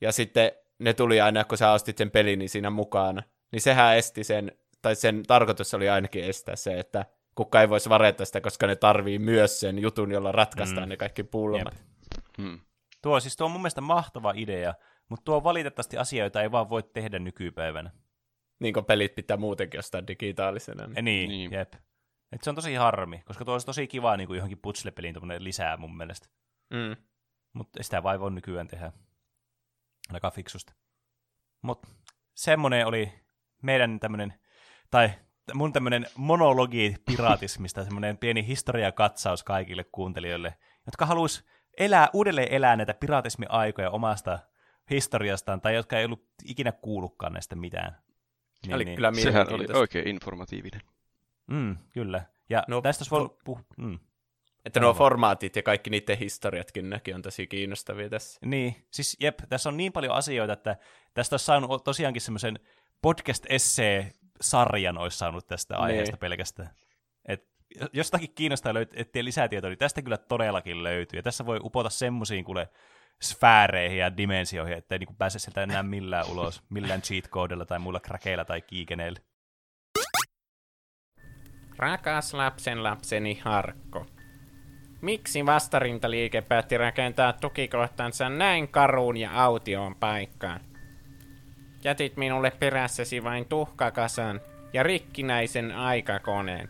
Ja 0.00 0.12
sitten 0.12 0.52
ne 0.78 0.94
tuli 0.94 1.20
aina, 1.20 1.44
kun 1.44 1.58
sä 1.58 1.72
ostit 1.72 1.98
sen 1.98 2.10
pelin, 2.10 2.38
niin 2.38 2.48
siinä 2.48 2.70
mukana. 2.70 3.22
Niin 3.52 3.62
sehän 3.62 3.96
esti 3.96 4.24
sen, 4.24 4.52
tai 4.82 4.96
sen 4.96 5.22
tarkoitus 5.26 5.74
oli 5.74 5.88
ainakin 5.88 6.24
estää 6.24 6.56
se, 6.56 6.78
että 6.78 7.06
kuka 7.34 7.60
ei 7.60 7.68
voisi 7.68 7.88
vareta 7.88 8.24
sitä, 8.24 8.40
koska 8.40 8.66
ne 8.66 8.76
tarvii 8.76 9.18
myös 9.18 9.60
sen 9.60 9.78
jutun, 9.78 10.12
jolla 10.12 10.32
ratkaistaan 10.32 10.86
mm. 10.86 10.90
ne 10.90 10.96
kaikki 10.96 11.22
pulmat. 11.24 11.84
Hmm. 12.38 12.60
Tuo 13.02 13.20
siis 13.20 13.36
tuo 13.36 13.44
on 13.44 13.50
mun 13.50 13.60
mielestä 13.60 13.80
mahtava 13.80 14.32
idea, 14.36 14.74
mutta 15.08 15.24
tuo 15.24 15.36
on 15.36 15.44
valitettavasti 15.44 15.96
asioita 15.96 16.42
ei 16.42 16.52
vaan 16.52 16.70
voi 16.70 16.82
tehdä 16.82 17.18
nykypäivänä. 17.18 17.90
Niin 18.58 18.74
kuin 18.74 18.84
pelit 18.84 19.14
pitää 19.14 19.36
muutenkin 19.36 19.80
ostaa 19.80 20.06
digitaalisena. 20.06 20.86
Niin, 20.86 21.04
niin, 21.04 21.28
niin. 21.28 21.52
jep. 21.52 21.74
Et 22.32 22.42
se 22.42 22.50
on 22.50 22.56
tosi 22.56 22.74
harmi, 22.74 23.22
koska 23.24 23.44
tuo 23.44 23.54
olisi 23.54 23.66
tosi 23.66 23.86
kiva 23.86 24.16
niin 24.16 24.26
kuin 24.26 24.36
johonkin 24.36 24.58
putslepeliin 24.58 25.14
lisää 25.38 25.76
mun 25.76 25.96
mielestä. 25.96 26.28
Mm. 26.70 26.96
Mutta 27.52 27.82
sitä 27.82 28.02
vai 28.02 28.20
voi 28.20 28.30
nykyään 28.30 28.68
tehdä. 28.68 28.92
Ainakaan 30.08 30.32
fiksusta. 30.32 30.72
Mutta 31.62 31.88
semmoinen 32.34 32.86
oli 32.86 33.12
meidän 33.62 34.00
tämmöinen, 34.00 34.34
tai 34.90 35.10
mun 35.54 35.72
tämmöinen 35.72 36.06
monologi 36.16 36.94
piraatismista, 37.06 37.84
semmoinen 37.84 38.18
pieni 38.18 38.46
historiakatsaus 38.46 39.44
kaikille 39.44 39.84
kuuntelijoille, 39.84 40.54
jotka 40.86 41.06
haluaisi 41.06 41.44
elää, 41.78 42.08
uudelleen 42.12 42.52
elää 42.52 42.76
näitä 42.76 42.94
piraatismi-aikoja 42.94 43.90
omasta 43.90 44.38
historiastaan, 44.90 45.60
tai 45.60 45.74
jotka 45.74 45.98
ei 45.98 46.04
ollut 46.04 46.24
ikinä 46.44 46.72
kuullutkaan 46.72 47.32
näistä 47.32 47.56
mitään. 47.56 48.02
Niin, 48.62 48.74
Eli 48.74 48.84
niin. 48.84 48.96
kyllä 48.96 49.12
Sehän 49.14 49.52
oli 49.52 49.66
oikein 49.72 50.08
informatiivinen. 50.08 50.80
Mm, 51.46 51.76
kyllä. 51.92 52.22
Ja 52.48 52.64
no, 52.68 52.82
tästä 52.82 53.04
voi 53.10 53.36
puhua... 53.44 53.62
Mm. 53.76 53.98
Että 54.66 54.80
nuo 54.80 54.94
formaatit 54.94 55.56
ja 55.56 55.62
kaikki 55.62 55.90
niiden 55.90 56.18
historiatkin 56.18 56.90
näkin 56.90 57.14
on 57.14 57.22
tosi 57.22 57.46
kiinnostavia 57.46 58.08
tässä. 58.08 58.40
Niin, 58.44 58.86
siis 58.90 59.16
jep, 59.20 59.38
tässä 59.48 59.68
on 59.68 59.76
niin 59.76 59.92
paljon 59.92 60.14
asioita, 60.14 60.52
että 60.52 60.76
tästä 61.14 61.34
olisi 61.34 61.44
saanut 61.44 61.84
tosiaankin 61.84 62.22
semmoisen 62.22 62.58
podcast-essee-sarjan 63.02 64.98
olisi 64.98 65.18
saanut 65.18 65.46
tästä 65.46 65.74
niin. 65.74 65.84
aiheesta 65.84 66.16
pelkästään. 66.16 66.70
Et 67.28 67.48
jostakin 67.92 68.34
kiinnostaa 68.34 68.72
etsiä 68.92 69.24
lisätietoa, 69.24 69.70
niin 69.70 69.78
tästä 69.78 70.02
kyllä 70.02 70.16
todellakin 70.16 70.82
löytyy. 70.82 71.18
Ja 71.18 71.22
tässä 71.22 71.46
voi 71.46 71.60
upota 71.62 71.90
semmoisiin 71.90 72.44
kuule 72.44 72.68
sfääreihin 73.22 73.98
ja 73.98 74.16
dimensioihin, 74.16 74.76
ettei 74.76 74.98
niin 74.98 75.16
pääse 75.16 75.38
sieltä 75.38 75.62
enää 75.62 75.82
millään 75.82 76.26
ulos, 76.32 76.62
millään 76.68 77.02
cheat 77.02 77.28
codella 77.28 77.66
tai 77.66 77.78
muilla 77.78 78.00
krakeilla 78.00 78.44
tai 78.44 78.62
kiikeneillä. 78.62 79.20
Rakas 81.78 82.34
lapsen 82.34 82.82
lapseni 82.82 83.34
Harkko. 83.44 84.06
Miksi 85.00 85.46
vastarintaliike 85.46 86.40
päätti 86.40 86.78
rakentaa 86.78 87.32
tukikohtansa 87.32 88.28
näin 88.28 88.68
karuun 88.68 89.16
ja 89.16 89.44
autioon 89.44 89.94
paikkaan? 89.94 90.60
Jätit 91.84 92.16
minulle 92.16 92.50
perässäsi 92.50 93.24
vain 93.24 93.44
tuhkakasan 93.44 94.40
ja 94.72 94.82
rikkinäisen 94.82 95.72
aikakoneen. 95.72 96.68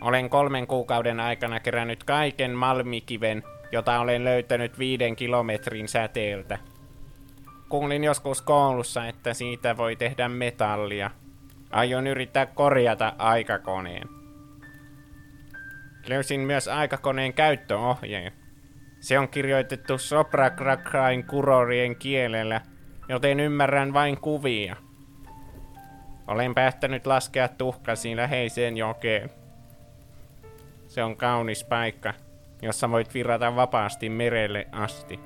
Olen 0.00 0.30
kolmen 0.30 0.66
kuukauden 0.66 1.20
aikana 1.20 1.60
kerännyt 1.60 2.04
kaiken 2.04 2.50
malmikiven, 2.50 3.42
jota 3.72 4.00
olen 4.00 4.24
löytänyt 4.24 4.78
viiden 4.78 5.16
kilometrin 5.16 5.88
säteeltä. 5.88 6.58
Kuulin 7.68 8.04
joskus 8.04 8.42
koulussa, 8.42 9.06
että 9.06 9.34
siitä 9.34 9.76
voi 9.76 9.96
tehdä 9.96 10.28
metallia. 10.28 11.10
Aion 11.70 12.06
yrittää 12.06 12.46
korjata 12.46 13.12
aikakoneen. 13.18 14.21
Löysin 16.06 16.40
myös 16.40 16.68
aikakoneen 16.68 17.34
käyttöohjeen. 17.34 18.32
Se 19.00 19.18
on 19.18 19.28
kirjoitettu 19.28 19.98
Soprakrakrain 19.98 21.26
kurorien 21.26 21.96
kielellä, 21.96 22.60
joten 23.08 23.40
ymmärrän 23.40 23.92
vain 23.92 24.20
kuvia. 24.20 24.76
Olen 26.26 26.54
päättänyt 26.54 27.06
laskea 27.06 27.48
tuhkasi 27.48 28.16
läheiseen 28.16 28.76
jokeen. 28.76 29.30
Se 30.88 31.04
on 31.04 31.16
kaunis 31.16 31.64
paikka, 31.64 32.14
jossa 32.62 32.90
voit 32.90 33.14
virrata 33.14 33.56
vapaasti 33.56 34.08
merelle 34.08 34.66
asti. 34.72 35.20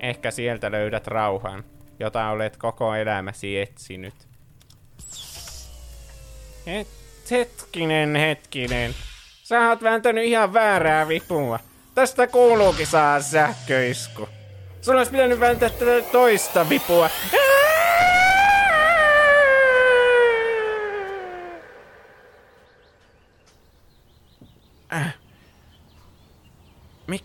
Ehkä 0.00 0.30
sieltä 0.30 0.70
löydät 0.70 1.06
rauhan, 1.06 1.64
jota 1.98 2.28
olet 2.28 2.56
koko 2.56 2.94
elämäsi 2.94 3.60
etsinyt. 3.60 4.14
Et, 6.66 6.88
hetkinen, 7.30 8.16
hetkinen. 8.16 8.94
Sä 9.46 9.68
oot 9.68 9.82
vääntänyt 9.82 10.24
ihan 10.24 10.52
väärää 10.52 11.08
vipua. 11.08 11.58
Tästä 11.94 12.26
kuuluukin 12.26 12.86
saa 12.86 13.20
sähköisku. 13.20 14.28
Sun 14.80 14.96
olisi 14.96 15.10
pitänyt 15.10 15.40
vääntää 15.40 15.70
tätä 15.70 16.02
toista 16.12 16.68
vipua. 16.68 17.10
Mik. 27.06 27.24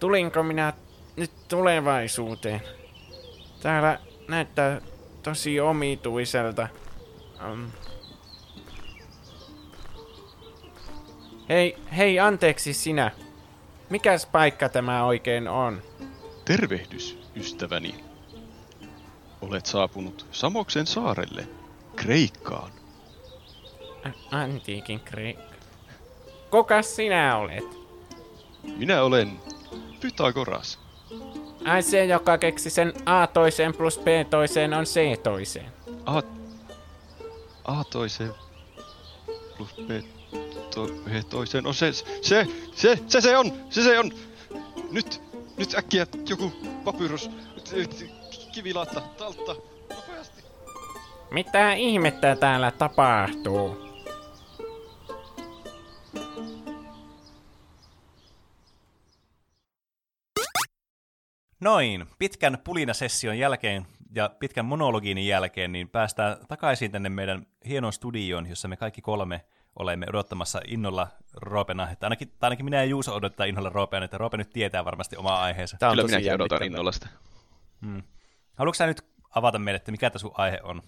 Tulinko 0.00 0.42
minä 0.42 0.72
nyt 1.16 1.30
tulevaisuuteen? 1.48 2.60
Täällä 3.62 3.98
näyttää 4.28 4.80
tosi 5.22 5.60
omituiselta. 5.60 6.68
Um. 7.52 7.70
Hei, 11.48 11.78
hei, 11.96 12.18
anteeksi 12.20 12.74
sinä. 12.74 13.10
Mikäs 13.90 14.26
paikka 14.26 14.68
tämä 14.68 15.04
oikein 15.04 15.48
on? 15.48 15.82
Tervehdys, 16.44 17.18
ystäväni. 17.36 18.04
Olet 19.40 19.66
saapunut 19.66 20.26
Samoksen 20.30 20.86
saarelle, 20.86 21.48
Kreikkaan. 21.96 22.72
A- 24.04 24.36
antiikin 24.42 25.00
Kreikka. 25.00 25.54
Kuka 26.50 26.82
sinä 26.82 27.36
olet? 27.36 27.64
Minä 28.76 29.02
olen 29.02 29.40
Pythagoras. 30.00 30.78
Ai 31.64 31.82
se, 31.82 32.04
joka 32.04 32.38
keksi 32.38 32.70
sen 32.70 32.92
A 33.06 33.26
toiseen 33.26 33.74
plus 33.74 33.98
B 33.98 34.06
toiseen 34.30 34.74
on 34.74 34.84
C 34.84 35.22
toiseen. 35.22 35.72
A, 36.06 36.22
A 37.64 37.84
toiseen 37.84 38.34
plus 39.56 39.74
B 39.74 40.15
to, 40.76 40.88
he 41.12 41.22
toiseen 41.22 41.66
on 41.66 41.74
se, 41.74 41.92
se, 41.92 42.46
se, 42.74 42.98
se, 43.06 43.20
se 43.20 43.38
on, 43.38 43.52
se, 43.70 43.82
se 43.82 43.98
on. 43.98 44.12
Nyt, 44.90 45.22
nyt 45.56 45.74
äkkiä 45.74 46.06
joku 46.28 46.52
papyrus, 46.84 47.30
kivilaatta, 48.54 49.00
taltta, 49.00 49.56
nopeasti. 49.96 50.42
Mitä 51.30 51.72
ihmettä 51.72 52.36
täällä 52.36 52.70
tapahtuu? 52.70 53.86
Noin, 61.60 62.06
pitkän 62.18 62.58
pulinasession 62.64 63.38
jälkeen 63.38 63.86
ja 64.14 64.30
pitkän 64.38 64.64
monologiin 64.64 65.26
jälkeen, 65.26 65.72
niin 65.72 65.88
päästään 65.88 66.36
takaisin 66.48 66.90
tänne 66.90 67.08
meidän 67.08 67.46
hienoon 67.68 67.92
studioon, 67.92 68.48
jossa 68.48 68.68
me 68.68 68.76
kaikki 68.76 69.00
kolme 69.00 69.44
olemme 69.76 70.06
odottamassa 70.08 70.60
innolla 70.66 71.08
Roopena. 71.34 71.90
Että 71.90 72.06
ainakin, 72.06 72.28
tai 72.28 72.46
ainakin 72.46 72.64
minä 72.64 72.76
ja 72.76 72.84
Juuso 72.84 73.14
odottaa 73.14 73.46
innolla 73.46 73.70
Roopena, 73.70 74.04
että 74.04 74.18
Roope 74.18 74.36
nyt 74.36 74.50
tietää 74.52 74.84
varmasti 74.84 75.16
omaa 75.16 75.42
aiheensa. 75.42 75.76
Tämä 75.80 75.90
on 75.90 75.96
Kyllä 75.96 76.08
minäkin 76.08 76.34
odotan 76.34 76.62
innolla 76.62 76.92
sitä. 76.92 77.08
Hmm. 77.80 78.02
Haluatko 78.54 78.76
sä 78.76 78.86
nyt 78.86 79.02
avata 79.34 79.58
meille, 79.58 79.76
että 79.76 79.90
mikä 79.90 80.10
tämä 80.10 80.20
sun 80.20 80.34
aihe 80.34 80.60
on? 80.62 80.82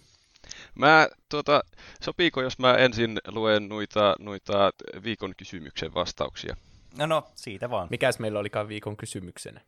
Mä, 0.75 1.09
tuota, 1.29 1.61
sopiiko, 2.03 2.43
jos 2.43 2.59
mä 2.59 2.75
ensin 2.75 3.19
luen 3.29 3.69
noita, 3.69 4.15
noita 4.19 4.71
viikon 5.05 5.35
kysymyksen 5.37 5.95
vastauksia? 5.95 6.57
No 6.99 7.07
no, 7.07 7.29
siitä 7.35 7.71
vaan. 7.71 7.89
Mikäs 7.91 8.19
meillä 8.19 8.39
olikaan 8.39 8.69
viikon 8.69 8.97
kysymyksenä? 8.97 9.61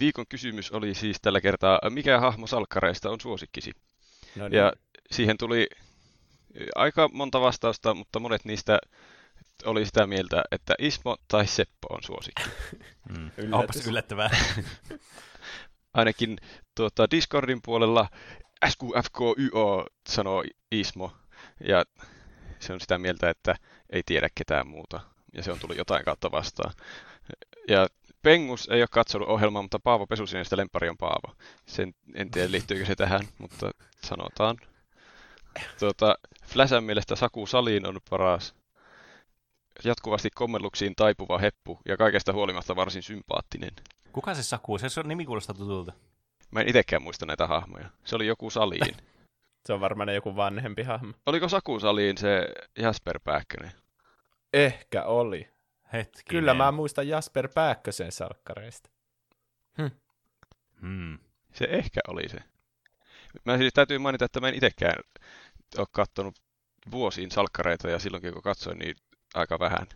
Viikon 0.00 0.26
kysymys 0.28 0.72
oli 0.72 0.94
siis 0.94 1.16
tällä 1.22 1.40
kertaa, 1.40 1.78
mikä 1.90 2.20
hahmo 2.20 2.46
salkkareista 2.46 3.10
on 3.10 3.20
suosikkisi? 3.20 3.72
No 4.36 4.48
niin. 4.48 4.58
Ja 4.58 4.72
siihen 5.10 5.38
tuli 5.38 5.68
aika 6.74 7.08
monta 7.12 7.40
vastausta, 7.40 7.94
mutta 7.94 8.20
monet 8.20 8.44
niistä 8.44 8.78
oli 9.64 9.86
sitä 9.86 10.06
mieltä, 10.06 10.42
että 10.50 10.74
Ismo 10.78 11.16
tai 11.28 11.46
Seppo 11.46 11.88
on 11.90 12.02
suosikki. 12.02 12.42
Mm. 13.18 13.30
Yllätys. 13.36 13.86
yllättävää. 13.86 14.30
Ainakin 15.94 16.38
tuota, 16.74 17.10
Discordin 17.10 17.60
puolella 17.64 18.08
SQFKYO 18.68 19.86
sanoo 20.08 20.44
Ismo, 20.72 21.12
ja 21.68 21.84
se 22.58 22.72
on 22.72 22.80
sitä 22.80 22.98
mieltä, 22.98 23.30
että 23.30 23.56
ei 23.90 24.02
tiedä 24.06 24.28
ketään 24.34 24.66
muuta, 24.66 25.00
ja 25.32 25.42
se 25.42 25.52
on 25.52 25.58
tullut 25.58 25.76
jotain 25.76 26.04
kautta 26.04 26.30
vastaan. 26.30 26.72
Ja 27.68 27.88
Pengus 28.22 28.68
ei 28.68 28.80
ole 28.80 28.88
katsonut 28.90 29.28
ohjelmaa, 29.28 29.62
mutta 29.62 29.78
Paavo 29.78 30.06
Pesusinestä 30.06 30.56
lempari 30.56 30.88
on 30.88 30.96
Paavo. 30.96 31.34
Sen, 31.66 31.94
en 32.14 32.30
tiedä 32.30 32.50
liittyykö 32.50 32.86
se 32.86 32.94
tähän, 32.94 33.20
mutta 33.38 33.70
sanotaan. 34.04 34.56
Tuota, 35.78 36.18
Fläsän 36.44 36.84
mielestä 36.84 37.16
Saku 37.16 37.46
Saliin 37.46 37.86
on 37.86 37.98
paras. 38.10 38.54
Jatkuvasti 39.84 40.30
kommelluksiin 40.34 40.94
taipuva 40.96 41.38
heppu 41.38 41.80
ja 41.88 41.96
kaikesta 41.96 42.32
huolimatta 42.32 42.76
varsin 42.76 43.02
sympaattinen. 43.02 43.70
Kuka 44.12 44.34
se 44.34 44.42
Saku? 44.42 44.78
Se 44.78 45.00
on 45.00 45.08
nimi 45.08 45.24
kuulostaa 45.24 45.56
tutulta. 45.56 45.92
Mä 46.50 46.60
en 46.60 46.68
itsekään 46.68 47.02
muista 47.02 47.26
näitä 47.26 47.46
hahmoja. 47.46 47.88
Se 48.04 48.16
oli 48.16 48.26
joku 48.26 48.50
Saliin. 48.50 48.96
se 49.66 49.72
on 49.72 49.80
varmaan 49.80 50.14
joku 50.14 50.36
vanhempi 50.36 50.82
hahmo. 50.82 51.12
Oliko 51.26 51.48
Saku 51.48 51.80
Saliin 51.80 52.18
se 52.18 52.48
Jasper 52.78 53.20
Pääkkönen? 53.24 53.72
Ehkä 54.52 55.04
oli. 55.04 55.48
Hetkinen. 55.92 56.24
Kyllä 56.28 56.54
mä 56.54 56.72
muistan 56.72 57.08
Jasper 57.08 57.48
Pääkkösen 57.54 58.12
salkkareista. 58.12 58.90
Hm. 59.78 59.90
Hmm. 60.80 61.18
Se 61.52 61.64
ehkä 61.70 62.00
oli 62.08 62.28
se. 62.28 62.38
Mä 63.44 63.58
siis 63.58 63.74
täytyy 63.74 63.98
mainita, 63.98 64.24
että 64.24 64.40
mä 64.40 64.48
en 64.48 64.54
itsekään 64.54 64.96
ole 65.78 65.86
katsonut 65.92 66.34
vuosiin 66.90 67.30
salkkareita 67.30 67.90
ja 67.90 67.98
silloinkin 67.98 68.32
kun 68.32 68.42
katsoin, 68.42 68.78
niin 68.78 68.96
aika 69.34 69.58
vähän. 69.58 69.86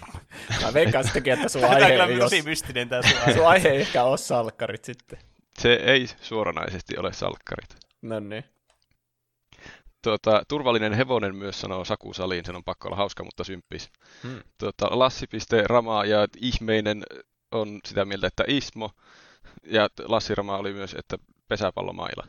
Mä 0.62 0.74
veikkaan 0.74 1.04
sittenkin, 1.04 1.32
että 1.32 1.48
sun 1.48 1.64
aihe 1.64 1.86
ei 1.86 2.00
ole... 2.00 2.18
tosi 2.18 2.42
mystinen 2.42 2.88
tää 2.88 3.02
sun 3.02 3.18
aihe. 3.20 3.34
sun 3.34 3.46
aihe 3.46 3.68
ei 3.68 3.80
ehkä 3.80 4.04
ole 4.04 4.18
salkkarit 4.18 4.84
sitten. 4.84 5.18
Se 5.58 5.72
ei 5.72 6.06
suoranaisesti 6.20 6.98
ole 6.98 7.12
salkkarit. 7.12 7.76
No 8.02 8.20
niin. 8.20 8.44
Tuota, 10.02 10.42
turvallinen 10.48 10.92
hevonen 10.92 11.36
myös 11.36 11.60
sanoo 11.60 11.84
Saku 11.84 12.14
Saliin, 12.14 12.44
sen 12.44 12.56
on 12.56 12.64
pakko 12.64 12.88
olla 12.88 12.96
hauska, 12.96 13.24
mutta 13.24 13.44
symppis. 13.44 13.90
Hmm. 14.22 14.40
Tuota, 14.58 14.98
Lassi.rama 14.98 16.04
ja 16.04 16.26
ihmeinen 16.36 17.02
on 17.52 17.80
sitä 17.84 18.04
mieltä, 18.04 18.26
että 18.26 18.44
Ismo. 18.46 18.90
Ja 19.64 19.88
Lassi 20.04 20.34
Rama 20.34 20.56
oli 20.56 20.72
myös, 20.72 20.94
että 20.98 21.16
pesäpallomaila. 21.48 22.26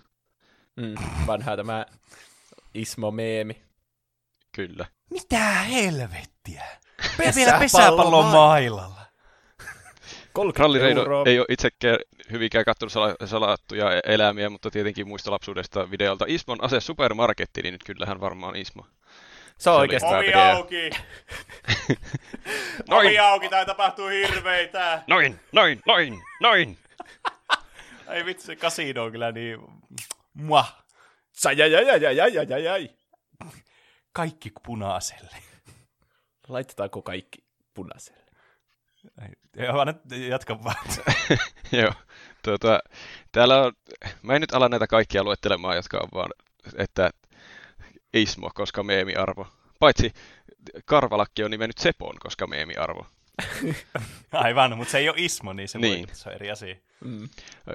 Mm, 0.76 0.96
vanha 1.28 1.58
tämä 1.58 1.86
Ismo-meemi. 2.74 3.62
Kyllä. 4.52 4.86
Mitä 5.10 5.40
helvettiä? 5.52 6.64
Vielä 7.36 7.60
pesäpallon 7.60 8.26
mailalla. 8.26 9.08
Ralli 10.58 10.80
Reino 10.80 11.02
ei 11.26 11.40
ole 11.40 11.46
itsekään 11.50 11.98
hyvinkään 12.32 12.66
katsonut 12.66 12.94
sala- 12.94 13.28
salattuja 13.28 13.96
e- 13.96 14.00
elämiä, 14.04 14.50
mutta 14.50 14.72
tietenkin 14.72 15.08
muista 15.08 15.32
lapsuudesta 15.32 15.92
videolta 15.92 16.26
Ismon 16.28 16.64
ase 16.64 16.80
supermarketti, 16.80 17.62
niin 17.62 17.78
kyllähän 17.86 18.20
varmaan 18.20 18.56
Ismo. 18.56 18.86
Se 19.58 19.70
on 19.70 19.80
oikeastaan 19.80 20.16
Ovi 20.16 20.34
auki! 20.34 20.90
noin. 22.90 23.08
Ovi 23.08 23.20
auki, 23.20 23.50
tää 23.50 23.66
tapahtuu 23.66 24.08
hirveitä! 24.08 25.04
Noin, 25.08 25.40
noin, 25.52 25.82
noin, 25.86 26.22
noin! 26.42 26.78
Ei 28.10 28.26
vitsi, 28.26 28.46
se 28.46 28.56
kasino 28.56 29.04
on 29.04 29.12
kyllä 29.12 29.32
niin... 29.32 29.60
Mua! 30.34 30.66
Jai. 32.64 32.90
Kaikki 34.14 34.52
punaiselle. 34.66 35.38
Laitetaanko 36.48 37.02
kaikki 37.02 37.44
punaiselle? 37.74 38.28
Nyt 39.86 40.30
jatka 40.30 40.64
vaan. 40.64 40.76
Joo, 41.82 41.94
tuota, 42.44 42.80
täällä 43.32 43.62
on, 43.62 43.74
mä 44.22 44.36
en 44.36 44.42
nyt 44.42 44.54
ala 44.54 44.70
näitä 44.70 44.88
kaikkia 44.88 45.24
luettelemaan, 45.24 45.76
jotka 45.76 45.98
on 45.98 46.10
vaan, 46.14 46.30
että 46.78 47.10
Ismo, 48.14 48.50
koska 48.56 48.84
meemiarvo. 48.84 49.48
Paitsi 49.80 50.14
Karvalakki 50.86 51.44
on 51.44 51.52
nimennyt 51.52 51.78
Sepon, 51.78 52.16
koska 52.20 52.48
meemiarvo. 52.48 53.06
Aivan, 54.32 54.78
mutta 54.78 54.92
se 54.92 54.98
ei 54.98 55.10
ole 55.10 55.18
Ismo, 55.20 55.54
niin 55.54 55.70
se, 55.70 55.80
niin. 55.80 56.08
Voi, 56.08 56.16
se 56.16 56.30
on 56.30 56.36
eri 56.36 56.52
asia. 56.52 56.76
Mm. 57.06 57.30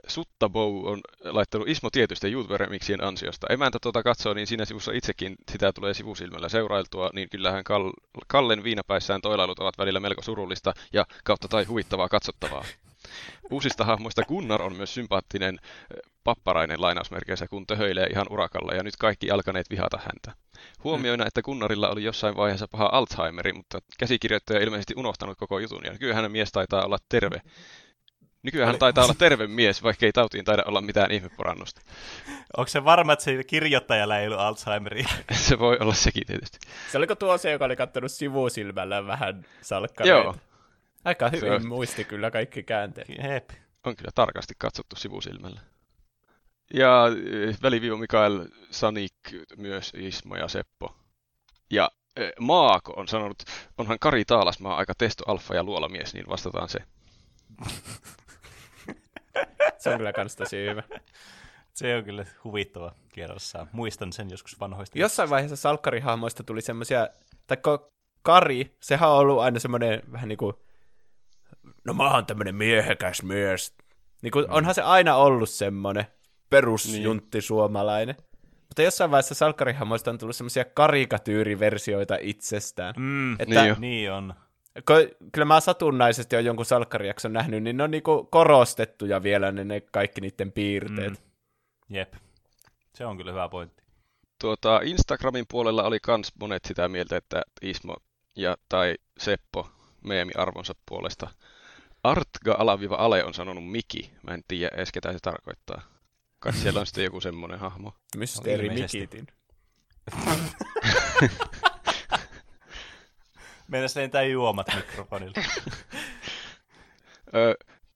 Sutta 0.09 0.49
Bow 0.49 0.87
on 0.87 1.01
laittanut 1.25 1.69
Ismo 1.69 1.91
tietystä 1.91 2.29
YouTube-remiksien 2.29 3.05
ansiosta. 3.05 3.47
Emäntä 3.51 3.79
tuota 3.83 4.03
katsoo, 4.03 4.35
niin 4.35 4.47
siinä 4.47 4.65
sivussa 4.65 4.93
itsekin 4.93 5.37
sitä 5.51 5.73
tulee 5.73 5.95
sivusilmällä 5.95 6.49
seurailtua, 6.49 7.11
niin 7.13 7.29
kyllähän 7.29 7.65
Kal- 7.65 8.23
Kallen 8.27 8.65
viinapäissään 8.65 9.21
toilailut 9.21 9.59
ovat 9.59 9.79
välillä 9.79 10.01
melko 10.01 10.23
surullista 10.23 10.75
ja 10.93 11.07
kautta 11.25 11.49
tai 11.49 11.65
huvittavaa 11.65 12.09
katsottavaa. 12.09 12.65
Uusista 13.51 13.85
hahmoista 13.85 14.23
Gunnar 14.23 14.63
on 14.63 14.77
myös 14.77 14.95
sympaattinen 14.95 15.59
papparainen 16.25 16.81
lainausmerkeissä, 16.81 17.49
kun 17.49 17.67
töhöilee 17.67 18.07
ihan 18.07 18.27
urakalla, 18.31 18.75
ja 18.75 18.83
nyt 18.83 18.97
kaikki 18.97 19.31
alkaneet 19.31 19.71
vihata 19.71 19.99
häntä. 19.99 20.43
Huomioina, 20.85 21.27
että 21.27 21.43
Gunnarilla 21.43 21.89
oli 21.89 22.05
jossain 22.05 22.37
vaiheessa 22.37 22.69
paha 22.69 22.89
Alzheimeri, 22.93 23.53
mutta 23.53 23.79
käsikirjoittaja 23.99 24.61
ilmeisesti 24.61 24.95
unohtanut 24.97 25.39
koko 25.39 25.59
jutun, 25.59 25.85
ja 25.85 25.93
nykyään 25.93 26.23
hän 26.23 26.33
mies 26.33 26.53
taitaa 26.53 26.85
olla 26.85 26.99
terve. 27.09 27.41
Nykyään 28.43 28.67
hän 28.67 28.79
taitaa 28.79 29.05
olla 29.05 29.15
terve 29.19 29.47
mies, 29.47 29.83
vaikka 29.83 30.07
ei 30.07 30.13
tautiin 30.13 30.45
taida 30.45 30.63
olla 30.67 30.81
mitään 30.81 31.11
ihmeporannusta. 31.11 31.81
Onko 32.57 32.69
se 32.69 32.85
varma, 32.85 33.13
että 33.13 33.25
se 33.25 33.45
kirjoittajalla 33.45 34.19
ei 34.19 34.27
ollut 34.27 34.41
Alzheimeri? 34.41 35.05
se 35.33 35.59
voi 35.59 35.77
olla 35.81 35.95
sekin 35.95 36.27
tietysti. 36.27 36.59
Se 36.93 36.99
oliko 36.99 37.15
tuo 37.15 37.39
se, 37.39 37.51
joka 37.51 37.65
oli 37.65 37.77
kattonut 37.77 38.13
sivusilmällä 38.13 39.07
vähän 39.07 39.47
salkkareita? 39.61 40.19
Joo. 40.19 40.37
Aika 41.05 41.29
hyvin 41.29 41.53
on... 41.53 41.69
muisti 41.69 42.05
kyllä 42.05 42.31
kaikki 42.31 42.63
käänteet. 42.63 43.09
Hep. 43.23 43.51
On 43.85 43.97
kyllä 43.97 44.11
tarkasti 44.15 44.55
katsottu 44.59 44.97
sivusilmällä. 44.97 45.61
Ja 46.75 47.05
eh, 47.49 47.59
väliviiva 47.63 47.97
Mikael, 47.97 48.47
Sanik, 48.71 49.15
myös 49.57 49.93
Ismo 49.97 50.37
ja 50.37 50.49
Seppo. 50.49 50.97
Ja 51.71 51.91
eh, 52.17 52.33
Maako 52.41 52.93
on 52.97 53.09
sanonut, 53.09 53.43
onhan 53.79 53.99
Kari 53.99 54.25
Taalasmaa 54.25 54.77
aika 54.77 54.95
testo 54.99 55.25
alfa 55.27 55.55
ja 55.55 55.65
luolamies, 55.65 56.15
niin 56.15 56.29
vastataan 56.29 56.69
se. 56.69 56.79
se 59.79 59.91
on 59.91 59.97
kyllä 59.97 60.13
kans 60.13 60.37
tosi 60.37 60.57
hyvä. 60.57 60.83
Se 61.75 61.97
on 61.97 62.05
kyllä 62.05 62.27
huvittava 62.45 62.95
kierrossa. 63.13 63.67
Muistan 63.73 64.13
sen 64.13 64.31
joskus 64.31 64.61
vanhoista. 64.61 64.99
Jossain 64.99 65.31
vaiheessa 65.31 65.57
salkkarihahmoista 65.57 66.45
tuli 66.45 66.61
semmoisia, 66.61 67.09
tai 67.47 67.57
Kari, 68.23 68.77
sehän 68.81 69.11
on 69.11 69.17
ollut 69.17 69.41
aina 69.41 69.59
semmoinen 69.59 70.03
vähän 70.13 70.29
niin 70.29 70.37
kuin, 70.37 70.55
no 71.85 71.95
mä 71.95 72.15
oon 72.15 72.27
tämmönen 72.27 72.55
miehekäs 72.55 73.23
mies. 73.23 73.75
Niin 74.23 74.31
kuin, 74.31 74.45
mm. 74.45 74.53
onhan 74.53 74.75
se 74.75 74.83
aina 74.83 75.17
ollut 75.17 75.51
semmoinen 75.51 76.07
perusjuntti 76.51 77.39
niin. 77.39 77.43
suomalainen. 77.43 78.17
Mutta 78.69 78.83
jossain 78.83 79.11
vaiheessa 79.11 79.35
salkkarihammoista 79.35 80.11
on 80.11 80.19
tullut 80.19 80.37
semmoisia 80.37 80.65
karikatyyriversioita 80.65 82.17
itsestään. 82.21 82.95
Mm, 82.99 83.33
että, 83.33 83.65
niin, 83.65 83.77
niin 83.79 84.13
on. 84.13 84.35
Kyllä 85.33 85.45
mä 85.45 85.61
satunnaisesti 85.61 86.37
on 86.37 86.45
jonkun 86.45 86.67
salkkarijakson 86.67 87.33
nähnyt, 87.33 87.63
niin 87.63 87.77
ne 87.77 87.85
on 87.85 87.91
niinku 87.91 88.25
korostettuja 88.31 89.23
vielä 89.23 89.53
ne, 89.53 89.65
ne 89.65 89.81
kaikki 89.81 90.21
niiden 90.21 90.53
piirteet. 90.53 91.13
Mm. 91.13 91.97
Jep, 91.97 92.15
se 92.95 93.07
on 93.07 93.17
kyllä 93.17 93.33
hyvä 93.33 93.49
pointti. 93.49 93.83
Tuota, 94.41 94.81
Instagramin 94.85 95.45
puolella 95.49 95.83
oli 95.83 96.01
kans 96.01 96.33
monet 96.41 96.65
sitä 96.65 96.89
mieltä, 96.89 97.17
että 97.17 97.43
Ismo 97.63 97.97
ja 98.37 98.57
tai 98.69 98.95
Seppo 99.19 99.69
meemi-arvonsa 100.05 100.75
puolesta. 100.89 101.31
Artga-ale 102.03 103.25
on 103.25 103.35
sanonut 103.35 103.71
Miki. 103.71 104.13
Mä 104.23 104.35
en 104.35 104.43
tiedä 104.49 104.77
edes 104.77 104.93
ketä 104.93 105.13
se 105.13 105.19
tarkoittaa. 105.23 105.83
Kai 106.39 106.53
siellä 106.53 106.81
on 106.81 106.87
sitten 106.87 107.05
joku 107.05 107.21
semmonen 107.21 107.59
hahmo. 107.59 107.95
Mysteeri 108.17 108.69
Mikitin. 108.69 109.27
Meillä 113.69 113.89
lentää 113.95 114.23
juomat 114.23 114.67
mikrofonilla. 114.77 115.35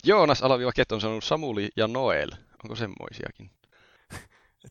Joonas 0.04 0.42
Alaviva 0.42 0.72
Ket 0.72 0.92
on 0.92 1.00
sanonut 1.00 1.24
Samuli 1.24 1.68
ja 1.76 1.88
Noel. 1.88 2.30
Onko 2.64 2.76
semmoisiakin? 2.76 3.50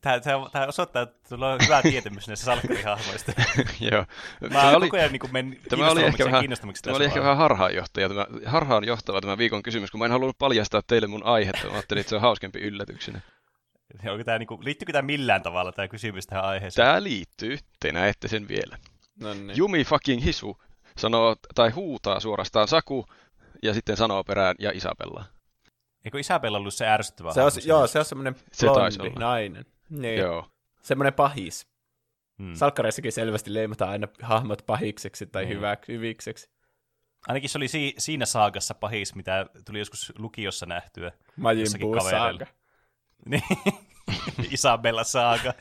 Tämä, 0.01 0.19
tämä, 0.19 0.49
tämä 0.51 0.65
osoittaa, 0.67 1.01
että 1.01 1.29
sulla 1.29 1.53
on 1.53 1.59
hyvä 1.63 1.81
tietämys 1.81 2.27
näistä 2.27 2.45
salkkarihahmoista. 2.45 3.31
Joo. 3.91 4.05
Mä 4.41 4.49
tämä 4.49 4.77
oli, 4.77 4.85
koko 4.85 4.97
ajan 4.97 5.11
niin 5.11 5.31
men 5.31 5.59
tämä 5.69 5.89
oli 5.89 6.03
ehkä 6.03 6.25
vähän, 6.25 6.45
tämä 6.83 6.95
oli 6.95 7.05
ehkä 7.05 7.21
vähän 7.21 7.37
harhaanjohtaja, 7.37 8.09
tämä, 8.09 8.25
harhaan 8.45 8.83
johtava 8.83 9.21
tämä 9.21 9.37
viikon 9.37 9.63
kysymys, 9.63 9.91
kun 9.91 9.99
mä 9.99 10.05
en 10.05 10.11
halunnut 10.11 10.37
paljastaa 10.37 10.81
teille 10.87 11.07
mun 11.07 11.25
aihetta. 11.25 11.67
Mä 11.67 11.73
ajattelin, 11.73 12.01
että 12.01 12.09
se 12.09 12.15
on 12.15 12.21
hauskempi 12.21 12.59
yllätyksenä. 12.59 13.21
Onko 14.09 14.23
tämä, 14.23 14.39
niin 14.39 14.47
kuin, 14.47 14.65
liittyykö 14.65 14.93
tämä 14.93 15.01
millään 15.01 15.43
tavalla 15.43 15.71
tämä 15.71 15.87
kysymys 15.87 16.27
tähän 16.27 16.45
aiheeseen? 16.45 16.87
Tämä 16.87 17.03
liittyy, 17.03 17.57
te 17.79 17.91
näette 17.91 18.27
sen 18.27 18.47
vielä. 18.47 18.77
No 19.21 19.33
niin. 19.33 19.57
Jumi 19.57 19.83
fucking 19.83 20.23
hisu 20.23 20.57
sanoo, 20.97 21.35
tai 21.55 21.69
huutaa 21.69 22.19
suorastaan 22.19 22.67
Saku, 22.67 23.05
ja 23.63 23.73
sitten 23.73 23.97
sanoo 23.97 24.23
perään 24.23 24.55
ja 24.59 24.71
Isabella. 24.71 25.25
Eikö 26.05 26.19
Isabella 26.19 26.57
ollut 26.57 26.73
se 26.73 26.87
ärsyttävä? 26.87 27.33
Se 27.33 27.41
on, 27.41 27.51
joo, 27.65 27.87
se 27.87 27.99
on 27.99 28.05
semmoinen 28.05 28.35
blondi 28.61 29.09
nainen. 29.19 29.65
Niin. 29.89 30.19
Joo. 30.19 30.51
Semmoinen 30.81 31.13
pahis. 31.13 31.67
Hmm. 32.39 32.55
Salkkareissakin 32.55 33.11
selvästi 33.11 33.53
leimataan 33.53 33.91
aina 33.91 34.07
hahmot 34.21 34.63
pahikseksi 34.65 35.25
tai 35.25 35.45
hmm. 35.45 35.53
hyvä, 35.53 35.77
hyvikseksi. 35.87 36.49
Ainakin 37.27 37.49
se 37.49 37.57
oli 37.57 37.67
si- 37.67 37.95
siinä 37.97 38.25
saagassa 38.25 38.73
pahis, 38.73 39.15
mitä 39.15 39.45
tuli 39.65 39.79
joskus 39.79 40.13
lukiossa 40.17 40.65
nähtyä. 40.65 41.11
Majin 41.35 41.67
saaga. 42.09 42.45
Niin, 43.29 43.41
Isabella 44.51 45.03
saaga. 45.03 45.53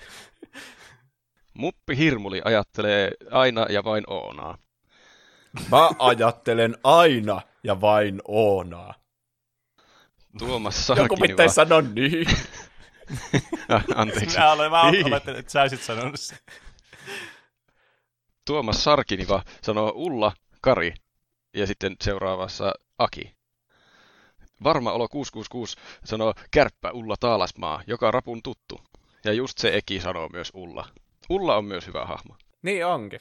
Muppi 1.55 1.97
Hirmuli 1.97 2.43
ajattelee 2.45 3.11
aina 3.31 3.67
ja 3.71 3.85
vain 3.85 4.05
Oonaa. 4.07 4.59
Mä 5.71 5.91
ajattelen 5.99 6.77
aina 6.85 7.41
ja 7.63 7.81
vain 7.81 8.21
Oonaa. 8.29 8.95
Tuomas 10.39 10.87
Sarkiniva. 10.87 11.15
Joku 11.15 11.17
pitäisi 11.21 11.55
sanoa 11.55 11.81
niin. 11.81 12.27
Anteeksi. 13.95 14.39
Mä 14.39 14.53
olen 14.53 14.71
vaan 14.71 14.93
niin. 14.93 15.15
että 15.15 15.43
sä 15.47 15.63
olisit 15.63 15.83
sanonut 15.83 16.21
sen. 16.21 16.39
Tuomas 18.45 18.85
Sarkiniva 18.85 19.43
sanoo 19.63 19.93
Ulla, 19.95 20.33
Kari 20.61 20.95
ja 21.55 21.67
sitten 21.67 21.97
seuraavassa 22.01 22.75
Aki. 22.99 23.35
Varma 24.65 24.93
olo 24.93 25.09
666 25.09 25.77
sanoo 26.05 26.35
Kärppä 26.51 26.91
Ulla 26.91 27.15
Taalasmaa, 27.21 27.83
joka 27.87 28.11
rapun 28.11 28.43
tuttu. 28.43 28.81
Ja 29.25 29.33
just 29.33 29.59
se 29.59 29.77
Eki 29.77 30.01
sanoo 30.01 30.29
myös 30.29 30.51
Ulla. 30.55 30.89
Ulla 31.31 31.57
on 31.57 31.65
myös 31.65 31.87
hyvä 31.87 32.05
hahmo. 32.05 32.37
Niin 32.63 32.87
onkin. 32.87 33.21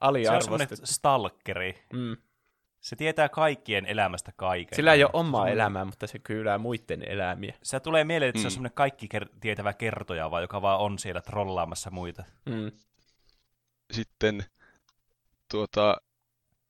Aliarvostettu. 0.00 0.76
Se 0.76 0.82
on 0.82 0.86
stalkeri. 0.86 1.84
Mm. 1.92 2.16
Se 2.80 2.96
tietää 2.96 3.28
kaikkien 3.28 3.86
elämästä 3.86 4.32
kaiken. 4.36 4.76
Sillä 4.76 4.92
ei 4.92 5.04
ole 5.04 5.10
omaa 5.12 5.44
se 5.44 5.52
elämää, 5.52 5.84
mutta 5.84 6.06
se 6.06 6.18
kyylää 6.18 6.58
muiden 6.58 7.02
elämiä. 7.08 7.54
Se 7.62 7.80
tulee 7.80 8.04
mieleen, 8.04 8.28
että 8.28 8.38
mm. 8.38 8.42
se 8.42 8.46
on 8.46 8.50
mm. 8.50 8.54
semmoinen 8.54 8.74
kaikki 8.74 9.08
ker- 9.14 9.38
tietävä 9.40 9.72
kertoja, 9.72 10.30
vaan 10.30 10.42
joka 10.42 10.62
vaan 10.62 10.80
on 10.80 10.98
siellä 10.98 11.20
trollaamassa 11.20 11.90
muita. 11.90 12.24
Mm. 12.46 12.72
Sitten 13.92 14.44
tuota, 15.50 15.96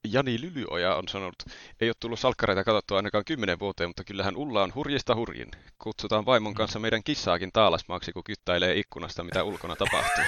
Jani 0.08 0.40
Lylyoja 0.40 0.94
on 0.94 1.08
sanonut, 1.08 1.42
ei 1.80 1.88
ole 1.88 1.94
tullut 2.00 2.20
salkkareita 2.20 2.64
katsottua 2.64 2.96
ainakaan 2.96 3.24
kymmenen 3.24 3.58
vuoteen, 3.58 3.90
mutta 3.90 4.04
kyllähän 4.04 4.36
Ulla 4.36 4.62
on 4.62 4.74
hurjista 4.74 5.14
hurjin. 5.14 5.50
Kutsutaan 5.78 6.26
vaimon 6.26 6.54
kanssa 6.54 6.78
meidän 6.78 7.04
kissaakin 7.04 7.50
taalasmaaksi, 7.52 8.12
kun 8.12 8.24
kyttäilee 8.24 8.78
ikkunasta, 8.78 9.24
mitä 9.24 9.44
ulkona 9.44 9.76
tapahtuu. 9.76 10.24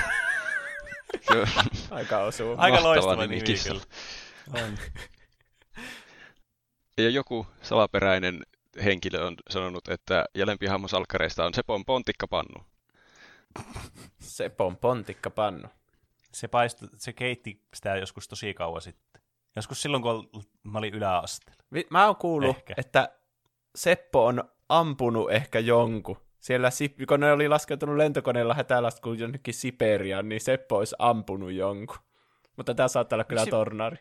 Aika 1.90 2.18
osuu. 2.18 2.54
Aika 2.58 2.82
loistava 2.82 3.16
nimi, 3.16 3.40
nimi 3.40 3.58
kyllä. 3.64 3.80
On. 4.64 4.78
Ja 6.98 7.10
joku 7.10 7.46
salaperäinen 7.62 8.42
henkilö 8.84 9.26
on 9.26 9.36
sanonut, 9.50 9.88
että 9.88 10.24
ja 10.34 10.46
lempihahmo 10.46 10.88
salkkareista 10.88 11.44
on 11.44 11.54
Sepon 11.54 11.84
pontikkapannu. 11.84 12.64
Sepon 14.20 14.76
pontikkapannu. 14.76 15.68
Se, 16.32 16.48
paistu, 16.48 16.86
se 16.96 17.12
keitti 17.12 17.62
sitä 17.74 17.96
joskus 17.96 18.28
tosi 18.28 18.54
kauan 18.54 18.82
sitten. 18.82 19.22
Joskus 19.56 19.82
silloin, 19.82 20.02
kun 20.02 20.28
mä 20.62 20.78
olin 20.78 20.94
yläasteella. 20.94 21.62
Mä 21.90 22.06
oon 22.06 22.16
kuullut, 22.16 22.56
ehkä. 22.56 22.74
että 22.76 23.08
Seppo 23.74 24.26
on 24.26 24.44
ampunut 24.68 25.30
ehkä 25.30 25.58
jonkun. 25.58 26.16
Siellä, 26.40 26.68
kun 27.08 27.20
ne 27.20 27.32
oli 27.32 27.48
laskeutunut 27.48 27.96
lentokoneella 27.96 28.54
hätälaskuun 28.54 29.18
jonnekin 29.18 29.54
Siperiaan, 29.54 30.28
niin 30.28 30.40
Seppo 30.40 30.76
olisi 30.76 30.96
ampunut 30.98 31.52
jonkun. 31.52 31.96
Mutta 32.56 32.74
tämä 32.74 32.88
saattaa 32.88 33.16
olla 33.16 33.24
kyllä 33.24 33.44
si- 33.44 33.50
tornari. 33.50 33.96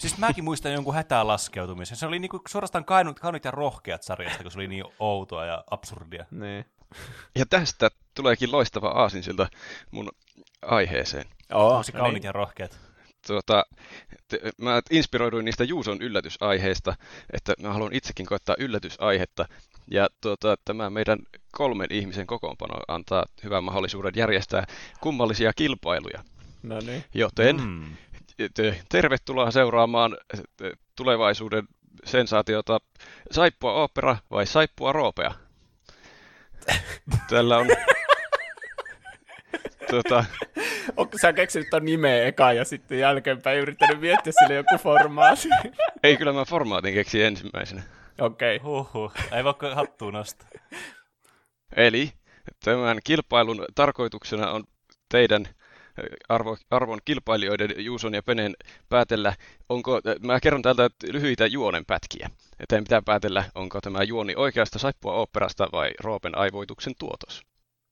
Siis 0.00 0.18
mäkin 0.18 0.44
muistan 0.44 0.72
jonkun 0.72 0.94
hätään 0.94 1.26
laskeutumisen. 1.26 1.96
Se 1.96 2.06
oli 2.06 2.18
niinku 2.18 2.40
suorastaan 2.48 2.84
kainut, 2.84 3.20
kainut 3.20 3.44
ja 3.44 3.50
rohkeat 3.50 4.02
sarjasta, 4.02 4.42
kun 4.42 4.52
se 4.52 4.58
oli 4.58 4.68
niin 4.68 4.84
outoa 4.98 5.46
ja 5.46 5.64
absurdia. 5.70 6.26
Niin. 6.30 6.64
Ja 7.38 7.46
tästä 7.46 7.90
tuleekin 8.14 8.52
loistava 8.52 8.88
aasinsilta 8.88 9.48
mun 9.90 10.08
aiheeseen. 10.62 11.24
Oh, 11.52 11.84
se 11.84 11.92
kaunit 11.92 12.14
niin. 12.14 12.22
ja 12.22 12.32
rohkeat. 12.32 12.78
Tuota, 13.26 13.64
te, 14.28 14.40
mä 14.58 14.80
inspiroiduin 14.90 15.44
niistä 15.44 15.64
Juuson 15.64 16.02
yllätysaiheista, 16.02 16.96
että 17.32 17.54
mä 17.62 17.72
haluan 17.72 17.94
itsekin 17.94 18.26
koettaa 18.26 18.56
yllätysaihetta. 18.58 19.48
Ja 19.90 20.08
tuota, 20.20 20.56
tämä 20.64 20.90
meidän 20.90 21.18
kolmen 21.52 21.88
ihmisen 21.90 22.26
kokoonpano 22.26 22.74
antaa 22.88 23.24
hyvän 23.44 23.64
mahdollisuuden 23.64 24.12
järjestää 24.16 24.66
kummallisia 25.00 25.52
kilpailuja. 25.56 26.24
No 26.62 26.78
niin. 26.78 27.04
Joten 27.14 27.56
mm. 27.56 27.96
Tervetuloa 28.88 29.50
seuraamaan 29.50 30.16
tulevaisuuden 30.96 31.64
sensaatiota 32.04 32.78
Saippua 33.30 33.72
opera 33.72 34.16
vai 34.30 34.46
Saippua 34.46 34.92
roopea? 34.92 35.34
Tällä 37.28 37.58
on... 37.58 37.66
tuota... 39.90 40.24
Onko 40.96 41.18
sä 41.18 41.32
keksinyt 41.32 41.70
ton 41.70 41.84
nimeä 41.84 42.26
eka 42.26 42.52
ja 42.52 42.64
sitten 42.64 42.98
jälkeenpäin 42.98 43.58
yrittänyt 43.58 44.00
miettiä 44.00 44.32
sille 44.38 44.54
joku 44.54 44.78
formaati? 44.78 45.48
Ei, 46.04 46.16
kyllä 46.16 46.32
mä 46.32 46.44
formaatin 46.44 46.94
keksin 46.94 47.24
ensimmäisenä. 47.24 47.82
Okei. 48.20 48.56
Okay. 48.56 48.70
Huhhuh. 48.70 49.12
Ei 49.32 49.44
voi 49.44 49.54
hattuun 49.74 50.14
nostaa. 50.14 50.48
Eli 51.76 52.12
tämän 52.64 52.98
kilpailun 53.04 53.64
tarkoituksena 53.74 54.50
on 54.50 54.64
teidän 55.08 55.48
arvo, 56.28 56.56
arvon 56.70 56.98
kilpailijoiden 57.04 57.84
Juuson 57.84 58.14
ja 58.14 58.22
Penen 58.22 58.54
päätellä, 58.88 59.34
onko, 59.68 60.00
mä 60.20 60.40
kerron 60.40 60.62
täältä 60.62 60.90
lyhyitä 61.12 61.46
juonenpätkiä. 61.46 62.30
Teidän 62.68 62.84
pitää 62.84 63.02
päätellä, 63.02 63.44
onko 63.54 63.80
tämä 63.80 64.02
juoni 64.02 64.34
oikeasta 64.36 64.78
saippua 64.78 65.12
oopperasta 65.12 65.68
vai 65.72 65.90
Roopen 66.00 66.38
aivoituksen 66.38 66.92
tuotos. 66.98 67.42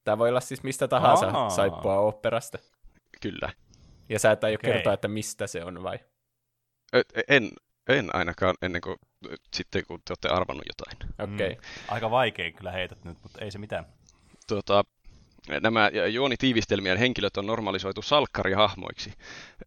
Tämä 0.04 0.18
voi 0.18 0.28
olla 0.28 0.40
siis 0.40 0.62
mistä 0.62 0.88
tahansa 0.88 1.26
Aa. 1.26 1.50
saippua 1.50 1.98
oopperasta. 1.98 2.58
Kyllä. 3.20 3.52
Ja 4.08 4.18
sä 4.18 4.30
et 4.30 4.44
aio 4.44 4.54
okay. 4.54 4.72
kertoa, 4.72 4.92
että 4.92 5.08
mistä 5.08 5.46
se 5.46 5.64
on 5.64 5.82
vai? 5.82 5.98
En, 7.28 7.50
en 7.88 8.16
ainakaan 8.16 8.54
ennen 8.62 8.80
kuin 8.80 8.96
sitten, 9.54 9.86
kun 9.86 10.00
te 10.04 10.12
olette 10.12 10.28
arvannut 10.28 10.64
jotain. 10.66 11.12
Okei. 11.18 11.46
Okay. 11.46 11.56
Mm. 11.56 11.94
Aika 11.94 12.10
vaikein 12.10 12.54
kyllä 12.54 12.72
heität 12.72 13.04
nyt, 13.04 13.18
mutta 13.22 13.44
ei 13.44 13.50
se 13.50 13.58
mitään. 13.58 13.86
Tuota, 14.48 14.84
nämä 15.60 15.90
juonitiivistelmien 16.10 16.98
henkilöt 16.98 17.36
on 17.36 17.46
normalisoitu 17.46 18.02
salkkarihahmoiksi, 18.02 19.12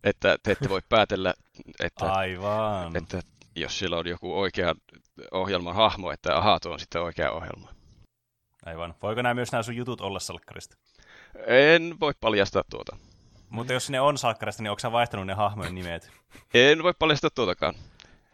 että 0.03 0.37
te 0.43 0.51
ette 0.51 0.69
voi 0.69 0.81
päätellä, 0.89 1.33
että, 1.79 2.13
Aivan. 2.13 2.95
että 2.97 3.21
jos 3.55 3.79
sillä 3.79 3.97
on 3.97 4.07
joku 4.07 4.39
oikea 4.39 4.75
ohjelman 5.31 5.75
hahmo, 5.75 6.11
että 6.11 6.37
ahaa, 6.37 6.59
tuo 6.59 6.73
on 6.73 6.79
sitten 6.79 7.01
oikea 7.01 7.31
ohjelma. 7.31 7.69
Aivan. 8.65 8.93
Voiko 9.01 9.21
nämä 9.21 9.33
myös 9.33 9.51
nämä 9.51 9.63
sun 9.63 9.75
jutut 9.75 10.01
olla 10.01 10.19
salkkarista? 10.19 10.77
En 11.47 11.99
voi 11.99 12.13
paljastaa 12.19 12.63
tuota. 12.69 12.97
Mutta 13.49 13.73
jos 13.73 13.89
ne 13.89 14.01
on 14.01 14.17
salkkarista, 14.17 14.63
niin 14.63 14.71
onko 14.71 14.79
sä 14.79 14.91
vaihtanut 14.91 15.25
ne 15.25 15.33
hahmojen 15.33 15.75
nimet? 15.75 16.11
En 16.53 16.83
voi 16.83 16.93
paljastaa 16.99 17.29
tuotakaan. 17.29 17.73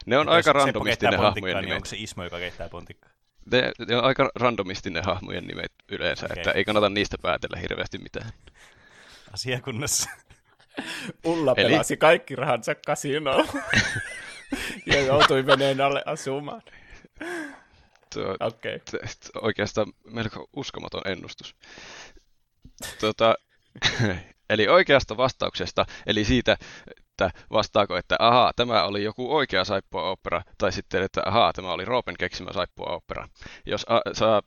Ne 0.06 0.18
on 0.18 0.28
aika 0.28 0.52
randomistinen 0.52 1.18
hahmojen 1.18 1.56
niin 1.56 1.62
nimet. 1.62 1.76
onko 1.76 1.86
se 1.86 1.96
Ismo, 1.98 2.24
joka 2.24 2.38
keittää 2.38 2.68
pontikkaa? 2.68 3.07
Ne, 3.52 3.72
ne 3.88 3.96
on 3.96 4.04
aika 4.04 4.30
randomistinen 4.34 5.04
hahmojen 5.04 5.46
nimet 5.46 5.72
yleensä, 5.88 6.26
okay. 6.26 6.36
että 6.36 6.50
ei 6.50 6.64
kannata 6.64 6.88
niistä 6.88 7.16
päätellä 7.22 7.58
hirveästi 7.60 7.98
mitään. 7.98 8.30
Asiakunnassa. 9.34 10.10
Ulla 11.24 11.54
Eli... 11.56 11.70
pelasi 11.70 11.96
kaikki 11.96 12.36
rahansa 12.36 12.74
kasinoon 12.74 13.48
ja 14.92 15.00
joutui 15.00 15.46
veneen 15.46 15.80
alle 15.80 16.02
asumaan. 16.06 16.62
Tuo, 18.14 18.36
okay. 18.40 18.78
t- 18.78 19.36
oikeastaan 19.42 19.92
melko 20.04 20.48
uskomaton 20.56 21.02
ennustus. 21.04 21.54
Tuota, 23.00 23.34
eli 24.50 24.68
oikeasta 24.68 25.16
vastauksesta, 25.16 25.86
eli 26.06 26.24
siitä, 26.24 26.56
että 27.26 27.40
vastaako, 27.52 27.96
että 27.96 28.16
ahaa, 28.18 28.52
tämä 28.56 28.84
oli 28.84 29.04
joku 29.04 29.36
oikea 29.36 29.64
saippua 29.64 30.10
opera, 30.10 30.42
tai 30.58 30.72
sitten, 30.72 31.02
että 31.02 31.22
ahaa, 31.26 31.52
tämä 31.52 31.72
oli 31.72 31.84
Roopen 31.84 32.16
keksimä 32.18 32.52
saippua 32.52 32.86
opera. 32.86 33.28
Jos 33.66 33.86
a, 33.88 34.00
saa 34.12 34.42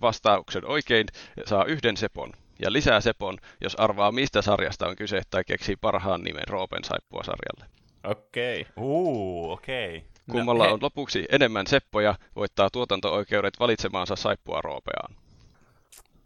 vastauksen 0.00 0.66
oikein, 0.66 1.06
saa 1.44 1.64
yhden 1.64 1.96
sepon, 1.96 2.32
ja 2.62 2.72
lisää 2.72 3.00
sepon, 3.00 3.38
jos 3.60 3.74
arvaa 3.74 4.12
mistä 4.12 4.42
sarjasta 4.42 4.88
on 4.88 4.96
kyse 4.96 5.22
tai 5.30 5.44
keksii 5.44 5.76
parhaan 5.76 6.22
nimen 6.22 6.48
Roopen 6.48 6.84
saippua 6.84 7.22
sarjalle. 7.24 7.72
Okei. 8.04 8.60
Okay. 8.60 8.84
Uu, 8.84 9.50
okei. 9.50 9.96
Okay. 9.96 10.08
Kummalla 10.30 10.66
no, 10.66 10.72
on 10.72 10.78
lopuksi 10.82 11.26
enemmän 11.32 11.66
seppoja, 11.66 12.14
voittaa 12.36 12.70
tuotanto-oikeudet 12.70 13.60
valitsemaansa 13.60 14.16
saippua 14.16 14.60
roopeaan. 14.60 15.16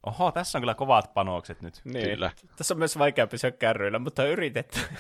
Oho, 0.07 0.33
tässä 0.33 0.59
on 0.59 0.63
kyllä 0.63 0.75
kovat 0.75 1.15
panokset 1.15 1.63
nyt. 1.63 1.81
Niin. 1.85 2.09
Kyllä. 2.09 2.31
Tässä 2.57 2.75
on 2.75 2.79
myös 2.79 2.99
vaikea 2.99 3.27
pysyä 3.27 3.51
kärryillä, 3.51 3.99
mutta 3.99 4.25
yritetään. 4.25 4.99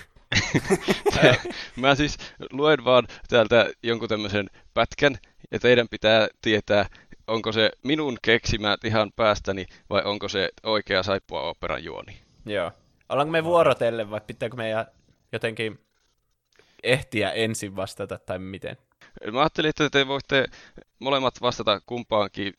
Mä 1.76 1.94
siis 1.94 2.18
luen 2.52 2.84
vaan 2.84 3.06
täältä 3.28 3.70
jonkun 3.82 4.08
tämmöisen 4.08 4.50
pätkän, 4.74 5.18
ja 5.50 5.58
teidän 5.58 5.88
pitää 5.88 6.28
tietää, 6.42 6.86
onko 7.26 7.52
se 7.52 7.70
minun 7.84 8.18
keksimä 8.22 8.76
ihan 8.84 9.12
päästäni, 9.16 9.66
vai 9.90 10.02
onko 10.04 10.28
se 10.28 10.48
oikea 10.62 11.02
saippua 11.02 11.42
operan 11.42 11.84
juoni. 11.84 12.20
Joo. 12.46 12.72
Ollaanko 13.08 13.32
me 13.32 13.44
vuorotellen, 13.44 14.10
vai 14.10 14.20
pitääkö 14.26 14.56
meidän 14.56 14.86
jotenkin 15.32 15.80
ehtiä 16.82 17.30
ensin 17.30 17.76
vastata, 17.76 18.18
tai 18.18 18.38
miten? 18.38 18.76
Mä 19.32 19.40
ajattelin, 19.40 19.68
että 19.68 19.90
te 19.90 20.06
voitte 20.06 20.44
molemmat 20.98 21.34
vastata 21.40 21.80
kumpaankin 21.86 22.54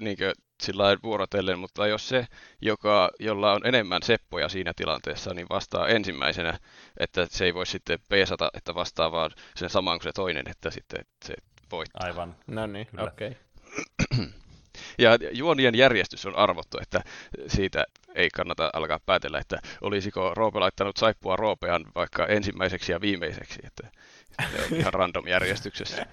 niin 0.00 0.16
sillä 0.62 0.96
vuorotellen, 1.02 1.58
mutta 1.58 1.86
jos 1.86 2.08
se, 2.08 2.26
joka, 2.60 3.10
jolla 3.20 3.52
on 3.52 3.66
enemmän 3.66 4.02
seppoja 4.02 4.48
siinä 4.48 4.72
tilanteessa, 4.76 5.34
niin 5.34 5.46
vastaa 5.50 5.88
ensimmäisenä, 5.88 6.58
että 7.00 7.26
se 7.30 7.44
ei 7.44 7.54
voi 7.54 7.66
sitten 7.66 7.98
peesata, 8.08 8.50
että 8.54 8.74
vastaa 8.74 9.12
vaan 9.12 9.30
sen 9.56 9.70
saman 9.70 9.98
kuin 9.98 10.04
se 10.04 10.12
toinen, 10.12 10.48
että 10.50 10.70
sitten 10.70 11.04
se 11.24 11.34
voittaa. 11.72 12.06
Aivan. 12.06 12.36
No 12.46 12.66
niin, 12.66 12.88
okei. 13.00 13.36
Okay. 14.14 14.26
Ja 14.98 15.18
juonien 15.32 15.74
järjestys 15.74 16.26
on 16.26 16.36
arvottu, 16.36 16.78
että 16.82 17.04
siitä 17.46 17.84
ei 18.14 18.28
kannata 18.30 18.70
alkaa 18.72 19.00
päätellä, 19.06 19.38
että 19.38 19.58
olisiko 19.80 20.34
Roope 20.34 20.58
laittanut 20.58 20.96
saippua 20.96 21.36
Roopean 21.36 21.84
vaikka 21.94 22.26
ensimmäiseksi 22.26 22.92
ja 22.92 23.00
viimeiseksi, 23.00 23.60
että 23.64 23.88
se 24.50 24.62
on 24.62 24.80
ihan 24.80 24.94
random 24.94 25.26
järjestyksessä. 25.26 26.06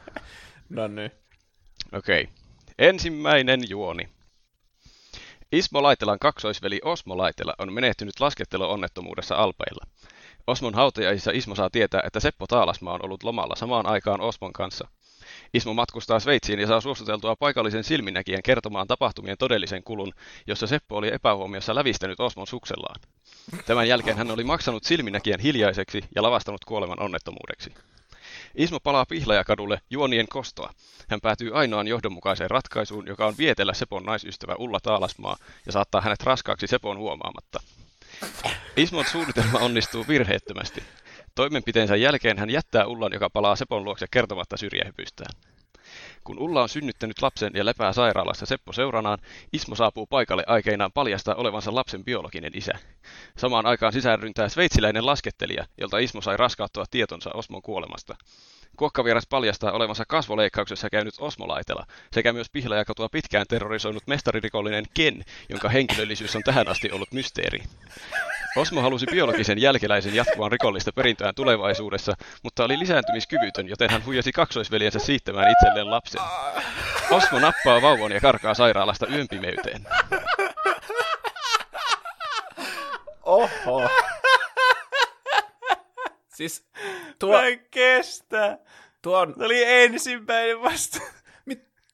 No 0.69 0.87
niin. 0.87 1.11
Okei. 1.91 2.23
Okay. 2.23 2.35
Ensimmäinen 2.79 3.59
juoni. 3.69 4.09
Ismo 5.53 5.83
Laitelan 5.83 6.19
kaksoisveli 6.19 6.79
Osmo 6.83 7.17
Laitela 7.17 7.53
on 7.57 7.73
menehtynyt 7.73 8.19
lasketteluonnettomuudessa 8.19 9.35
Alpeilla. 9.35 9.85
Osmon 10.47 10.73
hautajaisissa 10.73 11.31
Ismo 11.33 11.55
saa 11.55 11.69
tietää, 11.69 12.01
että 12.05 12.19
Seppo 12.19 12.47
Taalasma 12.47 12.93
on 12.93 13.05
ollut 13.05 13.23
lomalla 13.23 13.55
samaan 13.55 13.85
aikaan 13.85 14.21
Osmon 14.21 14.53
kanssa. 14.53 14.87
Ismo 15.53 15.73
matkustaa 15.73 16.19
Sveitsiin 16.19 16.59
ja 16.59 16.67
saa 16.67 16.81
suositeltua 16.81 17.35
paikallisen 17.35 17.83
silminnäkijän 17.83 18.43
kertomaan 18.43 18.87
tapahtumien 18.87 19.37
todellisen 19.37 19.83
kulun, 19.83 20.13
jossa 20.47 20.67
Seppo 20.67 20.97
oli 20.97 21.13
epähuomiossa 21.13 21.75
lävistänyt 21.75 22.19
Osmon 22.19 22.47
suksellaan. 22.47 22.99
Tämän 23.65 23.87
jälkeen 23.87 24.17
hän 24.17 24.31
oli 24.31 24.43
maksanut 24.43 24.83
silminnäkijän 24.83 25.39
hiljaiseksi 25.39 26.03
ja 26.15 26.23
lavastanut 26.23 26.65
kuoleman 26.65 27.01
onnettomuudeksi. 27.01 27.73
Ismo 28.55 28.79
palaa 28.79 29.05
Pihlajakadulle 29.05 29.81
juonien 29.89 30.27
kostoa. 30.27 30.73
Hän 31.09 31.21
päätyy 31.21 31.57
ainoaan 31.57 31.87
johdonmukaiseen 31.87 32.49
ratkaisuun, 32.49 33.07
joka 33.07 33.25
on 33.25 33.33
vietellä 33.37 33.73
Sepon 33.73 34.03
naisystävä 34.03 34.55
Ulla 34.55 34.79
Taalasmaa 34.79 35.37
ja 35.65 35.71
saattaa 35.71 36.01
hänet 36.01 36.23
raskaaksi 36.23 36.67
Sepon 36.67 36.97
huomaamatta. 36.97 37.59
Ismon 38.77 39.05
suunnitelma 39.05 39.59
onnistuu 39.59 40.05
virheettömästi. 40.07 40.83
Toimenpiteensä 41.35 41.95
jälkeen 41.95 42.39
hän 42.39 42.49
jättää 42.49 42.85
Ullan, 42.85 43.13
joka 43.13 43.29
palaa 43.29 43.55
Sepon 43.55 43.83
luokse 43.83 44.05
kertomatta 44.11 44.57
syrjähypystään. 44.57 45.35
Kun 46.23 46.39
Ulla 46.39 46.61
on 46.61 46.69
synnyttänyt 46.69 47.21
lapsen 47.21 47.51
ja 47.55 47.65
lepää 47.65 47.93
sairaalassa 47.93 48.45
Seppo 48.45 48.73
seuranaan, 48.73 49.19
Ismo 49.53 49.75
saapuu 49.75 50.05
paikalle 50.05 50.43
aikeinaan 50.47 50.91
paljastaa 50.91 51.35
olevansa 51.35 51.75
lapsen 51.75 52.03
biologinen 52.03 52.51
isä. 52.55 52.71
Samaan 53.37 53.65
aikaan 53.65 53.93
sisään 53.93 54.19
ryntää 54.19 54.49
sveitsiläinen 54.49 55.05
laskettelija, 55.05 55.65
jolta 55.77 55.97
Ismo 55.97 56.21
sai 56.21 56.37
raskauttua 56.37 56.85
tietonsa 56.91 57.29
Osmon 57.33 57.61
kuolemasta. 57.61 58.15
Kuokkavieras 58.77 59.27
paljastaa 59.29 59.71
olevansa 59.71 60.03
kasvoleikkauksessa 60.07 60.89
käynyt 60.89 61.13
Osmo 61.19 61.47
Laitela, 61.47 61.85
sekä 62.11 62.33
myös 62.33 62.49
pihlajakotua 62.49 63.09
pitkään 63.09 63.45
terrorisoinut 63.49 64.07
mestaririkollinen 64.07 64.85
Ken, 64.93 65.25
jonka 65.49 65.69
henkilöllisyys 65.69 66.35
on 66.35 66.43
tähän 66.43 66.67
asti 66.67 66.91
ollut 66.91 67.11
mysteeri. 67.11 67.63
Osmo 68.55 68.81
halusi 68.81 69.05
biologisen 69.11 69.61
jälkeläisen 69.61 70.15
jatkuvan 70.15 70.51
rikollista 70.51 70.91
perintöään 70.91 71.35
tulevaisuudessa, 71.35 72.13
mutta 72.43 72.63
oli 72.63 72.79
lisääntymiskyvytön, 72.79 73.69
joten 73.69 73.89
hän 73.89 74.05
huijasi 74.05 74.31
kaksoisveljensä 74.31 74.99
siittämään 74.99 75.51
itselleen 75.51 75.91
lapsen. 75.91 76.21
Osmo 77.11 77.39
nappaa 77.39 77.81
vauvan 77.81 78.11
ja 78.11 78.21
karkaa 78.21 78.53
sairaalasta 78.53 79.07
yön. 79.07 79.27
Oho. 83.23 83.89
Siis 86.33 86.65
tuo... 87.19 87.37
Mä 87.37 87.47
en 87.47 87.59
kestä. 87.71 88.59
Tuon... 89.01 89.33
Se 89.37 89.45
oli 89.45 89.63
ensimmäinen 89.63 90.61
vasta. 90.61 90.99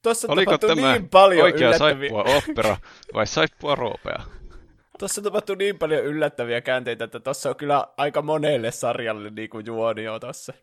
Tuossa 0.04 0.28
Oliko 0.32 0.58
tämä 0.58 0.92
niin 0.92 1.10
paljon 1.10 1.44
oikea 1.44 1.68
yllättäviä... 1.68 2.10
saippua 2.10 2.38
opera 2.38 2.78
vai 3.14 3.28
saippua 3.28 3.76
roopea? 3.76 4.24
Tuossa 5.00 5.22
tapahtuu 5.22 5.56
niin 5.56 5.80
paljon 5.80 6.06
yllättäviä 6.06 6.62
käänteitä, 6.62 7.04
että 7.04 7.20
tuossa 7.20 7.50
on 7.50 7.56
kyllä 7.56 7.88
aika 7.98 8.22
monelle 8.22 8.72
sarjalle 8.72 9.30
niin 9.30 9.50
kuin 9.50 9.66
juonio 9.66 10.20
tuossa. 10.20 10.54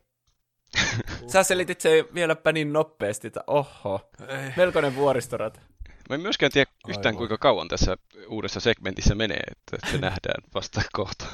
Sä 1.33 1.43
selitit 1.43 1.81
se 1.81 2.05
vieläpä 2.15 2.53
niin 2.53 2.73
nopeasti, 2.73 3.27
että 3.27 3.45
oho, 3.47 4.11
Ei. 4.29 4.53
melkoinen 4.57 4.97
vuoristorata. 4.97 5.61
Mä 6.09 6.15
en 6.15 6.21
myöskään 6.21 6.53
tiedä 6.53 6.71
yhtään 6.89 7.07
Aivan. 7.07 7.17
kuinka 7.17 7.39
kauan 7.39 7.69
tässä 7.69 7.97
uudessa 8.29 8.61
segmentissä 8.61 9.15
menee, 9.15 9.43
että 9.51 9.91
se 9.91 9.99
nähdään 9.99 10.43
vasta 10.55 10.83
kohta. 10.93 11.25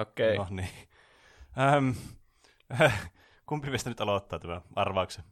Okei. 0.00 0.32
Okay. 0.32 0.36
No 0.36 0.46
niin. 0.50 0.88
Ähm, 1.58 1.90
kumpi 3.46 3.70
meistä 3.70 3.90
nyt 3.90 4.00
aloittaa 4.00 4.38
tämän 4.38 4.62
arvauksen? 4.76 5.24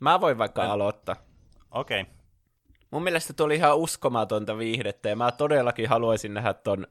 Mä 0.00 0.20
voin 0.20 0.38
vaikka 0.38 0.62
Ä... 0.62 0.72
aloittaa. 0.72 1.16
Okei. 1.70 2.00
Okay. 2.00 2.14
Mun 2.90 3.02
mielestä 3.02 3.32
tuli 3.32 3.54
ihan 3.54 3.76
uskomatonta 3.76 4.58
viihdettä, 4.58 5.08
ja 5.08 5.16
mä 5.16 5.32
todellakin 5.32 5.88
haluaisin 5.88 6.34
nähdä 6.34 6.54
ton 6.54 6.86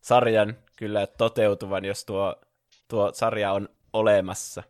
sarjan 0.00 0.56
kyllä 0.76 1.06
toteutuvan, 1.06 1.84
jos 1.84 2.04
tuo, 2.04 2.36
tuo 2.88 3.12
sarja 3.12 3.52
on 3.52 3.68
olemassa. 3.92 4.62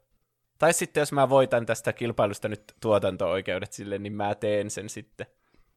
Tai 0.58 0.72
sitten 0.72 1.00
jos 1.00 1.12
mä 1.12 1.28
voitan 1.28 1.66
tästä 1.66 1.92
kilpailusta 1.92 2.48
nyt 2.48 2.74
tuotanto-oikeudet 2.80 3.72
sille, 3.72 3.98
niin 3.98 4.12
mä 4.12 4.34
teen 4.34 4.70
sen 4.70 4.88
sitten. 4.88 5.26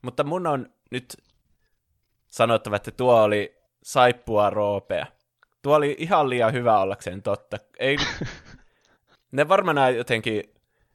Mutta 0.02 0.24
mun 0.24 0.48
on 0.48 0.70
nyt 0.92 1.18
sanottava, 2.30 2.76
että 2.76 2.92
tuo 2.92 3.24
oli 3.24 3.58
saippua 3.84 4.50
roopea. 4.50 5.06
Tuo 5.62 5.76
oli 5.76 5.96
ihan 6.00 6.30
liian 6.30 6.54
hyvä 6.54 6.80
ollakseen 6.80 7.22
totta. 7.22 7.58
Ei, 7.80 7.98
ne 9.32 9.48
varmaan 9.48 9.96
jotenkin 9.96 10.44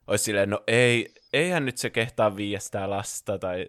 olisi 0.07 0.25
silleen, 0.25 0.51
no 0.51 0.63
ei, 0.67 1.15
eihän 1.33 1.65
nyt 1.65 1.79
se 1.79 1.91
kehtaa 1.91 2.37
viiestää 2.37 2.91
lasta 2.91 3.39
tai 3.39 3.69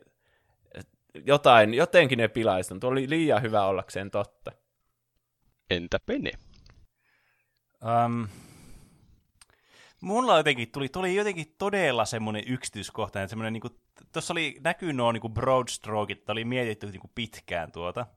jotain, 1.25 1.73
jotenkin 1.73 2.17
ne 2.17 2.27
pilaisi. 2.27 2.79
Tuo 2.79 2.89
oli 2.89 3.09
liian 3.09 3.41
hyvä 3.41 3.65
ollakseen 3.65 4.11
totta. 4.11 4.51
Entä 5.69 5.99
Pene? 5.99 6.31
Um, 8.05 8.27
mulla 10.01 10.37
jotenkin 10.37 10.71
tuli, 10.71 10.89
tuli 10.89 11.15
jotenkin 11.15 11.55
todella 11.57 12.05
semmoinen 12.05 12.43
yksityiskohtainen, 12.47 13.29
semmoinen 13.29 13.53
niinku, 13.53 13.69
tuossa 14.11 14.33
oli, 14.33 14.57
näkyy 14.63 14.93
nuo 14.93 15.11
niinku 15.11 15.29
broad 15.29 15.67
strokeit, 15.67 16.29
oli 16.29 16.45
mietitty 16.45 16.91
niinku 16.91 17.11
pitkään 17.15 17.71
tuota. 17.71 18.07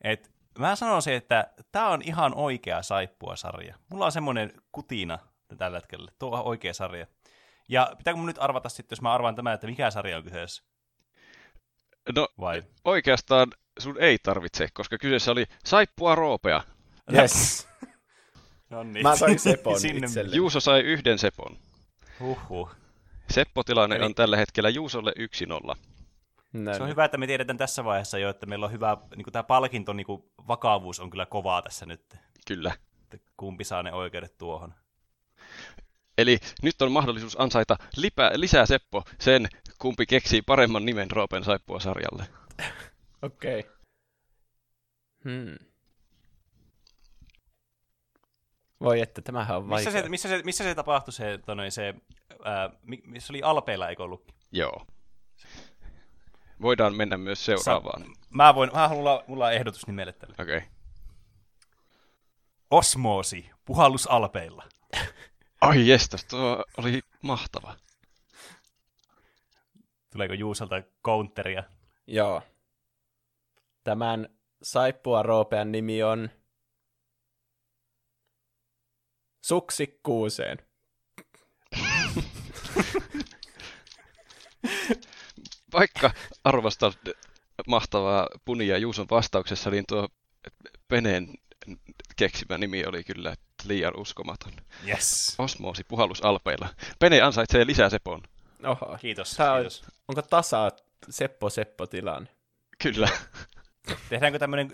Et 0.00 0.30
mä 0.58 0.76
sanoisin, 0.76 1.14
että 1.14 1.52
tämä 1.72 1.88
on 1.88 2.02
ihan 2.02 2.34
oikea 2.34 2.82
saippua 2.82 3.36
sarja. 3.36 3.76
Mulla 3.90 4.04
on 4.06 4.12
semmoinen 4.12 4.52
kutina 4.72 5.18
tällä 5.56 5.76
hetkellä, 5.76 6.12
tuo 6.18 6.38
on 6.38 6.44
oikea 6.44 6.74
sarja. 6.74 7.06
Ja 7.68 7.92
pitääkö 7.98 8.16
mun 8.16 8.26
nyt 8.26 8.38
arvata 8.40 8.68
sitten, 8.68 8.96
jos 8.96 9.02
mä 9.02 9.12
arvaan 9.12 9.34
tämän, 9.34 9.54
että 9.54 9.66
mikä 9.66 9.90
sarja 9.90 10.16
on 10.16 10.24
kyseessä? 10.24 10.62
No, 12.16 12.28
Vai? 12.40 12.62
oikeastaan 12.84 13.52
sun 13.78 13.96
ei 14.00 14.18
tarvitse, 14.22 14.68
koska 14.72 14.98
kyseessä 14.98 15.32
oli 15.32 15.44
saippua 15.64 16.14
roopea. 16.14 16.62
Yes. 17.12 17.68
no 18.70 18.82
niin. 18.82 19.02
Mä 19.02 19.16
sain 19.16 19.38
Sepon 19.38 19.76
itselle. 20.04 20.36
Juuso 20.36 20.60
sai 20.60 20.80
yhden 20.80 21.18
Sepon. 21.18 21.56
Huhhuh. 22.20 22.70
Seppo-tilanne 23.30 23.96
Eli... 23.96 24.04
on 24.04 24.14
tällä 24.14 24.36
hetkellä 24.36 24.68
Juusolle 24.68 25.12
1-0. 25.72 25.76
Näin. 26.52 26.76
Se 26.76 26.82
on 26.82 26.88
hyvä, 26.88 27.04
että 27.04 27.18
me 27.18 27.26
tiedetään 27.26 27.58
tässä 27.58 27.84
vaiheessa 27.84 28.18
jo, 28.18 28.30
että 28.30 28.46
meillä 28.46 28.66
on 28.66 28.72
hyvä, 28.72 28.96
niin 29.16 29.24
kuin 29.24 29.32
tämä 29.32 29.42
palkinto 29.42 29.92
niin 29.92 30.06
kuin 30.06 30.22
vakavuus 30.48 31.00
on 31.00 31.10
kyllä 31.10 31.26
kovaa 31.26 31.62
tässä 31.62 31.86
nyt. 31.86 32.14
Kyllä. 32.46 32.74
Että 33.14 33.30
kumpi 33.36 33.64
saa 33.64 33.82
ne 33.82 33.92
oikeudet 33.92 34.38
tuohon. 34.38 34.74
Eli 36.18 36.38
nyt 36.62 36.82
on 36.82 36.92
mahdollisuus 36.92 37.40
ansaita 37.40 37.76
lipä, 37.96 38.30
lisää 38.34 38.66
Seppo 38.66 39.02
sen, 39.20 39.48
kumpi 39.78 40.06
keksii 40.06 40.42
paremman 40.42 40.84
nimen 40.84 41.10
Roopen 41.10 41.44
saippua 41.44 41.80
sarjalle. 41.80 42.26
Okei. 43.22 43.60
Okay. 43.60 43.72
Hmm. 45.24 45.58
Voi 48.80 49.00
että, 49.00 49.22
tämähän 49.22 49.56
on 49.56 49.68
vaikea. 49.68 49.92
Missä 49.92 50.02
se, 50.02 50.08
missä 50.08 50.28
se, 50.28 50.42
missä 50.44 50.64
se 50.64 50.74
tapahtui 50.74 51.12
se, 51.12 51.38
tonne, 51.46 51.70
se 51.70 51.94
ää, 52.44 52.70
missä 53.06 53.32
oli 53.32 53.42
Alpeilla, 53.42 53.88
eikö 53.88 54.02
ollut? 54.02 54.34
Joo. 54.52 54.86
Voidaan 56.62 56.94
mennä 56.94 57.16
myös 57.18 57.44
seuraavaan. 57.44 58.02
Sa- 58.02 58.10
mä 58.30 58.54
voin, 58.54 58.70
mä 58.74 58.88
haluan, 58.88 59.20
mulla 59.26 59.46
on 59.46 59.52
ehdotus 59.52 59.86
nimelle 59.86 60.12
tälle. 60.12 60.34
Okei. 60.38 60.56
Okay. 60.56 60.68
Osmoosi, 62.70 63.50
puhallus 63.64 64.10
Alpeilla. 64.10 64.64
Ai 65.62 65.88
jestas, 65.88 66.24
tuo 66.24 66.64
oli 66.76 67.00
mahtava. 67.22 67.76
Tuleeko 70.12 70.34
Juusalta 70.34 70.82
counteria? 71.04 71.64
Joo. 72.06 72.42
Tämän 73.84 74.28
saippua 74.62 75.22
roopean 75.22 75.72
nimi 75.72 76.02
on 76.02 76.30
Suksikkuuseen. 79.44 80.58
Vaikka 85.72 86.10
arvostan 86.44 86.92
mahtavaa 87.66 88.28
Punia 88.44 88.78
Juuson 88.78 89.06
vastauksessa, 89.10 89.70
niin 89.70 89.84
tuo 89.88 90.08
Peneen 90.88 91.34
keksimä 92.16 92.58
nimi 92.58 92.84
oli 92.86 93.04
kyllä 93.04 93.34
liian 93.64 93.96
uskomaton. 93.96 94.52
Yes. 94.88 95.34
Osmoosi 95.38 95.84
puhallus 95.84 96.24
alpeilla. 96.24 96.68
Pene 96.98 97.20
ansaitsee 97.20 97.66
lisää 97.66 97.90
Sepon. 97.90 98.22
Oho. 98.64 98.98
Kiitos. 99.00 99.34
Tää 99.36 99.54
kiitos. 99.56 99.82
On, 99.82 99.88
onko 100.08 100.22
tasa 100.22 100.70
Seppo-Seppo 101.10 101.86
tilanne? 101.86 102.30
Kyllä. 102.82 103.08
Tehdäänkö 104.08 104.38
tämmöinen 104.38 104.70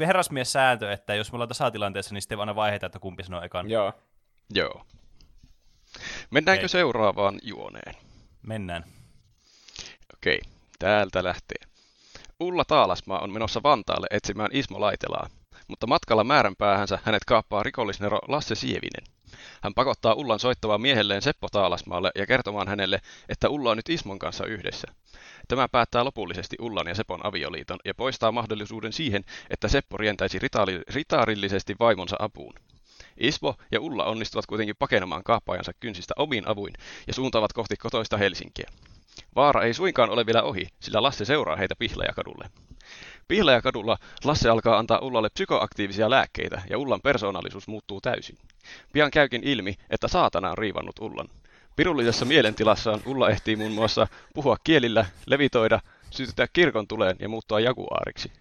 herrasmies 0.00 0.52
sääntö, 0.52 0.92
että 0.92 1.14
jos 1.14 1.32
me 1.32 1.36
ollaan 1.36 1.48
tasatilanteessa, 1.48 2.14
niin 2.14 2.22
sitten 2.22 2.40
aina 2.40 2.54
vaiheita, 2.54 2.86
että 2.86 2.98
kumpi 2.98 3.24
sanoo 3.24 3.42
ekan. 3.42 3.70
Joo. 3.70 3.92
Joo. 4.54 4.86
Mennäänkö 6.30 6.64
Ei. 6.64 6.68
seuraavaan 6.68 7.38
juoneen? 7.42 7.94
Mennään. 8.42 8.84
Okei, 10.14 10.40
täältä 10.78 11.24
lähtee. 11.24 11.66
Ulla 12.40 12.64
Taalasmaa 12.64 13.18
on 13.18 13.32
menossa 13.32 13.62
Vantaalle 13.62 14.06
etsimään 14.10 14.50
Ismo 14.52 14.80
Laitelaa, 14.80 15.28
mutta 15.72 15.86
matkalla 15.86 16.24
määränpäähänsä 16.24 16.98
hänet 17.04 17.24
kaappaa 17.24 17.62
rikollisnero 17.62 18.18
Lasse 18.28 18.54
Sievinen. 18.54 19.04
Hän 19.62 19.74
pakottaa 19.74 20.14
Ullan 20.14 20.40
soittamaan 20.40 20.80
miehelleen 20.80 21.22
Seppo 21.22 21.48
Taalasmaalle 21.52 22.10
ja 22.14 22.26
kertomaan 22.26 22.68
hänelle, 22.68 23.00
että 23.28 23.48
Ulla 23.48 23.70
on 23.70 23.76
nyt 23.76 23.88
Ismon 23.88 24.18
kanssa 24.18 24.46
yhdessä. 24.46 24.88
Tämä 25.48 25.68
päättää 25.68 26.04
lopullisesti 26.04 26.56
Ullan 26.60 26.86
ja 26.86 26.94
Sepon 26.94 27.26
avioliiton 27.26 27.78
ja 27.84 27.94
poistaa 27.94 28.32
mahdollisuuden 28.32 28.92
siihen, 28.92 29.24
että 29.50 29.68
Seppo 29.68 29.96
rientäisi 29.96 30.38
ritaarillisesti 30.94 31.76
vaimonsa 31.80 32.16
apuun. 32.18 32.54
Ismo 33.20 33.54
ja 33.70 33.80
Ulla 33.80 34.04
onnistuvat 34.04 34.46
kuitenkin 34.46 34.76
pakenemaan 34.78 35.24
kaappaajansa 35.24 35.72
kynsistä 35.80 36.14
omiin 36.16 36.48
avuin 36.48 36.74
ja 37.06 37.14
suuntaavat 37.14 37.52
kohti 37.52 37.76
kotoista 37.76 38.16
Helsinkiä. 38.16 38.70
Vaara 39.36 39.62
ei 39.62 39.74
suinkaan 39.74 40.10
ole 40.10 40.26
vielä 40.26 40.42
ohi, 40.42 40.68
sillä 40.80 41.02
Lasse 41.02 41.24
seuraa 41.24 41.56
heitä 41.56 41.74
Pihlajakadulle. 41.78 42.50
Pihlajakadulla 43.28 43.98
Lasse 44.24 44.48
alkaa 44.48 44.78
antaa 44.78 44.98
Ullalle 44.98 45.30
psykoaktiivisia 45.30 46.10
lääkkeitä 46.10 46.62
ja 46.70 46.78
Ullan 46.78 47.00
persoonallisuus 47.00 47.68
muuttuu 47.68 48.00
täysin. 48.00 48.38
Pian 48.92 49.10
käykin 49.10 49.42
ilmi, 49.44 49.74
että 49.90 50.08
saatana 50.08 50.50
on 50.50 50.58
riivannut 50.58 50.98
Ullan. 51.00 51.28
Pirullisessa 51.76 52.24
mielentilassaan 52.24 53.00
Ulla 53.06 53.30
ehtii 53.30 53.56
muun 53.56 53.72
muassa 53.72 54.06
puhua 54.34 54.56
kielillä, 54.64 55.06
levitoida, 55.26 55.80
sytyttää 56.10 56.46
kirkon 56.52 56.88
tuleen 56.88 57.16
ja 57.20 57.28
muuttua 57.28 57.60
jaguaariksi. 57.60 58.32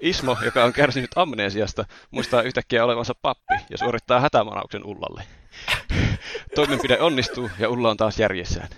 Ismo, 0.00 0.36
joka 0.44 0.64
on 0.64 0.72
kärsinyt 0.72 1.10
amneesiasta, 1.16 1.84
muistaa 2.10 2.42
yhtäkkiä 2.42 2.84
olevansa 2.84 3.14
pappi 3.22 3.54
ja 3.70 3.78
suorittaa 3.78 4.20
hätämanauksen 4.20 4.84
Ullalle. 4.84 5.24
Toimenpide 6.54 7.00
onnistuu 7.00 7.50
ja 7.58 7.68
Ulla 7.68 7.90
on 7.90 7.96
taas 7.96 8.18
järjessään. 8.18 8.68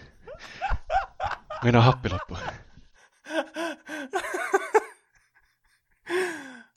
Minä 1.63 1.81
happi 1.81 2.09
loppu. 2.09 2.37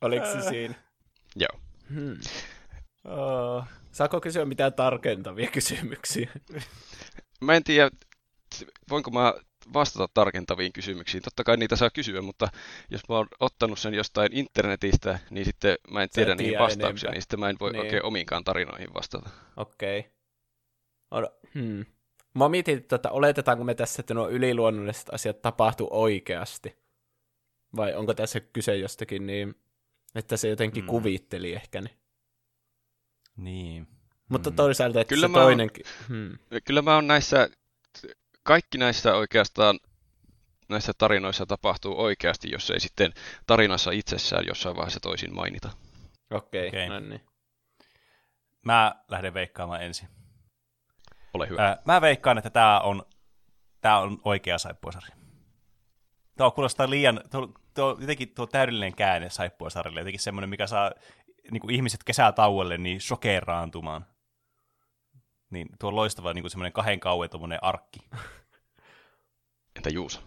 Oliko 0.01 0.25
se 0.25 0.41
siinä? 0.49 0.75
Joo. 1.35 1.59
Hmm. 1.93 2.17
Oh. 3.05 3.63
Saako 3.91 4.21
kysyä 4.21 4.45
mitään 4.45 4.73
tarkentavia 4.73 5.47
kysymyksiä? 5.51 6.29
Mä 7.41 7.53
en 7.53 7.63
tiedä, 7.63 7.89
voinko 8.89 9.11
mä 9.11 9.33
vastata 9.73 10.07
tarkentaviin 10.13 10.73
kysymyksiin. 10.73 11.23
Totta 11.23 11.43
kai 11.43 11.57
niitä 11.57 11.75
saa 11.75 11.89
kysyä, 11.89 12.21
mutta 12.21 12.47
jos 12.89 13.01
mä 13.09 13.15
oon 13.15 13.27
ottanut 13.39 13.79
sen 13.79 13.93
jostain 13.93 14.33
internetistä, 14.33 15.19
niin 15.29 15.45
sitten 15.45 15.77
mä 15.91 16.03
en 16.03 16.09
tiedä 16.09 16.35
niihin 16.35 16.59
vastauksia, 16.59 16.87
enempää. 16.89 17.11
niin 17.11 17.21
sitten 17.21 17.39
mä 17.39 17.49
en 17.49 17.55
voi 17.59 17.71
niin. 17.71 17.81
oikein 17.81 18.03
omiinkaan 18.03 18.43
tarinoihin 18.43 18.93
vastata. 18.93 19.29
Okei. 19.57 19.99
Okay. 21.11 21.29
Hmm. 21.53 21.85
Mä 22.33 22.49
mietin, 22.49 22.77
että 22.77 23.11
oletetaanko 23.11 23.63
me 23.63 23.75
tässä, 23.75 23.99
että 23.99 24.13
nuo 24.13 24.29
yliluonnolliset 24.29 25.09
asiat 25.11 25.41
tapahtuu 25.41 25.87
oikeasti. 25.91 26.77
Vai 27.75 27.93
onko 27.93 28.13
tässä 28.13 28.39
kyse 28.39 28.77
jostakin 28.77 29.27
niin, 29.27 29.55
että 30.15 30.37
se 30.37 30.49
jotenkin 30.49 30.83
hmm. 30.83 30.89
kuvitteli 30.89 31.53
ehkä 31.53 31.81
ne. 31.81 31.89
Niin. 33.37 33.87
Mutta 34.29 34.49
hmm. 34.49 34.55
toisaalta, 34.55 35.01
että 35.01 35.15
kyllä 35.15 35.27
se 35.27 35.33
toinenkin... 35.33 35.85
hmm. 36.07 36.37
Kyllä 36.65 36.81
mä 36.81 36.95
oon 36.95 37.07
näissä, 37.07 37.49
kaikki 38.43 38.77
näissä 38.77 39.15
oikeastaan 39.15 39.79
näissä 40.69 40.93
tarinoissa 40.97 41.45
tapahtuu 41.45 42.01
oikeasti, 42.01 42.51
jos 42.51 42.71
ei 42.71 42.79
sitten 42.79 43.13
tarinassa 43.47 43.91
itsessään 43.91 44.45
jossain 44.47 44.75
vaiheessa 44.75 44.99
toisin 44.99 45.35
mainita. 45.35 45.69
Okei, 46.31 46.67
okay, 46.67 46.85
okay. 46.85 47.01
no 47.01 47.09
niin. 47.09 47.21
Mä 48.65 48.95
lähden 49.07 49.33
veikkaamaan 49.33 49.83
ensin. 49.83 50.09
Ole 51.33 51.49
hyvä. 51.49 51.67
Ää, 51.67 51.81
mä 51.85 52.01
veikkaan, 52.01 52.37
että 52.37 52.49
tämä 52.49 52.79
on, 52.79 53.03
tää 53.81 53.99
on 53.99 54.21
oikea 54.23 54.57
saippuasarja. 54.57 55.15
Tuo 56.37 56.51
kuulostaa 56.51 56.89
liian, 56.89 57.21
tuo, 57.77 57.93
tuo, 57.93 58.01
jotenkin 58.01 58.29
tuo 58.29 58.47
täydellinen 58.47 58.95
käänne 58.95 59.29
saippuasarjalle, 59.29 59.99
jotenkin 59.99 60.19
semmoinen, 60.19 60.49
mikä 60.49 60.67
saa 60.67 60.91
niin 61.51 61.61
kuin 61.61 61.75
ihmiset 61.75 62.03
kesätauolle 62.03 62.77
niin 62.77 63.01
shokeraantumaan. 63.01 64.05
Niin 65.49 65.67
tuo 65.79 65.87
on 65.87 65.95
loistava 65.95 66.33
niin 66.33 66.43
kuin 66.43 66.51
semmoinen 66.51 66.73
kahden 66.73 66.99
kauan 66.99 67.29
tuommoinen 67.29 67.63
arkki. 67.63 67.99
Entä 69.75 69.89
Juuso? 69.89 70.21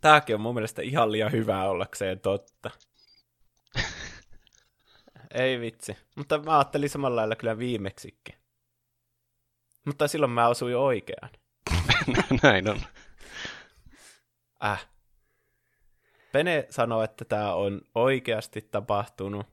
Tääkin 0.00 0.34
on 0.34 0.40
mun 0.40 0.54
mielestä 0.54 0.82
ihan 0.82 1.12
liian 1.12 1.32
hyvää 1.32 1.70
ollakseen 1.70 2.20
totta. 2.20 2.70
Ei 5.34 5.60
vitsi. 5.60 5.96
Mutta 6.16 6.38
mä 6.38 6.58
ajattelin 6.58 6.90
samalla 6.90 7.16
lailla 7.16 7.36
kyllä 7.36 7.58
viimeksikin. 7.58 8.34
Mutta 9.86 10.08
silloin 10.08 10.32
mä 10.32 10.48
osuin 10.48 10.76
oikeaan. 10.76 11.30
Näin 12.42 12.70
on. 12.70 12.80
Äh. 14.64 14.93
Pene 16.34 16.66
sanoo, 16.70 17.02
että 17.02 17.24
tämä 17.24 17.54
on 17.54 17.80
oikeasti 17.94 18.68
tapahtunut. 18.70 19.46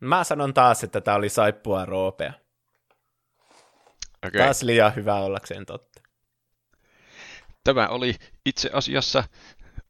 Mä 0.00 0.24
sanon 0.24 0.54
taas, 0.54 0.84
että 0.84 1.00
tämä 1.00 1.16
oli 1.16 1.28
saippua 1.28 1.84
roopea. 1.84 2.32
Okay. 4.26 4.40
Taas 4.40 4.62
liian 4.62 4.94
hyvä 4.94 5.14
ollakseen 5.14 5.66
totta. 5.66 6.02
Tämä 7.64 7.88
oli 7.88 8.14
itse 8.46 8.70
asiassa 8.72 9.24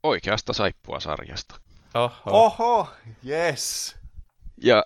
oikeasta 0.02 0.52
saippua 0.52 1.00
sarjasta. 1.00 1.54
Oho. 1.94 2.22
Oho, 2.26 2.88
yes. 3.26 3.96
Ja 4.62 4.84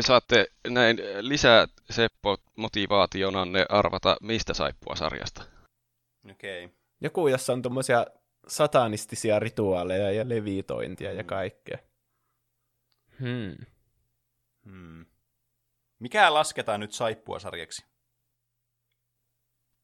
saatte 0.00 0.46
näin 0.68 0.96
lisää 1.20 1.66
Seppo 1.90 2.36
motivaationanne 2.56 3.66
arvata, 3.68 4.16
mistä 4.20 4.54
saippua 4.54 4.96
sarjasta. 4.96 5.44
Okei. 6.30 6.64
Okay. 6.64 6.76
Joku, 7.00 7.28
jossa 7.28 7.52
on 7.52 7.62
tuommoisia 7.62 8.06
satanistisia 8.48 9.38
rituaaleja 9.38 10.10
ja 10.10 10.28
levitointia 10.28 11.12
ja 11.12 11.24
kaikkea. 11.24 11.78
Hmm. 13.20 13.56
Hmm. 14.64 15.06
Mikä 15.98 16.34
lasketaan 16.34 16.80
nyt 16.80 16.92
saippua 16.92 17.38
sarjaksi? 17.38 17.84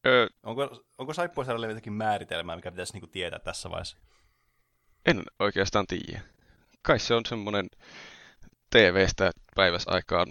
Öö, 0.06 0.26
onko, 0.42 0.84
onko 0.98 1.14
saippua 1.14 1.44
sarjalle 1.44 1.68
jotakin 1.68 1.92
määritelmää, 1.92 2.56
mikä 2.56 2.70
pitäisi 2.70 2.92
niinku 2.92 3.06
tietää 3.06 3.38
tässä 3.38 3.70
vaiheessa? 3.70 3.96
En 5.06 5.22
oikeastaan 5.38 5.86
tiedä. 5.86 6.20
Kai 6.82 6.98
se 6.98 7.14
on 7.14 7.26
semmoinen 7.26 7.66
TV-stä 8.70 9.30
päiväsaikaan 9.54 10.26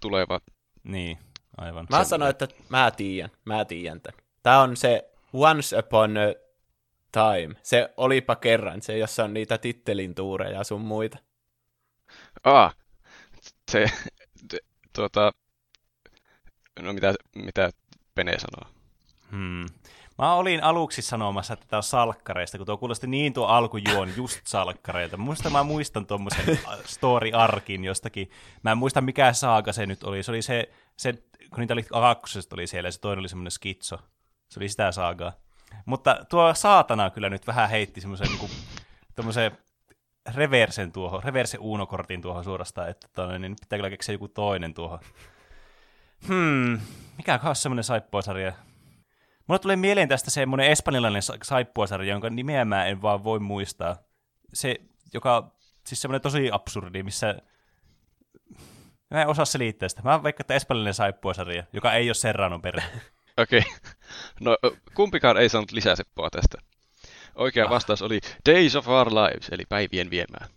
tuleva. 0.00 0.40
Niin, 0.84 1.18
aivan. 1.56 1.86
Mä 1.90 2.04
sanoin, 2.04 2.30
että 2.30 2.48
mä 2.68 2.90
tiedän, 2.90 3.30
mä 3.44 3.64
tiedän 3.64 4.00
tämän. 4.00 4.20
Tää 4.42 4.60
on 4.60 4.76
se 4.76 5.10
Once 5.32 5.78
Upon 5.78 6.16
a 6.16 6.49
Time. 7.12 7.54
Se 7.62 7.94
olipa 7.96 8.36
kerran, 8.36 8.82
se 8.82 8.98
jossa 8.98 9.24
on 9.24 9.34
niitä 9.34 9.58
tittelin 9.58 10.14
tuureja 10.14 10.64
sun 10.64 10.80
muita. 10.80 11.18
Ah, 12.44 12.76
se, 13.70 13.86
tuota, 14.92 15.32
no 16.80 16.92
mitä, 16.92 17.14
mitä 17.34 17.70
Pene 18.14 18.38
sanoo? 18.38 18.70
Hmm. 19.30 19.66
Mä 20.18 20.34
olin 20.34 20.62
aluksi 20.62 21.02
sanomassa, 21.02 21.54
että 21.54 21.66
tämä 21.68 21.78
on 21.78 21.82
salkkareista, 21.82 22.58
kun 22.58 22.66
tuo 22.66 22.76
kuulosti 22.76 23.06
niin 23.06 23.32
tuo 23.32 23.46
alkujuon 23.46 24.16
just 24.16 24.40
salkkareita. 24.46 25.16
Muista 25.16 25.50
mä 25.50 25.62
muistan 25.62 26.06
tuommoisen 26.06 26.58
story-arkin 26.84 27.84
jostakin. 27.84 28.30
Mä 28.62 28.72
en 28.72 28.78
muista 28.78 29.00
mikä 29.00 29.32
saaga 29.32 29.72
se 29.72 29.86
nyt 29.86 30.04
oli. 30.04 30.22
Se 30.22 30.30
oli 30.30 30.42
se, 30.42 30.70
se 30.96 31.12
kun 31.50 31.58
niitä 31.58 31.74
oli 31.74 31.82
kakkosesta 31.82 32.56
oli 32.56 32.66
siellä 32.66 32.88
ja 32.88 32.92
se 32.92 33.00
toinen 33.00 33.18
oli 33.18 33.28
semmoinen 33.28 33.50
skitso. 33.50 33.98
Se 34.48 34.60
oli 34.60 34.68
sitä 34.68 34.92
saagaa. 34.92 35.32
Mutta 35.86 36.16
tuo 36.28 36.54
saatana 36.54 37.10
kyllä 37.10 37.30
nyt 37.30 37.46
vähän 37.46 37.70
heitti 37.70 38.00
semmoisen 38.00 38.28
niin 38.28 38.50
tuommoisen 39.14 39.58
reversen 40.34 40.92
tuohon, 40.92 41.22
reverse 41.22 41.58
Uno-kortin 41.60 42.22
tuohon 42.22 42.44
suorastaan, 42.44 42.88
että 42.88 43.08
tonne, 43.14 43.38
niin 43.38 43.56
pitää 43.60 43.78
kyllä 43.78 43.90
keksiä 43.90 44.12
joku 44.12 44.28
toinen 44.28 44.74
tuohon. 44.74 44.98
Hmm, 46.28 46.80
mikä 47.16 47.40
on 47.44 47.56
semmoinen 47.56 47.84
saippuasarja? 47.84 48.52
Mulle 49.46 49.58
tulee 49.58 49.76
mieleen 49.76 50.08
tästä 50.08 50.30
semmoinen 50.30 50.66
espanjalainen 50.66 51.22
saippuasarja, 51.42 52.12
jonka 52.12 52.30
nimeä 52.30 52.64
mä 52.64 52.86
en 52.86 53.02
vaan 53.02 53.24
voi 53.24 53.38
muistaa. 53.40 53.96
Se, 54.54 54.76
joka, 55.14 55.52
siis 55.86 56.02
semmoinen 56.02 56.20
tosi 56.20 56.50
absurdi, 56.52 57.02
missä 57.02 57.34
Mä 59.10 59.22
en 59.22 59.28
osaa 59.28 59.44
selittää 59.44 59.88
sitä. 59.88 60.02
Mä 60.02 60.22
vaikka, 60.22 60.42
että 60.42 60.54
espanjalainen 60.54 60.94
saippuasarja, 60.94 61.64
joka 61.72 61.92
ei 61.92 62.08
ole 62.08 62.14
Serranon 62.14 62.62
perhe. 62.62 62.86
Okei. 63.36 63.58
Okay. 63.58 63.72
No 64.40 64.56
kumpikaan 64.94 65.36
ei 65.36 65.48
saanut 65.48 65.72
lisäseppoa 65.72 66.30
tästä. 66.30 66.58
Oikea 67.34 67.64
ah. 67.64 67.70
vastaus 67.70 68.02
oli 68.02 68.20
Days 68.48 68.76
of 68.76 68.88
Our 68.88 69.08
Lives, 69.08 69.48
eli 69.48 69.64
päivien 69.68 70.10
viemään. 70.10 70.48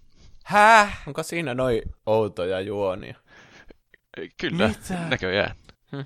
Häh? 0.45 1.01
Onko 1.07 1.23
siinä 1.23 1.53
noin 1.53 1.81
outoja 2.05 2.61
juonia? 2.61 3.15
Kyllä, 4.37 4.67
Mitä? 4.67 5.07
näköjään. 5.09 5.55
Hm. 5.91 6.01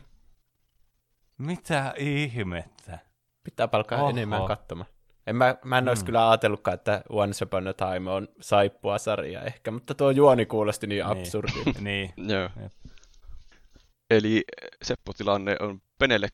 Mitä 1.38 1.94
ihmettä? 1.98 3.00
Pitää 3.44 3.68
palkaa 3.68 4.02
Oho. 4.02 4.10
enemmän 4.10 4.46
katsomaan. 4.46 4.90
En 5.28 5.36
mä, 5.36 5.56
mä 5.66 5.78
en 5.78 5.84
mm. 5.84 5.88
olisi 5.88 6.06
kyllä 6.06 6.30
ajatellutkaan, 6.30 6.76
että 6.76 7.02
Once 7.10 7.46
Upon 7.46 7.68
a 7.68 7.74
Time 7.74 8.12
on 8.12 8.28
saippua 8.42 8.98
sarja 8.98 9.42
ehkä, 9.42 9.72
mutta 9.72 9.96
tuo 9.96 10.12
juoni 10.12 10.46
kuulosti 10.46 10.88
niin, 10.88 11.06
niin. 11.06 11.20
absurdi. 11.20 11.52
niin. 11.80 12.14
Joo. 12.18 12.50
Eli 14.10 14.44
Seppo-tilanne 14.84 15.56
on 15.60 15.82
Penelle 15.98 16.28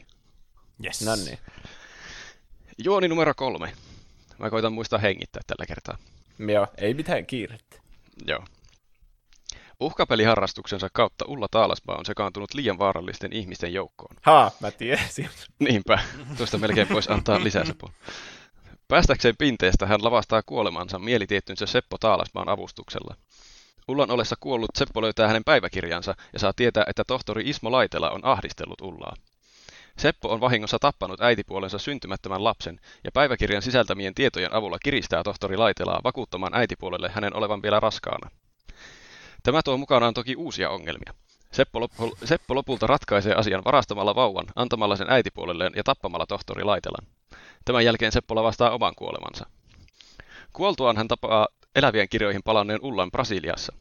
2-1. 0.00 0.04
Yes. 0.84 1.02
No 1.02 1.16
niin. 1.16 1.38
Juoni 2.84 3.08
numero 3.08 3.32
kolme. 3.36 3.72
Mä 4.38 4.50
koitan 4.50 4.72
muistaa 4.72 4.98
hengittää 4.98 5.42
tällä 5.46 5.66
kertaa. 5.66 5.98
Joo, 6.38 6.66
ei 6.76 6.94
mitään 6.94 7.26
kiirettä. 7.26 7.76
Joo. 8.26 8.44
Uhkapeliharrastuksensa 9.80 10.88
kautta 10.92 11.24
Ulla 11.28 11.46
Taalasmaa 11.50 11.96
on 11.96 12.06
sekaantunut 12.06 12.54
liian 12.54 12.78
vaarallisten 12.78 13.32
ihmisten 13.32 13.72
joukkoon. 13.72 14.16
Haa, 14.22 14.50
mä 14.60 14.70
tiesin. 14.70 15.28
Niinpä, 15.58 15.98
tuosta 16.36 16.58
melkein 16.58 16.88
voisi 16.88 17.12
antaa 17.12 17.44
lisäsepo. 17.44 17.90
Päästäkseen 18.88 19.34
pinteestä 19.38 19.86
hän 19.86 20.04
lavastaa 20.04 20.42
kuolemansa 20.46 20.98
mielitiettynsä 20.98 21.66
Seppo 21.66 21.98
Taalasmaan 21.98 22.48
avustuksella. 22.48 23.16
Ullan 23.88 24.10
ollessa 24.10 24.36
kuollut 24.40 24.70
Seppo 24.78 25.02
löytää 25.02 25.28
hänen 25.28 25.44
päiväkirjansa 25.44 26.14
ja 26.32 26.38
saa 26.38 26.52
tietää, 26.52 26.84
että 26.88 27.04
tohtori 27.04 27.48
Ismo 27.48 27.72
Laitela 27.72 28.10
on 28.10 28.24
ahdistellut 28.24 28.80
Ullaa. 28.80 29.14
Seppo 29.98 30.28
on 30.32 30.40
vahingossa 30.40 30.78
tappanut 30.78 31.20
äitipuolensa 31.20 31.78
syntymättömän 31.78 32.44
lapsen 32.44 32.80
ja 33.04 33.10
päiväkirjan 33.12 33.62
sisältämien 33.62 34.14
tietojen 34.14 34.54
avulla 34.54 34.78
kiristää 34.78 35.22
tohtori 35.22 35.56
Laitelaa 35.56 36.00
vakuuttamaan 36.04 36.54
äitipuolelle 36.54 37.10
hänen 37.14 37.36
olevan 37.36 37.62
vielä 37.62 37.80
raskaana. 37.80 38.30
Tämä 39.42 39.62
tuo 39.62 39.76
mukanaan 39.76 40.14
toki 40.14 40.36
uusia 40.36 40.70
ongelmia. 40.70 41.14
Seppo, 41.52 41.80
lop- 41.80 42.16
Seppo 42.24 42.54
lopulta 42.54 42.86
ratkaisee 42.86 43.34
asian 43.34 43.64
varastamalla 43.64 44.14
vauvan, 44.14 44.46
antamalla 44.56 44.96
sen 44.96 45.10
äitipuolelleen 45.10 45.72
ja 45.76 45.84
tappamalla 45.84 46.26
tohtori 46.26 46.64
Laitelan. 46.64 47.06
Tämän 47.64 47.84
jälkeen 47.84 48.12
Seppo 48.12 48.34
lavastaa 48.34 48.70
oman 48.70 48.94
kuolemansa. 48.94 49.46
Kuoltuaan 50.52 50.96
hän 50.96 51.08
tapaa 51.08 51.46
elävien 51.74 52.08
kirjoihin 52.08 52.42
palanneen 52.42 52.80
Ullan 52.82 53.10
Brasiliassa. 53.10 53.72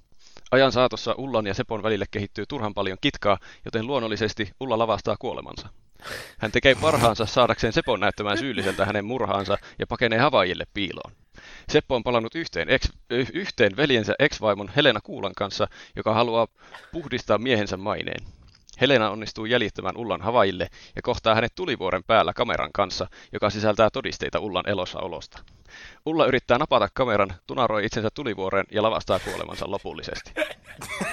Ajan 0.51 0.71
saatossa 0.71 1.15
Ullan 1.17 1.47
ja 1.47 1.53
Sepon 1.53 1.83
välille 1.83 2.05
kehittyy 2.11 2.45
turhan 2.45 2.73
paljon 2.73 2.97
kitkaa, 3.01 3.37
joten 3.65 3.87
luonnollisesti 3.87 4.51
Ulla 4.59 4.77
lavastaa 4.77 5.15
kuolemansa. 5.19 5.69
Hän 6.37 6.51
tekee 6.51 6.75
parhaansa 6.75 7.25
saadakseen 7.25 7.73
Sepon 7.73 7.99
näyttämään 7.99 8.37
syylliseltä 8.37 8.85
hänen 8.85 9.05
murhaansa 9.05 9.57
ja 9.79 9.87
pakenee 9.87 10.19
Havaijille 10.19 10.65
piiloon. 10.73 11.11
Seppo 11.69 11.95
on 11.95 12.03
palannut 12.03 12.35
yhteen, 12.35 12.69
ex, 12.69 12.89
yhteen 13.33 13.77
veljensä 13.77 14.15
ex-vaimon 14.19 14.71
Helena 14.75 14.99
Kuulan 15.03 15.33
kanssa, 15.35 15.67
joka 15.95 16.13
haluaa 16.13 16.47
puhdistaa 16.91 17.37
miehensä 17.37 17.77
maineen. 17.77 18.25
Helena 18.81 19.09
onnistuu 19.09 19.45
jäljittämään 19.45 19.97
Ullan 19.97 20.21
Havaille 20.21 20.67
ja 20.95 21.01
kohtaa 21.01 21.35
hänet 21.35 21.55
tulivuoren 21.55 22.03
päällä 22.07 22.33
kameran 22.33 22.69
kanssa, 22.73 23.07
joka 23.33 23.49
sisältää 23.49 23.89
todisteita 23.89 24.39
Ullan 24.39 24.69
elossaolosta. 24.69 25.39
Ulla 26.05 26.25
yrittää 26.25 26.57
napata 26.57 26.87
kameran, 26.93 27.33
tunaroi 27.47 27.85
itsensä 27.85 28.09
tulivuoren 28.13 28.65
ja 28.71 28.83
lavastaa 28.83 29.19
kuolemansa 29.19 29.71
lopullisesti. 29.71 30.31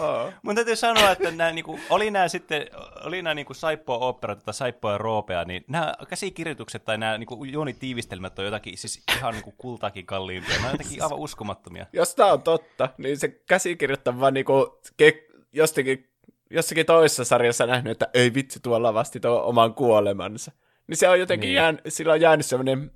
Oh. 0.00 0.32
Mun 0.42 0.54
täytyy 0.54 0.76
sanoa, 0.76 1.10
että 1.10 1.30
nämä, 1.30 1.52
niinku, 1.52 1.80
oli 1.90 2.10
nämä 2.10 2.28
sitten, 2.28 2.66
oli 3.04 3.22
nämä 3.22 3.34
niinku 3.34 3.54
saippoa 3.54 3.98
opera 3.98 4.36
tai 4.36 4.54
saippoa 4.54 4.98
roopea, 4.98 5.44
niin 5.44 5.64
nämä 5.68 5.94
käsikirjoitukset 6.08 6.84
tai 6.84 6.98
nämä 6.98 7.18
niinku, 7.18 7.44
juonitiivistelmät 7.44 8.38
on 8.38 8.44
jotakin 8.44 8.78
siis 8.78 9.02
ihan 9.18 9.34
niinku 9.34 9.54
kultaakin 9.58 10.06
kalliimpia. 10.06 10.56
Nämä 10.56 10.66
on 10.66 10.72
jotenkin 10.72 11.02
aivan 11.02 11.18
uskomattomia. 11.18 11.86
Jos 11.92 12.14
tämä 12.14 12.32
on 12.32 12.42
totta, 12.42 12.88
niin 12.98 13.18
se 13.18 13.28
käsikirjoittaa 13.28 14.20
vaan 14.20 14.34
niinku, 14.34 14.80
ke- 15.02 15.42
jostakin, 15.52 16.10
jossakin 16.50 16.86
toisessa 16.86 17.24
sarjassa 17.24 17.66
nähnyt, 17.66 17.90
että 17.90 18.08
ei 18.14 18.34
vitsi, 18.34 18.60
tuolla 18.60 18.94
vasti 18.94 19.20
tuo 19.20 19.42
oman 19.42 19.74
kuolemansa. 19.74 20.52
Niin 20.86 20.96
se 20.96 21.08
on 21.08 21.20
jotenkin 21.20 21.48
niin. 21.48 21.54
jään, 21.54 21.78
sillä 21.88 22.12
on 22.12 22.20
jäänyt 22.20 22.46
sellainen 22.46 22.90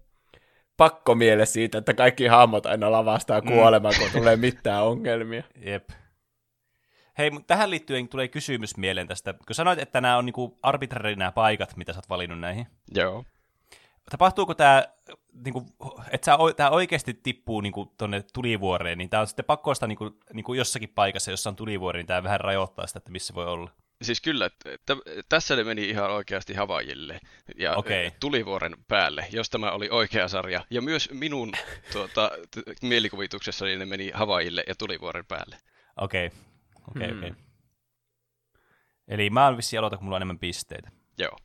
pakkomiele 0.77 1.47
siitä, 1.47 1.79
että 1.79 1.95
kaikki 1.95 2.27
hahmot 2.27 2.67
aina 2.67 2.93
lavastaa 2.93 3.43
kuolemaan, 3.43 3.95
mm. 3.95 4.03
kun 4.03 4.21
tulee 4.21 4.37
mitään 4.37 4.85
ongelmia. 4.85 5.43
Jep. 5.57 5.89
Hei, 7.19 7.31
tähän 7.47 7.71
liittyen 7.71 8.09
tulee 8.09 8.29
kysymys 8.29 8.77
mieleen 8.77 9.09
tästä. 9.09 9.33
Kun 9.33 9.55
sanoit, 9.55 9.79
että 9.79 10.01
nämä 10.01 10.17
on 10.17 10.27
niinku 10.27 10.59
arbitrari 10.63 11.17
nämä 11.17 11.33
paikat, 11.33 11.77
mitä 11.77 11.93
sä 11.93 11.99
oot 11.99 12.09
valinnut 12.09 12.41
näihin. 12.41 12.67
Joo. 12.95 13.25
Tapahtuuko 14.11 14.55
tämä 14.55 14.85
niin 15.45 15.53
kuin, 15.53 15.67
että 16.11 16.37
tämä 16.57 16.71
oikeasti 16.71 17.15
tippuu 17.15 17.61
niin 17.61 17.73
kuin, 17.73 17.91
tuonne 17.99 18.25
tulivuoreen, 18.33 18.99
niin 18.99 19.11
tämä 19.11 19.21
on 19.21 19.27
sitten 19.27 19.45
pakko 19.45 19.71
ostaa 19.71 19.87
niin 19.87 19.99
kuin, 19.99 20.15
niin 20.33 20.45
kuin 20.45 20.59
jossakin 20.59 20.89
paikassa, 20.89 21.31
jossa 21.31 21.51
on 21.51 21.57
tulivuori, 21.57 21.99
niin 21.99 22.07
tämä 22.07 22.23
vähän 22.23 22.41
rajoittaa 22.41 22.87
sitä, 22.87 22.99
että 22.99 23.11
missä 23.11 23.35
voi 23.35 23.47
olla. 23.47 23.71
Siis 24.03 24.21
kyllä, 24.21 24.47
että 24.47 24.97
tässä 25.29 25.57
ne 25.57 25.65
meni 25.65 25.89
ihan 25.89 26.11
oikeasti 26.11 26.55
Havajille 26.55 27.21
ja 27.57 27.77
okay. 27.77 28.11
tulivuoren 28.21 28.77
päälle, 28.89 29.27
jos 29.33 29.51
tämä 29.51 29.71
oli 29.71 29.89
oikea 29.91 30.29
sarja. 30.29 30.65
Ja 30.71 30.83
myös 30.83 31.09
minun 31.13 31.53
tuota, 31.93 32.31
mielikuvituksessani 32.83 33.77
ne 33.77 33.87
meni 33.87 34.11
Havajille 34.15 34.65
ja 34.67 34.75
tulivuoren 34.75 35.27
päälle. 35.27 35.57
Okei, 35.97 36.27
okay. 36.27 36.39
Okei, 36.89 37.03
okay, 37.03 37.09
hmm. 37.09 37.19
okei. 37.19 37.31
Okay. 37.31 37.43
Eli 39.09 39.31
mä 39.31 39.47
oon 39.47 39.57
vissiin 39.57 39.79
aloita, 39.81 39.97
kun 39.97 40.05
mulla 40.05 40.17
on 40.17 40.19
enemmän 40.19 40.39
pisteitä. 40.39 40.91
Joo. 41.19 41.37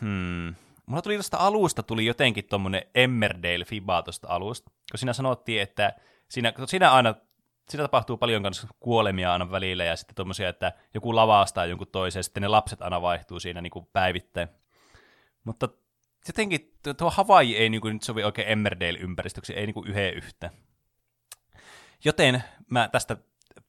Hmm. 0.00 0.54
Mulla 0.86 1.02
tuli 1.02 1.14
tuosta 1.14 1.36
alusta 1.36 1.82
tuli 1.82 2.06
jotenkin 2.06 2.44
tuommoinen 2.44 2.82
Emmerdale-fiba 2.94 4.02
tuosta 4.02 4.28
alusta, 4.28 4.70
kun 4.90 4.98
siinä 4.98 5.12
sanottiin, 5.12 5.62
että 5.62 5.96
siinä, 6.28 6.52
siinä 6.66 6.90
aina 6.90 7.14
siinä 7.68 7.84
tapahtuu 7.84 8.16
paljon 8.16 8.42
kanssa 8.42 8.68
kuolemia 8.80 9.32
aina 9.32 9.50
välillä 9.50 9.84
ja 9.84 9.96
sitten 9.96 10.14
tuommoisia, 10.14 10.48
että 10.48 10.72
joku 10.94 11.16
lavastaa 11.16 11.66
jonkun 11.66 11.86
toisen 11.86 12.18
ja 12.18 12.22
sitten 12.22 12.40
ne 12.40 12.48
lapset 12.48 12.82
aina 12.82 13.02
vaihtuu 13.02 13.40
siinä 13.40 13.60
niin 13.60 13.70
kuin 13.70 13.86
päivittäin. 13.92 14.48
Mutta 15.44 15.68
jotenkin 16.28 16.74
tuo 16.96 17.10
Hawaii 17.10 17.56
ei 17.56 17.68
niin 17.68 17.80
kuin 17.80 17.92
nyt 17.92 18.02
sovi 18.02 18.24
oikein 18.24 18.48
Emmerdale-ympäristöksi, 18.48 19.52
ei 19.52 19.66
niin 19.66 19.74
kuin 19.74 19.88
yhden 19.88 20.14
yhtä. 20.14 20.50
Joten 22.04 22.44
mä 22.70 22.88
tästä 22.92 23.16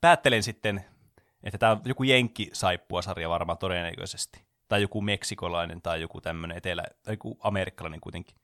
päättelen 0.01 0.43
sitten, 0.43 0.85
että 1.43 1.57
tämä 1.57 1.71
on 1.71 1.81
joku 1.85 2.03
Jenkki-saippua-sarja 2.03 3.29
varmaan 3.29 3.57
todennäköisesti. 3.57 4.45
Tai 4.67 4.81
joku 4.81 5.01
meksikolainen 5.01 5.81
tai 5.81 6.01
joku 6.01 6.21
tämmöinen 6.21 6.57
etelä, 6.57 6.83
tai 7.03 7.13
joku 7.13 7.37
amerikkalainen 7.41 8.01
kuitenkin. 8.01 8.37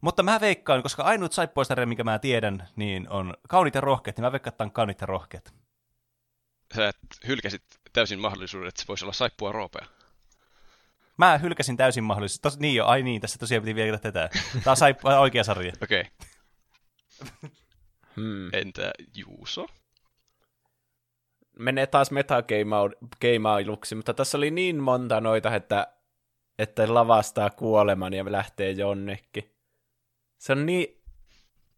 Mutta 0.00 0.22
mä 0.22 0.40
veikkaan, 0.40 0.82
koska 0.82 1.02
ainut 1.02 1.32
saippuasarja, 1.32 1.86
minkä 1.86 2.04
mä 2.04 2.18
tiedän, 2.18 2.68
niin 2.76 3.08
on 3.08 3.34
kaunit 3.48 3.74
ja 3.74 3.80
rohkeat, 3.80 4.16
niin 4.16 4.24
mä 4.24 4.32
veikkaan, 4.32 4.52
että 4.52 4.64
on 4.64 4.72
kaunit 4.72 5.00
ja 5.00 5.06
rohkeat. 5.06 5.54
Sä 6.74 6.92
hylkäsit 7.26 7.62
täysin 7.92 8.20
mahdollisuuden, 8.20 8.68
että 8.68 8.82
se 8.82 8.88
voisi 8.88 9.04
olla 9.04 9.12
saippua 9.12 9.52
roopea. 9.52 9.86
Mä 11.16 11.38
hylkäsin 11.38 11.76
täysin 11.76 12.04
mahdollisuuden. 12.04 12.42
Tos, 12.42 12.58
niin 12.58 12.74
jo, 12.74 12.86
ai 12.86 13.02
niin, 13.02 13.20
tässä 13.20 13.38
tosiaan 13.38 13.62
piti 13.62 13.74
vielä 13.74 13.98
tätä. 13.98 14.30
Tää 14.64 14.70
on 14.70 14.76
saippua 14.76 15.18
oikea 15.18 15.44
sarja. 15.44 15.72
Okei. 15.82 16.04
Okay. 17.20 17.50
hmm. 18.16 18.50
Entä 18.52 18.92
Juuso? 19.14 19.66
Menee 21.58 21.86
taas 21.86 22.10
metageimailuksi, 22.10 23.94
mutta 23.94 24.14
tässä 24.14 24.38
oli 24.38 24.50
niin 24.50 24.82
monta 24.82 25.20
noita, 25.20 25.54
että, 25.54 25.86
että 26.58 26.94
lavastaa 26.94 27.50
kuoleman 27.50 28.12
ja 28.12 28.32
lähtee 28.32 28.70
jonnekin 28.70 29.52
se 30.42 30.52
on 30.52 30.66
niin 30.66 31.02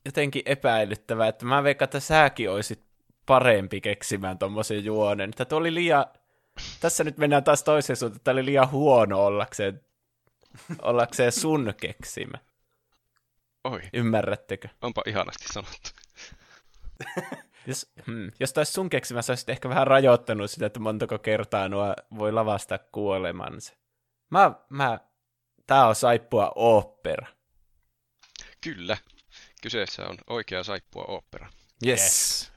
jotenkin 0.04 0.42
epäilyttävää, 0.46 1.28
että 1.28 1.44
mä 1.46 1.62
veikkaan, 1.62 1.86
että 1.86 2.00
säkin 2.00 2.50
olisit 2.50 2.84
parempi 3.26 3.80
keksimään 3.80 4.38
tommosen 4.38 4.84
juonen. 4.84 5.30
Tämä 5.30 5.58
oli 5.58 5.74
liian... 5.74 6.06
Tässä 6.80 7.04
nyt 7.04 7.18
mennään 7.18 7.44
taas 7.44 7.62
toiseen 7.62 7.96
suuntaan, 7.96 8.16
että 8.16 8.24
tämä 8.24 8.32
oli 8.32 8.44
liian 8.44 8.70
huono 8.70 9.26
ollakseen, 9.26 9.80
ollakseen 10.82 11.32
sun 11.32 11.74
keksimä. 11.80 12.38
Oi. 13.64 13.80
Ymmärrättekö? 13.92 14.68
Onpa 14.82 15.02
ihanasti 15.06 15.44
sanottu. 15.52 15.90
jos, 17.66 17.92
hmm, 18.06 18.30
jos 18.40 18.52
taisi 18.52 18.72
sun 18.72 18.90
keksimä, 18.90 19.22
sä 19.22 19.32
olisit 19.32 19.48
ehkä 19.48 19.68
vähän 19.68 19.86
rajoittanut 19.86 20.50
sitä, 20.50 20.66
että 20.66 20.80
montako 20.80 21.18
kertaa 21.18 21.68
nuo 21.68 21.94
voi 22.18 22.32
lavastaa 22.32 22.78
kuolemansa. 22.78 23.74
Mä, 24.30 24.52
mä, 24.68 25.00
tää 25.66 25.86
on 25.88 25.94
saippua 25.94 26.52
opera. 26.54 27.26
Kyllä. 28.60 28.96
Kyseessä 29.62 30.06
on 30.06 30.18
oikea 30.26 30.62
saippua 30.64 31.04
opera. 31.04 31.48
Yes. 31.86 32.00
yes. 32.02 32.52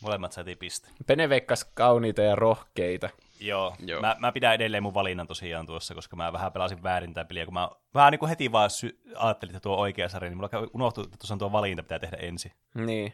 Molemmat 0.00 0.32
saatiin 0.32 0.58
piste. 0.58 0.88
Pene 1.06 1.28
veikkas 1.28 1.64
kauniita 1.64 2.22
ja 2.22 2.34
rohkeita. 2.34 3.10
Joo, 3.40 3.76
Joo. 3.86 4.00
Mä, 4.00 4.16
mä, 4.18 4.32
pidän 4.32 4.54
edelleen 4.54 4.82
mun 4.82 4.94
valinnan 4.94 5.26
tosiaan 5.26 5.66
tuossa, 5.66 5.94
koska 5.94 6.16
mä 6.16 6.32
vähän 6.32 6.52
pelasin 6.52 6.82
väärin 6.82 7.14
tämä 7.14 7.24
peliä, 7.24 7.44
kun 7.44 7.54
mä 7.54 7.68
vähän 7.94 8.10
niin 8.10 8.18
kuin 8.18 8.28
heti 8.28 8.52
vaan 8.52 8.70
sy- 8.70 9.00
ajattelin, 9.16 9.56
että 9.56 9.62
tuo 9.62 9.76
oikea 9.76 10.08
sarja, 10.08 10.30
niin 10.30 10.36
mulla 10.36 10.68
unohtui, 10.72 11.04
että 11.04 11.16
tuossa 11.16 11.34
on 11.34 11.38
tuo 11.38 11.52
valinta 11.52 11.82
pitää 11.82 11.98
tehdä 11.98 12.16
ensin. 12.16 12.52
Niin. 12.74 13.12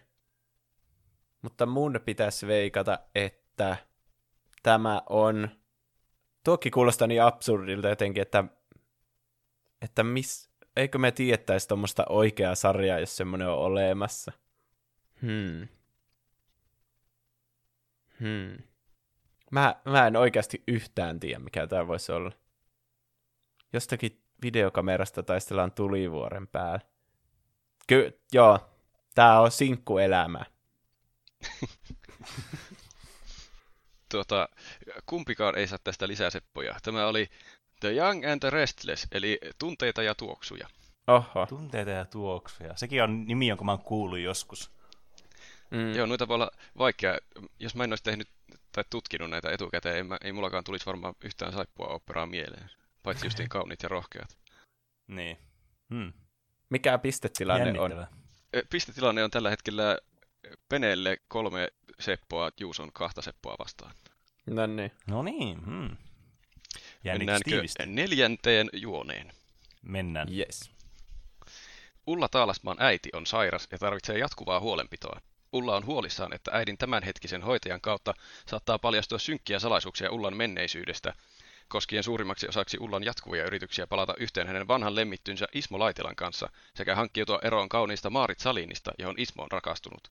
Mutta 1.42 1.66
mun 1.66 2.00
pitäisi 2.04 2.46
veikata, 2.46 2.98
että 3.14 3.76
tämä 4.62 5.02
on... 5.08 5.48
Tuokin 6.44 6.72
kuulostaa 6.72 7.08
niin 7.08 7.22
absurdilta 7.22 7.88
jotenkin, 7.88 8.22
että, 8.22 8.44
että 9.82 10.04
miss, 10.04 10.50
eikö 10.76 10.98
me 10.98 11.12
tietäisi 11.12 11.68
tuommoista 11.68 12.04
oikeaa 12.08 12.54
sarjaa, 12.54 12.98
jos 12.98 13.16
semmoinen 13.16 13.48
on 13.48 13.58
olemassa? 13.58 14.32
Hmm. 15.22 15.68
Hmm. 18.20 18.58
Mä, 19.50 19.74
mä 19.84 20.06
en 20.06 20.16
oikeasti 20.16 20.62
yhtään 20.68 21.20
tiedä, 21.20 21.38
mikä 21.38 21.66
tämä 21.66 21.86
voisi 21.86 22.12
olla. 22.12 22.32
Jostakin 23.72 24.22
videokamerasta 24.42 25.22
taistellaan 25.22 25.72
tulivuoren 25.72 26.48
päällä. 26.48 26.80
Ky- 27.86 28.20
joo, 28.32 28.58
tää 29.14 29.40
on 29.40 29.50
sinkkuelämä. 29.50 30.44
tuota, 34.10 34.48
kumpikaan 35.06 35.58
ei 35.58 35.66
saa 35.66 35.78
tästä 35.84 36.08
lisää 36.08 36.30
seppoja. 36.30 36.74
Tämä 36.82 37.06
oli 37.06 37.30
The 37.80 37.92
Young 37.92 38.30
and 38.30 38.40
the 38.40 38.50
Restless, 38.50 39.06
eli 39.12 39.38
tunteita 39.58 40.02
ja 40.02 40.14
tuoksuja. 40.14 40.68
Oho. 41.06 41.46
Tunteita 41.46 41.90
ja 41.90 42.04
tuoksuja. 42.04 42.76
Sekin 42.76 43.02
on 43.02 43.26
nimi, 43.26 43.48
jonka 43.48 43.64
mä 43.64 43.72
oon 43.72 43.82
kuullut 43.82 44.18
joskus. 44.18 44.70
Mm. 45.70 45.94
Joo, 45.94 46.06
noita 46.06 46.28
voi 46.28 46.34
olla 46.34 46.50
vaikea. 46.78 47.18
Jos 47.58 47.74
mä 47.74 47.84
en 47.84 47.92
olisi 47.92 48.04
tehnyt 48.04 48.28
tai 48.72 48.84
tutkinut 48.90 49.30
näitä 49.30 49.50
etukäteen, 49.50 49.96
ei, 49.96 50.02
mä, 50.02 50.18
ei 50.24 50.32
mullakaan 50.32 50.64
tulisi 50.64 50.86
varmaan 50.86 51.14
yhtään 51.24 51.52
saippua 51.52 51.86
operaa 51.86 52.26
mieleen. 52.26 52.70
Paitsi 53.02 53.26
justiin 53.26 53.48
kauniit 53.48 53.82
ja 53.82 53.88
rohkeat. 53.88 54.38
Niin. 55.06 55.38
Hmm. 55.94 56.12
Mikä 56.70 56.98
pistetilanne 56.98 57.80
on? 57.80 58.06
Pistetilanne 58.70 59.24
on 59.24 59.30
tällä 59.30 59.50
hetkellä 59.50 59.98
Peneelle 60.68 61.18
kolme 61.28 61.68
seppoa, 62.00 62.50
Juuson 62.60 62.92
kahta 62.92 63.22
seppoa 63.22 63.56
vastaan. 63.58 63.94
No 64.46 64.66
niin. 64.66 64.92
No 65.06 65.22
niin. 65.22 65.64
Hmm. 65.64 65.96
Mennäänkö 67.04 67.62
neljänteen 67.86 68.70
juoneen? 68.72 69.32
Mennään. 69.82 70.28
Yes. 70.38 70.70
Ulla 72.06 72.28
Taalasmaan 72.28 72.76
äiti 72.80 73.08
on 73.12 73.26
sairas 73.26 73.68
ja 73.72 73.78
tarvitsee 73.78 74.18
jatkuvaa 74.18 74.60
huolenpitoa. 74.60 75.20
Ulla 75.52 75.76
on 75.76 75.86
huolissaan, 75.86 76.34
että 76.34 76.50
äidin 76.54 76.78
tämänhetkisen 76.78 77.42
hoitajan 77.42 77.80
kautta 77.80 78.14
saattaa 78.46 78.78
paljastua 78.78 79.18
synkkiä 79.18 79.58
salaisuuksia 79.58 80.10
Ullan 80.10 80.36
menneisyydestä, 80.36 81.14
koskien 81.68 82.02
suurimmaksi 82.02 82.48
osaksi 82.48 82.76
Ullan 82.80 83.04
jatkuvia 83.04 83.44
yrityksiä 83.44 83.86
palata 83.86 84.14
yhteen 84.18 84.46
hänen 84.46 84.68
vanhan 84.68 84.94
lemmittynsä 84.94 85.46
Ismo 85.54 85.78
Laitelan 85.78 86.16
kanssa 86.16 86.48
sekä 86.74 86.94
hankkiutua 86.94 87.38
eroon 87.42 87.68
kauniista 87.68 88.10
Maarit 88.10 88.38
Salinista, 88.38 88.92
johon 88.98 89.18
Ismo 89.18 89.42
on 89.42 89.50
rakastunut. 89.50 90.10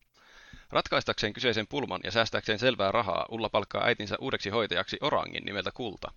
Ratkaistakseen 0.69 1.33
kyseisen 1.33 1.67
pulman 1.67 2.01
ja 2.03 2.11
säästääkseen 2.11 2.59
selvää 2.59 2.91
rahaa, 2.91 3.25
Ulla 3.29 3.49
palkkaa 3.49 3.85
äitinsä 3.85 4.15
uudeksi 4.19 4.49
hoitajaksi 4.49 4.97
Orangin 5.01 5.45
nimeltä 5.45 5.71
Kulta. 5.71 6.11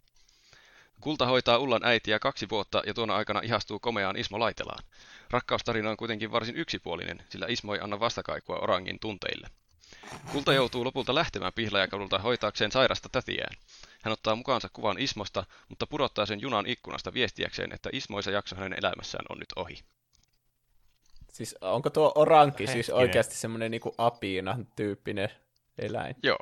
Kulta 1.00 1.26
hoitaa 1.26 1.58
Ullan 1.58 1.84
äitiä 1.84 2.18
kaksi 2.18 2.48
vuotta 2.48 2.82
ja 2.86 2.94
tuona 2.94 3.16
aikana 3.16 3.40
ihastuu 3.40 3.78
komeaan 3.78 4.16
Ismo 4.16 4.40
Laitelaan. 4.40 4.84
Rakkaustarina 5.30 5.90
on 5.90 5.96
kuitenkin 5.96 6.32
varsin 6.32 6.56
yksipuolinen, 6.56 7.22
sillä 7.28 7.46
Ismo 7.48 7.74
ei 7.74 7.80
anna 7.80 8.00
vastakaikua 8.00 8.58
Orangin 8.58 8.98
tunteille. 9.00 9.48
Kulta 10.32 10.52
joutuu 10.52 10.84
lopulta 10.84 11.14
lähtemään 11.14 11.52
pihlajakadulta 11.52 12.18
hoitaakseen 12.18 12.72
sairasta 12.72 13.08
tätiään. 13.08 13.56
Hän 14.02 14.12
ottaa 14.12 14.36
mukaansa 14.36 14.68
kuvan 14.72 14.98
Ismosta, 14.98 15.44
mutta 15.68 15.86
pudottaa 15.86 16.26
sen 16.26 16.40
junan 16.40 16.66
ikkunasta 16.66 17.14
viestiäkseen, 17.14 17.72
että 17.72 17.90
Ismoisa 17.92 18.30
jakso 18.30 18.56
hänen 18.56 18.78
elämässään 18.78 19.24
on 19.28 19.38
nyt 19.38 19.52
ohi. 19.56 19.78
Siis 21.32 21.56
onko 21.60 21.90
tuo 21.90 22.12
oranki 22.14 22.66
siis 22.66 22.90
oikeasti 22.90 23.34
semmoinen 23.34 23.70
niinku 23.70 23.94
apina 23.98 24.58
tyyppinen 24.76 25.28
eläin? 25.78 26.16
Joo, 26.22 26.38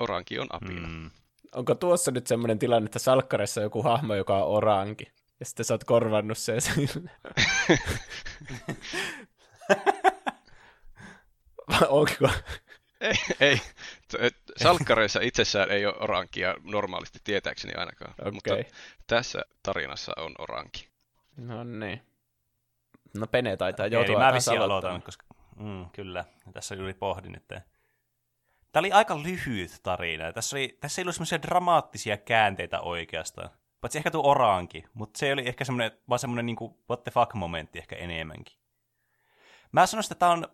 oranki 0.00 0.38
on 0.38 0.46
apina. 0.50 0.88
Mm 0.88 1.10
onko 1.56 1.74
tuossa 1.74 2.10
nyt 2.10 2.26
semmoinen 2.26 2.58
tilanne, 2.58 2.86
että 2.86 2.98
salkkarissa 2.98 3.60
on 3.60 3.64
joku 3.64 3.82
hahmo, 3.82 4.14
joka 4.14 4.44
on 4.44 4.48
oranki, 4.48 5.12
ja 5.40 5.46
sitten 5.46 5.64
sä 5.64 5.74
oot 5.74 5.84
korvannut 5.84 6.38
sen 6.38 6.60
sille? 6.60 7.10
onko? 11.88 12.28
Ei, 13.00 13.14
ei. 13.40 13.60
Salkkareissa 14.56 15.20
itsessään 15.20 15.70
ei 15.70 15.86
ole 15.86 15.94
orankia 16.00 16.54
normaalisti 16.64 17.18
tietääkseni 17.24 17.74
ainakaan, 17.74 18.14
okay. 18.20 18.32
mutta 18.32 18.50
tässä 19.06 19.42
tarinassa 19.62 20.12
on 20.16 20.34
oranki. 20.38 20.88
No 21.36 21.64
niin. 21.64 22.00
No 23.20 23.26
Pene 23.26 23.56
taitaa 23.56 23.86
joutua 23.86 24.14
Eli 24.14 24.24
mä 24.24 24.32
vissiin 24.32 24.60
aloitan, 24.60 25.02
koska 25.02 25.26
mm, 25.56 25.86
kyllä, 25.92 26.24
tässä 26.52 26.74
juuri 26.74 26.94
pohdin, 26.94 27.36
että 27.36 27.62
Tämä 28.76 28.80
oli 28.80 28.92
aika 28.92 29.22
lyhyt 29.22 29.80
tarina. 29.82 30.32
Tässä, 30.32 30.56
oli, 30.56 30.78
tässä 30.80 31.00
ei 31.00 31.04
ollut 31.04 31.14
semmoisia 31.14 31.42
dramaattisia 31.42 32.16
käänteitä 32.16 32.80
oikeastaan. 32.80 33.50
Paitsi 33.80 33.98
ehkä 33.98 34.10
tuo 34.10 34.30
oraanki, 34.30 34.84
mutta 34.94 35.18
se 35.18 35.32
oli 35.32 35.48
ehkä 35.48 35.64
semmoinen, 35.64 35.98
vaan 36.08 36.18
semmoinen 36.18 36.46
niin 36.46 36.56
kuin, 36.56 36.74
what 36.90 37.04
the 37.04 37.10
fuck-momentti 37.12 37.78
ehkä 37.78 37.96
enemmänkin. 37.96 38.58
Mä 39.72 39.86
sanoisin, 39.86 40.12
että 40.12 40.18
tämä 40.18 40.32
on, 40.32 40.48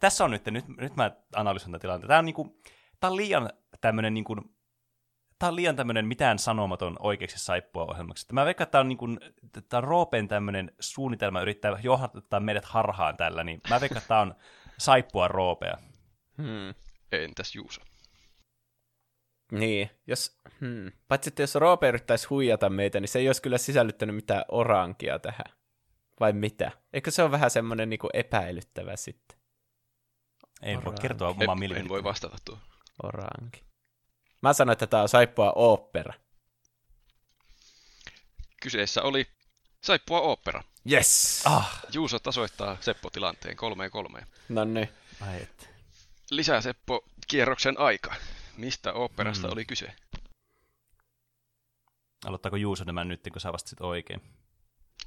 tässä 0.00 0.24
on 0.24 0.30
nyt, 0.30 0.46
nyt, 0.46 0.68
nyt 0.68 0.96
mä 0.96 1.10
analysoin 1.36 1.72
tätä 1.72 1.80
tilannetta, 1.80 2.08
tämä 2.08 2.18
on, 2.18 2.24
niin 2.24 2.34
kuin, 2.34 2.60
tämä 3.00 3.10
on 3.10 3.16
liian 3.16 3.50
tämmöinen 3.80 4.14
niin 4.14 4.24
kuin, 4.24 4.40
tämä 5.40 5.48
on 5.48 5.56
liian 5.56 5.76
tämmöinen 5.76 6.06
mitään 6.06 6.38
sanomaton 6.38 6.96
oikeaksi 6.98 7.38
saippua 7.38 7.84
ohjelmaksi. 7.84 8.26
Mä 8.32 8.44
veikkaan, 8.44 8.64
että 8.64 8.72
tämä 8.72 8.80
on, 8.80 8.88
niin 8.88 8.98
kuin, 8.98 9.20
tämä 9.68 9.78
on 9.78 9.84
Roopen 9.84 10.28
tämmöinen 10.28 10.72
suunnitelma 10.80 11.40
yrittää 11.40 11.78
johdattaa 11.82 12.40
meidät 12.40 12.64
harhaan 12.64 13.16
tällä, 13.16 13.44
niin 13.44 13.60
mä 13.70 13.80
veikkaan, 13.80 13.98
että 13.98 14.08
tämä 14.08 14.20
on 14.20 14.34
saippua 14.78 15.28
Roopea. 15.28 15.78
Hmm. 16.36 16.74
Entäs 17.12 17.54
Juuso? 17.54 17.80
Niin, 19.52 19.90
jos, 20.06 20.40
hmm. 20.60 20.92
paitsi 21.08 21.30
että 21.30 21.42
jos 21.42 21.54
Roope 21.54 21.88
yrittäisi 21.88 22.26
huijata 22.26 22.70
meitä, 22.70 23.00
niin 23.00 23.08
se 23.08 23.18
ei 23.18 23.28
olisi 23.28 23.42
kyllä 23.42 23.58
sisällyttänyt 23.58 24.16
mitään 24.16 24.44
orankia 24.48 25.18
tähän. 25.18 25.52
Vai 26.20 26.32
mitä? 26.32 26.70
Eikö 26.92 27.10
se 27.10 27.22
ole 27.22 27.30
vähän 27.30 27.50
semmoinen 27.50 27.90
niin 27.90 28.00
epäilyttävä 28.14 28.96
sitten? 28.96 29.38
Ei 30.62 30.76
voi 30.84 30.94
kertoa 31.00 31.28
omaa 31.28 31.54
mielipiteeni. 31.54 31.86
En 31.86 31.88
voi 31.88 32.04
vastata 32.04 32.36
tuo. 32.44 32.58
Oranki. 33.02 33.69
Mä 34.42 34.52
sanoin, 34.52 34.72
että 34.72 34.86
tämä 34.86 35.02
on 35.02 35.08
saippua 35.08 35.52
opera. 35.52 36.14
Kyseessä 38.62 39.02
oli 39.02 39.26
saippua 39.80 40.20
opera. 40.20 40.62
Yes! 40.92 41.42
Ah. 41.44 41.80
Juuso 41.92 42.18
tasoittaa 42.18 42.76
Seppo 42.80 43.10
tilanteen 43.10 43.56
kolmeen 43.56 43.90
kolmeen. 43.90 44.26
No 44.48 44.64
niin. 44.64 44.88
Lisää 46.30 46.60
Seppo 46.60 47.04
kierroksen 47.28 47.78
aika. 47.78 48.14
Mistä 48.56 48.92
operasta 48.92 49.46
mm. 49.46 49.52
oli 49.52 49.64
kyse? 49.64 49.92
Aloittaako 52.24 52.56
Juuso 52.56 52.84
nämä 52.84 53.04
nyt, 53.04 53.20
kun 53.32 53.40
sä 53.40 53.52
vastasit 53.52 53.80
oikein? 53.80 54.22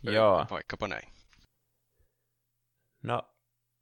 Joo. 0.03 0.45
Vaikkapa 0.49 0.87
näin. 0.87 1.09
No, 3.03 3.23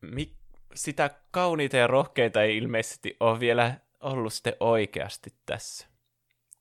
mi- 0.01 0.37
sitä 0.75 1.09
kauniita 1.31 1.77
ja 1.77 1.87
rohkeita 1.87 2.41
ei 2.41 2.57
ilmeisesti 2.57 3.17
ole 3.19 3.39
vielä 3.39 3.79
ollut 4.01 4.33
sitten 4.33 4.55
oikeasti 4.59 5.35
tässä. 5.45 5.87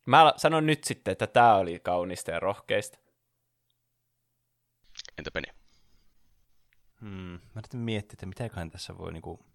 Mä 0.06 0.32
sanon 0.36 0.66
nyt 0.66 0.84
sitten, 0.84 1.12
että 1.12 1.26
tämä 1.26 1.54
oli 1.54 1.80
kaunista 1.80 2.30
ja 2.30 2.40
rohkeista. 2.40 2.98
Entä 5.18 5.30
Peni? 5.30 5.48
Hmm, 7.00 7.08
mä 7.08 7.58
yritän 7.58 7.80
miettiä, 7.80 8.14
että 8.14 8.26
mitäköhän 8.26 8.70
tässä 8.70 8.98
voi 8.98 9.12
niinku... 9.12 9.46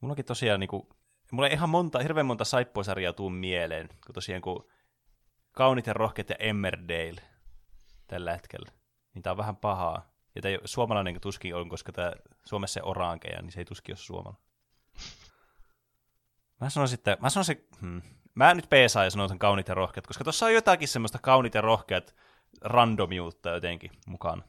Mullakin 0.00 0.24
tosiaan 0.24 0.60
niinku... 0.60 0.88
Mulla 1.32 1.48
ei 1.48 1.54
ihan 1.54 1.68
monta, 1.68 1.98
hirveän 1.98 2.26
monta 2.26 2.44
saippuasarjaa 2.44 3.12
tuu 3.12 3.30
mieleen, 3.30 3.88
kun 3.88 4.14
tosiaan 4.14 4.42
kun 4.42 4.68
Kaunit 5.52 5.86
ja 5.86 5.92
rohkeat 5.92 6.30
ja 6.30 6.36
Emmerdale 6.38 7.22
tällä 8.06 8.32
hetkellä. 8.32 8.72
Niin 9.14 9.22
tää 9.22 9.32
on 9.32 9.36
vähän 9.36 9.56
pahaa. 9.56 10.14
Ja 10.34 10.42
tämä 10.42 10.58
suomalainen 10.64 11.20
tuskin 11.20 11.54
on, 11.54 11.68
koska 11.68 11.92
tämä 11.92 12.12
Suomessa 12.44 12.80
on 12.82 12.88
orankeja, 12.88 13.42
niin 13.42 13.52
se 13.52 13.60
ei 13.60 13.64
tuskin 13.64 13.92
ole 13.92 13.98
suomalainen. 13.98 14.53
Mä 16.60 16.70
sanon 16.70 16.88
sitten, 16.88 17.16
mä 17.20 17.30
sanon 17.30 17.44
se, 17.44 17.64
hmm. 17.80 18.02
mä 18.34 18.54
nyt 18.54 18.68
peesaan 18.70 19.06
ja 19.06 19.10
sanon 19.10 19.28
sen 19.28 19.38
kaunit 19.38 19.68
ja 19.68 19.74
rohkeat, 19.74 20.06
koska 20.06 20.24
tuossa 20.24 20.46
on 20.46 20.54
jotakin 20.54 20.88
semmoista 20.88 21.18
kaunit 21.18 21.54
ja 21.54 21.60
rohkeat 21.60 22.14
randomiutta 22.60 23.50
jotenkin 23.50 23.90
mukaan. 24.06 24.44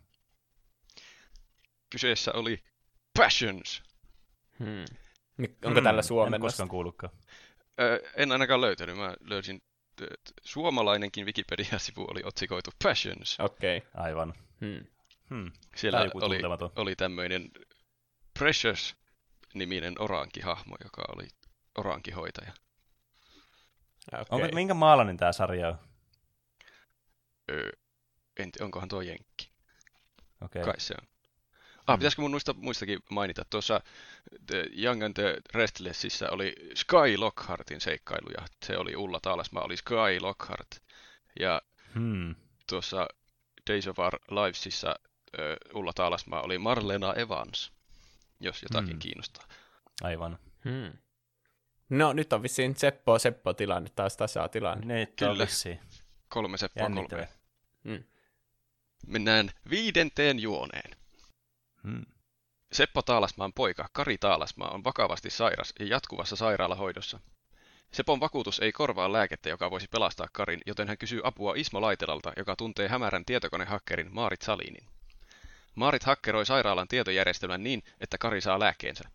Kyseessä 1.90 2.32
oli 2.34 2.64
Passions. 3.18 3.84
Hmm. 4.60 4.86
Onko 5.65 5.80
hmm. 5.80 5.84
tällä 5.84 6.02
suomennosta? 6.02 6.36
En 6.36 6.41
koskaan 6.41 6.69
kuullutkaan. 6.69 7.14
Öö, 7.80 7.99
en 8.15 8.32
ainakaan 8.32 8.61
löytänyt. 8.61 8.98
Mä 8.98 9.15
löysin, 9.22 9.61
suomalainenkin 10.44 11.26
Wikipedia-sivu 11.26 12.06
oli 12.11 12.22
otsikoitu 12.23 12.72
Passions. 12.84 13.40
Okei. 13.40 13.77
Okay. 13.77 13.90
Aivan. 13.94 14.34
Hmm. 14.61 14.86
Hmm. 15.30 15.52
Siellä 15.76 15.99
oli, 15.99 16.41
oli 16.76 16.95
tämmöinen 16.95 17.52
Precious-niminen 18.40 20.02
orankihahmo, 20.02 20.76
joka 20.84 21.06
oli 21.15 21.27
orankihoitaja. 21.77 22.53
Okay. 24.14 24.26
Onko, 24.30 24.47
minkä 24.53 24.73
maalainen 24.73 25.18
tämä 25.18 25.34
sarja 25.34 25.68
on? 25.68 25.77
Öö, 27.52 27.69
en 28.39 28.52
onkohan 28.61 28.89
tuo 28.89 29.02
Jenkki. 29.02 29.52
Okay. 30.41 30.64
Kai 30.64 30.80
se 30.80 30.93
on. 31.02 31.07
Ah, 31.88 31.95
mm. 31.95 31.99
pitäisikö 31.99 32.22
mun 32.22 32.31
muista, 32.31 32.53
muistakin 32.53 32.99
mainita, 33.11 33.45
tuossa 33.49 33.81
The 34.45 34.69
Young 34.84 35.03
and 35.03 35.14
the 35.14 35.38
Restlessissa 35.53 36.30
oli 36.30 36.56
Sky 36.76 37.18
Lockhartin 37.18 37.81
seikkailuja. 37.81 38.45
Se 38.65 38.77
oli 38.77 38.95
Ulla 38.95 39.19
Taalasmaa, 39.19 39.64
oli 39.64 39.77
Sky 39.77 40.19
Lockhart. 40.22 40.84
Ja 41.39 41.61
hmm. 41.93 42.35
tuossa 42.69 43.07
Days 43.69 43.88
of 43.88 43.99
Our 43.99 44.19
Livesissa 44.31 44.95
uh, 45.38 45.80
Ulla 45.80 45.91
Taalasmaa 45.95 46.41
oli 46.41 46.57
Marlena 46.57 47.14
Evans, 47.14 47.72
jos 48.39 48.64
jotakin 48.64 48.89
hmm. 48.89 48.99
kiinnostaa. 48.99 49.47
Aivan. 50.03 50.39
Hmm. 50.64 50.91
No, 51.90 52.14
nyt 52.14 52.34
on 52.34 52.44
vissiin 52.44 52.76
Seppo 52.76 53.20
Seppo 53.20 53.53
tilanne, 53.53 53.90
taas 53.95 54.18
tilanne. 54.52 54.86
Nyt 54.86 55.14
Kyllä. 55.16 55.32
on 55.32 55.38
vissiin. 55.38 55.80
Kolme 56.30 56.57
Seppoa 56.57 56.90
kolme. 56.90 57.30
Hmm. 57.84 58.03
Mennään 59.07 59.52
viidenteen 59.70 60.40
juoneen. 60.40 60.91
Hmm. 61.84 62.06
Seppo 62.72 63.02
Taalasmaan 63.02 63.53
poika, 63.53 63.90
Kari 63.94 64.18
Taalasmaa, 64.18 64.70
on 64.70 64.84
vakavasti 64.84 65.30
sairas 65.30 65.74
ja 65.80 65.86
jatkuvassa 65.86 66.36
sairaalahoidossa. 66.36 67.20
Sepon 67.91 68.20
vakuutus 68.20 68.60
ei 68.60 68.72
korvaa 68.72 69.12
lääkettä, 69.12 69.49
joka 69.49 69.72
voisi 69.72 69.88
pelastaa 69.91 70.28
Karin, 70.32 70.62
joten 70.66 70.88
hän 70.88 70.98
kysyy 70.98 71.22
apua 71.24 71.53
Ismo 71.56 71.82
Laitelalta, 71.82 72.34
joka 72.38 72.56
tuntee 72.56 72.88
hämärän 72.88 73.26
tietokonehakkerin 73.26 74.14
Maarit 74.14 74.41
Salinin. 74.41 74.88
Maarit 75.76 76.03
hakkeroi 76.03 76.45
sairaalan 76.45 76.88
tietojärjestelmän 76.88 77.64
niin, 77.64 77.84
että 77.99 78.18
Kari 78.18 78.41
saa 78.41 78.60
lääkkeensä. 78.60 79.10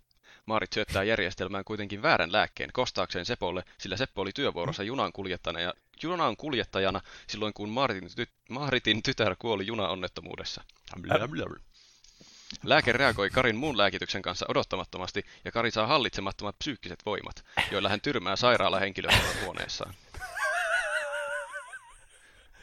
Maarit 0.51 0.73
syöttää 0.73 1.03
järjestelmään 1.03 1.65
kuitenkin 1.65 2.03
väärän 2.03 2.33
lääkkeen 2.33 2.71
kostaakseen 2.73 3.27
Sepolle, 3.27 3.63
sillä 3.79 3.97
Seppo 3.97 4.23
oli 4.23 4.33
työvuorossa 4.33 4.83
junan 4.83 5.13
kuljettajana, 5.13 5.61
ja 5.61 5.75
junan 6.03 6.37
kuljettajana 6.37 7.01
silloin, 7.27 7.53
kun 7.55 7.69
Maaritin, 7.69 8.11
ty- 8.21 8.33
Maaritin 8.49 9.03
tytär 9.03 9.37
kuoli 9.39 9.67
junaonnettomuudessa. 9.67 10.65
Lääke 12.63 12.93
reagoi 12.93 13.31
Karin 13.31 13.57
muun 13.57 13.79
lääkityksen 13.79 14.23
kanssa 14.23 14.47
odottamattomasti, 14.49 15.25
ja 15.45 15.53
Kari 15.53 15.71
saa 15.71 15.87
hallitsemattomat 15.87 16.59
psyykkiset 16.59 17.07
voimat, 17.07 17.45
joilla 17.71 17.89
hän 17.89 18.01
tyrmää 18.01 18.37
sairaalahenkilökunnan 18.37 19.45
huoneessaan. 19.45 19.95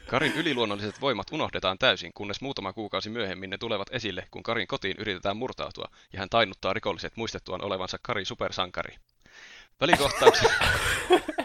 Karin 0.08 0.32
yliluonnolliset 0.32 1.00
voimat 1.00 1.26
unohdetaan 1.32 1.78
täysin, 1.78 2.12
kunnes 2.12 2.40
muutama 2.40 2.72
kuukausi 2.72 3.10
myöhemmin 3.10 3.50
ne 3.50 3.58
tulevat 3.58 3.88
esille, 3.90 4.26
kun 4.30 4.42
Karin 4.42 4.66
kotiin 4.66 4.96
yritetään 4.98 5.36
murtautua, 5.36 5.88
ja 6.12 6.18
hän 6.18 6.28
tainuttaa 6.28 6.72
rikolliset 6.72 7.16
muistettuaan 7.16 7.64
olevansa 7.64 7.98
Kari 8.02 8.24
supersankari. 8.24 8.96
Välikohtauksen... 9.80 10.50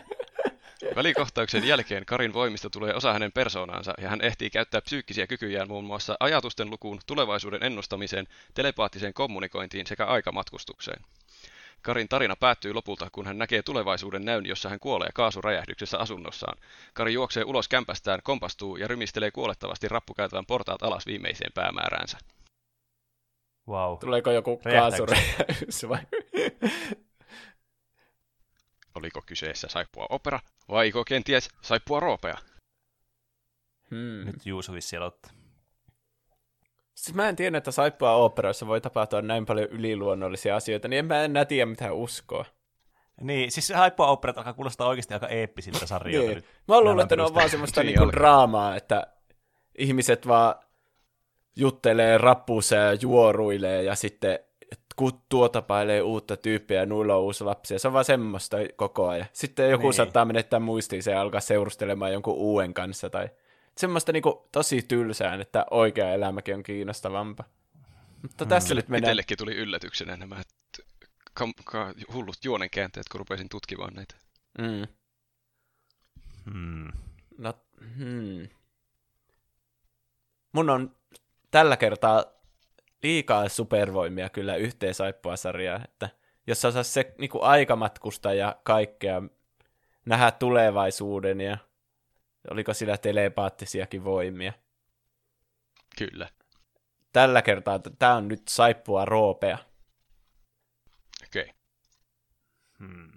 Välikohtauksen 0.96 1.68
jälkeen 1.68 2.06
Karin 2.06 2.34
voimista 2.34 2.70
tulee 2.70 2.94
osa 2.94 3.14
hänen 3.14 3.32
persoonaansa 3.32 3.94
ja 4.02 4.10
hän 4.10 4.22
ehtii 4.22 4.50
käyttää 4.50 4.82
psyykkisiä 4.82 5.28
kykyjään 5.28 5.68
muun 5.68 5.86
muassa 5.86 6.18
ajatusten 6.20 6.70
lukuun, 6.70 7.00
tulevaisuuden 7.08 7.64
ennustamiseen, 7.64 8.28
telepaattiseen 8.54 9.14
kommunikointiin 9.14 9.88
sekä 9.88 10.06
aikamatkustukseen. 10.06 11.04
Karin 11.84 12.10
tarina 12.10 12.36
päättyy 12.36 12.74
lopulta, 12.74 13.10
kun 13.12 13.26
hän 13.26 13.38
näkee 13.38 13.62
tulevaisuuden 13.62 14.26
näyn, 14.26 14.46
jossa 14.46 14.70
hän 14.70 14.80
kuolee 14.80 15.10
kaasuräjähdyksessä 15.14 15.98
asunnossaan. 15.98 16.58
Kari 16.94 17.14
juoksee 17.14 17.44
ulos 17.44 17.68
kämpästään, 17.68 18.20
kompastuu 18.24 18.78
ja 18.78 18.88
rymistelee 18.88 19.32
kuolettavasti 19.32 19.88
rappukäytävän 19.88 20.46
portaat 20.46 20.84
alas 20.84 21.06
viimeiseen 21.06 21.52
päämääränsä. 21.54 22.18
Wow. 23.68 23.98
Tuleeko 24.00 24.32
joku 24.32 24.58
kaasuräjähdys 24.58 25.90
vai? 25.90 26.00
Oliko 28.96 29.22
kyseessä 29.26 29.68
saippua 29.68 30.06
opera, 30.10 30.40
vaiko 30.70 31.04
kenties 31.06 31.50
saippua 31.62 32.00
roopea? 32.00 32.38
Hmm. 33.90 34.26
Nyt 34.26 34.46
Juuso 34.46 34.74
vissi 34.74 34.98
aloittaa. 34.98 35.43
Siis 36.96 37.16
mä 37.16 37.30
en 37.30 37.36
tiedä, 37.36 37.58
että 37.58 37.72
saippua 37.72 38.16
operoissa 38.16 38.68
voi 38.68 38.82
tapahtua 38.82 39.22
näin 39.22 39.46
paljon 39.46 39.70
yliluonnollisia 39.70 40.56
asioita, 40.56 40.88
niin 40.88 41.00
en 41.00 41.06
mä 41.06 41.24
enää 41.24 41.46
tiedä 41.46 41.66
mitä 41.66 41.94
uskoa. 41.94 42.46
Niin, 43.22 43.52
siis 43.52 43.68
saippua 43.68 44.08
operat 44.08 44.38
alkaa 44.38 44.54
kuulostaa 44.54 44.88
oikeasti 44.88 45.14
aika 45.14 45.28
eeppisiltä 45.28 45.86
sarjoilta. 45.86 46.34
niin. 46.34 46.44
Mä 46.68 46.82
luulen, 46.82 47.00
että 47.00 47.16
ne 47.16 47.24
on 47.24 47.36
vaan 47.36 47.50
semmoista 47.50 47.84
niinku 47.84 48.12
draamaa, 48.12 48.76
että 48.76 49.08
ihmiset 49.78 50.28
vaan 50.28 50.56
juttelee 51.56 52.18
rappuussa 52.18 52.76
ja 52.76 52.94
juoruilee 52.94 53.84
ja 53.84 53.96
sitten 53.96 54.40
tuo 55.30 55.50
tapailee 55.50 56.02
uutta 56.02 56.38
tyyppiä 56.38 56.80
ja 56.80 56.86
nuilla 56.86 57.16
on 57.16 57.22
uusi 57.22 57.44
lapsi. 57.44 57.80
Se 57.80 57.88
on 57.88 57.94
vaan 57.94 58.06
semmoista 58.06 58.58
koko 58.76 59.08
ajan. 59.08 59.26
Sitten 59.34 59.72
joku 59.72 59.84
niin. 59.84 59.94
saattaa 59.94 60.26
menettää 60.26 60.60
muistiin 60.60 61.04
ja 61.06 61.22
alkaa 61.22 61.42
seurustelemaan 61.42 62.14
jonkun 62.14 62.36
uuden 62.36 62.74
kanssa. 62.74 63.10
Tai 63.10 63.30
semmoista 63.78 64.12
niinku 64.12 64.50
tosi 64.52 64.82
tylsää, 64.82 65.36
että 65.36 65.66
oikea 65.72 66.14
elämäkin 66.14 66.56
on 66.56 66.64
kiinnostavampaa. 66.64 67.50
Mutta 68.22 68.46
tässä 68.46 68.74
mm. 68.74 68.76
nyt 68.76 68.88
mennään... 68.88 69.10
Itsellekin 69.10 69.38
tuli 69.38 69.56
yllätyksenä 69.56 70.18
nämä 70.18 70.42
ka- 71.34 71.48
ka- 71.64 71.94
hullut 72.14 72.38
juonenkäänteet, 72.44 73.10
kun 73.12 73.20
rupesin 73.20 73.50
tutkimaan 73.50 73.94
näitä. 73.94 74.16
Mm. 74.58 74.88
Hmm. 76.52 76.92
No 77.38 77.54
Hmm. 77.98 78.50
Mun 80.52 80.70
on 80.70 80.96
tällä 81.52 81.78
kertaa 81.78 82.26
liikaa 83.04 83.50
supervoimia 83.50 84.30
kyllä 84.30 84.56
yhteen 84.56 84.94
saippua-sarjaa, 84.94 85.82
että 85.84 86.10
jos 86.48 86.62
sä 86.62 86.68
osaisi 86.68 86.92
se 86.92 87.16
niin 87.18 87.32
aikamatkusta 87.42 88.34
ja 88.34 88.56
kaikkea, 88.64 89.22
nähdä 90.06 90.32
tulevaisuuden 90.32 91.42
ja 91.42 91.58
oliko 92.52 92.74
sillä 92.74 92.98
telepaattisiakin 92.98 94.04
voimia. 94.04 94.54
Kyllä. 95.98 96.30
Tällä 97.14 97.42
kertaa 97.42 97.80
tämä 98.00 98.16
on 98.16 98.28
nyt 98.28 98.48
saippua 98.48 99.06
roopea. 99.06 99.58
Okei. 101.28 101.44
Okay. 101.44 101.54
Hmm. 102.80 103.12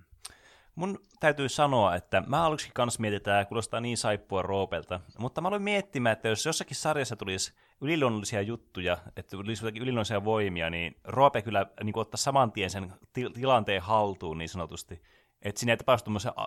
Mun 0.74 0.98
täytyy 1.20 1.48
sanoa, 1.48 1.94
että 1.94 2.22
mä 2.26 2.44
aluksi 2.44 2.70
kans 2.74 2.98
mietin, 2.98 3.16
että 3.16 3.30
tämä 3.30 3.44
kuulostaa 3.44 3.80
niin 3.80 3.96
saippua 3.96 4.42
roopelta, 4.42 5.00
mutta 5.18 5.40
mä 5.40 5.48
aloin 5.48 5.62
miettimään, 5.62 6.12
että 6.12 6.28
jos 6.28 6.46
jossakin 6.46 6.76
sarjassa 6.76 7.16
tulisi 7.16 7.54
yliluonnollisia 7.80 8.42
juttuja, 8.42 8.98
että 9.16 9.36
tulisi 9.36 9.64
jotakin 9.64 9.82
yliluonnollisia 9.82 10.24
voimia, 10.24 10.70
niin 10.70 10.96
roope 11.04 11.42
kyllä 11.42 11.66
niin 11.82 11.98
ottaa 11.98 12.18
saman 12.18 12.52
tien 12.52 12.70
sen 12.70 12.92
til- 13.12 13.32
tilanteen 13.32 13.82
haltuun 13.82 14.38
niin 14.38 14.48
sanotusti. 14.48 15.02
Että 15.46 15.58
siinä 15.58 15.72
ei 15.72 15.76
tapahdu 15.76 16.02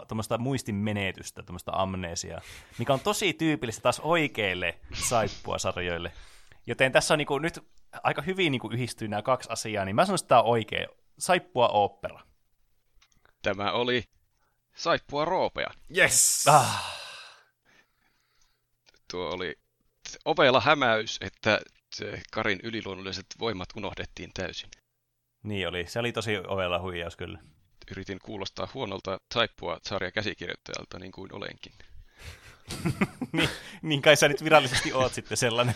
tuommoista 0.07 0.37
muistin 0.37 0.75
menetystä, 0.75 1.43
tuommoista 1.43 1.71
amneesiaa, 1.75 2.41
mikä 2.77 2.93
on 2.93 2.99
tosi 2.99 3.33
tyypillistä 3.33 3.81
taas 3.81 3.99
oikeille 3.99 4.79
saippua-sarjoille. 4.93 6.11
Joten 6.67 6.91
tässä 6.91 7.13
on 7.13 7.17
niin 7.17 7.27
kuin, 7.27 7.41
nyt 7.41 7.59
aika 8.03 8.21
hyvin 8.21 8.51
niin 8.51 8.59
kuin 8.59 8.73
yhdistyy 8.73 9.07
nämä 9.07 9.21
kaksi 9.21 9.49
asiaa, 9.51 9.85
niin 9.85 9.95
mä 9.95 10.05
sanoisin, 10.05 10.25
että 10.25 10.29
tämä 10.29 10.41
on 10.41 10.49
oikea 10.49 10.87
saippua 11.19 11.67
opera. 11.67 12.19
Tämä 13.41 13.71
oli 13.71 14.03
saippua 14.75 15.25
roopea. 15.25 15.71
Yes! 15.97 16.47
Ah. 16.47 16.99
Tuo 19.11 19.29
oli 19.29 19.55
ovella 20.25 20.61
hämäys, 20.61 21.19
että 21.21 21.59
Karin 22.31 22.59
yliluonnolliset 22.63 23.25
voimat 23.39 23.69
unohdettiin 23.77 24.31
täysin. 24.33 24.69
Niin 25.43 25.67
oli, 25.67 25.85
se 25.87 25.99
oli 25.99 26.11
tosi 26.11 26.37
ovella 26.47 26.81
huijaus 26.81 27.15
kyllä. 27.15 27.39
Yritin 27.91 28.19
kuulostaa 28.19 28.67
huonolta 28.73 29.19
saippua 29.33 29.79
sarja 29.83 30.11
käsikirjoittajalta, 30.11 30.99
niin 30.99 31.11
kuin 31.11 31.33
olenkin. 31.33 31.73
niin, 33.33 33.49
niin 33.81 34.01
kai 34.01 34.15
sä 34.15 34.27
nyt 34.27 34.43
virallisesti 34.43 34.93
oot 34.93 35.13
sitten 35.13 35.37
sellainen. 35.37 35.75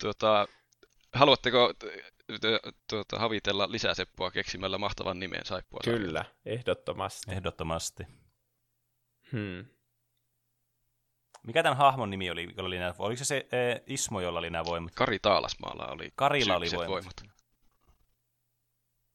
tuota, 0.00 0.48
haluatteko 1.12 1.72
tuota, 2.90 3.18
havitella 3.18 3.72
lisää 3.72 3.94
Seppua 3.94 4.30
keksimällä 4.30 4.78
mahtavan 4.78 5.20
nimen 5.20 5.44
saippua? 5.44 5.80
Kyllä, 5.84 6.24
ehdottomasti. 6.44 7.32
Ehdottomasti. 7.32 8.04
Hmm. 9.32 9.64
Mikä 11.42 11.62
tämän 11.62 11.76
hahmon 11.76 12.10
nimi 12.10 12.30
oli, 12.30 12.48
jolla 12.56 12.66
oli 12.66 12.78
nämä, 12.78 12.94
oliko 12.98 13.18
se 13.18 13.24
se 13.24 13.36
e, 13.36 13.82
Ismo, 13.86 14.20
jolla 14.20 14.38
oli 14.38 14.50
nämä 14.50 14.64
voimat? 14.64 14.92
Kari 14.94 15.18
Taalasmaalla 15.18 15.86
oli 15.86 16.12
Karilla 16.16 16.56
oli 16.56 16.70
voimat. 16.70 16.88
voimat. 16.88 17.37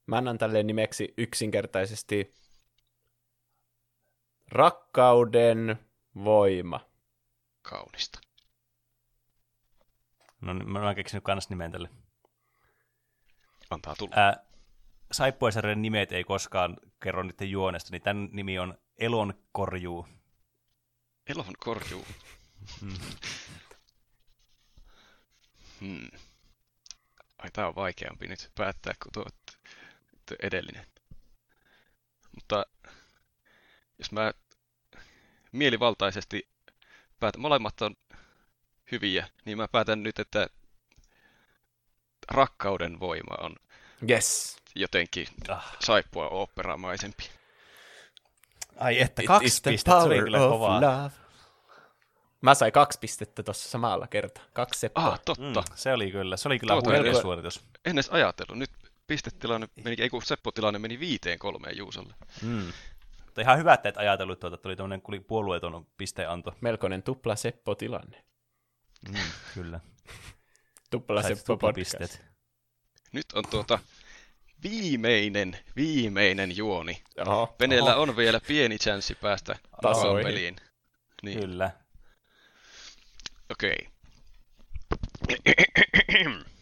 Mä 0.05 0.17
annan 0.17 0.37
tälle 0.37 0.63
nimeksi 0.63 1.13
yksinkertaisesti 1.17 2.33
rakkauden 4.51 5.79
voima. 6.15 6.89
Kaunista. 7.61 8.19
No 10.41 10.53
niin, 10.53 10.69
mä 10.69 10.85
oon 10.85 10.95
keksinyt 10.95 11.23
kans 11.23 11.49
nimen 11.49 11.71
tälle. 11.71 11.89
Antaa 13.69 13.95
tulla. 13.95 14.15
Ää, 14.15 14.45
Saippuaisarjan 15.11 15.81
nimet 15.81 16.11
ei 16.11 16.23
koskaan 16.23 16.77
kerro 17.03 17.23
niiden 17.23 17.51
juonesta, 17.51 17.91
niin 17.91 18.01
tämän 18.01 18.29
nimi 18.31 18.59
on 18.59 18.77
Elon 18.97 19.33
Korjuu. 19.51 20.07
Elon 21.27 21.53
Korjuu. 21.59 22.05
Hmm. 22.81 22.93
hmm. 25.81 26.09
Ai, 27.37 27.51
tää 27.53 27.67
on 27.67 27.75
vaikeampi 27.75 28.27
nyt 28.27 28.51
päättää 28.55 28.93
kuin 29.03 29.11
tuo, 29.13 29.23
tuo 29.23 29.42
edellinen. 30.41 30.85
Mutta 32.35 32.65
jos 33.99 34.11
mä 34.11 34.31
mielivaltaisesti 35.51 36.49
päätän, 37.19 37.41
molemmat 37.41 37.81
on 37.81 37.95
hyviä, 38.91 39.27
niin 39.45 39.57
mä 39.57 39.67
päätän 39.67 40.03
nyt, 40.03 40.19
että 40.19 40.47
rakkauden 42.31 42.99
voima 42.99 43.35
on 43.39 43.55
yes. 44.09 44.57
jotenkin 44.75 45.27
ah. 45.49 45.77
saippua 45.79 46.27
oopperamaisempi. 46.27 47.29
Ai 48.77 49.01
että, 49.01 49.21
It 49.21 49.27
kaksi 49.27 49.45
pistettä, 49.45 49.91
se 49.91 49.97
oli 49.97 50.19
kyllä 50.19 50.37
kovaa. 50.37 50.81
Love. 50.81 51.11
Mä 52.41 52.55
sain 52.55 52.71
kaksi 52.71 52.99
pistettä 52.99 53.43
tuossa 53.43 53.69
samalla 53.69 54.07
kertaa. 54.07 54.43
Kaksi 54.53 54.79
seppaa. 54.79 55.07
Ah, 55.07 55.19
totta. 55.25 55.61
Mm, 55.61 55.75
se 55.75 55.93
oli 55.93 56.11
kyllä, 56.11 56.37
se 56.37 56.47
oli 56.47 56.59
kyllä 56.59 56.73
huikea 56.73 57.21
suoritus. 57.21 57.65
En 57.85 57.93
edes 57.93 58.09
ajatellut. 58.09 58.57
Nyt 58.57 58.71
pistetilanne 59.07 59.67
meni, 59.83 59.95
ei 59.99 60.09
kun 60.09 60.21
Seppo-tilanne 60.21 60.79
meni 60.79 60.99
viiteen 60.99 61.39
kolmeen 61.39 61.77
Juusalle. 61.77 62.13
Mm. 62.41 62.73
Mutta 63.25 63.41
ihan 63.41 63.57
hyvä, 63.57 63.73
että 63.73 63.89
et 63.89 63.97
ajatellut 63.97 64.39
tuota, 64.39 64.55
että 64.55 64.69
oli 64.69 64.75
tämmöinen 64.75 65.01
puolueeton 65.27 65.87
pisteanto. 65.97 66.55
Melkoinen 66.61 67.03
tupla 67.03 67.35
Seppo-tilanne. 67.35 68.23
Mm, 69.09 69.15
kyllä. 69.53 69.79
Tupla 70.91 71.23
Seppo 71.23 71.57
podcast. 71.57 72.19
Nyt 73.11 73.25
on 73.33 73.43
tuota 73.49 73.79
viimeinen, 74.63 75.57
viimeinen 75.75 76.57
juoni. 76.57 77.03
Oho, 77.27 77.55
Penellä 77.57 77.95
oho. 77.95 78.01
on 78.01 78.17
vielä 78.17 78.39
pieni 78.47 78.77
chanssi 78.77 79.15
päästä 79.15 79.55
peliin. 80.23 80.55
Niin. 81.23 81.39
Kyllä. 81.39 81.71
Okei. 83.51 83.87
Okay. 85.31 86.43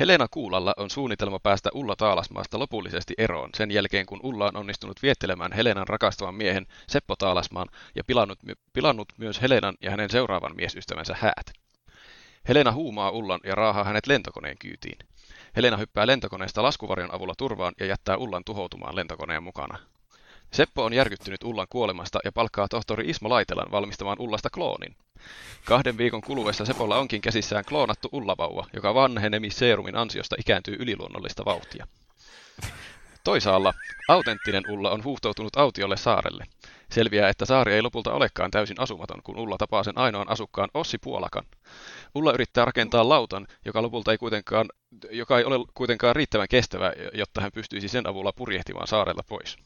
Helena 0.00 0.26
Kuulalla 0.30 0.74
on 0.76 0.90
suunnitelma 0.90 1.38
päästä 1.38 1.70
Ulla 1.74 1.96
Taalasmaasta 1.96 2.58
lopullisesti 2.58 3.14
eroon 3.18 3.50
sen 3.56 3.70
jälkeen, 3.70 4.06
kun 4.06 4.20
Ulla 4.22 4.46
on 4.46 4.56
onnistunut 4.56 5.02
viettelemään 5.02 5.52
Helenan 5.52 5.88
rakastavan 5.88 6.34
miehen 6.34 6.66
Seppo 6.88 7.16
Taalasmaan 7.16 7.68
ja 7.94 8.04
pilannut, 8.04 8.38
pilannut 8.72 9.08
myös 9.18 9.42
Helenan 9.42 9.74
ja 9.80 9.90
hänen 9.90 10.10
seuraavan 10.10 10.56
miesystävänsä 10.56 11.16
häät. 11.18 11.52
Helena 12.48 12.72
huumaa 12.72 13.10
Ullan 13.10 13.40
ja 13.44 13.54
raahaa 13.54 13.84
hänet 13.84 14.06
lentokoneen 14.06 14.58
kyytiin. 14.58 14.98
Helena 15.56 15.76
hyppää 15.76 16.06
lentokoneesta 16.06 16.62
laskuvarjon 16.62 17.14
avulla 17.14 17.34
turvaan 17.38 17.74
ja 17.80 17.86
jättää 17.86 18.16
Ullan 18.16 18.44
tuhoutumaan 18.44 18.96
lentokoneen 18.96 19.42
mukana. 19.42 19.78
Seppo 20.54 20.84
on 20.84 20.92
järkyttynyt 20.92 21.44
Ullan 21.44 21.66
kuolemasta 21.70 22.18
ja 22.24 22.32
palkkaa 22.32 22.68
tohtori 22.68 23.10
Ismo 23.10 23.30
Laitelan 23.30 23.70
valmistamaan 23.70 24.20
Ullasta 24.20 24.50
kloonin. 24.50 24.96
Kahden 25.64 25.98
viikon 25.98 26.20
kuluessa 26.20 26.64
Sepolla 26.64 26.98
onkin 26.98 27.20
käsissään 27.20 27.64
kloonattu 27.64 28.08
ullavauva, 28.12 28.66
joka 28.72 28.94
vanhenemisseerumin 28.94 29.96
ansiosta 29.96 30.36
ikääntyy 30.38 30.76
yliluonnollista 30.78 31.44
vauhtia. 31.44 31.86
Toisaalla 33.24 33.74
autenttinen 34.08 34.62
Ulla 34.70 34.90
on 34.90 35.04
huuhtoutunut 35.04 35.56
autiolle 35.56 35.96
saarelle. 35.96 36.44
Selviää, 36.90 37.28
että 37.28 37.44
saari 37.44 37.74
ei 37.74 37.82
lopulta 37.82 38.12
olekaan 38.12 38.50
täysin 38.50 38.80
asumaton, 38.80 39.22
kun 39.22 39.38
Ulla 39.38 39.56
tapaa 39.58 39.84
sen 39.84 39.98
ainoan 39.98 40.30
asukkaan 40.30 40.68
Ossi 40.74 40.98
Puolakan. 40.98 41.44
Ulla 42.14 42.32
yrittää 42.32 42.64
rakentaa 42.64 43.08
lautan, 43.08 43.46
joka 43.64 43.82
lopulta 43.82 44.12
ei 44.12 44.18
kuitenkaan, 44.18 44.68
joka 45.10 45.38
ei 45.38 45.44
ole 45.44 45.66
kuitenkaan 45.74 46.16
riittävän 46.16 46.48
kestävä, 46.50 46.92
jotta 47.14 47.40
hän 47.40 47.52
pystyisi 47.54 47.88
sen 47.88 48.06
avulla 48.06 48.32
purjehtimaan 48.32 48.86
saarella 48.86 49.22
pois. 49.28 49.56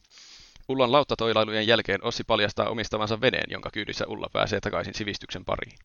Ullan 0.69 0.93
lauttatoilailujen 0.93 1.67
jälkeen 1.67 2.05
Ossi 2.05 2.25
paljastaa 2.25 2.69
omistavansa 2.69 3.21
veneen, 3.21 3.51
jonka 3.51 3.71
kyydissä 3.71 4.07
Ulla 4.07 4.27
pääsee 4.33 4.61
takaisin 4.61 4.95
sivistyksen 4.95 5.45
pariin. 5.45 5.79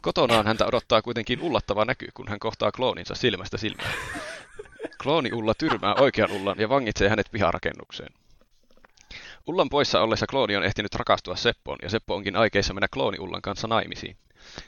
Kotonaan 0.00 0.46
häntä 0.46 0.66
odottaa 0.66 1.02
kuitenkin 1.02 1.40
ullattava 1.40 1.84
näky, 1.84 2.08
kun 2.14 2.28
hän 2.28 2.38
kohtaa 2.38 2.72
klooninsa 2.72 3.14
silmästä 3.14 3.56
silmään. 3.56 3.94
Klooni 5.02 5.32
Ulla 5.32 5.54
tyrmää 5.58 5.94
oikean 5.94 6.30
Ullan 6.30 6.58
ja 6.58 6.68
vangitsee 6.68 7.08
hänet 7.08 7.26
piharakennukseen. 7.32 8.12
Ullan 9.46 9.68
poissa 9.68 10.00
ollessa 10.00 10.26
klooni 10.26 10.56
on 10.56 10.64
ehtinyt 10.64 10.94
rakastua 10.94 11.36
Seppoon, 11.36 11.78
ja 11.82 11.90
Seppo 11.90 12.14
onkin 12.14 12.36
aikeissa 12.36 12.74
mennä 12.74 12.88
klooni 12.88 13.18
Ullan 13.18 13.42
kanssa 13.42 13.68
naimisiin. 13.68 14.16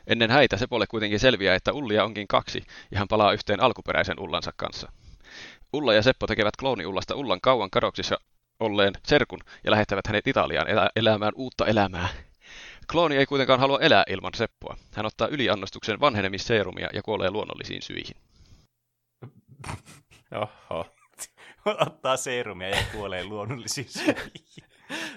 Ennen 0.06 0.31
häitä 0.31 0.56
Sepolle 0.56 0.86
kuitenkin 0.86 1.20
selviää, 1.20 1.55
että 1.55 1.73
Ullia 1.73 2.05
onkin 2.05 2.28
kaksi, 2.28 2.62
ja 2.90 2.98
hän 2.98 3.09
palaa 3.09 3.32
yhteen 3.32 3.62
alkuperäisen 3.62 4.20
Ullansa 4.20 4.52
kanssa. 4.56 4.93
Ulla 5.73 5.94
ja 5.94 6.02
Seppo 6.02 6.27
tekevät 6.27 6.56
klooni 6.56 6.86
Ullasta 6.86 7.15
Ullan 7.15 7.40
kauan 7.43 7.70
kadoksissa 7.70 8.19
olleen 8.61 8.93
serkun 9.07 9.41
ja 9.65 9.71
lähettävät 9.71 10.07
hänet 10.07 10.27
Italiaan 10.27 10.69
elä- 10.69 10.91
elämään 10.97 11.33
uutta 11.37 11.67
elämää. 11.67 12.09
Klooni 12.93 13.17
ei 13.17 13.27
kuitenkaan 13.27 13.61
halua 13.61 13.81
elää 13.81 14.05
ilman 14.09 14.35
Seppoa. 14.35 14.77
Hän 14.95 15.07
ottaa 15.07 15.29
yliannostuksen 15.29 16.01
vanhenemisseerumia 16.01 16.89
ja 16.93 17.03
kuolee 17.03 17.31
luonnollisiin 17.31 17.83
syihin. 17.83 18.17
Oho. 20.71 20.87
Ottaa 21.87 22.17
seerumia 22.17 22.69
ja 22.69 22.83
kuolee 22.93 23.25
luonnollisiin 23.25 23.89
syihin. 23.89 24.17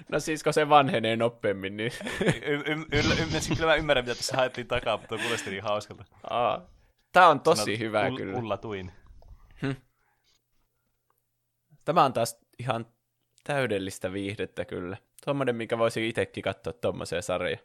No 0.08 0.20
siis 0.20 0.42
kun 0.42 0.52
se 0.52 0.68
vanhenee 0.68 1.16
nopeammin, 1.16 1.76
niin... 1.76 1.92
y- 2.20 2.28
y- 2.28 2.86
y- 2.92 3.02
y- 3.50 3.56
kyllä 3.56 3.66
mä 3.66 3.74
ymmärrän, 3.74 4.04
mitä 4.04 4.14
tässä 4.14 4.36
haettiin 4.36 4.66
takaa, 4.66 4.96
mutta 4.96 5.18
kuulosti 5.18 5.50
niin 5.50 5.62
hauskalta. 5.62 6.04
Aa. 6.30 6.62
Tää 7.12 7.28
on 7.28 7.40
tosi 7.40 7.62
Sanot, 7.62 7.78
hyvä 7.78 8.08
ull- 8.08 8.16
kyllä. 8.16 8.38
Ullatuin. 8.38 8.92
Hm. 9.62 9.70
Tämä 11.84 12.04
on 12.04 12.12
taas 12.12 12.38
ihan 12.58 12.86
täydellistä 13.48 14.12
viihdettä 14.12 14.64
kyllä. 14.64 14.96
Tuommoinen, 15.24 15.56
minkä 15.56 15.78
voisi 15.78 16.08
itsekin 16.08 16.42
katsoa 16.42 16.72
tuommoisia 16.72 17.22
sarjoja. 17.22 17.58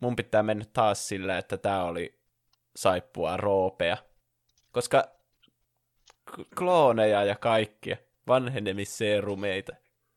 mun 0.00 0.16
pitää 0.16 0.42
mennä 0.42 0.64
taas 0.72 1.08
sillä, 1.08 1.38
että 1.38 1.56
tää 1.56 1.84
oli 1.84 2.20
saippua 2.76 3.36
roopea. 3.36 3.96
Koska 4.72 5.04
klooneja 6.58 7.24
ja 7.24 7.36
kaikkia, 7.36 7.96
vanhenemisseerumeita. 8.26 9.72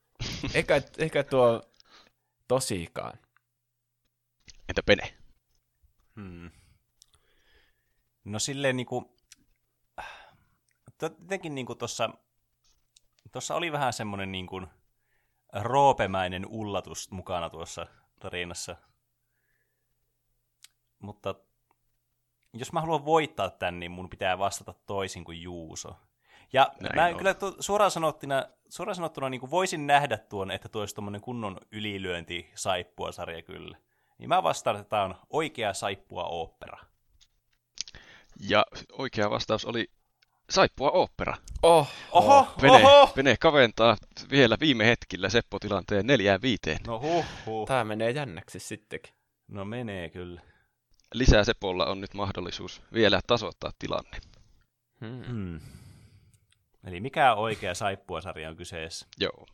Eikä, 0.55 0.81
eikä 0.97 1.23
tuo 1.23 1.61
tosikaan. 2.47 3.19
Entä 4.69 4.83
Pene? 4.85 5.13
Hmm. 6.15 6.51
No 8.23 8.39
silleen 8.39 8.77
niinku, 8.77 9.15
jotenkin 11.01 11.55
niinku 11.55 11.75
tossa, 11.75 12.09
tossa 13.31 13.55
oli 13.55 13.71
vähän 13.71 13.93
semmonen 13.93 14.31
niinku 14.31 14.61
roopemäinen 15.53 16.45
ullatus 16.49 17.11
mukana 17.11 17.49
tuossa 17.49 17.87
tarinassa. 18.19 18.75
Mutta 20.99 21.35
jos 22.53 22.73
mä 22.73 22.81
haluan 22.81 23.05
voittaa 23.05 23.49
tän, 23.49 23.79
niin 23.79 23.91
mun 23.91 24.09
pitää 24.09 24.37
vastata 24.37 24.73
toisin 24.73 25.23
kuin 25.23 25.41
Juuso. 25.41 25.95
Ja 26.53 26.71
Näin 26.81 26.95
mä 26.95 27.05
on. 27.05 27.17
kyllä 27.17 27.33
tu- 27.33 27.55
suoraan, 27.59 27.91
sanottuna, 27.91 28.45
suoraan 28.69 28.95
sanottuna 28.95 29.29
niin 29.29 29.39
kuin 29.39 29.51
voisin 29.51 29.87
nähdä 29.87 30.17
tuon, 30.17 30.51
että 30.51 30.69
tuo 30.69 30.81
olisi 30.81 30.95
tuommoinen 30.95 31.21
kunnon 31.21 31.57
ylilyönti 31.71 32.51
saippua 32.55 33.11
sarja 33.11 33.41
kyllä. 33.41 33.77
Niin 34.17 34.29
mä 34.29 34.43
vastaan, 34.43 34.75
että 34.75 34.89
tämä 34.89 35.03
on 35.03 35.15
oikea 35.29 35.73
saippua 35.73 36.23
opera. 36.23 36.77
Ja 38.39 38.65
oikea 38.91 39.29
vastaus 39.29 39.65
oli 39.65 39.91
saippua 40.51 40.91
opera. 40.91 41.37
Oh, 41.63 41.87
oho, 42.11 42.47
Vene, 42.61 42.75
oho. 42.75 43.13
Vene 43.15 43.37
kaventaa 43.37 43.97
vielä 44.31 44.57
viime 44.59 44.85
hetkillä 44.85 45.29
Seppo-tilanteen 45.29 46.07
neljään 46.07 46.41
viiteen. 46.41 46.79
No 46.87 46.99
huh, 46.99 47.25
huh. 47.45 47.67
Tämä 47.67 47.83
menee 47.83 48.11
jännäksi 48.11 48.59
sittenkin. 48.59 49.13
No 49.47 49.65
menee 49.65 50.09
kyllä. 50.09 50.41
Lisää 51.13 51.43
Sepolla 51.43 51.85
on 51.85 52.01
nyt 52.01 52.13
mahdollisuus 52.13 52.81
vielä 52.93 53.19
tasoittaa 53.27 53.71
tilanne. 53.79 54.17
Hmm. 55.05 55.25
Hmm. 55.25 55.59
Eli 56.83 56.99
mikä 56.99 57.33
oikea 57.33 57.73
saippua-sarja 57.73 58.49
on 58.49 58.55
kyseessä? 58.55 59.07
Joo. 59.19 59.45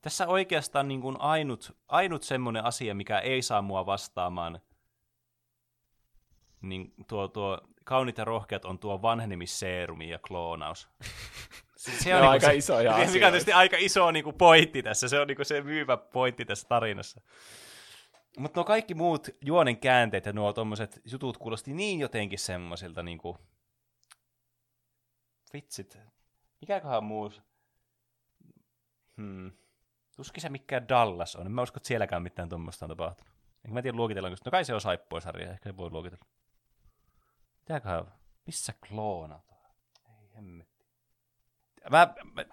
Tässä 0.00 0.26
oikeastaan 0.26 0.88
niin 0.88 1.00
kuin 1.00 1.20
ainut, 1.20 1.76
ainut 1.88 2.22
semmoinen 2.22 2.64
asia, 2.64 2.94
mikä 2.94 3.18
ei 3.18 3.42
saa 3.42 3.62
mua 3.62 3.86
vastaamaan, 3.86 4.60
niin 6.62 6.94
tuo, 7.08 7.28
tuo 7.28 7.60
kaunit 7.90 8.18
ja 8.18 8.24
rohkeat 8.24 8.64
on 8.64 8.78
tuo 8.78 9.02
vanhenemisseerumi 9.02 10.08
ja 10.08 10.18
kloonaus. 10.18 10.88
Se 11.76 12.14
on, 12.14 12.20
niin 12.20 12.30
aika 12.30 12.46
se, 12.46 12.54
iso 12.54 12.74
Mikä 13.12 13.26
on 13.26 13.32
tietysti 13.32 13.52
aika 13.52 13.76
iso 13.80 14.10
niin 14.10 14.24
kuin 14.24 14.36
pointti 14.36 14.82
tässä. 14.82 15.08
Se 15.08 15.20
on 15.20 15.26
niin 15.26 15.36
kuin 15.36 15.46
se 15.46 15.62
myyvä 15.62 15.96
pointti 15.96 16.44
tässä 16.44 16.68
tarinassa. 16.68 17.20
Mutta 18.38 18.60
nuo 18.60 18.64
kaikki 18.64 18.94
muut 18.94 19.28
juonen 19.40 19.76
käänteet 19.76 20.26
ja 20.26 20.32
nuo 20.32 20.52
tommoset 20.52 21.00
jutut 21.12 21.38
kuulosti 21.38 21.72
niin 21.72 22.00
jotenkin 22.00 22.38
semmoisilta 22.38 23.02
niinku... 23.02 23.38
Vitsit. 25.52 25.98
Mikäköhän 26.60 27.04
muu... 27.04 27.32
Hmm. 29.16 29.52
Tuskin 30.16 30.42
se 30.42 30.48
mikään 30.48 30.88
Dallas 30.88 31.36
on. 31.36 31.46
En 31.46 31.52
mä 31.52 31.62
usko, 31.62 31.76
että 31.76 31.86
sielläkään 31.86 32.22
mitään 32.22 32.48
tuommoista 32.48 32.84
on 32.84 32.88
tapahtunut. 32.88 33.34
Enkä 33.64 33.74
mä 33.74 33.82
tiedä 33.82 33.96
luokitellaanko. 33.96 34.38
No 34.44 34.50
kai 34.50 34.64
se 34.64 34.74
on 34.74 34.80
saippuasarja. 34.80 35.50
Ehkä 35.50 35.70
se 35.70 35.76
voi 35.76 35.90
luokitella. 35.90 36.24
Mitäköhän... 37.70 38.04
Missä 38.46 38.74
kloonat 38.88 39.44
Ei 40.08 40.30
hemmetti. 40.36 40.86
Mä, 41.90 42.14
mä, 42.34 42.44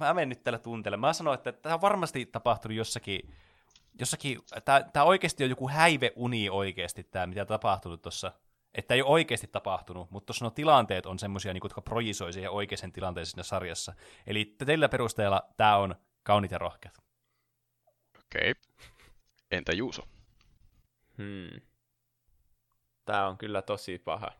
mä 0.00 0.14
menen 0.14 0.28
nyt 0.28 0.42
tällä 0.42 0.58
tunteella. 0.58 0.96
Mä 0.96 1.12
sanoin, 1.12 1.34
että 1.34 1.52
tämä 1.52 1.74
on 1.74 1.80
varmasti 1.80 2.26
tapahtunut 2.26 2.76
jossakin 2.76 3.34
jossakin, 4.00 4.38
tämä 4.92 5.04
oikeasti 5.04 5.44
on 5.44 5.50
joku 5.50 5.68
häiveuni 5.68 6.50
oikeasti, 6.50 7.04
tämä 7.04 7.26
mitä 7.26 7.44
tapahtunut 7.44 8.02
tuossa. 8.02 8.32
Että 8.74 8.94
ei 8.94 9.02
ole 9.02 9.10
oikeasti 9.10 9.46
tapahtunut, 9.46 10.10
mutta 10.10 10.26
tuossa 10.26 10.44
no 10.44 10.50
tilanteet 10.50 11.06
on 11.06 11.18
semmoisia, 11.18 11.52
niin, 11.52 11.60
jotka 11.64 11.80
projisoi 11.80 12.32
siihen 12.32 12.50
oikeaan 12.50 12.92
tilanteeseen 12.92 13.30
siinä 13.30 13.42
sarjassa. 13.42 13.94
Eli 14.26 14.56
teillä 14.66 14.88
perusteella 14.88 15.42
tämä 15.56 15.76
on 15.76 15.94
kaunit 16.22 16.50
ja 16.50 16.58
rohkeat. 16.58 16.98
Okei. 18.18 18.50
Okay. 18.50 18.62
Entä 19.50 19.72
Juuso? 19.72 20.02
Hmm. 21.18 21.60
Tämä 23.06 23.26
on 23.26 23.38
kyllä 23.38 23.62
tosi 23.62 23.98
paha. 23.98 24.32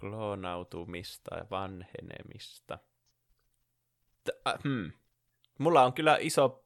Kloonautumista 0.00 1.36
ja 1.36 1.44
vanhenemista. 1.50 2.78
T- 4.24 4.46
äh, 4.46 4.54
hmm. 4.64 4.92
Mulla 5.58 5.82
on 5.82 5.92
kyllä 5.92 6.18
iso 6.20 6.64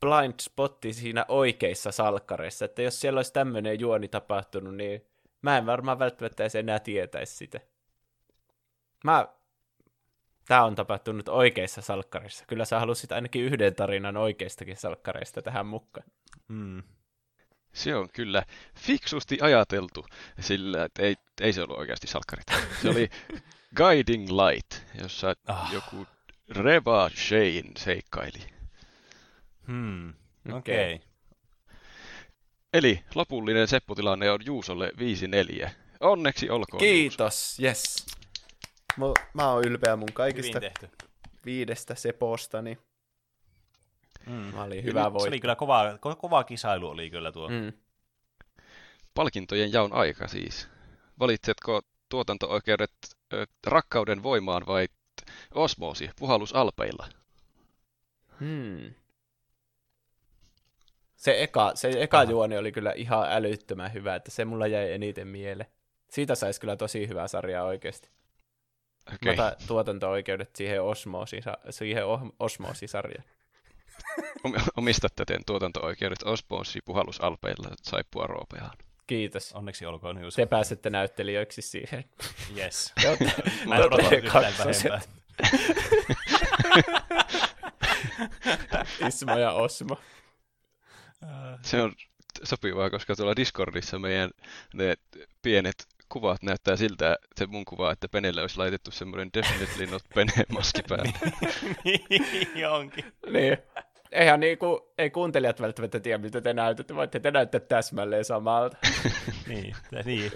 blind 0.00 0.34
spotti 0.40 0.92
siinä 0.92 1.24
oikeissa 1.28 1.92
salkkareissa, 1.92 2.64
että 2.64 2.82
jos 2.82 3.00
siellä 3.00 3.18
olisi 3.18 3.32
tämmöinen 3.32 3.80
juoni 3.80 4.08
tapahtunut, 4.08 4.76
niin 4.76 5.06
mä 5.42 5.58
en 5.58 5.66
varmaan 5.66 5.98
välttämättä 5.98 6.42
edes 6.42 6.54
enää 6.54 6.78
tietäisi 6.78 7.36
sitä. 7.36 7.60
Mä... 9.04 9.28
Tää 10.48 10.64
on 10.64 10.74
tapahtunut 10.74 11.28
oikeissa 11.28 11.80
salkkareissa. 11.82 12.44
Kyllä 12.48 12.64
sä 12.64 12.80
halusit 12.80 13.12
ainakin 13.12 13.42
yhden 13.42 13.74
tarinan 13.74 14.16
oikeistakin 14.16 14.76
salkkareista 14.76 15.42
tähän 15.42 15.66
mukaan. 15.66 16.06
Hmm. 16.48 16.82
Se 17.76 17.94
on 17.94 18.08
kyllä 18.12 18.42
fiksusti 18.78 19.38
ajateltu, 19.40 20.06
sillä 20.40 20.84
että 20.84 21.02
ei, 21.02 21.16
ei 21.40 21.52
se 21.52 21.62
ollut 21.62 21.78
oikeasti 21.78 22.06
salkkarit. 22.06 22.46
Se 22.82 22.88
oli 22.88 23.10
Guiding 23.76 24.28
Light, 24.30 24.74
jossa 25.02 25.34
ah. 25.46 25.72
joku 25.72 26.06
Reva 26.50 27.10
Shane 27.14 27.72
seikkaili. 27.78 28.38
Hmm, 29.66 30.14
okei. 30.52 30.94
Okay. 30.94 31.08
Eli 32.72 33.04
lopullinen 33.14 33.68
seppotilanne 33.68 34.30
on 34.30 34.40
Juusolle 34.44 34.92
5-4. 35.66 35.70
Onneksi 36.00 36.50
olkoon 36.50 36.80
Kiitos, 36.80 37.58
Juuso. 37.58 37.68
yes. 37.68 38.06
Mä, 38.96 39.06
mä 39.34 39.52
oon 39.52 39.64
ylpeä 39.64 39.96
mun 39.96 40.12
kaikista 40.12 40.60
viidestä 41.44 41.94
sepostani. 41.94 42.78
Mm. 44.26 44.32
Mä 44.32 44.62
olin 44.62 44.84
hyvä 44.84 45.02
voitto. 45.02 45.20
Se 45.20 45.28
oli 45.28 45.40
kyllä 45.40 45.56
kova, 45.56 45.98
kova 46.18 46.44
kisailu 46.44 46.88
oli 46.88 47.10
kyllä 47.10 47.32
tuo. 47.32 47.48
Mm. 47.48 47.72
Palkintojen 49.14 49.72
jaon 49.72 49.92
aika 49.92 50.28
siis. 50.28 50.68
Valitsetko 51.18 51.82
tuotanto-oikeudet 52.08 52.92
ö, 53.32 53.46
rakkauden 53.66 54.22
voimaan 54.22 54.66
vai 54.66 54.88
osmoosi, 55.54 56.10
puhallus 56.18 56.54
alpeilla? 56.54 57.08
Hmm. 58.40 58.94
Se 61.16 61.42
eka, 61.42 61.72
se 61.74 61.90
eka 61.98 62.24
juoni 62.24 62.58
oli 62.58 62.72
kyllä 62.72 62.92
ihan 62.92 63.32
älyttömän 63.32 63.92
hyvä, 63.92 64.14
että 64.14 64.30
se 64.30 64.44
mulla 64.44 64.66
jäi 64.66 64.92
eniten 64.92 65.28
mieleen. 65.28 65.70
Siitä 66.10 66.34
saisi 66.34 66.60
kyllä 66.60 66.76
tosi 66.76 67.08
hyvää 67.08 67.28
sarjaa 67.28 67.64
oikeasti. 67.64 68.10
Okay. 69.14 69.36
Mä 69.36 69.56
tuotanto-oikeudet 69.66 70.56
siihen, 70.56 70.82
osmoosi, 70.82 71.40
siihen 71.70 72.02
osmoosisarjaan. 72.38 73.24
Omistatte 74.76 75.24
teen 75.24 75.44
tuotanto-oikeudet 75.46 76.22
Osmoosi 76.22 76.78
puhallusalpeilla 76.84 77.68
saippua 77.82 78.26
roopeaan. 78.26 78.76
Kiitos. 79.06 79.52
Onneksi 79.52 79.86
olkoon 79.86 80.22
Jussi. 80.22 80.42
Te 80.42 80.46
pääsette 80.46 80.90
näyttelijöiksi 80.90 81.62
siihen. 81.62 82.04
Yes. 82.56 82.92
Mä 83.66 83.76
en 83.76 83.82
odota 83.82 84.10
Ismo 89.08 89.38
ja 89.38 89.52
Osmo. 89.52 89.98
Se 91.62 91.82
on 91.82 91.92
sopivaa, 92.42 92.90
koska 92.90 93.16
tuolla 93.16 93.36
Discordissa 93.36 93.98
meidän 93.98 94.30
ne 94.74 94.94
pienet 95.42 95.86
kuvat 96.08 96.42
näyttää 96.42 96.76
siltä, 96.76 97.16
se 97.36 97.46
mun 97.46 97.64
kuva, 97.64 97.92
että 97.92 98.08
Penelle 98.08 98.40
olisi 98.40 98.58
laitettu 98.58 98.90
semmoinen 98.90 99.30
definitely 99.34 99.86
not 99.86 100.02
Pene 100.14 100.32
maski 100.48 100.82
päälle. 100.88 101.12
niin 102.54 102.68
onkin. 102.68 103.04
niin. 103.30 103.58
Eihän 104.12 104.40
niinku, 104.40 104.92
ei 104.98 105.10
kuuntelijat 105.10 105.60
välttämättä 105.60 106.00
tiedä, 106.00 106.18
mitä 106.18 106.40
te 106.40 106.52
näytätte, 106.52 106.94
voitte 106.94 107.20
te 107.20 107.30
näyttää 107.30 107.60
täsmälleen 107.60 108.24
samalta. 108.24 108.76
niin, 109.48 109.76
niin. 110.04 110.32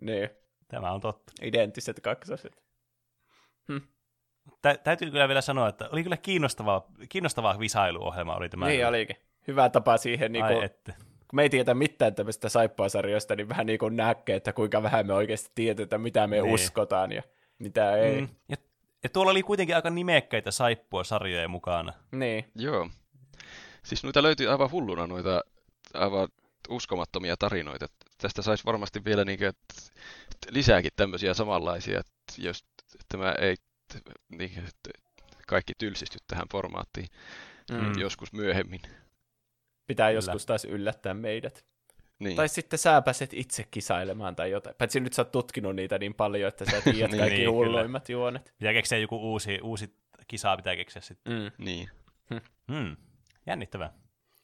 niin. 0.00 0.30
Tämä 0.68 0.92
on 0.92 1.00
totta. 1.00 1.32
Identtiset 1.42 2.00
kaksoset. 2.00 2.62
Hm. 3.68 3.78
Tä, 4.62 4.76
täytyy 4.76 5.10
kyllä 5.10 5.28
vielä 5.28 5.40
sanoa, 5.40 5.68
että 5.68 5.88
oli 5.92 6.02
kyllä 6.02 6.16
kiinnostavaa, 6.16 6.86
kiinnostavaa 7.08 7.58
visailuohjelma 7.58 8.36
oli 8.36 8.48
tämä. 8.48 8.66
Niin 8.66 8.86
olikin 8.86 9.16
hyvä 9.48 9.68
tapa 9.68 9.96
siihen, 9.96 10.32
niin 10.32 10.44
kuin, 10.46 10.70
kun 11.28 11.36
me 11.36 11.42
ei 11.42 11.50
tiedä 11.50 11.74
mitään 11.74 12.14
tämmöistä 12.14 12.48
saippuasarjoista, 12.48 13.36
niin 13.36 13.48
vähän 13.48 13.66
niin 13.66 13.78
kuin 13.78 13.96
näkee, 13.96 14.36
että 14.36 14.52
kuinka 14.52 14.82
vähän 14.82 15.06
me 15.06 15.14
oikeasti 15.14 15.50
tiedetään, 15.54 16.02
mitä 16.02 16.26
me 16.26 16.40
niin. 16.40 16.54
uskotaan 16.54 17.12
ja 17.12 17.22
mitä 17.58 17.96
ei. 17.96 18.20
Mm. 18.20 18.28
Ja, 18.48 18.56
ja 19.04 19.10
tuolla 19.10 19.30
oli 19.30 19.42
kuitenkin 19.42 19.76
aika 19.76 19.90
nimekkäitä 19.90 20.50
saippua-sarjoja 20.50 21.48
mukana. 21.48 21.92
Niin. 22.12 22.44
Joo. 22.54 22.90
Siis 23.82 24.04
noita 24.04 24.22
löytyy 24.22 24.50
aivan 24.50 24.70
hulluna 24.70 25.06
noita 25.06 25.44
aivan 25.94 26.28
uskomattomia 26.68 27.36
tarinoita. 27.36 27.86
Tästä 28.18 28.42
saisi 28.42 28.64
varmasti 28.64 29.04
vielä 29.04 29.24
niin 29.24 29.38
kuin, 29.38 29.52
lisääkin 30.50 30.90
tämmöisiä 30.96 31.34
samanlaisia, 31.34 32.00
että 32.00 32.32
jos 32.38 32.64
tämä 33.08 33.32
ei 33.32 33.56
niin, 34.28 34.64
kaikki 35.46 35.72
tylsisty 35.78 36.18
tähän 36.26 36.46
formaattiin 36.52 37.08
mm. 37.72 37.98
joskus 37.98 38.32
myöhemmin. 38.32 38.80
Pitää 39.86 40.08
Kyllä. 40.08 40.18
joskus 40.18 40.46
taas 40.46 40.64
yllättää 40.64 41.14
meidät. 41.14 41.64
Niin. 42.18 42.36
Tai 42.36 42.48
sitten 42.48 42.78
sä 42.78 43.02
pääset 43.02 43.34
itse 43.34 43.64
kisailemaan 43.70 44.36
tai 44.36 44.50
jotain. 44.50 44.76
Paitsi 44.78 45.00
nyt 45.00 45.12
sä 45.12 45.22
oot 45.22 45.32
tutkinut 45.32 45.76
niitä 45.76 45.98
niin 45.98 46.14
paljon, 46.14 46.48
että 46.48 46.64
sä 46.64 46.80
tiedät 46.80 47.10
niin, 47.10 47.20
kaikki 47.20 47.38
niin, 47.38 47.50
hulluimmat 47.50 48.06
kyllä. 48.06 48.18
juonet. 48.18 48.54
Pitää 48.58 48.72
keksiä 48.72 48.98
joku 48.98 49.32
uusi, 49.32 49.58
uusi 49.62 49.96
kisaa, 50.28 50.56
pitää 50.56 50.76
keksiä 50.76 51.02
sitten. 51.02 51.32
Mm. 51.32 51.64
Niin. 51.64 51.90
Hmm. 52.72 52.96
Jännittävää. 53.46 53.92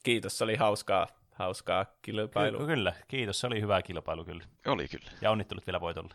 Kiitos, 0.03 0.39
se 0.39 0.45
oli 0.45 0.57
hauskaa, 0.57 1.07
hauskaa 1.35 1.87
kilpailu. 2.03 2.59
Ky- 2.59 2.67
kyllä, 2.67 2.93
kiitos, 3.09 3.41
se 3.41 3.47
oli 3.47 3.61
hyvä 3.61 3.83
kilpailu 3.83 4.25
kyllä. 4.25 4.45
Oli 4.67 4.89
kyllä. 4.89 5.11
Ja 5.21 5.31
onnittelut 5.31 5.67
vielä 5.67 5.81
voitolle. 5.81 6.15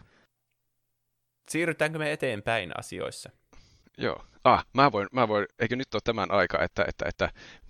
Siirrytäänkö 1.49 1.99
me 1.99 2.11
eteenpäin 2.11 2.79
asioissa? 2.79 3.29
Joo. 3.97 4.25
Ah, 4.43 4.65
mä 4.73 4.91
voin, 4.91 5.07
mä 5.11 5.27
voin, 5.27 5.45
eikö 5.59 5.75
nyt 5.75 5.93
ole 5.93 6.01
tämän 6.03 6.31
aika, 6.31 6.63
että, 6.63 6.85
että, 6.87 7.05
että 7.09 7.29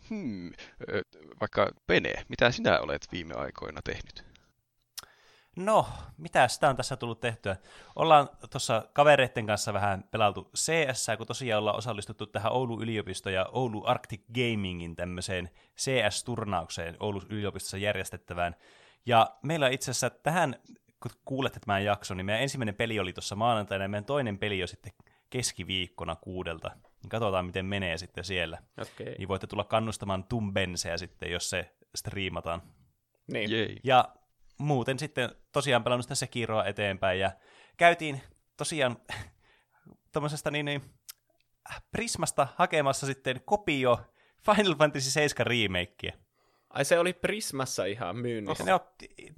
hmm, 0.09 0.51
vaikka 1.41 1.71
Pene, 1.87 2.13
mitä 2.29 2.51
sinä 2.51 2.79
olet 2.79 3.07
viime 3.11 3.33
aikoina 3.33 3.81
tehnyt? 3.83 4.35
No, 5.55 5.87
mitä 6.17 6.47
sitä 6.47 6.69
on 6.69 6.75
tässä 6.75 6.97
tullut 6.97 7.19
tehtyä? 7.19 7.55
Ollaan 7.95 8.29
tuossa 8.51 8.87
kavereiden 8.93 9.47
kanssa 9.47 9.73
vähän 9.73 10.03
pelattu 10.11 10.51
CS, 10.55 11.07
kun 11.17 11.27
tosiaan 11.27 11.59
ollaan 11.59 11.77
osallistuttu 11.77 12.25
tähän 12.25 12.51
Oulun 12.51 12.83
yliopisto 12.83 13.29
ja 13.29 13.45
Oulu 13.51 13.83
Arctic 13.85 14.21
Gamingin 14.33 14.95
tämmöiseen 14.95 15.49
CS-turnaukseen 15.77 16.97
Oulun 16.99 17.25
yliopistossa 17.29 17.77
järjestettävään. 17.77 18.55
Ja 19.05 19.35
meillä 19.43 19.69
itse 19.69 19.91
asiassa 19.91 20.09
tähän, 20.09 20.55
kun 20.99 21.11
kuulette 21.25 21.59
tämän 21.59 21.83
jakson, 21.83 22.17
niin 22.17 22.25
meidän 22.25 22.41
ensimmäinen 22.41 22.75
peli 22.75 22.99
oli 22.99 23.13
tuossa 23.13 23.35
maanantaina 23.35 23.83
ja 23.83 23.89
meidän 23.89 24.05
toinen 24.05 24.37
peli 24.37 24.61
on 24.61 24.67
sitten 24.67 24.93
keskiviikkona 25.29 26.15
kuudelta. 26.15 26.71
Niin 27.05 27.09
katsotaan, 27.09 27.45
miten 27.45 27.65
menee 27.65 27.97
sitten 27.97 28.23
siellä. 28.23 28.57
Okay. 28.81 29.15
Niin 29.17 29.27
voitte 29.27 29.47
tulla 29.47 29.63
kannustamaan 29.63 30.23
Tumbenseä 30.23 30.97
sitten, 30.97 31.31
jos 31.31 31.49
se 31.49 31.75
striimataan. 31.95 32.61
Niin. 33.31 33.51
Jei. 33.51 33.79
Ja 33.83 34.15
muuten 34.57 34.99
sitten 34.99 35.29
tosiaan 35.51 35.83
pelannut 35.83 36.05
sitä 36.05 36.15
Sekiroa 36.15 36.65
eteenpäin 36.65 37.19
ja 37.19 37.31
käytiin 37.77 38.21
tosiaan 38.57 38.97
tuommoisesta 40.13 40.51
niin, 40.51 40.65
niin 40.65 40.81
Prismasta 41.91 42.47
hakemassa 42.55 43.05
sitten 43.05 43.41
kopio 43.45 43.99
Final 44.45 44.75
Fantasy 44.75 45.11
7 45.11 45.47
remakea. 45.47 46.13
Ai 46.75 46.85
se 46.85 46.99
oli 46.99 47.13
Prismassa 47.13 47.85
ihan 47.85 48.17
myynnissä? 48.17 48.63
Oh. 48.63 48.69
No, 48.69 48.79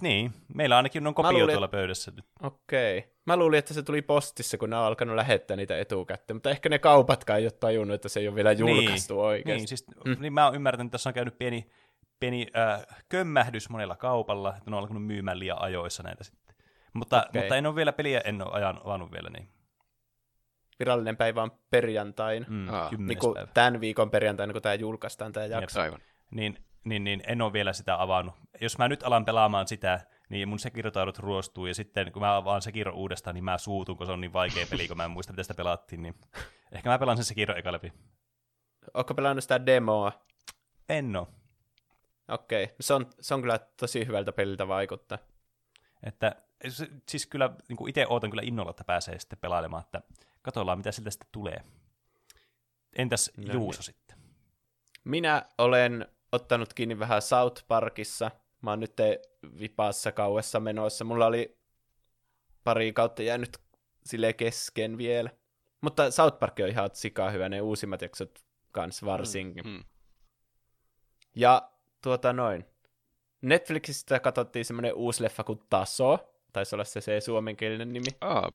niin, 0.02 0.32
meillä 0.54 0.76
ainakin 0.76 1.06
on 1.06 1.14
kopio 1.14 1.32
luulin, 1.32 1.52
tuolla 1.52 1.68
pöydässä 1.68 2.12
nyt. 2.16 2.24
Okei. 2.42 2.98
Okay. 2.98 3.10
Mä 3.26 3.36
luulin, 3.36 3.58
että 3.58 3.74
se 3.74 3.82
tuli 3.82 4.02
postissa, 4.02 4.58
kun 4.58 4.70
ne 4.70 4.76
on 4.76 4.84
alkanut 4.84 5.16
lähettää 5.16 5.56
niitä 5.56 5.78
etukäteen, 5.78 6.36
mutta 6.36 6.50
ehkä 6.50 6.68
ne 6.68 6.78
kaupatkaan 6.78 7.38
ei 7.38 7.44
ole 7.44 7.50
tajunnut, 7.50 7.94
että 7.94 8.08
se 8.08 8.20
ei 8.20 8.28
ole 8.28 8.34
vielä 8.34 8.54
niin. 8.54 8.58
julkaistu 8.58 9.14
niin, 9.14 9.24
oikeasti. 9.24 9.58
Niin, 9.58 9.68
siis, 9.68 9.86
mm. 10.04 10.16
niin 10.20 10.32
mä 10.32 10.44
oon 10.44 10.54
ymmärtänyt, 10.54 10.88
että 10.88 10.92
tässä 10.92 11.10
on 11.10 11.14
käynyt 11.14 11.38
pieni 11.38 11.70
pieni 12.20 12.46
äh, 12.56 12.86
kömmähdys 13.08 13.70
monella 13.70 13.96
kaupalla, 13.96 14.56
että 14.56 14.70
ne 14.70 14.76
on 14.76 14.82
alkanut 14.82 15.06
myymään 15.06 15.38
liian 15.38 15.62
ajoissa 15.62 16.02
näitä 16.02 16.24
sitten. 16.24 16.54
Mutta, 16.92 17.26
okay. 17.28 17.42
mutta 17.42 17.56
en 17.56 17.66
ole 17.66 17.74
vielä 17.74 17.92
peliä, 17.92 18.20
en 18.24 18.42
ole 18.42 18.52
ajan, 18.52 18.80
avannut 18.84 19.12
vielä 19.12 19.30
niin. 19.30 19.48
Virallinen 20.78 21.16
päivä 21.16 21.42
on 21.42 21.50
perjantain. 21.70 22.46
Mm, 22.48 22.68
ah. 22.68 22.92
niin 22.98 23.18
kuin 23.18 23.36
tämän 23.54 23.80
viikon 23.80 24.10
perjantaina, 24.10 24.52
kun 24.52 24.62
tämä 24.62 24.74
julkaistaan 24.74 25.32
tämä 25.32 25.46
jakso. 25.46 25.80
Aivan. 25.80 26.00
Niin, 26.30 26.58
niin, 26.84 27.04
niin, 27.04 27.22
en 27.26 27.42
ole 27.42 27.52
vielä 27.52 27.72
sitä 27.72 28.02
avannut. 28.02 28.34
Jos 28.60 28.78
mä 28.78 28.88
nyt 28.88 29.02
alan 29.02 29.24
pelaamaan 29.24 29.68
sitä, 29.68 30.00
niin 30.28 30.48
mun 30.48 30.58
sekirotaudut 30.58 31.18
ruostuu, 31.18 31.66
ja 31.66 31.74
sitten 31.74 32.12
kun 32.12 32.22
mä 32.22 32.36
avaan 32.36 32.62
Sekiro 32.62 32.92
uudestaan, 32.94 33.34
niin 33.34 33.44
mä 33.44 33.58
suutun, 33.58 33.96
kun 33.96 34.06
se 34.06 34.12
on 34.12 34.20
niin 34.20 34.32
vaikea 34.32 34.66
peli, 34.70 34.88
kun 34.88 34.96
mä 34.96 35.04
en 35.04 35.10
muista, 35.10 35.32
miten 35.32 35.44
sitä 35.44 35.54
pelattiin, 35.54 36.02
niin 36.02 36.14
ehkä 36.72 36.90
mä 36.90 36.98
pelaan 36.98 37.16
sen 37.16 37.24
Sekiro 37.24 37.56
eka 37.56 37.72
läpi. 37.72 37.92
Ootko 38.94 39.14
pelannut 39.14 39.44
sitä 39.44 39.66
demoa? 39.66 40.12
En 40.88 41.16
ole. 41.16 41.26
Okei, 42.28 42.64
okay. 42.64 42.76
se, 42.80 42.94
on, 42.94 43.06
se 43.20 43.34
on 43.34 43.40
kyllä 43.40 43.58
tosi 43.58 44.06
hyvältä 44.06 44.32
peliltä 44.32 44.68
vaikuttaa. 44.68 45.18
Että 46.02 46.36
siis 47.08 47.26
kyllä 47.26 47.50
niin 47.68 47.88
itse 47.88 48.06
ootan 48.08 48.30
kyllä 48.30 48.42
innolla, 48.42 48.70
että 48.70 48.84
pääsee 48.84 49.18
sitten 49.18 49.38
pelailemaan, 49.38 49.82
että 49.84 50.02
katsotaan 50.42 50.78
mitä 50.78 50.92
siltä 50.92 51.10
sitten 51.10 51.28
tulee. 51.32 51.64
Entäs 52.96 53.30
no, 53.36 53.52
Juuso 53.52 53.78
niin. 53.78 53.84
sitten? 53.84 54.18
Minä 55.04 55.42
olen 55.58 56.06
ottanut 56.32 56.74
kiinni 56.74 56.98
vähän 56.98 57.22
South 57.22 57.64
Parkissa. 57.68 58.30
Mä 58.62 58.70
oon 58.70 58.80
nyt 58.80 58.96
vipaassa 59.58 60.12
kauessa 60.12 60.60
menossa. 60.60 61.04
Mulla 61.04 61.26
oli 61.26 61.58
pari 62.64 62.92
kautta 62.92 63.22
jäänyt 63.22 63.58
sille 64.04 64.32
kesken 64.32 64.98
vielä. 64.98 65.30
Mutta 65.80 66.10
South 66.10 66.38
Park 66.38 66.56
on 66.62 66.68
ihan 66.68 66.90
sikaa 66.92 67.30
hyvä, 67.30 67.48
ne 67.48 67.60
uusimmat 67.60 68.02
jaksot 68.02 68.38
kans 68.72 69.04
varsinkin. 69.04 69.64
Mm, 69.64 69.70
mm. 69.70 69.84
Ja 71.34 71.70
tuota 72.02 72.32
noin. 72.32 72.64
Netflixistä 73.42 74.20
katsottiin 74.20 74.64
semmoinen 74.64 74.94
uusi 74.94 75.22
leffa 75.22 75.44
kuin 75.44 75.60
Taso. 75.70 76.34
Taisi 76.52 76.76
olla 76.76 76.84
se, 76.84 77.00
se 77.00 77.20
suomenkielinen 77.20 77.92
nimi. 77.92 78.06
Oh. 78.20 78.52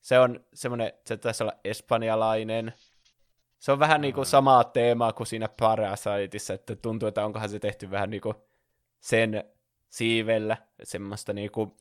Se 0.00 0.18
on 0.18 0.44
semmoinen, 0.54 0.92
se 1.04 1.16
taisi 1.16 1.42
olla 1.42 1.52
espanjalainen. 1.64 2.72
Se 3.66 3.72
on 3.72 3.78
vähän 3.78 4.00
niinku 4.00 4.24
samaa 4.24 4.64
teemaa 4.64 5.12
kuin 5.12 5.26
siinä 5.26 5.48
Parasiteissa, 5.48 6.54
että 6.54 6.76
tuntuu, 6.76 7.08
että 7.08 7.24
onkohan 7.24 7.48
se 7.48 7.58
tehty 7.58 7.90
vähän 7.90 8.10
niinku 8.10 8.34
sen 9.00 9.44
siivellä, 9.88 10.56
semmoista 10.82 11.32
niinku 11.32 11.76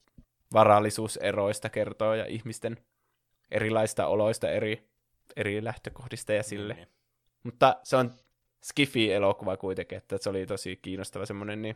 varallisuuseroista 0.54 1.70
kertoo 1.70 2.14
ja 2.14 2.26
ihmisten 2.26 2.78
erilaista 3.52 4.08
oloista 4.08 4.50
eri, 4.50 4.90
eri 5.36 5.64
lähtökohdista 5.64 6.34
ja 6.34 6.44
sille. 6.44 6.74
Mm. 6.74 6.86
Mutta 7.44 7.76
se 7.84 7.96
on 7.96 8.14
Skifi-elokuva 8.64 9.58
kuitenkin, 9.58 9.98
että 9.98 10.18
se 10.22 10.30
oli 10.30 10.46
tosi 10.46 10.76
kiinnostava 10.76 11.26
semmoinen, 11.26 11.62
niin 11.62 11.76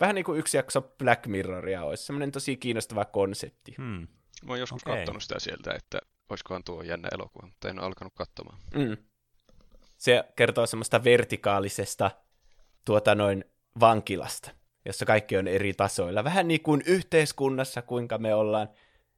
vähän 0.00 0.14
niin 0.14 0.24
kuin 0.24 0.38
yksi 0.38 0.56
jakso 0.56 0.82
Black 0.82 1.26
Mirroria 1.26 1.84
olisi, 1.84 2.06
semmoinen 2.06 2.32
tosi 2.32 2.56
kiinnostava 2.56 3.04
konsepti. 3.04 3.74
Hmm. 3.76 4.08
Mä 4.44 4.52
oon 4.52 4.60
joskus 4.60 4.82
okay. 4.82 4.96
katsonut 4.96 5.22
sitä 5.22 5.38
sieltä, 5.38 5.72
että 5.72 5.98
olisikohan 6.30 6.64
tuo 6.64 6.82
jännä 6.82 7.08
elokuva, 7.12 7.46
mutta 7.46 7.68
en 7.68 7.78
ole 7.78 7.86
alkanut 7.86 8.14
katsomaan. 8.14 8.58
Mm. 8.74 8.96
Se 9.98 10.24
kertoo 10.36 10.66
semmoista 10.66 11.04
vertikaalisesta 11.04 12.10
tuota 12.84 13.14
noin 13.14 13.44
vankilasta, 13.80 14.50
jossa 14.84 15.06
kaikki 15.06 15.36
on 15.36 15.48
eri 15.48 15.72
tasoilla. 15.72 16.24
Vähän 16.24 16.48
niin 16.48 16.62
kuin 16.62 16.82
yhteiskunnassa, 16.86 17.82
kuinka 17.82 18.18
me 18.18 18.34
ollaan 18.34 18.68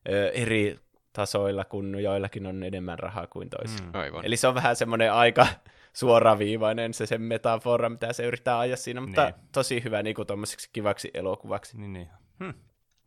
ö, 0.08 0.30
eri 0.30 0.78
tasoilla, 1.12 1.64
kun 1.64 2.02
joillakin 2.02 2.46
on 2.46 2.62
enemmän 2.62 2.98
rahaa 2.98 3.26
kuin 3.26 3.50
toisilla. 3.50 3.86
Mm. 3.86 4.00
Aivan. 4.00 4.24
Eli 4.24 4.36
se 4.36 4.48
on 4.48 4.54
vähän 4.54 4.76
semmoinen 4.76 5.12
aika 5.12 5.46
suoraviivainen 5.92 6.94
se 6.94 7.06
sen 7.06 7.22
metafora, 7.22 7.88
mitä 7.88 8.12
se 8.12 8.24
yrittää 8.24 8.58
ajaa 8.58 8.76
siinä, 8.76 9.00
mutta 9.00 9.24
niin. 9.24 9.34
tosi 9.52 9.84
hyvä 9.84 10.02
niin 10.02 10.16
kuin 10.16 10.26
kivaksi 10.72 11.10
elokuvaksi. 11.14 11.78
Niin, 11.78 11.92
niin. 11.92 12.08
Hm. 12.44 12.50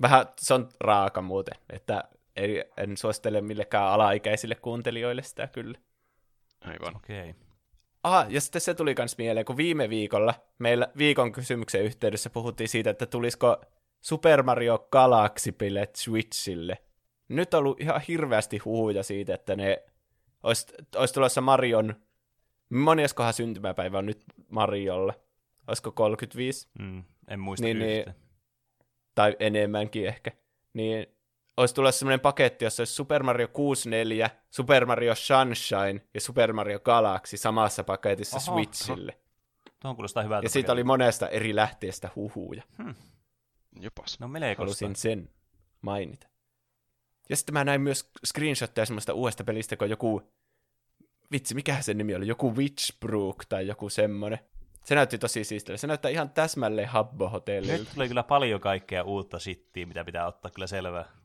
Vähän, 0.02 0.26
se 0.40 0.54
on 0.54 0.70
raaka 0.80 1.22
muuten, 1.22 1.60
että 1.70 2.04
ei, 2.36 2.64
en 2.78 2.98
suosittele 2.98 3.42
millekään 3.42 3.88
alaikäisille 3.88 4.56
kuuntelijoille 4.56 5.24
sitä 5.24 5.48
kyllä. 5.48 5.78
Aivan. 6.62 6.96
Okei. 6.96 7.30
Okay. 7.30 7.34
Ah, 8.04 8.26
ja 8.30 8.42
sitten 8.42 8.62
se 8.62 8.74
tuli 8.74 8.96
myös 8.98 9.18
mieleen, 9.18 9.46
kun 9.46 9.58
viime 9.58 9.90
viikolla 9.90 10.34
meillä 10.60 10.88
viikon 10.98 11.32
kysymyksen 11.32 11.84
yhteydessä 11.84 12.30
puhuttiin 12.30 12.70
siitä, 12.70 12.90
että 12.90 13.06
tulisiko 13.06 13.62
Super 14.02 14.44
Mario 14.44 14.88
Galaxy-pelit 14.92 15.96
Switchille. 15.96 16.78
Nyt 17.28 17.54
on 17.54 17.60
ollut 17.60 17.82
ihan 17.82 18.02
hirveästi 18.08 18.58
huhuja 18.58 19.04
siitä, 19.04 19.34
että 19.34 19.56
ne 19.56 19.84
olisi, 20.44 20.68
olisi 20.96 21.14
tulossa 21.14 21.42
Marion 21.42 21.96
Moneskohan 22.70 23.34
syntymäpäivä 23.34 23.98
on 23.98 24.06
nyt 24.06 24.24
Mariolle? 24.50 25.14
Olisiko 25.68 25.92
35? 25.92 26.68
Mm, 26.80 27.04
en 27.28 27.40
muista 27.40 27.66
niin, 27.66 27.80
niin, 27.80 28.06
tai 29.16 29.36
enemmänkin 29.40 30.08
ehkä. 30.08 30.32
Niin 30.74 31.08
olisi 31.58 31.76
tulossa 31.76 32.00
semmoinen 32.00 32.20
paketti, 32.20 32.66
jossa 32.66 32.82
olisi 32.82 32.94
Super 32.94 33.24
Mario 33.24 33.48
64, 33.48 34.30
Super 34.50 34.86
Mario 34.86 35.16
Sunshine 35.16 36.02
ja 36.14 36.22
Super 36.22 36.54
Mario 36.54 36.80
Galaxy 36.80 37.38
samassa 37.38 37.84
paketissa 37.84 38.38
Oho, 38.38 38.46
Switchille. 38.46 39.18
Tuohon 39.82 39.96
kuulostaa 39.96 40.24
hyvältä. 40.24 40.46
Ja 40.46 40.50
siitä 40.50 40.72
oli 40.72 40.84
monesta 40.84 41.28
eri 41.28 41.56
lähteestä 41.56 42.10
huhuja. 42.16 42.64
Hmm. 42.84 42.96
Jopas. 43.80 44.20
No 44.20 44.28
melko 44.28 44.62
Halusin 44.62 44.96
sen 44.96 45.30
mainita. 45.82 46.28
Ja 47.30 47.38
sitten 47.38 47.54
mä 47.54 47.64
näin 47.64 47.82
myös 47.82 48.12
screenshotteja 48.26 48.86
semmoista 48.86 49.14
uudesta 49.14 49.44
pelistä, 49.44 49.78
kun 49.78 49.90
joku 49.90 50.34
vitsi, 51.32 51.56
mikä 51.56 51.82
se 51.82 51.94
nimi 51.94 52.16
oli, 52.16 52.28
joku 52.28 52.56
Witchbrook 52.56 53.46
tai 53.50 53.68
joku 53.68 53.90
semmonen. 53.90 54.40
Se 54.84 54.96
näytti 54.96 55.18
tosi 55.18 55.44
siistiltä. 55.44 55.78
Se 55.78 55.88
näyttää 55.88 56.12
ihan 56.12 56.30
täsmälleen 56.30 56.88
Habbo-hotellilta. 56.88 57.80
Nyt 57.80 57.90
tuli 57.96 58.08
kyllä 58.08 58.24
paljon 58.24 58.62
kaikkea 58.62 59.04
uutta 59.04 59.40
shittiä, 59.40 59.86
mitä 59.86 60.06
pitää 60.06 60.28
ottaa 60.28 60.52
kyllä 60.52 60.68
selvää. 60.68 61.23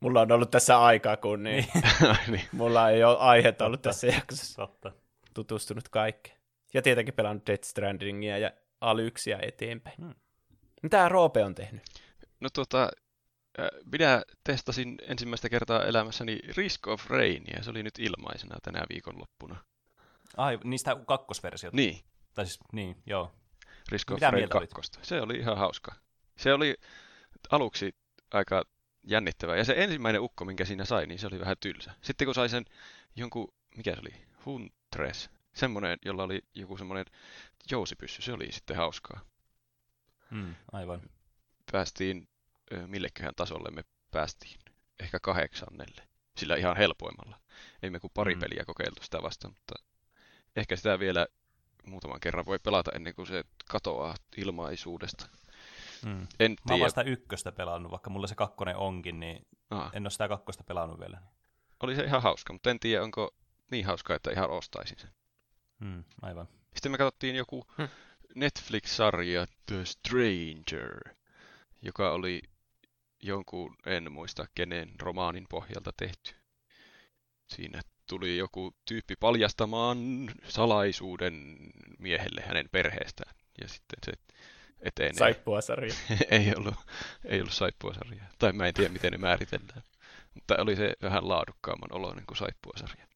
Mulla 0.00 0.20
on 0.20 0.32
ollut 0.32 0.50
tässä 0.50 0.80
aikaa, 0.80 1.16
kun 1.16 1.42
niin. 1.42 1.66
niin. 2.28 2.48
Mulla 2.52 2.90
ei 2.90 3.04
ole 3.04 3.18
aihetta 3.18 3.66
ollut 3.66 3.82
tässä 3.82 4.06
jaksossa. 4.06 4.56
Totta. 4.56 4.92
Tutustunut 5.34 5.88
kaikkeen. 5.88 6.38
Ja 6.74 6.82
tietenkin 6.82 7.14
pelannut 7.14 7.46
Death 7.46 7.64
Strandingia 7.64 8.38
ja 8.38 8.50
Alyxia 8.80 9.38
eteenpäin. 9.42 9.96
Hmm. 10.00 10.14
Mitä 10.82 11.08
Roope 11.08 11.44
on 11.44 11.54
tehnyt? 11.54 11.82
No 12.40 12.48
tota, 12.52 12.90
minä 13.92 14.22
testasin 14.44 14.98
ensimmäistä 15.02 15.48
kertaa 15.48 15.84
elämässäni 15.84 16.38
Risk 16.56 16.86
of 16.86 17.06
Rain, 17.10 17.44
ja 17.56 17.62
se 17.62 17.70
oli 17.70 17.82
nyt 17.82 17.98
ilmaisena 17.98 18.56
tänä 18.62 18.82
viikonloppuna. 18.88 19.64
Ai, 20.36 20.58
niistä 20.64 20.96
kakkosversiota? 21.06 21.76
Niin. 21.76 22.04
Tai 22.34 22.46
siis, 22.46 22.58
niin, 22.72 22.96
joo. 23.06 23.32
Risk 23.88 24.10
of 24.10 24.20
Rain 24.20 24.48
2. 24.48 24.70
Se 25.02 25.20
oli 25.20 25.36
ihan 25.36 25.58
hauska. 25.58 25.94
Se 26.36 26.52
oli 26.52 26.74
aluksi 27.50 27.94
aika 28.30 28.64
jännittävä. 29.08 29.56
Ja 29.56 29.64
se 29.64 29.74
ensimmäinen 29.76 30.20
ukko, 30.20 30.44
minkä 30.44 30.64
siinä 30.64 30.84
sai, 30.84 31.06
niin 31.06 31.18
se 31.18 31.26
oli 31.26 31.40
vähän 31.40 31.56
tylsä. 31.60 31.94
Sitten 32.02 32.26
kun 32.26 32.34
sai 32.34 32.48
sen 32.48 32.64
jonkun, 33.16 33.54
mikä 33.76 33.94
se 33.94 34.00
oli, 34.00 34.14
Huntres, 34.46 35.30
semmoinen, 35.54 35.98
jolla 36.04 36.22
oli 36.22 36.42
joku 36.54 36.76
semmoinen 36.76 37.06
jousipyssy, 37.70 38.22
se 38.22 38.32
oli 38.32 38.52
sitten 38.52 38.76
hauskaa. 38.76 39.20
Hmm, 40.30 40.54
aivan. 40.72 41.00
Päästiin, 41.72 42.28
milleköhän 42.86 43.34
tasolle 43.36 43.70
me 43.70 43.84
päästiin? 44.10 44.58
Ehkä 45.00 45.20
kahdeksannelle. 45.20 46.08
Sillä 46.36 46.56
ihan 46.56 46.76
helpoimmalla. 46.76 47.40
Ei 47.82 47.90
me 47.90 48.00
kuin 48.00 48.10
pari 48.14 48.32
hmm. 48.32 48.40
peliä 48.40 48.64
kokeiltu 48.64 49.02
sitä 49.02 49.22
vasta, 49.22 49.48
mutta 49.48 49.74
ehkä 50.56 50.76
sitä 50.76 50.98
vielä 50.98 51.26
muutaman 51.86 52.20
kerran 52.20 52.46
voi 52.46 52.58
pelata 52.58 52.90
ennen 52.94 53.14
kuin 53.14 53.26
se 53.26 53.44
katoaa 53.68 54.14
ilmaisuudesta. 54.36 55.28
Mm. 56.06 56.26
En 56.40 56.56
Mä 56.68 56.74
oon 56.74 56.80
vasta 56.80 57.02
ykköstä 57.02 57.52
pelannut, 57.52 57.92
vaikka 57.92 58.10
mulla 58.10 58.26
se 58.26 58.34
kakkonen 58.34 58.76
onkin, 58.76 59.20
niin 59.20 59.46
Aha. 59.70 59.90
en 59.92 60.02
ole 60.02 60.10
sitä 60.10 60.28
kakkosta 60.28 60.64
pelannut 60.64 61.00
vielä. 61.00 61.22
Oli 61.82 61.96
se 61.96 62.04
ihan 62.04 62.22
hauska, 62.22 62.52
mutta 62.52 62.70
en 62.70 62.80
tiedä, 62.80 63.02
onko 63.02 63.34
niin 63.70 63.86
hauska, 63.86 64.14
että 64.14 64.30
ihan 64.30 64.50
ostaisin 64.50 64.98
sen. 64.98 65.10
Mm, 65.80 66.04
aivan. 66.22 66.48
Sitten 66.74 66.92
me 66.92 66.98
katsottiin 66.98 67.36
joku 67.36 67.64
hmm. 67.78 67.88
Netflix-sarja 68.34 69.46
The 69.66 69.84
Stranger, 69.84 71.14
joka 71.82 72.12
oli 72.12 72.42
jonkun, 73.22 73.76
en 73.86 74.12
muista 74.12 74.46
kenen 74.54 74.92
romaanin 75.00 75.46
pohjalta 75.50 75.92
tehty. 75.96 76.34
Siinä 77.46 77.80
tuli 78.06 78.36
joku 78.36 78.74
tyyppi 78.84 79.14
paljastamaan 79.20 79.98
salaisuuden 80.48 81.56
miehelle 81.98 82.40
hänen 82.40 82.68
perheestään. 82.72 83.34
Ja 83.60 83.68
sitten 83.68 83.98
se 84.04 84.12
etenee. 84.80 85.12
Saippuasarja. 85.14 85.94
ei, 86.30 86.54
ollut, 86.56 86.74
ei 87.24 87.40
ollut 87.40 87.54
saippuasarja. 87.54 88.24
Tai 88.38 88.52
mä 88.52 88.66
en 88.66 88.74
tiedä, 88.74 88.92
miten 88.92 89.12
ne 89.12 89.18
määritellään. 89.18 89.82
Mutta 90.34 90.56
oli 90.58 90.76
se 90.76 90.92
vähän 91.02 91.28
laadukkaamman 91.28 91.92
oloinen 91.92 92.26
kuin 92.26 92.36
saippuasarja. 92.36 93.06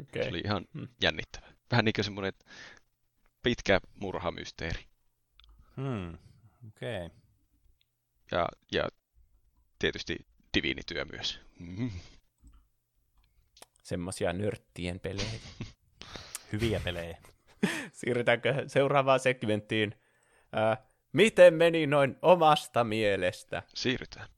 Okay. 0.00 0.22
Se 0.22 0.28
oli 0.28 0.40
ihan 0.44 0.64
hmm. 0.74 0.88
jännittävä. 1.02 1.46
Vähän 1.70 1.84
niin 1.84 1.92
kuin 1.92 2.04
semmoinen 2.04 2.32
pitkä 3.42 3.80
murhamysteeri. 3.94 4.84
Hmm. 5.76 6.18
Okei. 6.68 7.06
Okay. 7.06 7.16
Ja, 8.32 8.48
ja 8.72 8.88
tietysti 9.78 10.26
diviinityö 10.54 11.04
myös. 11.04 11.40
Mm. 11.58 11.90
Semmoisia 13.82 14.32
nörttien 14.32 15.00
pelejä. 15.00 15.30
Hyviä 16.52 16.80
pelejä. 16.80 17.18
Siirrytäänkö 17.92 18.64
seuraavaan 18.66 19.20
segmenttiin? 19.20 19.94
Äh, 20.56 20.78
miten 21.12 21.54
meni 21.54 21.86
noin 21.86 22.16
omasta 22.22 22.84
mielestä? 22.84 23.62
Siirrytään. 23.74 24.28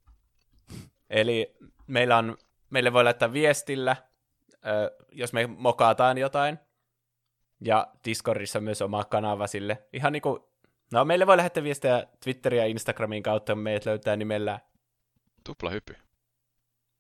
Eli 1.11 1.57
meillä 1.87 2.17
on, 2.17 2.37
meille 2.71 2.93
voi 2.93 3.05
laittaa 3.05 3.33
viestillä, 3.33 3.91
äh, 3.91 5.07
jos 5.13 5.33
me 5.33 5.47
mokataan 5.47 6.19
jotain. 6.19 6.59
Ja 7.61 7.87
Discordissa 8.05 8.61
myös 8.61 8.83
oma 8.83 9.05
kanava 9.05 9.47
sille. 9.47 9.87
Ihan 9.93 10.13
niin 10.13 10.23
kuin, 10.23 10.41
no 10.93 11.05
meille 11.05 11.27
voi 11.27 11.37
lähettää 11.37 11.63
viestejä 11.63 12.07
Twitterin 12.25 12.61
ja 12.61 12.67
Instagramin 12.67 13.23
kautta, 13.23 13.55
meidät 13.55 13.85
löytää 13.85 14.17
nimellä 14.17 14.61
Tuplahypy. 15.45 15.97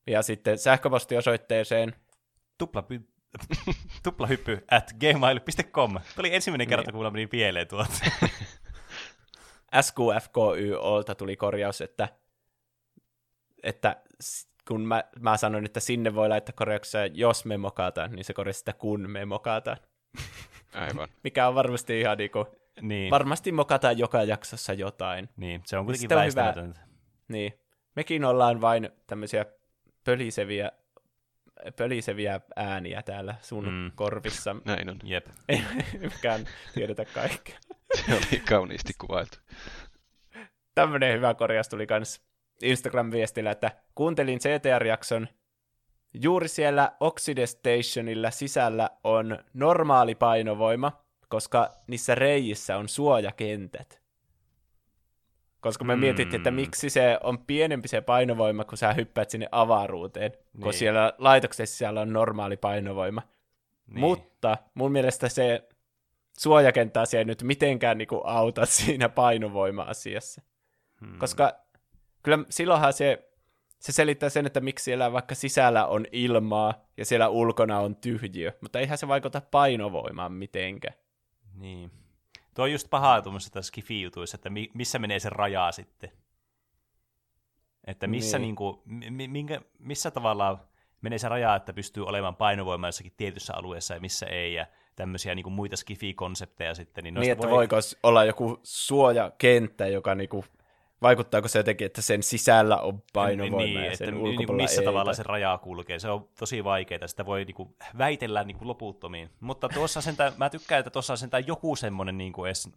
Ja 0.06 0.22
sitten 0.22 0.58
sähköpostiosoitteeseen 0.58 1.94
Tuplapy... 2.58 3.00
tuplahyppy 4.02 4.64
at 4.70 4.92
gmail.com. 5.00 5.92
Tuo 5.92 6.00
oli 6.18 6.34
ensimmäinen 6.34 6.68
kerta, 6.68 6.82
niin. 6.82 6.92
kun 6.92 6.98
mulla 6.98 7.10
meni 7.10 7.26
pieleen 7.26 7.68
tuot. 7.68 7.90
SQFKYOlta 9.80 11.14
tuli 11.14 11.36
korjaus, 11.36 11.80
että, 11.80 12.08
että 13.62 13.96
kun 14.68 14.80
mä, 14.80 15.04
mä 15.20 15.36
sanoin, 15.36 15.64
että 15.64 15.80
sinne 15.80 16.14
voi 16.14 16.28
laittaa 16.28 16.52
korjauksia, 16.56 17.06
jos 17.06 17.44
me 17.44 17.56
mokataan, 17.56 18.12
niin 18.12 18.24
se 18.24 18.34
korjasi 18.34 18.58
sitä, 18.58 18.72
kun 18.72 19.10
me 19.10 19.24
mokataan. 19.24 19.76
Aivan. 20.74 21.08
Mikä 21.24 21.48
on 21.48 21.54
varmasti 21.54 22.00
ihan 22.00 22.18
niinku, 22.18 22.46
niin. 22.80 23.10
varmasti 23.10 23.52
mokataan 23.52 23.98
joka 23.98 24.22
jaksossa 24.22 24.72
jotain. 24.72 25.28
Niin, 25.36 25.62
se 25.64 25.78
on 25.78 25.84
kuitenkin 25.84 26.16
väistämätöntä. 26.16 26.80
Niin, 27.28 27.52
mekin 27.96 28.24
ollaan 28.24 28.60
vain 28.60 28.90
tämmöisiä 29.06 29.46
pöliseviä, 30.04 30.72
pöliseviä 31.76 32.40
ääniä 32.56 33.02
täällä 33.02 33.34
sun 33.40 33.64
mm. 33.64 33.92
korvissa. 33.94 34.56
Näin 34.64 34.90
on. 34.90 34.98
Jep. 35.04 35.26
Ei 35.48 35.62
mikään 36.00 36.44
tiedetä 36.74 37.04
kaikkea. 37.04 37.58
Se 37.94 38.14
oli 38.14 38.40
kauniisti 38.48 38.92
kuvailtu. 38.98 39.38
Tämmöinen 40.74 41.16
hyvä 41.16 41.34
korjaus 41.34 41.68
tuli 41.68 41.86
kans 41.86 42.20
Instagram-viestillä, 42.62 43.50
että 43.50 43.70
kuuntelin 43.94 44.38
CTR-jakson. 44.38 45.28
Juuri 46.14 46.48
siellä 46.48 46.92
Oxide 47.00 47.46
Stationilla 47.46 48.30
sisällä 48.30 48.90
on 49.04 49.38
normaali 49.54 50.14
painovoima, 50.14 50.92
koska 51.28 51.70
niissä 51.86 52.14
reijissä 52.14 52.76
on 52.76 52.88
suojakentät. 52.88 54.00
Koska 55.60 55.84
me 55.84 55.94
mm. 55.94 56.00
mietittiin, 56.00 56.40
että 56.40 56.50
miksi 56.50 56.90
se 56.90 57.18
on 57.22 57.38
pienempi 57.38 57.88
se 57.88 58.00
painovoima, 58.00 58.64
kun 58.64 58.78
sä 58.78 58.92
hyppäät 58.92 59.30
sinne 59.30 59.48
avaruuteen, 59.52 60.30
niin. 60.30 60.62
kun 60.62 60.74
siellä 60.74 61.12
laitoksessa 61.18 61.76
siellä 61.76 62.00
on 62.00 62.12
normaali 62.12 62.56
painovoima. 62.56 63.22
Niin. 63.86 64.00
Mutta 64.00 64.58
mun 64.74 64.92
mielestä 64.92 65.28
se 65.28 65.68
suojakenttä-asia 66.38 67.18
ei 67.18 67.24
nyt 67.24 67.42
mitenkään 67.42 67.98
niin 67.98 68.08
kuin 68.08 68.20
auta 68.24 68.66
siinä 68.76 69.08
painovoima-asiassa. 69.08 70.42
Hmm. 71.00 71.18
Koska 71.18 71.52
kyllä 72.22 72.38
silloinhan 72.50 72.92
se, 72.92 73.30
se 73.78 73.92
selittää 73.92 74.28
sen, 74.28 74.46
että 74.46 74.60
miksi 74.60 74.84
siellä 74.84 75.12
vaikka 75.12 75.34
sisällä 75.34 75.86
on 75.86 76.06
ilmaa 76.12 76.74
ja 76.96 77.04
siellä 77.04 77.28
ulkona 77.28 77.80
on 77.80 77.96
tyhjiö, 77.96 78.52
mutta 78.60 78.78
eihän 78.78 78.98
se 78.98 79.08
vaikuta 79.08 79.40
painovoimaan 79.40 80.32
mitenkään. 80.32 80.94
Niin. 81.54 81.90
Tuo 82.54 82.64
on 82.64 82.72
just 82.72 82.90
pahaa 82.90 83.22
tuommoisessa 83.22 83.62
skifi-jutuissa, 83.62 84.34
että 84.34 84.50
missä 84.74 84.98
menee 84.98 85.20
se 85.20 85.30
raja 85.30 85.72
sitten. 85.72 86.12
Että 87.86 88.06
missä, 88.06 88.38
niin. 88.38 88.42
Niinku, 88.42 88.82
minkä, 89.28 89.60
missä 89.78 90.10
tavalla 90.10 90.68
menee 91.00 91.18
se 91.18 91.28
raja, 91.28 91.56
että 91.56 91.72
pystyy 91.72 92.06
olemaan 92.06 92.36
painovoima 92.36 92.88
jossakin 92.88 93.12
tietyssä 93.16 93.54
alueessa 93.56 93.94
ja 93.94 94.00
missä 94.00 94.26
ei, 94.26 94.54
ja 94.54 94.66
tämmöisiä 94.96 95.34
niin 95.34 95.42
kuin 95.42 95.52
muita 95.52 95.76
skifi-konsepteja 95.76 96.74
sitten. 96.74 97.04
Niin, 97.04 97.14
niin 97.14 97.32
että 97.32 97.46
voi... 97.46 97.56
voiko 97.56 97.76
olla 98.02 98.24
joku 98.24 98.60
suojakenttä, 98.62 99.86
joka 99.86 100.14
niin 100.14 100.28
kuin, 100.28 100.44
vaikuttaako 101.02 101.48
se 101.48 101.58
jotenkin, 101.58 101.86
että 101.86 102.02
sen 102.02 102.22
sisällä 102.22 102.76
on 102.76 103.02
painovoima 103.12 103.80
niin, 103.80 103.84
ja 103.84 103.96
sen 103.96 104.08
että 104.08 104.20
niin, 104.20 104.54
missä 104.54 104.80
ei, 104.80 104.84
tavalla 104.84 105.04
tai... 105.04 105.14
se 105.14 105.22
raja 105.22 105.58
kulkee. 105.58 105.98
Se 105.98 106.10
on 106.10 106.28
tosi 106.38 106.64
vaikeaa, 106.64 107.06
sitä 107.06 107.26
voi 107.26 107.44
niin 107.44 107.54
kuin, 107.54 107.76
väitellä 107.98 108.44
niin 108.44 108.56
kuin 108.56 108.68
loputtomiin. 108.68 109.30
Mutta 109.40 109.68
tuossa 109.68 110.00
sentään, 110.00 110.32
mä 110.36 110.50
tykkään, 110.50 110.78
että 110.78 110.90
tuossa 110.90 111.12
on 111.12 111.18
sentään 111.18 111.46
joku 111.46 111.76
semmoinen 111.76 112.18
niin 112.18 112.32
kuin 112.32 112.48
edes, 112.48 112.68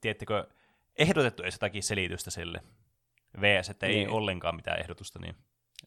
tiedättekö, 0.00 0.46
ehdotettu 0.98 1.42
edes 1.42 1.54
jotakin 1.54 1.82
selitystä 1.82 2.30
sille. 2.30 2.60
VS, 3.40 3.70
että 3.70 3.86
niin. 3.86 3.98
ei 3.98 4.08
ollenkaan 4.08 4.56
mitään 4.56 4.80
ehdotusta. 4.80 5.18
Niin. 5.18 5.34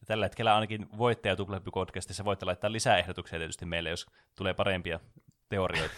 Tällä 0.06 0.24
hetkellä 0.24 0.54
ainakin 0.54 0.86
voittaja 0.98 1.36
Tuplepy 1.36 1.70
podcastissa 1.70 2.24
voitte 2.24 2.46
laittaa 2.46 2.72
lisää 2.72 2.98
ehdotuksia 2.98 3.38
tietysti 3.38 3.66
meille, 3.66 3.90
jos 3.90 4.06
tulee 4.36 4.54
parempia 4.54 5.00
teorioita. 5.48 5.94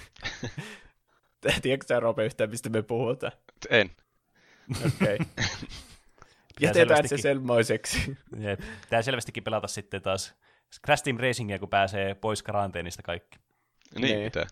Tiedätkö 1.63 1.87
sä, 1.87 2.01
Rope, 2.01 2.25
yhtään, 2.25 2.51
mistä 2.51 2.69
me 2.69 2.83
puhutaan? 2.83 3.33
En. 3.71 3.91
Okei. 4.87 5.19
Okay. 6.61 6.69
Jätetään 6.69 7.09
se 7.09 7.17
semmoiseksi. 7.17 8.17
Pitää 8.81 9.03
selvästikin 9.03 9.45
pelata 9.45 9.67
sitten 9.67 10.03
taas 10.03 10.35
Crash 10.87 11.05
Team 11.05 11.17
Racingia, 11.17 11.59
kun 11.59 11.69
pääsee 11.69 12.15
pois 12.15 12.43
karanteenista 12.43 13.03
kaikki. 13.03 13.39
Niin, 13.95 14.03
niin. 14.03 14.25
mitä? 14.25 14.47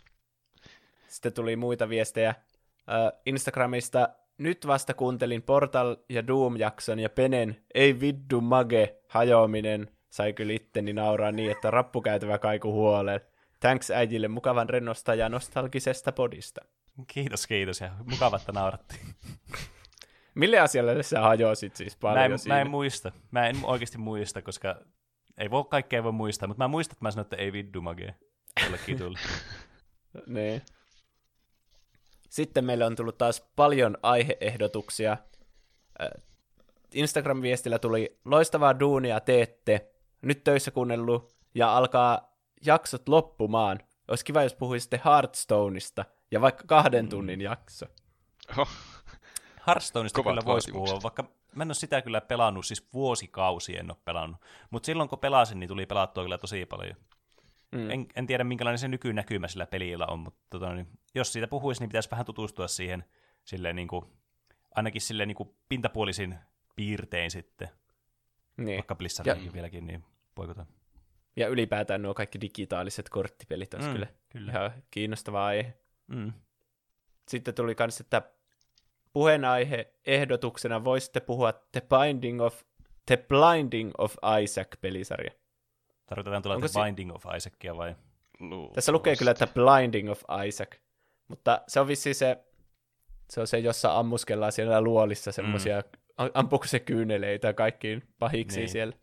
Sitten 1.08 1.32
tuli 1.32 1.56
muita 1.56 1.88
viestejä 1.88 2.34
uh, 2.70 3.20
Instagramista. 3.26 4.08
Nyt 4.38 4.66
vasta 4.66 4.94
kuuntelin 4.94 5.42
Portal 5.42 5.96
ja 6.08 6.26
Doom-jakson 6.26 6.98
ja 6.98 7.10
Penen 7.10 7.64
Ei 7.74 8.00
viddu 8.00 8.40
mage 8.40 8.96
hajoaminen 9.08 9.90
sai 10.10 10.32
kyllä 10.32 10.52
itteni 10.52 10.92
nauraa 10.92 11.32
niin, 11.32 11.50
että 11.50 11.70
rappukäytävä 11.70 12.38
kaiku 12.38 12.72
huoleen. 12.72 13.20
Thanks 13.60 13.90
äijille 13.90 14.28
mukavan 14.28 14.68
rennosta 14.68 15.14
ja 15.14 15.28
nostalgisesta 15.28 16.12
podista. 16.12 16.60
Kiitos, 17.06 17.46
kiitos 17.46 17.80
ja 17.80 17.90
mukava, 18.10 18.36
että 18.36 18.52
naurattiin. 18.52 19.06
Mille 20.34 20.58
asialle 20.58 21.02
sä 21.02 21.20
hajosit 21.20 21.76
siis 21.76 21.96
paljon 21.96 22.18
mä 22.18 22.24
en, 22.24 22.38
siinä? 22.38 22.54
mä 22.54 22.60
en 22.60 22.70
muista. 22.70 23.12
Mä 23.30 23.46
en 23.46 23.56
oikeasti 23.62 23.98
muista, 23.98 24.42
koska 24.42 24.76
ei 25.38 25.50
voi 25.50 25.64
kaikkea 25.64 26.04
voi 26.04 26.12
muistaa, 26.12 26.46
mutta 26.46 26.64
mä 26.64 26.68
muistan, 26.68 26.94
että 26.94 27.04
mä 27.04 27.10
sanoin, 27.10 27.24
että 27.24 27.36
ei 27.36 27.52
viddu 27.52 27.82
tuli. 28.98 29.18
niin. 30.26 30.62
Sitten 32.30 32.64
meille 32.64 32.84
on 32.84 32.96
tullut 32.96 33.18
taas 33.18 33.50
paljon 33.56 33.98
aiheehdotuksia. 34.02 35.16
Instagram-viestillä 36.94 37.78
tuli 37.78 38.18
loistavaa 38.24 38.80
duunia 38.80 39.20
teette, 39.20 39.90
nyt 40.22 40.44
töissä 40.44 40.70
kuunnellut 40.70 41.36
ja 41.54 41.76
alkaa 41.76 42.27
jaksot 42.66 43.08
loppumaan. 43.08 43.78
Olisi 44.08 44.24
kiva, 44.24 44.42
jos 44.42 44.54
puhuisitte 44.54 45.00
Hearthstoneista 45.04 46.04
ja 46.30 46.40
vaikka 46.40 46.64
kahden 46.66 47.04
mm. 47.04 47.08
tunnin 47.08 47.40
jakso. 47.40 47.86
Oh. 48.58 48.68
Hearthstoneista 49.66 50.22
kyllä 50.22 50.42
voisi 50.44 50.72
puhua, 50.72 51.02
vaikka 51.02 51.24
mä 51.54 51.62
en 51.62 51.68
ole 51.68 51.74
sitä 51.74 52.02
kyllä 52.02 52.20
pelannut, 52.20 52.66
siis 52.66 52.92
vuosikausi 52.92 53.76
en 53.76 53.90
ole 53.90 53.98
pelannut. 54.04 54.40
Mutta 54.70 54.86
silloin 54.86 55.08
kun 55.08 55.18
pelasin, 55.18 55.60
niin 55.60 55.68
tuli 55.68 55.86
pelattua 55.86 56.24
kyllä 56.24 56.38
tosi 56.38 56.66
paljon. 56.66 56.96
Mm. 57.72 57.90
En, 57.90 58.06
en 58.16 58.26
tiedä, 58.26 58.44
minkälainen 58.44 58.78
se 58.78 58.88
nykynäkymä 58.88 59.48
sillä 59.48 59.66
pelillä 59.66 60.06
on, 60.06 60.18
mutta 60.18 60.40
tota, 60.50 60.74
niin, 60.74 60.88
jos 61.14 61.32
siitä 61.32 61.48
puhuisi, 61.48 61.80
niin 61.80 61.88
pitäisi 61.88 62.10
vähän 62.10 62.26
tutustua 62.26 62.68
siihen 62.68 63.04
silleen, 63.44 63.76
niin 63.76 63.88
kuin, 63.88 64.04
ainakin 64.74 65.00
silleen 65.00 65.28
niin 65.28 65.36
kuin 65.36 65.54
pintapuolisin 65.68 66.38
piirtein 66.76 67.30
sitten. 67.30 67.68
Niin. 68.56 68.76
Vaikka 68.76 68.94
Blizzardin 68.94 69.46
ja... 69.46 69.52
vieläkin, 69.52 69.86
niin 69.86 70.04
poikota. 70.34 70.66
Ja 71.38 71.48
ylipäätään 71.48 72.02
nuo 72.02 72.14
kaikki 72.14 72.40
digitaaliset 72.40 73.08
korttipelit 73.08 73.74
olisi 73.74 73.88
mm, 73.88 73.92
kyllä, 73.92 74.06
kyllä 74.28 74.52
ihan 74.52 74.72
kiinnostava 74.90 75.46
aihe. 75.46 75.74
Mm. 76.06 76.32
Sitten 77.28 77.54
tuli 77.54 77.76
myös, 77.78 78.00
että 78.00 78.22
puheenaihe 79.12 79.94
ehdotuksena 80.06 80.84
voisitte 80.84 81.20
puhua 81.20 81.52
The 81.52 81.80
Binding 81.80 82.42
of, 82.42 82.62
The 83.06 83.16
Blinding 83.16 83.92
of 83.98 84.14
Isaac-pelisarja. 84.42 85.30
Tarkoitetaan 86.06 86.42
tulla 86.42 86.58
The 86.58 86.68
si- 86.68 86.78
Binding 86.84 87.14
of 87.14 87.24
Isaacia 87.36 87.76
vai? 87.76 87.94
Luultavasti. 88.40 88.74
Tässä 88.74 88.92
lukee 88.92 89.16
kyllä 89.16 89.34
The 89.34 89.46
Blinding 89.46 90.10
of 90.10 90.22
Isaac, 90.46 90.70
mutta 91.28 91.62
se 91.68 91.80
on 91.80 91.88
vissi 91.88 92.14
se, 92.14 92.44
se 93.30 93.40
on 93.40 93.46
se, 93.46 93.58
jossa 93.58 93.98
ammuskellaan 93.98 94.52
siellä 94.52 94.80
luolissa 94.80 95.32
semmoisia, 95.32 95.80
mm. 95.80 96.30
ampuuko 96.34 96.66
se 96.66 96.80
kyyneleitä 96.80 97.52
kaikkiin 97.52 98.02
pahiksi 98.18 98.60
niin. 98.60 98.68
siellä. 98.68 98.96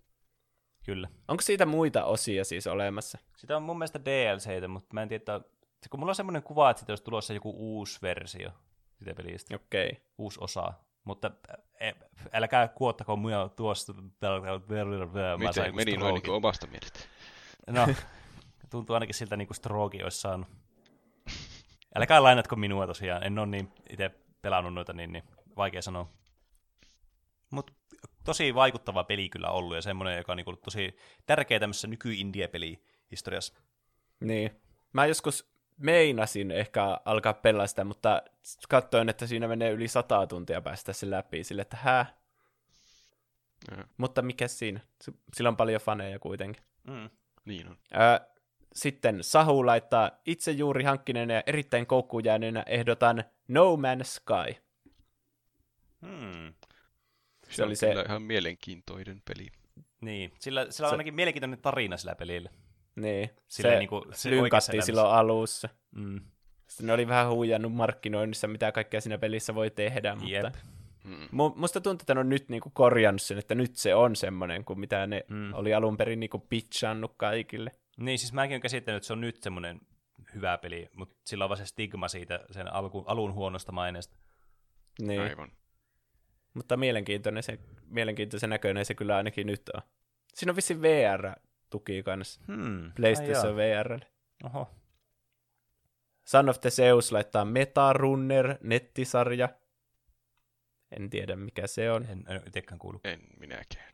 Kyllä. 0.85 1.09
Onko 1.27 1.41
siitä 1.41 1.65
muita 1.65 2.05
osia 2.05 2.45
siis 2.45 2.67
olemassa? 2.67 3.17
Sitä 3.37 3.57
on 3.57 3.63
mun 3.63 3.77
mielestä 3.77 4.05
DLCitä, 4.05 4.67
mutta 4.67 4.93
mä 4.93 5.01
en 5.01 5.09
tiedä, 5.09 5.41
kun 5.89 5.99
mulla 5.99 6.11
on 6.11 6.15
semmoinen 6.15 6.43
kuva, 6.43 6.69
että 6.69 6.79
siitä 6.79 6.91
olisi 6.91 7.03
tulossa 7.03 7.33
joku 7.33 7.53
uusi 7.57 7.99
versio 8.01 8.51
sitä 8.99 9.13
pelistä. 9.13 9.55
Okei. 9.55 9.89
Okay. 9.89 10.01
Uusi 10.17 10.39
osa. 10.41 10.73
Mutta 11.03 11.31
e, 11.79 11.91
älkää 12.33 12.67
kuottako 12.67 13.15
mua 13.15 13.49
tuosta. 13.49 13.93
Miten 13.93 15.75
meni 15.75 15.97
noin 15.97 16.15
niin 16.15 16.33
omasta 16.33 16.67
mielestä? 16.67 16.99
No, 17.67 17.87
tuntuu 18.69 18.93
ainakin 18.93 19.15
siltä 19.15 19.37
niin 19.37 19.47
kuin 19.47 19.55
stroke 19.55 20.03
olisi 20.03 20.19
saanut. 20.19 20.47
Älkää 21.95 22.23
lainatko 22.23 22.55
minua 22.55 22.87
tosiaan. 22.87 23.23
En 23.23 23.39
ole 23.39 23.47
niin 23.47 23.71
itse 23.89 24.11
pelannut 24.41 24.73
noita, 24.73 24.93
niin, 24.93 25.11
niin 25.11 25.23
vaikea 25.57 25.81
sanoa. 25.81 26.09
Mutta 27.51 27.73
tosi 28.23 28.55
vaikuttava 28.55 29.03
peli 29.03 29.29
kyllä 29.29 29.49
ollut 29.49 29.75
ja 29.75 29.81
semmoinen, 29.81 30.17
joka 30.17 30.31
on 30.31 30.37
niin 30.37 30.57
tosi 30.65 30.97
tärkeä 31.25 31.59
tämmöisessä 31.59 31.87
nyky-indie-peli 31.87 32.81
historiassa. 33.11 33.53
Niin. 34.19 34.61
Mä 34.93 35.05
joskus 35.05 35.49
meinasin 35.77 36.51
ehkä 36.51 36.97
alkaa 37.05 37.33
pelaa 37.33 37.67
sitä, 37.67 37.83
mutta 37.83 38.21
katsoin, 38.69 39.09
että 39.09 39.27
siinä 39.27 39.47
menee 39.47 39.71
yli 39.71 39.87
sata 39.87 40.27
tuntia 40.27 40.61
päästä 40.61 40.93
se 40.93 41.09
läpi, 41.09 41.43
sille 41.43 41.61
että 41.61 41.77
hää. 41.77 42.17
Ja. 43.71 43.83
Mutta 43.97 44.21
mikä 44.21 44.47
siinä? 44.47 44.79
Sillä 45.33 45.47
on 45.47 45.57
paljon 45.57 45.81
faneja 45.81 46.19
kuitenkin. 46.19 46.63
Mm. 46.87 47.09
Niin 47.45 47.67
on. 47.67 47.77
Ö, 47.93 48.25
sitten 48.73 49.23
Sahu 49.23 49.65
laittaa 49.65 50.11
itse 50.25 50.51
juuri 50.51 50.83
hankkinen 50.83 51.29
ja 51.29 51.43
erittäin 51.45 51.85
koukkuun 51.85 52.25
jääneenä 52.25 52.63
ehdotan 52.65 53.23
No 53.47 53.75
Man's 53.75 54.03
Sky. 54.03 54.61
Hmm. 56.01 56.53
Se, 57.49 57.55
se 57.55 57.63
oli 57.63 57.75
se 57.75 57.91
ihan 58.07 58.21
mielenkiintoinen 58.21 59.21
peli. 59.27 59.47
Niin, 60.01 60.31
sillä, 60.39 60.67
sillä 60.69 60.87
on 60.87 60.89
se... 60.89 60.93
ainakin 60.93 61.15
mielenkiintoinen 61.15 61.61
tarina 61.61 61.97
sillä 61.97 62.15
pelillä. 62.15 62.49
Niin, 62.95 63.29
Silleen 63.47 63.75
se, 63.75 63.79
niin 63.79 63.89
kuin, 63.89 64.03
se 64.11 64.29
lynkattiin 64.29 64.83
silloin 64.83 65.13
alussa. 65.15 65.69
Mm. 65.95 66.21
Sitten 66.67 66.87
ne 66.87 66.93
oli 66.93 67.07
vähän 67.07 67.29
huijannut 67.29 67.73
markkinoinnissa, 67.73 68.47
mitä 68.47 68.71
kaikkea 68.71 69.01
siinä 69.01 69.17
pelissä 69.17 69.55
voi 69.55 69.71
tehdä, 69.71 70.15
mutta 70.15 70.31
Jep. 70.31 70.55
Mm. 71.03 71.27
musta 71.55 71.81
tuntuu, 71.81 72.03
että 72.03 72.13
ne 72.13 72.19
on 72.19 72.29
nyt 72.29 72.49
niinku 72.49 72.69
korjannut 72.69 73.21
sen, 73.21 73.37
että 73.37 73.55
nyt 73.55 73.75
se 73.75 73.95
on 73.95 74.15
semmoinen 74.15 74.65
kuin 74.65 74.79
mitä 74.79 75.07
ne 75.07 75.25
mm. 75.27 75.53
oli 75.53 75.73
alun 75.73 75.97
perin 75.97 76.19
niinku 76.19 76.39
pitchannut 76.39 77.13
kaikille. 77.17 77.71
Niin, 77.97 78.19
siis 78.19 78.33
mäkin 78.33 78.53
olen 78.53 78.61
käsittänyt, 78.61 78.97
että 78.97 79.07
se 79.07 79.13
on 79.13 79.21
nyt 79.21 79.43
semmoinen 79.43 79.81
hyvä 80.35 80.57
peli, 80.57 80.89
mutta 80.93 81.15
sillä 81.25 81.45
on 81.45 81.49
vaan 81.49 81.57
se 81.57 81.65
stigma 81.65 82.07
siitä 82.07 82.39
sen 82.51 82.73
alku, 82.73 83.03
alun 83.07 83.33
huonosta 83.33 83.71
maineesta. 83.71 84.17
Niin. 85.01 85.21
Aivan. 85.21 85.51
Mutta 86.55 86.77
mielenkiintoinen 86.77 87.43
se, 87.43 87.59
mielenkiintoisen 87.87 88.49
näköinen 88.49 88.85
se 88.85 88.93
kyllä 88.93 89.17
ainakin 89.17 89.47
nyt 89.47 89.69
on. 89.73 89.81
Siinä 90.33 90.51
on 90.51 90.55
vissiin 90.55 90.81
VR 90.81 91.31
tuki 91.69 92.03
kanssa. 92.03 92.41
Hmm. 92.47 92.91
PlayStation 92.95 93.55
VR. 93.55 93.99
Oho. 94.43 94.69
Son 96.25 96.49
of 96.49 96.61
the 96.61 96.69
Zeus 96.69 97.11
laittaa 97.11 97.45
Metarunner 97.45 98.57
nettisarja. 98.61 99.49
En 100.91 101.09
tiedä 101.09 101.35
mikä 101.35 101.67
se 101.67 101.91
on. 101.91 102.05
En, 102.09 102.23
en 102.27 102.41
itsekään 102.47 102.79
kuulu. 102.79 103.01
En 103.03 103.21
minäkään. 103.39 103.93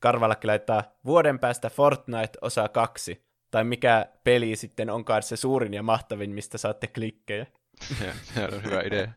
Karvalakki 0.00 0.46
laittaa 0.46 0.84
vuoden 1.04 1.38
päästä 1.38 1.70
Fortnite 1.70 2.38
osa 2.40 2.68
kaksi. 2.68 3.24
Tai 3.50 3.64
mikä 3.64 4.06
peli 4.24 4.56
sitten 4.56 4.90
onkaan 4.90 5.22
se 5.22 5.36
suurin 5.36 5.74
ja 5.74 5.82
mahtavin, 5.82 6.30
mistä 6.30 6.58
saatte 6.58 6.86
klikkejä. 6.86 7.46
Se 8.34 8.44
on 8.44 8.62
hyvä 8.64 8.80
idea. 8.80 9.12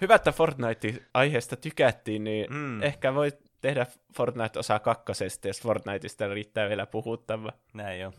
Hyvä, 0.00 0.14
että 0.14 0.32
Fortnite-aiheesta 0.32 1.56
tykättiin, 1.56 2.24
niin 2.24 2.46
mm. 2.50 2.82
ehkä 2.82 3.14
voi 3.14 3.32
tehdä 3.60 3.86
Fortnite 4.16 4.58
osaa 4.58 4.78
kakkosesta, 4.78 5.48
jos 5.48 5.60
Fortniteista 5.60 6.28
riittää 6.28 6.68
vielä 6.68 6.86
puhuttava. 6.86 7.52
Näin 7.74 8.00
jo. 8.00 8.12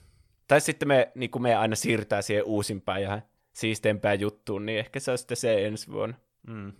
Tai 0.47 0.61
sitten 0.61 0.87
me, 0.87 1.11
niin 1.15 1.31
kuin 1.31 1.41
me 1.41 1.55
aina 1.55 1.75
siirtää 1.75 2.21
siihen 2.21 2.45
uusimpaan 2.45 3.01
ja 3.01 3.21
siisteempään 3.53 4.19
juttuun, 4.19 4.65
niin 4.65 4.79
ehkä 4.79 4.99
se 4.99 5.11
on 5.11 5.17
sitten 5.17 5.37
se 5.37 5.65
ensi 5.65 5.91
vuonna. 5.91 6.15
Mm. 6.47 6.73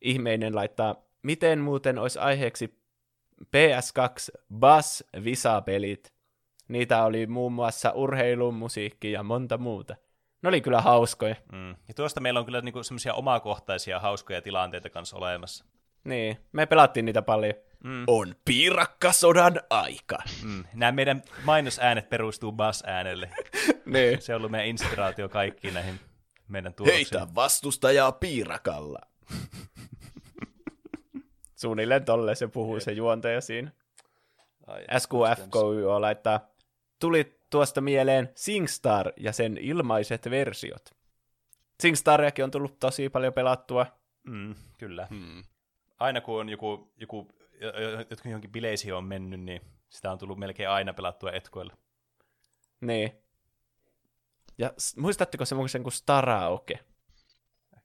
Ihmeinen 0.00 0.54
laittaa, 0.54 0.96
miten 1.22 1.58
muuten 1.58 1.98
olisi 1.98 2.18
aiheeksi 2.18 2.78
PS2 3.42 4.40
Bass 4.54 5.04
Visa-pelit. 5.24 6.14
Niitä 6.68 7.04
oli 7.04 7.26
muun 7.26 7.52
muassa 7.52 7.90
urheilu, 7.90 8.52
musiikki 8.52 9.12
ja 9.12 9.22
monta 9.22 9.58
muuta. 9.58 9.96
Ne 10.44 10.48
oli 10.48 10.60
kyllä 10.60 10.80
hauskoja. 10.80 11.36
Mm. 11.52 11.70
Ja 11.70 11.94
tuosta 11.96 12.20
meillä 12.20 12.40
on 12.40 12.46
kyllä 12.46 12.60
niinku 12.60 12.82
semmoisia 12.82 13.14
omakohtaisia 13.14 14.00
hauskoja 14.00 14.42
tilanteita 14.42 14.90
kanssa 14.90 15.16
olemassa. 15.16 15.64
Niin, 16.04 16.38
me 16.52 16.66
pelattiin 16.66 17.04
niitä 17.06 17.22
paljon. 17.22 17.54
Mm. 17.84 18.04
On 18.06 18.34
piirakkasodan 18.44 19.60
aika. 19.70 20.18
Mm. 20.42 20.64
Nämä 20.74 20.92
meidän 20.92 21.22
mainosäänet 21.44 22.08
perustuu 22.08 22.52
bass-äänelle. 22.52 23.30
niin. 23.86 24.22
Se 24.22 24.34
on 24.34 24.36
ollut 24.36 24.50
meidän 24.50 24.68
inspiraatio 24.68 25.28
kaikkiin 25.28 25.74
näihin 25.74 26.00
meidän 26.48 26.74
tuloksiin. 26.74 27.06
Heitä 27.12 27.34
vastustajaa 27.34 28.12
piirakalla. 28.12 29.00
Suunnilleen 31.56 32.04
tolle 32.04 32.34
se 32.34 32.48
puhuu 32.48 32.80
se 32.80 32.92
juontaja 32.92 33.40
siinä. 33.40 33.70
SQFKY 34.98 35.84
laittaa, 36.00 36.40
tuli 36.98 37.40
tuosta 37.50 37.80
mieleen 37.80 38.30
SingStar 38.34 39.12
ja 39.16 39.32
sen 39.32 39.58
ilmaiset 39.58 40.30
versiot. 40.30 40.90
SingStariakin 41.82 42.44
on 42.44 42.50
tullut 42.50 42.78
tosi 42.78 43.08
paljon 43.08 43.32
pelattua. 43.32 43.86
Mm, 44.24 44.54
kyllä. 44.78 45.06
Hmm 45.10 45.44
aina 45.98 46.20
kun 46.20 46.40
on 46.40 46.48
joku, 46.48 46.92
joku 46.96 47.28
jotkut 48.10 48.24
johonkin 48.24 48.52
bileisiin 48.52 48.94
on 48.94 49.04
mennyt, 49.04 49.40
niin 49.40 49.60
sitä 49.88 50.12
on 50.12 50.18
tullut 50.18 50.38
melkein 50.38 50.68
aina 50.68 50.94
pelattua 50.94 51.32
etkoilla. 51.32 51.76
Niin. 52.80 53.12
Ja 54.58 54.72
muistatteko 54.96 55.44
semmoisen 55.44 55.82
kuin 55.82 55.92
Staraoke? 55.92 56.78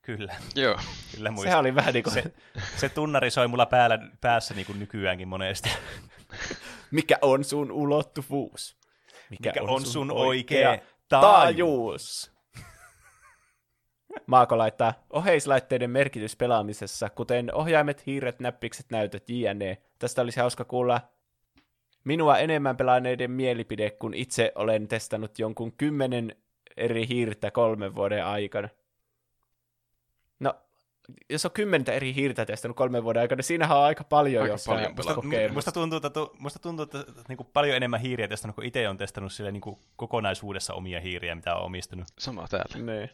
Kyllä. 0.02 0.36
Joo. 0.56 0.80
Kyllä 1.16 1.32
muistan. 1.32 1.52
Sehän 1.52 1.60
oli 1.60 1.76
vähän 1.76 1.94
niin 1.94 2.04
kuin... 2.04 2.14
Se, 2.14 2.24
se 2.78 2.90
tunnari 2.90 3.32
soi 3.32 3.48
mulla 3.48 3.66
päällä, 3.66 4.00
päässä 4.22 4.54
niin 4.54 4.66
kuin 4.66 4.80
nykyäänkin 4.80 5.28
monesti. 5.28 5.70
Mikä 6.92 7.18
on 7.22 7.44
sun 7.44 7.72
ulottuvuus? 7.72 8.79
Mikä, 9.30 9.50
Mikä 9.50 9.64
on, 9.64 9.70
on 9.70 9.86
sun 9.86 10.12
oikea 10.12 10.78
taajuus? 11.10 11.10
taajuus? 11.10 12.32
Maako 14.28 14.58
laittaa 14.58 14.94
oheislaitteiden 15.10 15.90
merkitys 15.90 16.36
pelaamisessa, 16.36 17.10
kuten 17.10 17.56
ohjaimet, 17.56 18.06
hiiret, 18.06 18.40
näppikset, 18.40 18.86
näytöt, 18.92 19.30
jne. 19.30 19.78
Tästä 20.00 20.22
olisi 20.22 20.40
hauska 20.40 20.66
kuulla 20.66 21.02
minua 22.04 22.38
enemmän 22.38 22.78
pelaaneiden 22.78 23.32
mielipide, 23.32 23.90
kun 23.90 24.14
itse 24.14 24.52
olen 24.56 24.88
testannut 24.88 25.40
jonkun 25.40 25.72
kymmenen 25.72 26.36
eri 26.78 27.08
hiirtä 27.08 27.52
kolmen 27.52 27.96
vuoden 27.96 28.26
aikana. 28.26 28.70
Jos 31.30 31.46
on 31.46 31.52
kymmentä 31.52 31.94
eri 31.94 32.16
hiirtä 32.16 32.46
testannut 32.46 32.78
kolmen 32.78 33.04
vuoden 33.04 33.22
aikana, 33.22 33.38
niin 33.38 33.44
siinähän 33.44 33.78
on 33.78 33.84
aika 33.84 34.04
paljon, 34.04 34.44
aika 34.44 34.54
jos 34.54 34.66
paljon 34.66 34.96
musta, 34.96 35.16
musta 35.54 35.72
tuntuu, 35.72 35.98
että, 35.98 36.20
musta 36.40 36.60
tuntuu, 36.60 36.84
että 36.84 37.04
niin 37.28 37.38
kuin 37.38 37.50
paljon 37.54 37.76
enemmän 37.76 38.00
hiiriä 38.00 38.28
testannut, 38.28 38.56
kun 38.56 38.66
itse 38.66 38.90
on 38.90 38.98
testannut 38.98 39.34
sille 39.34 39.52
niin 39.52 39.62
kuin 39.62 39.80
kokonaisuudessa 39.96 40.74
omia 40.74 41.02
hiiriä, 41.02 41.36
mitä 41.36 41.56
on 41.56 41.66
omistunut. 41.66 42.08
Sama 42.20 42.48
täällä. 42.48 42.94
Niin. 42.94 43.10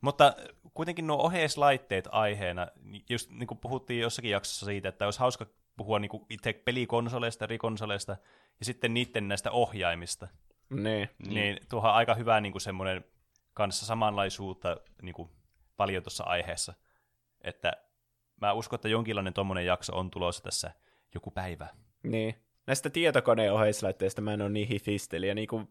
Mutta 0.00 0.36
kuitenkin 0.74 1.06
nuo 1.06 1.16
oheislaitteet 1.16 2.08
aiheena, 2.12 2.68
just 3.08 3.30
niin 3.30 3.46
kuin 3.46 3.58
puhuttiin 3.58 4.00
jossakin 4.00 4.30
jaksossa 4.30 4.66
siitä, 4.66 4.88
että 4.88 5.04
olisi 5.04 5.20
hauska 5.20 5.46
puhua 5.76 5.98
niin 5.98 6.08
kuin 6.08 6.26
itse 6.30 6.52
pelikonsoleista, 6.52 7.44
eri 7.44 7.58
konsoleista 7.58 8.16
ja 8.58 8.64
sitten 8.64 8.94
niiden 8.94 9.28
näistä 9.28 9.50
ohjaimista. 9.50 10.28
Nee. 10.70 11.08
Niin 11.28 11.58
tuohan 11.68 11.94
aika 11.94 12.14
hyvä 12.14 12.40
niin 12.40 12.52
kuin 12.52 12.62
semmoinen 12.62 13.04
kanssa 13.54 13.86
samanlaisuutta 13.86 14.76
niin 15.02 15.14
kuin 15.14 15.30
paljon 15.76 16.02
tuossa 16.02 16.24
aiheessa. 16.24 16.74
Että 17.46 17.72
mä 18.40 18.52
uskon, 18.52 18.76
että 18.76 18.88
jonkinlainen 18.88 19.34
tuommoinen 19.34 19.66
jakso 19.66 19.96
on 19.96 20.10
tulossa 20.10 20.42
tässä 20.42 20.70
joku 21.14 21.30
päivä. 21.30 21.68
Niin. 22.02 22.34
Näistä 22.66 22.90
tietokoneen 22.90 23.52
oheislaitteista 23.52 24.20
mä 24.20 24.34
en 24.34 24.42
ole 24.42 24.48
niin 24.48 24.68
hifistelijä, 24.68 25.34
niin 25.34 25.48
kuin 25.48 25.68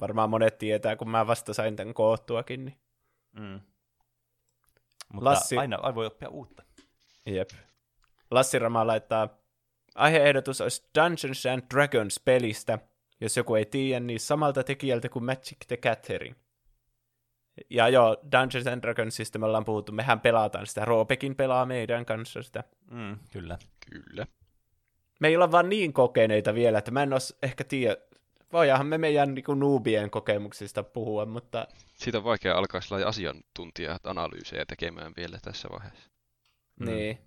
varmaan 0.00 0.30
monet 0.30 0.58
tietää, 0.58 0.96
kun 0.96 1.10
mä 1.10 1.26
vasta 1.26 1.54
sain 1.54 1.76
tämän 1.76 1.94
koottuakin. 1.94 2.64
Niin. 2.64 2.80
Mm. 3.32 3.60
Mutta 5.12 5.30
Lassi... 5.30 5.58
aina, 5.58 5.76
aina 5.76 5.94
voi 5.94 6.06
oppia 6.06 6.28
uutta. 6.28 6.62
Jep. 7.26 7.50
Lassi 8.30 8.58
Rama 8.58 8.86
laittaa, 8.86 9.28
aiheehdotus 9.94 10.60
olisi 10.60 10.90
Dungeons 10.98 11.46
and 11.46 11.62
Dragons 11.74 12.20
pelistä, 12.24 12.78
jos 13.20 13.36
joku 13.36 13.54
ei 13.54 13.66
tiedä, 13.66 14.00
niin 14.00 14.20
samalta 14.20 14.64
tekijältä 14.64 15.08
kuin 15.08 15.24
Magic 15.24 15.66
the 15.66 15.76
Gathering. 15.76 16.34
Ja 17.70 17.88
joo, 17.88 18.16
Dungeons 18.32 18.66
and 18.66 18.82
Dragonsista 18.82 19.38
me 19.38 19.46
ollaan 19.46 19.64
puhuttu, 19.64 19.92
mehän 19.92 20.20
pelataan 20.20 20.66
sitä, 20.66 20.84
Roopekin 20.84 21.36
pelaa 21.36 21.66
meidän 21.66 22.06
kanssa 22.06 22.42
sitä. 22.42 22.64
Mm, 22.90 23.18
kyllä. 23.32 23.58
Kyllä. 23.90 24.26
Me 25.20 25.28
ei 25.28 25.36
olla 25.36 25.52
vaan 25.52 25.68
niin 25.68 25.92
kokeneita 25.92 26.54
vielä, 26.54 26.78
että 26.78 26.90
mä 26.90 27.02
en 27.02 27.12
os 27.12 27.38
ehkä 27.42 27.64
tiedä, 27.64 27.96
voidaanhan 28.52 28.86
me 28.86 28.98
meidän 28.98 29.34
niin 29.34 29.44
nuubien 29.56 30.10
kokemuksista 30.10 30.82
puhua, 30.82 31.26
mutta... 31.26 31.66
Siitä 31.94 32.18
on 32.18 32.24
vaikea 32.24 32.58
alkaa 32.58 32.80
sellainen 32.80 33.08
asiantuntija-analyysejä 33.08 34.64
tekemään 34.66 35.12
vielä 35.16 35.38
tässä 35.42 35.68
vaiheessa. 35.72 36.10
Mm. 36.80 36.86
Niin. 36.86 37.18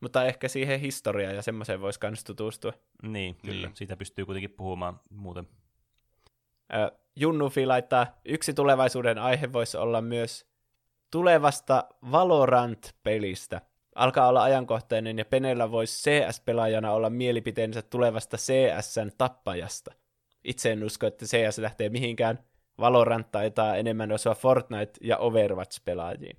Mutta 0.00 0.24
ehkä 0.24 0.48
siihen 0.48 0.80
historiaan 0.80 1.34
ja 1.34 1.42
semmoiseen 1.42 1.80
voisi 1.80 1.98
myös 2.02 2.24
tutustua. 2.24 2.72
Niin, 3.02 3.36
kyllä. 3.36 3.66
Niin. 3.66 3.76
Siitä 3.76 3.96
pystyy 3.96 4.24
kuitenkin 4.24 4.50
puhumaan 4.50 5.00
muuten. 5.10 5.48
Äh, 6.74 6.99
Junnufi 7.16 7.66
laittaa, 7.66 8.06
yksi 8.24 8.54
tulevaisuuden 8.54 9.18
aihe 9.18 9.52
voisi 9.52 9.76
olla 9.76 10.00
myös 10.00 10.46
tulevasta 11.10 11.84
Valorant-pelistä. 12.12 13.60
Alkaa 13.94 14.28
olla 14.28 14.42
ajankohtainen 14.42 15.18
ja 15.18 15.24
Penellä 15.24 15.70
voisi 15.70 16.10
CS-pelaajana 16.10 16.92
olla 16.92 17.10
mielipiteensä 17.10 17.82
tulevasta 17.82 18.36
CSn 18.36 19.10
tappajasta. 19.18 19.94
Itse 20.44 20.72
en 20.72 20.84
usko, 20.84 21.06
että 21.06 21.24
CS 21.24 21.58
lähtee 21.58 21.88
mihinkään. 21.88 22.38
Valorant 22.78 23.30
taitaa 23.30 23.76
enemmän 23.76 24.12
osua 24.12 24.34
Fortnite 24.34 24.92
ja 25.00 25.16
Overwatch-pelaajiin. 25.16 26.36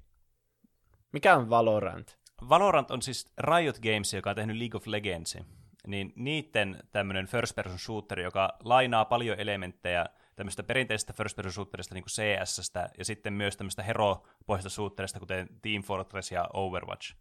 Mikä 1.11 1.35
on 1.35 1.49
Valorant? 1.49 2.17
Valorant 2.49 2.91
on 2.91 3.01
siis 3.01 3.33
Riot 3.37 3.79
Games, 3.79 4.13
joka 4.13 4.29
on 4.29 4.35
tehnyt 4.35 4.57
League 4.57 4.77
of 4.77 4.87
Legendsin. 4.87 5.45
Niin 5.87 6.13
niiden 6.15 6.77
tämmöinen 6.91 7.27
first 7.27 7.55
person 7.55 7.79
shooter, 7.79 8.19
joka 8.19 8.57
lainaa 8.63 9.05
paljon 9.05 9.39
elementtejä 9.39 10.05
tämmöistä 10.35 10.63
perinteisestä 10.63 11.13
first 11.13 11.35
person 11.35 11.53
shooterista 11.53 11.95
niin 11.95 12.03
kuin 12.03 12.11
CSstä, 12.11 12.89
ja 12.97 13.05
sitten 13.05 13.33
myös 13.33 13.57
tämmöistä 13.57 13.83
hero-pohjaista 13.83 14.69
shooterista, 14.69 15.19
kuten 15.19 15.49
Team 15.61 15.83
Fortress 15.83 16.31
ja 16.31 16.49
Overwatch. 16.53 17.15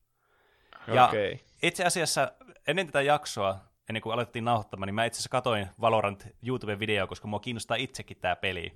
Ja 0.87 1.05
okay. 1.05 1.37
itse 1.62 1.85
asiassa 1.85 2.32
ennen 2.66 2.87
tätä 2.87 3.03
jaksoa, 3.03 3.59
ennen 3.89 4.03
kuin 4.03 4.12
alettiin 4.12 4.45
nauhoittamaan, 4.45 4.87
niin 4.87 4.95
mä 4.95 5.05
itse 5.05 5.16
asiassa 5.16 5.28
katoin 5.28 5.66
Valorant 5.81 6.28
YouTube-videoa, 6.47 7.07
koska 7.07 7.28
mua 7.28 7.41
kiinnostaa 7.41 7.77
itsekin 7.77 8.16
tämä 8.20 8.37
peli. 8.37 8.73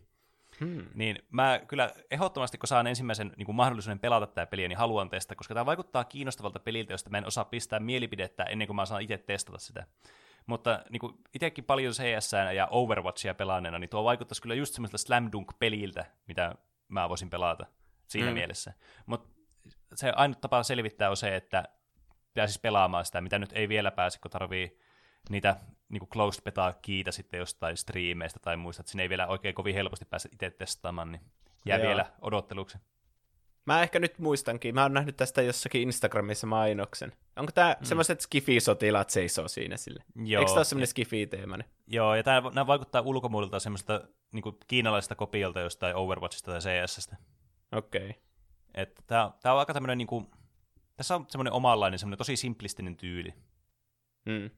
Hmm. 0.60 0.86
Niin 0.94 1.18
mä 1.30 1.60
kyllä 1.68 1.90
ehdottomasti, 2.10 2.58
kun 2.58 2.68
saan 2.68 2.86
ensimmäisen 2.86 3.32
niin 3.36 3.46
kuin 3.46 3.56
mahdollisuuden 3.56 3.98
pelata 3.98 4.26
tätä 4.26 4.46
peliä, 4.46 4.68
niin 4.68 4.78
haluan 4.78 5.10
testata, 5.10 5.34
koska 5.34 5.54
tämä 5.54 5.66
vaikuttaa 5.66 6.04
kiinnostavalta 6.04 6.58
peliltä, 6.58 6.92
josta 6.92 7.10
mä 7.10 7.18
en 7.18 7.26
osaa 7.26 7.44
pistää 7.44 7.80
mielipidettä 7.80 8.44
ennen 8.44 8.66
kuin 8.66 8.76
mä 8.76 8.86
saan 8.86 9.02
itse 9.02 9.18
testata 9.18 9.58
sitä. 9.58 9.86
Mutta 10.46 10.84
niin 10.90 11.00
kuin 11.00 11.14
itsekin 11.34 11.64
paljon 11.64 11.92
CS 11.92 12.32
ja 12.54 12.68
Overwatchia 12.70 13.34
pelaaneena, 13.34 13.78
niin 13.78 13.90
tuo 13.90 14.04
vaikuttaisi 14.04 14.42
kyllä 14.42 14.54
just 14.54 14.74
semmoista 14.74 14.98
slam 14.98 15.30
dunk-peliltä, 15.32 16.04
mitä 16.28 16.54
mä 16.88 17.08
voisin 17.08 17.30
pelata 17.30 17.66
siinä 18.06 18.26
hmm. 18.26 18.34
mielessä. 18.34 18.72
Mutta 19.06 19.28
se 19.94 20.12
ainut 20.16 20.40
tapa 20.40 20.62
selvittää 20.62 21.10
on 21.10 21.16
se, 21.16 21.36
että 21.36 21.64
pääsisi 22.34 22.60
pelaamaan 22.60 23.04
sitä, 23.04 23.20
mitä 23.20 23.38
nyt 23.38 23.52
ei 23.52 23.68
vielä 23.68 23.90
pääse, 23.90 24.18
kun 24.20 24.30
tarvii 24.30 24.78
niitä 25.30 25.56
niin 25.88 26.00
kuin 26.00 26.10
closed 26.10 26.42
beta 26.44 26.74
kiitä 26.82 27.12
sitten 27.12 27.38
jostain 27.38 27.76
striimeistä 27.76 28.40
tai 28.42 28.56
muista, 28.56 28.80
että 28.80 28.90
sinne 28.90 29.02
ei 29.02 29.08
vielä 29.08 29.26
oikein 29.26 29.54
kovin 29.54 29.74
helposti 29.74 30.04
pääse 30.04 30.28
itse 30.32 30.50
testaamaan, 30.50 31.12
niin 31.12 31.22
jää 31.66 31.78
Joo. 31.78 31.86
vielä 31.86 32.06
odotteluksi. 32.20 32.78
Mä 33.66 33.82
ehkä 33.82 33.98
nyt 33.98 34.18
muistankin, 34.18 34.74
mä 34.74 34.82
oon 34.82 34.92
nähnyt 34.92 35.16
tästä 35.16 35.42
jossakin 35.42 35.82
Instagramissa 35.82 36.46
mainoksen. 36.46 37.12
Onko 37.36 37.52
tää 37.52 37.76
mm. 37.80 37.84
semmoiset 37.84 38.20
skifi-sotilaat 38.20 39.10
seisoo 39.10 39.48
siinä 39.48 39.76
sille? 39.76 40.04
Joo. 40.24 40.40
Eikö 40.40 40.50
tää 40.50 40.58
ole 40.58 40.64
semmoinen 40.64 40.86
skifi-teemainen? 40.86 41.68
Joo, 41.86 42.14
ja 42.14 42.22
tää, 42.22 42.40
nämä 42.40 42.66
vaikuttaa 42.66 43.02
ulkomuodolta 43.02 43.60
semmoista 43.60 44.00
niin 44.32 44.44
kiinalaisesta 44.66 45.14
kopiolta 45.14 45.60
jostain 45.60 45.96
Overwatchista 45.96 46.50
tai 46.50 46.60
CSstä. 46.60 47.16
Okei. 47.72 48.10
Okay. 48.10 48.22
Että 48.74 49.02
tää, 49.06 49.30
tää 49.42 49.52
on 49.52 49.58
aika 49.58 49.74
tämmöinen, 49.74 49.98
niin 49.98 50.06
kuin, 50.06 50.30
tässä 50.96 51.14
on 51.14 51.26
semmoinen 51.28 51.52
omanlainen, 51.52 51.98
semmoinen 51.98 52.18
tosi 52.18 52.36
simplistinen 52.36 52.96
tyyli. 52.96 53.34
Mm. 54.26 54.50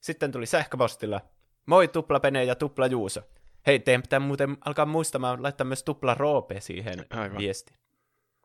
Sitten 0.00 0.32
tuli 0.32 0.46
sähköpostilla. 0.46 1.20
Moi 1.66 1.88
tupla 1.88 2.20
Pene 2.20 2.44
ja 2.44 2.54
tupla 2.54 2.86
Juuso. 2.86 3.20
Hei, 3.66 3.78
teidän 3.78 4.02
pitää 4.02 4.20
muuten 4.20 4.56
alkaa 4.64 4.86
muistamaan 4.86 5.42
laittaa 5.42 5.64
myös 5.64 5.82
tupla 5.82 6.14
Roope 6.14 6.60
siihen 6.60 7.06
Aivan. 7.10 7.38
viesti. 7.38 7.81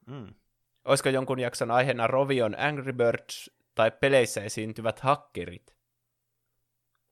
Mm. 0.08 0.34
Olisiko 0.86 1.10
jonkun 1.10 1.40
jakson 1.40 1.72
aiheena 1.72 2.08
Rovion 2.08 2.60
Angry 2.60 2.94
Birds 2.94 3.52
tai 3.76 3.92
peleissä 3.92 4.44
esiintyvät 4.44 5.00
hakkerit? 5.00 5.76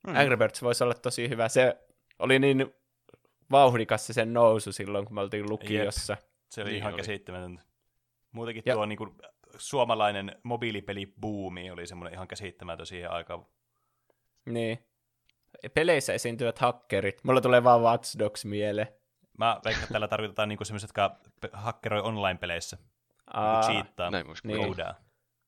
Mm. 0.08 0.16
Angry 0.16 0.38
Birds 0.38 0.62
voisi 0.62 0.84
olla 0.84 0.94
tosi 0.94 1.30
hyvä. 1.30 1.50
Se 1.50 1.78
oli 2.20 2.40
niin 2.40 2.74
vauhdikas 3.52 4.08
se 4.08 4.14
sen 4.14 4.34
nousu 4.34 4.72
silloin, 4.72 5.06
kun 5.06 5.16
me 5.16 5.22
oltiin 5.22 5.50
lukiossa. 5.50 6.14
Jep. 6.14 6.22
Se 6.50 6.62
oli 6.62 6.70
niin 6.70 6.78
ihan 6.78 6.94
oli. 6.94 7.02
käsittämätöntä. 7.02 7.62
Muutenkin 8.32 8.64
ja... 8.66 8.74
tuo 8.74 8.86
niin 8.86 8.98
kuin, 8.98 9.16
suomalainen 9.58 10.36
mobiilipelibuumi 10.44 11.72
oli 11.72 11.88
semmoinen 11.88 12.14
ihan 12.14 12.28
käsittämätön 12.28 12.86
siihen 12.86 13.12
aikaan. 13.12 13.46
Niin. 14.46 14.80
Peleissä 15.74 16.14
esiintyvät 16.14 16.60
hakkerit. 16.60 17.24
Mulla 17.24 17.42
tulee 17.42 17.64
vaan 17.64 17.82
Watch 17.82 18.20
Dogs 18.20 18.46
mieleen. 18.46 18.88
Mä 19.38 19.60
veikkaan, 19.66 19.84
että 19.84 19.94
täällä 19.94 20.08
tarkoitetaan 20.08 20.50
niinku 20.50 20.66
semmoiset, 20.66 20.88
jotka 20.88 21.16
hakkeroi 21.54 22.02
online-peleissä. 22.02 22.78
Aa, 23.34 23.62
niinku 23.62 23.74
cheattaa, 23.74 24.12
näin 24.12 24.26
niin. 24.44 24.76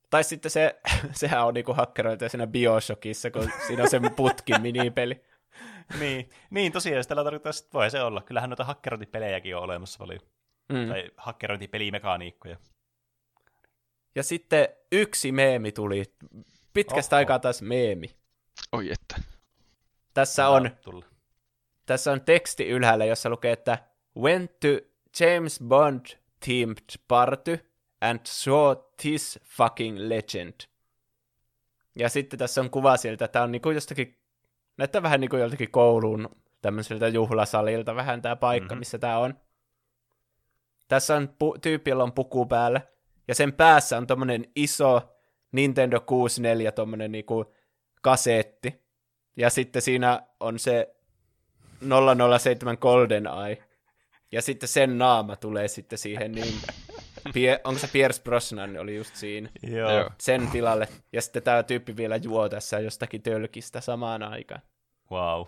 Tai 0.09 0.23
sitten 0.23 0.51
se, 0.51 0.79
sehän 1.11 1.45
on 1.45 1.53
niinku 1.53 1.73
hakkeroita 1.73 2.29
siinä 2.29 2.47
Bioshockissa, 2.47 3.31
kun 3.31 3.51
siinä 3.67 3.83
on 3.83 3.89
se 3.89 3.99
putkin 4.15 4.61
minipeli. 4.61 5.23
niin, 5.99 6.29
niin, 6.49 6.71
tosiaan, 6.71 7.03
tällä 7.07 7.23
tarkoittaa, 7.23 7.49
että 7.49 7.73
voi 7.73 7.91
se 7.91 8.01
olla. 8.01 8.21
Kyllähän 8.21 8.49
noita 8.49 8.63
hakkerointipelejäkin 8.63 9.55
on 9.55 9.63
olemassa 9.63 9.97
paljon. 9.99 10.19
Mm. 10.69 10.87
Tai 10.87 11.11
hakkerointipelimekaniikkoja. 11.17 12.57
Ja 14.15 14.23
sitten 14.23 14.67
yksi 14.91 15.31
meemi 15.31 15.71
tuli. 15.71 16.03
Pitkästä 16.73 17.15
Oho. 17.15 17.17
aikaa 17.17 17.39
taas 17.39 17.61
meemi. 17.61 18.15
Oi 18.71 18.91
että. 18.91 19.21
Tässä 20.13 20.49
on, 20.49 20.71
tässä 21.87 22.11
on 22.11 22.21
teksti 22.21 22.67
ylhäällä, 22.67 23.05
jossa 23.05 23.29
lukee, 23.29 23.51
että 23.51 23.77
Went 24.17 24.59
to 24.59 24.67
James 25.19 25.59
Bond 25.67 26.05
themed 26.45 26.77
party 27.07 27.71
and 28.01 28.19
saw 28.23 28.75
this 29.01 29.39
fucking 29.43 29.97
legend. 29.99 30.53
Ja 31.95 32.09
sitten 32.09 32.39
tässä 32.39 32.61
on 32.61 32.69
kuva 32.69 32.97
sieltä, 32.97 33.25
että 33.25 33.33
tämä 33.33 33.43
on 33.43 33.51
niinku 33.51 33.71
jostakin, 33.71 34.17
näyttää 34.77 35.03
vähän 35.03 35.21
niin 35.21 35.29
kuin 35.29 35.39
joltakin 35.39 35.71
kouluun 35.71 36.29
tämmöiseltä 36.61 37.07
juhlasalilta 37.07 37.95
vähän 37.95 38.21
tämä 38.21 38.35
paikka, 38.35 38.65
mm-hmm. 38.65 38.79
missä 38.79 38.97
tämä 38.97 39.17
on. 39.17 39.33
Tässä 40.87 41.15
on 41.15 41.29
pu- 41.43 41.59
tyyppi, 41.61 41.89
jolla 41.89 42.03
on 42.03 42.13
puku 42.13 42.45
päällä, 42.45 42.81
ja 43.27 43.35
sen 43.35 43.53
päässä 43.53 43.97
on 43.97 44.07
tommonen 44.07 44.45
iso 44.55 45.17
Nintendo 45.51 45.99
64 45.99 46.71
tommonen 46.71 47.11
niinku 47.11 47.53
kasetti. 48.01 48.87
Ja 49.35 49.49
sitten 49.49 49.81
siinä 49.81 50.27
on 50.39 50.59
se 50.59 50.96
007 52.39 52.77
Golden 52.81 53.27
Eye. 53.47 53.63
Ja 54.31 54.41
sitten 54.41 54.69
sen 54.69 54.97
naama 54.97 55.35
tulee 55.35 55.67
sitten 55.67 55.97
siihen, 55.99 56.31
niin 56.31 56.53
Pie- 57.29 57.61
onko 57.63 57.79
se 57.79 57.87
Pierce 57.87 58.21
Brosnan 58.23 58.77
oli 58.77 58.95
just 58.95 59.15
siinä. 59.15 59.49
Joo. 59.63 60.09
Sen 60.19 60.47
tilalle. 60.47 60.87
Ja 61.13 61.21
sitten 61.21 61.43
tämä 61.43 61.63
tyyppi 61.63 61.97
vielä 61.97 62.15
juo 62.15 62.49
tässä 62.49 62.79
jostakin 62.79 63.21
tölkistä 63.21 63.81
samaan 63.81 64.23
aikaan. 64.23 64.61
Wow. 65.11 65.45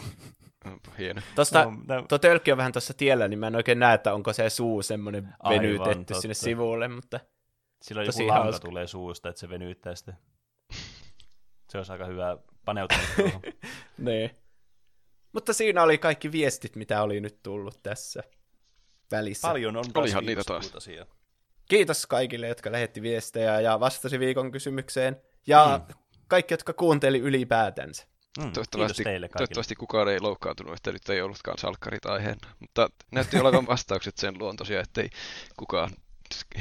Hieno. 0.98 1.20
Tosta, 1.34 1.64
no, 1.88 2.02
tuo 2.08 2.18
tölkki 2.18 2.52
on 2.52 2.58
vähän 2.58 2.72
tuossa 2.72 2.94
tiellä, 2.94 3.28
niin 3.28 3.38
mä 3.38 3.46
en 3.46 3.56
oikein 3.56 3.78
näe, 3.78 3.94
että 3.94 4.14
onko 4.14 4.32
se 4.32 4.50
suu 4.50 4.82
semmoinen 4.82 5.28
venytetty 5.48 6.14
sinne 6.14 6.34
sivulle, 6.34 6.88
mutta 6.88 7.20
Silloin 7.82 8.06
joku 8.06 8.26
lanka 8.26 8.42
hauska. 8.44 8.68
tulee 8.68 8.86
suusta, 8.86 9.28
että 9.28 9.40
se 9.40 9.48
venyttää 9.48 9.94
sitä. 9.94 10.14
Se 11.68 11.78
olisi 11.78 11.92
aika 11.92 12.06
hyvä 12.06 12.38
paneutumista 12.64 13.22
niin. 13.98 14.30
Mutta 15.32 15.52
siinä 15.52 15.82
oli 15.82 15.98
kaikki 15.98 16.32
viestit, 16.32 16.76
mitä 16.76 17.02
oli 17.02 17.20
nyt 17.20 17.42
tullut 17.42 17.82
tässä 17.82 18.22
välissä. 19.10 19.48
Paljon 19.48 19.76
on 19.76 19.84
Olihan 19.94 20.26
niitä 20.26 20.42
taas. 20.46 20.72
Kiitos 21.68 22.06
kaikille, 22.06 22.48
jotka 22.48 22.72
lähetti 22.72 23.02
viestejä 23.02 23.60
ja 23.60 23.80
vastasi 23.80 24.18
viikon 24.18 24.52
kysymykseen. 24.52 25.22
Ja 25.46 25.80
mm. 25.88 25.94
kaikki, 26.28 26.54
jotka 26.54 26.72
kuunteli 26.72 27.18
ylipäätänsä. 27.18 28.06
Mm, 28.38 28.52
toivottavasti, 28.52 29.04
toivottavasti 29.36 29.74
kukaan 29.74 30.08
ei 30.08 30.20
loukkaantunut, 30.20 30.74
että 30.74 30.92
nyt 30.92 31.08
ei 31.08 31.22
ollutkaan 31.22 31.58
salkkarit 31.58 32.06
aiheena. 32.06 32.54
Mutta 32.58 32.88
näytti 33.12 33.38
olevan 33.38 33.66
vastaukset 33.74 34.18
sen 34.18 34.38
luontoisia, 34.38 34.80
ettei 34.80 35.10
kukaan 35.56 35.90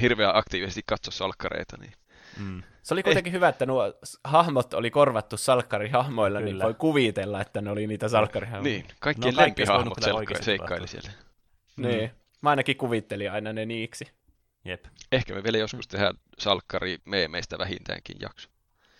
hirveän 0.01 0.35
aktiivisesti 0.35 0.81
katso 0.85 1.11
salkkareita. 1.11 1.77
Niin. 1.77 1.93
Mm. 2.37 2.63
Se 2.83 2.93
oli 2.93 3.03
kuitenkin 3.03 3.31
ei. 3.31 3.35
hyvä, 3.35 3.49
että 3.49 3.65
nuo 3.65 3.93
hahmot 4.23 4.73
oli 4.73 4.91
korvattu 4.91 5.37
salkkarihahmoilla, 5.37 6.39
niin 6.39 6.47
Kyllä. 6.47 6.63
niin 6.63 6.65
voi 6.65 6.73
kuvitella, 6.73 7.41
että 7.41 7.61
ne 7.61 7.71
oli 7.71 7.87
niitä 7.87 8.07
salkkarihahmoja. 8.07 8.63
Niin, 8.73 8.85
kaikkien 8.99 9.33
no, 9.33 9.41
lempihahmot 9.41 9.97
seikkaili 10.41 10.87
siellä. 10.87 11.09
Niin, 11.77 12.11
mä 12.41 12.49
ainakin 12.49 12.77
kuvittelin 12.77 13.31
aina 13.31 13.53
ne 13.53 13.65
niiksi. 13.65 14.11
Jep. 14.65 14.85
Ehkä 15.11 15.33
me 15.33 15.43
vielä 15.43 15.57
joskus 15.57 15.87
tehdään 15.87 16.15
salkkari 16.39 16.97
meemeistä 17.05 17.57
vähintäänkin 17.57 18.17
jakso. 18.19 18.49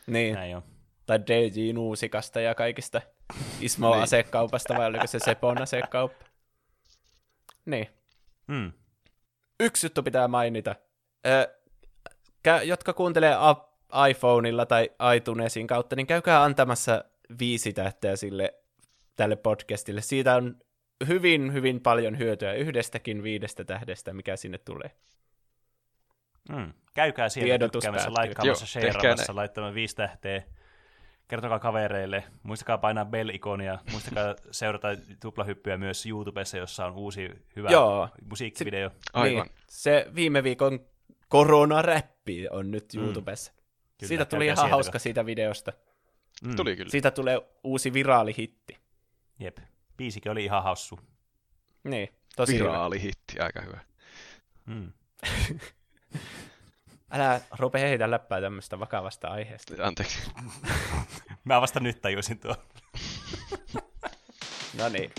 Niin. 0.07 0.35
Näin 0.35 0.55
on. 0.55 0.63
Tai 1.05 1.19
DJ 1.27 1.73
Nuusikasta 1.73 2.39
ja 2.39 2.55
kaikista 2.55 3.01
Ismo-asekaupasta, 3.61 4.77
vai 4.77 4.87
oliko 4.87 5.07
se 5.07 5.19
Sepon 5.19 5.61
asekauppa? 5.61 6.25
Niin. 7.65 7.87
Hmm. 8.47 8.71
Yksi 9.59 9.85
juttu 9.85 10.03
pitää 10.03 10.27
mainita. 10.27 10.75
Ö, 11.27 11.58
jotka 12.63 12.93
kuuntelee 12.93 13.35
iPhoneilla 14.09 14.65
tai 14.65 14.89
iTunesin 15.15 15.67
kautta, 15.67 15.95
niin 15.95 16.07
käykää 16.07 16.43
antamassa 16.43 17.03
viisi 17.39 17.73
tähteä 17.73 18.15
sille 18.15 18.53
tälle 19.15 19.35
podcastille. 19.35 20.01
Siitä 20.01 20.35
on 20.35 20.55
hyvin, 21.07 21.53
hyvin 21.53 21.81
paljon 21.81 22.17
hyötyä 22.17 22.53
yhdestäkin 22.53 23.23
viidestä 23.23 23.63
tähdestä, 23.63 24.13
mikä 24.13 24.35
sinne 24.35 24.57
tulee. 24.57 24.91
Mm. 26.49 26.73
Käykää 26.93 27.29
siellä 27.29 27.69
tykkäämässä, 27.69 28.13
laikkaamassa, 28.13 28.65
shareamassa, 28.65 29.35
laittamaan 29.35 29.73
viisi 29.73 29.95
tähteä. 29.95 30.43
Kertokaa 31.27 31.59
kavereille. 31.59 32.23
Muistakaa 32.43 32.77
painaa 32.77 33.05
bell-ikonia. 33.05 33.79
Muistakaa 33.91 34.35
seurata 34.51 34.87
tuplahyppyä 35.21 35.77
myös 35.77 36.05
YouTubessa, 36.05 36.57
jossa 36.57 36.85
on 36.85 36.93
uusi 36.93 37.29
hyvä 37.55 37.69
Joo. 37.69 38.09
musiikkivideo. 38.29 38.91
Aivan. 39.13 39.45
Niin, 39.45 39.55
se 39.67 40.07
viime 40.15 40.43
viikon 40.43 40.79
koronaräppi 41.29 42.47
on 42.49 42.71
nyt 42.71 42.93
mm. 42.93 43.01
YouTubessa. 43.03 43.51
Kyllä, 43.97 44.07
siitä 44.07 44.25
tuli 44.25 44.45
ihan 44.45 44.57
sieltä. 44.57 44.71
hauska 44.71 44.99
siitä 44.99 45.25
videosta. 45.25 45.73
Mm. 46.43 46.55
Tuli 46.55 46.75
kyllä. 46.75 46.89
Siitä 46.89 47.11
tulee 47.11 47.41
uusi 47.63 47.93
viraalihitti. 47.93 48.77
Jep. 49.39 49.57
Biisikin 49.97 50.31
oli 50.31 50.45
ihan 50.45 50.63
hassu. 50.63 50.99
Niin, 51.83 52.09
tosi 52.35 52.53
Viraalihitti, 52.53 53.33
hyvä. 53.33 53.45
aika 53.45 53.61
hyvä. 53.61 53.79
Mm. 54.65 54.91
Älä 57.11 57.41
rupea 57.59 57.87
heitä 57.87 58.11
läppää 58.11 58.41
tämmöistä 58.41 58.79
vakavasta 58.79 59.27
aiheesta. 59.27 59.73
Anteeksi. 59.83 60.19
Mä 61.43 61.61
vasta 61.61 61.79
nyt 61.79 62.01
tajusin 62.01 62.39
tuo. 62.39 62.55
no 64.79 64.89
niin. 64.89 65.11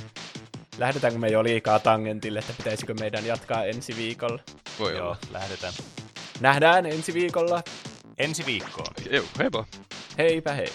Lähdetäänkö 0.79 1.19
me 1.19 1.29
jo 1.29 1.45
liikaa 1.45 1.79
tangentille, 1.79 2.39
että 2.39 2.53
pitäisikö 2.57 2.95
meidän 2.95 3.27
jatkaa 3.27 3.65
ensi 3.65 3.97
viikolla? 3.97 4.43
Voi 4.79 4.97
Joo, 4.97 5.07
olla. 5.07 5.17
lähdetään. 5.31 5.73
Nähdään 6.41 6.87
ensi 6.87 7.15
viikolla. 7.15 7.63
Ensi 8.19 8.47
viikkoon. 8.47 8.95
Joo, 9.11 9.25
heipä. 9.39 9.65
Heipä 10.19 10.53
hei. 10.53 10.73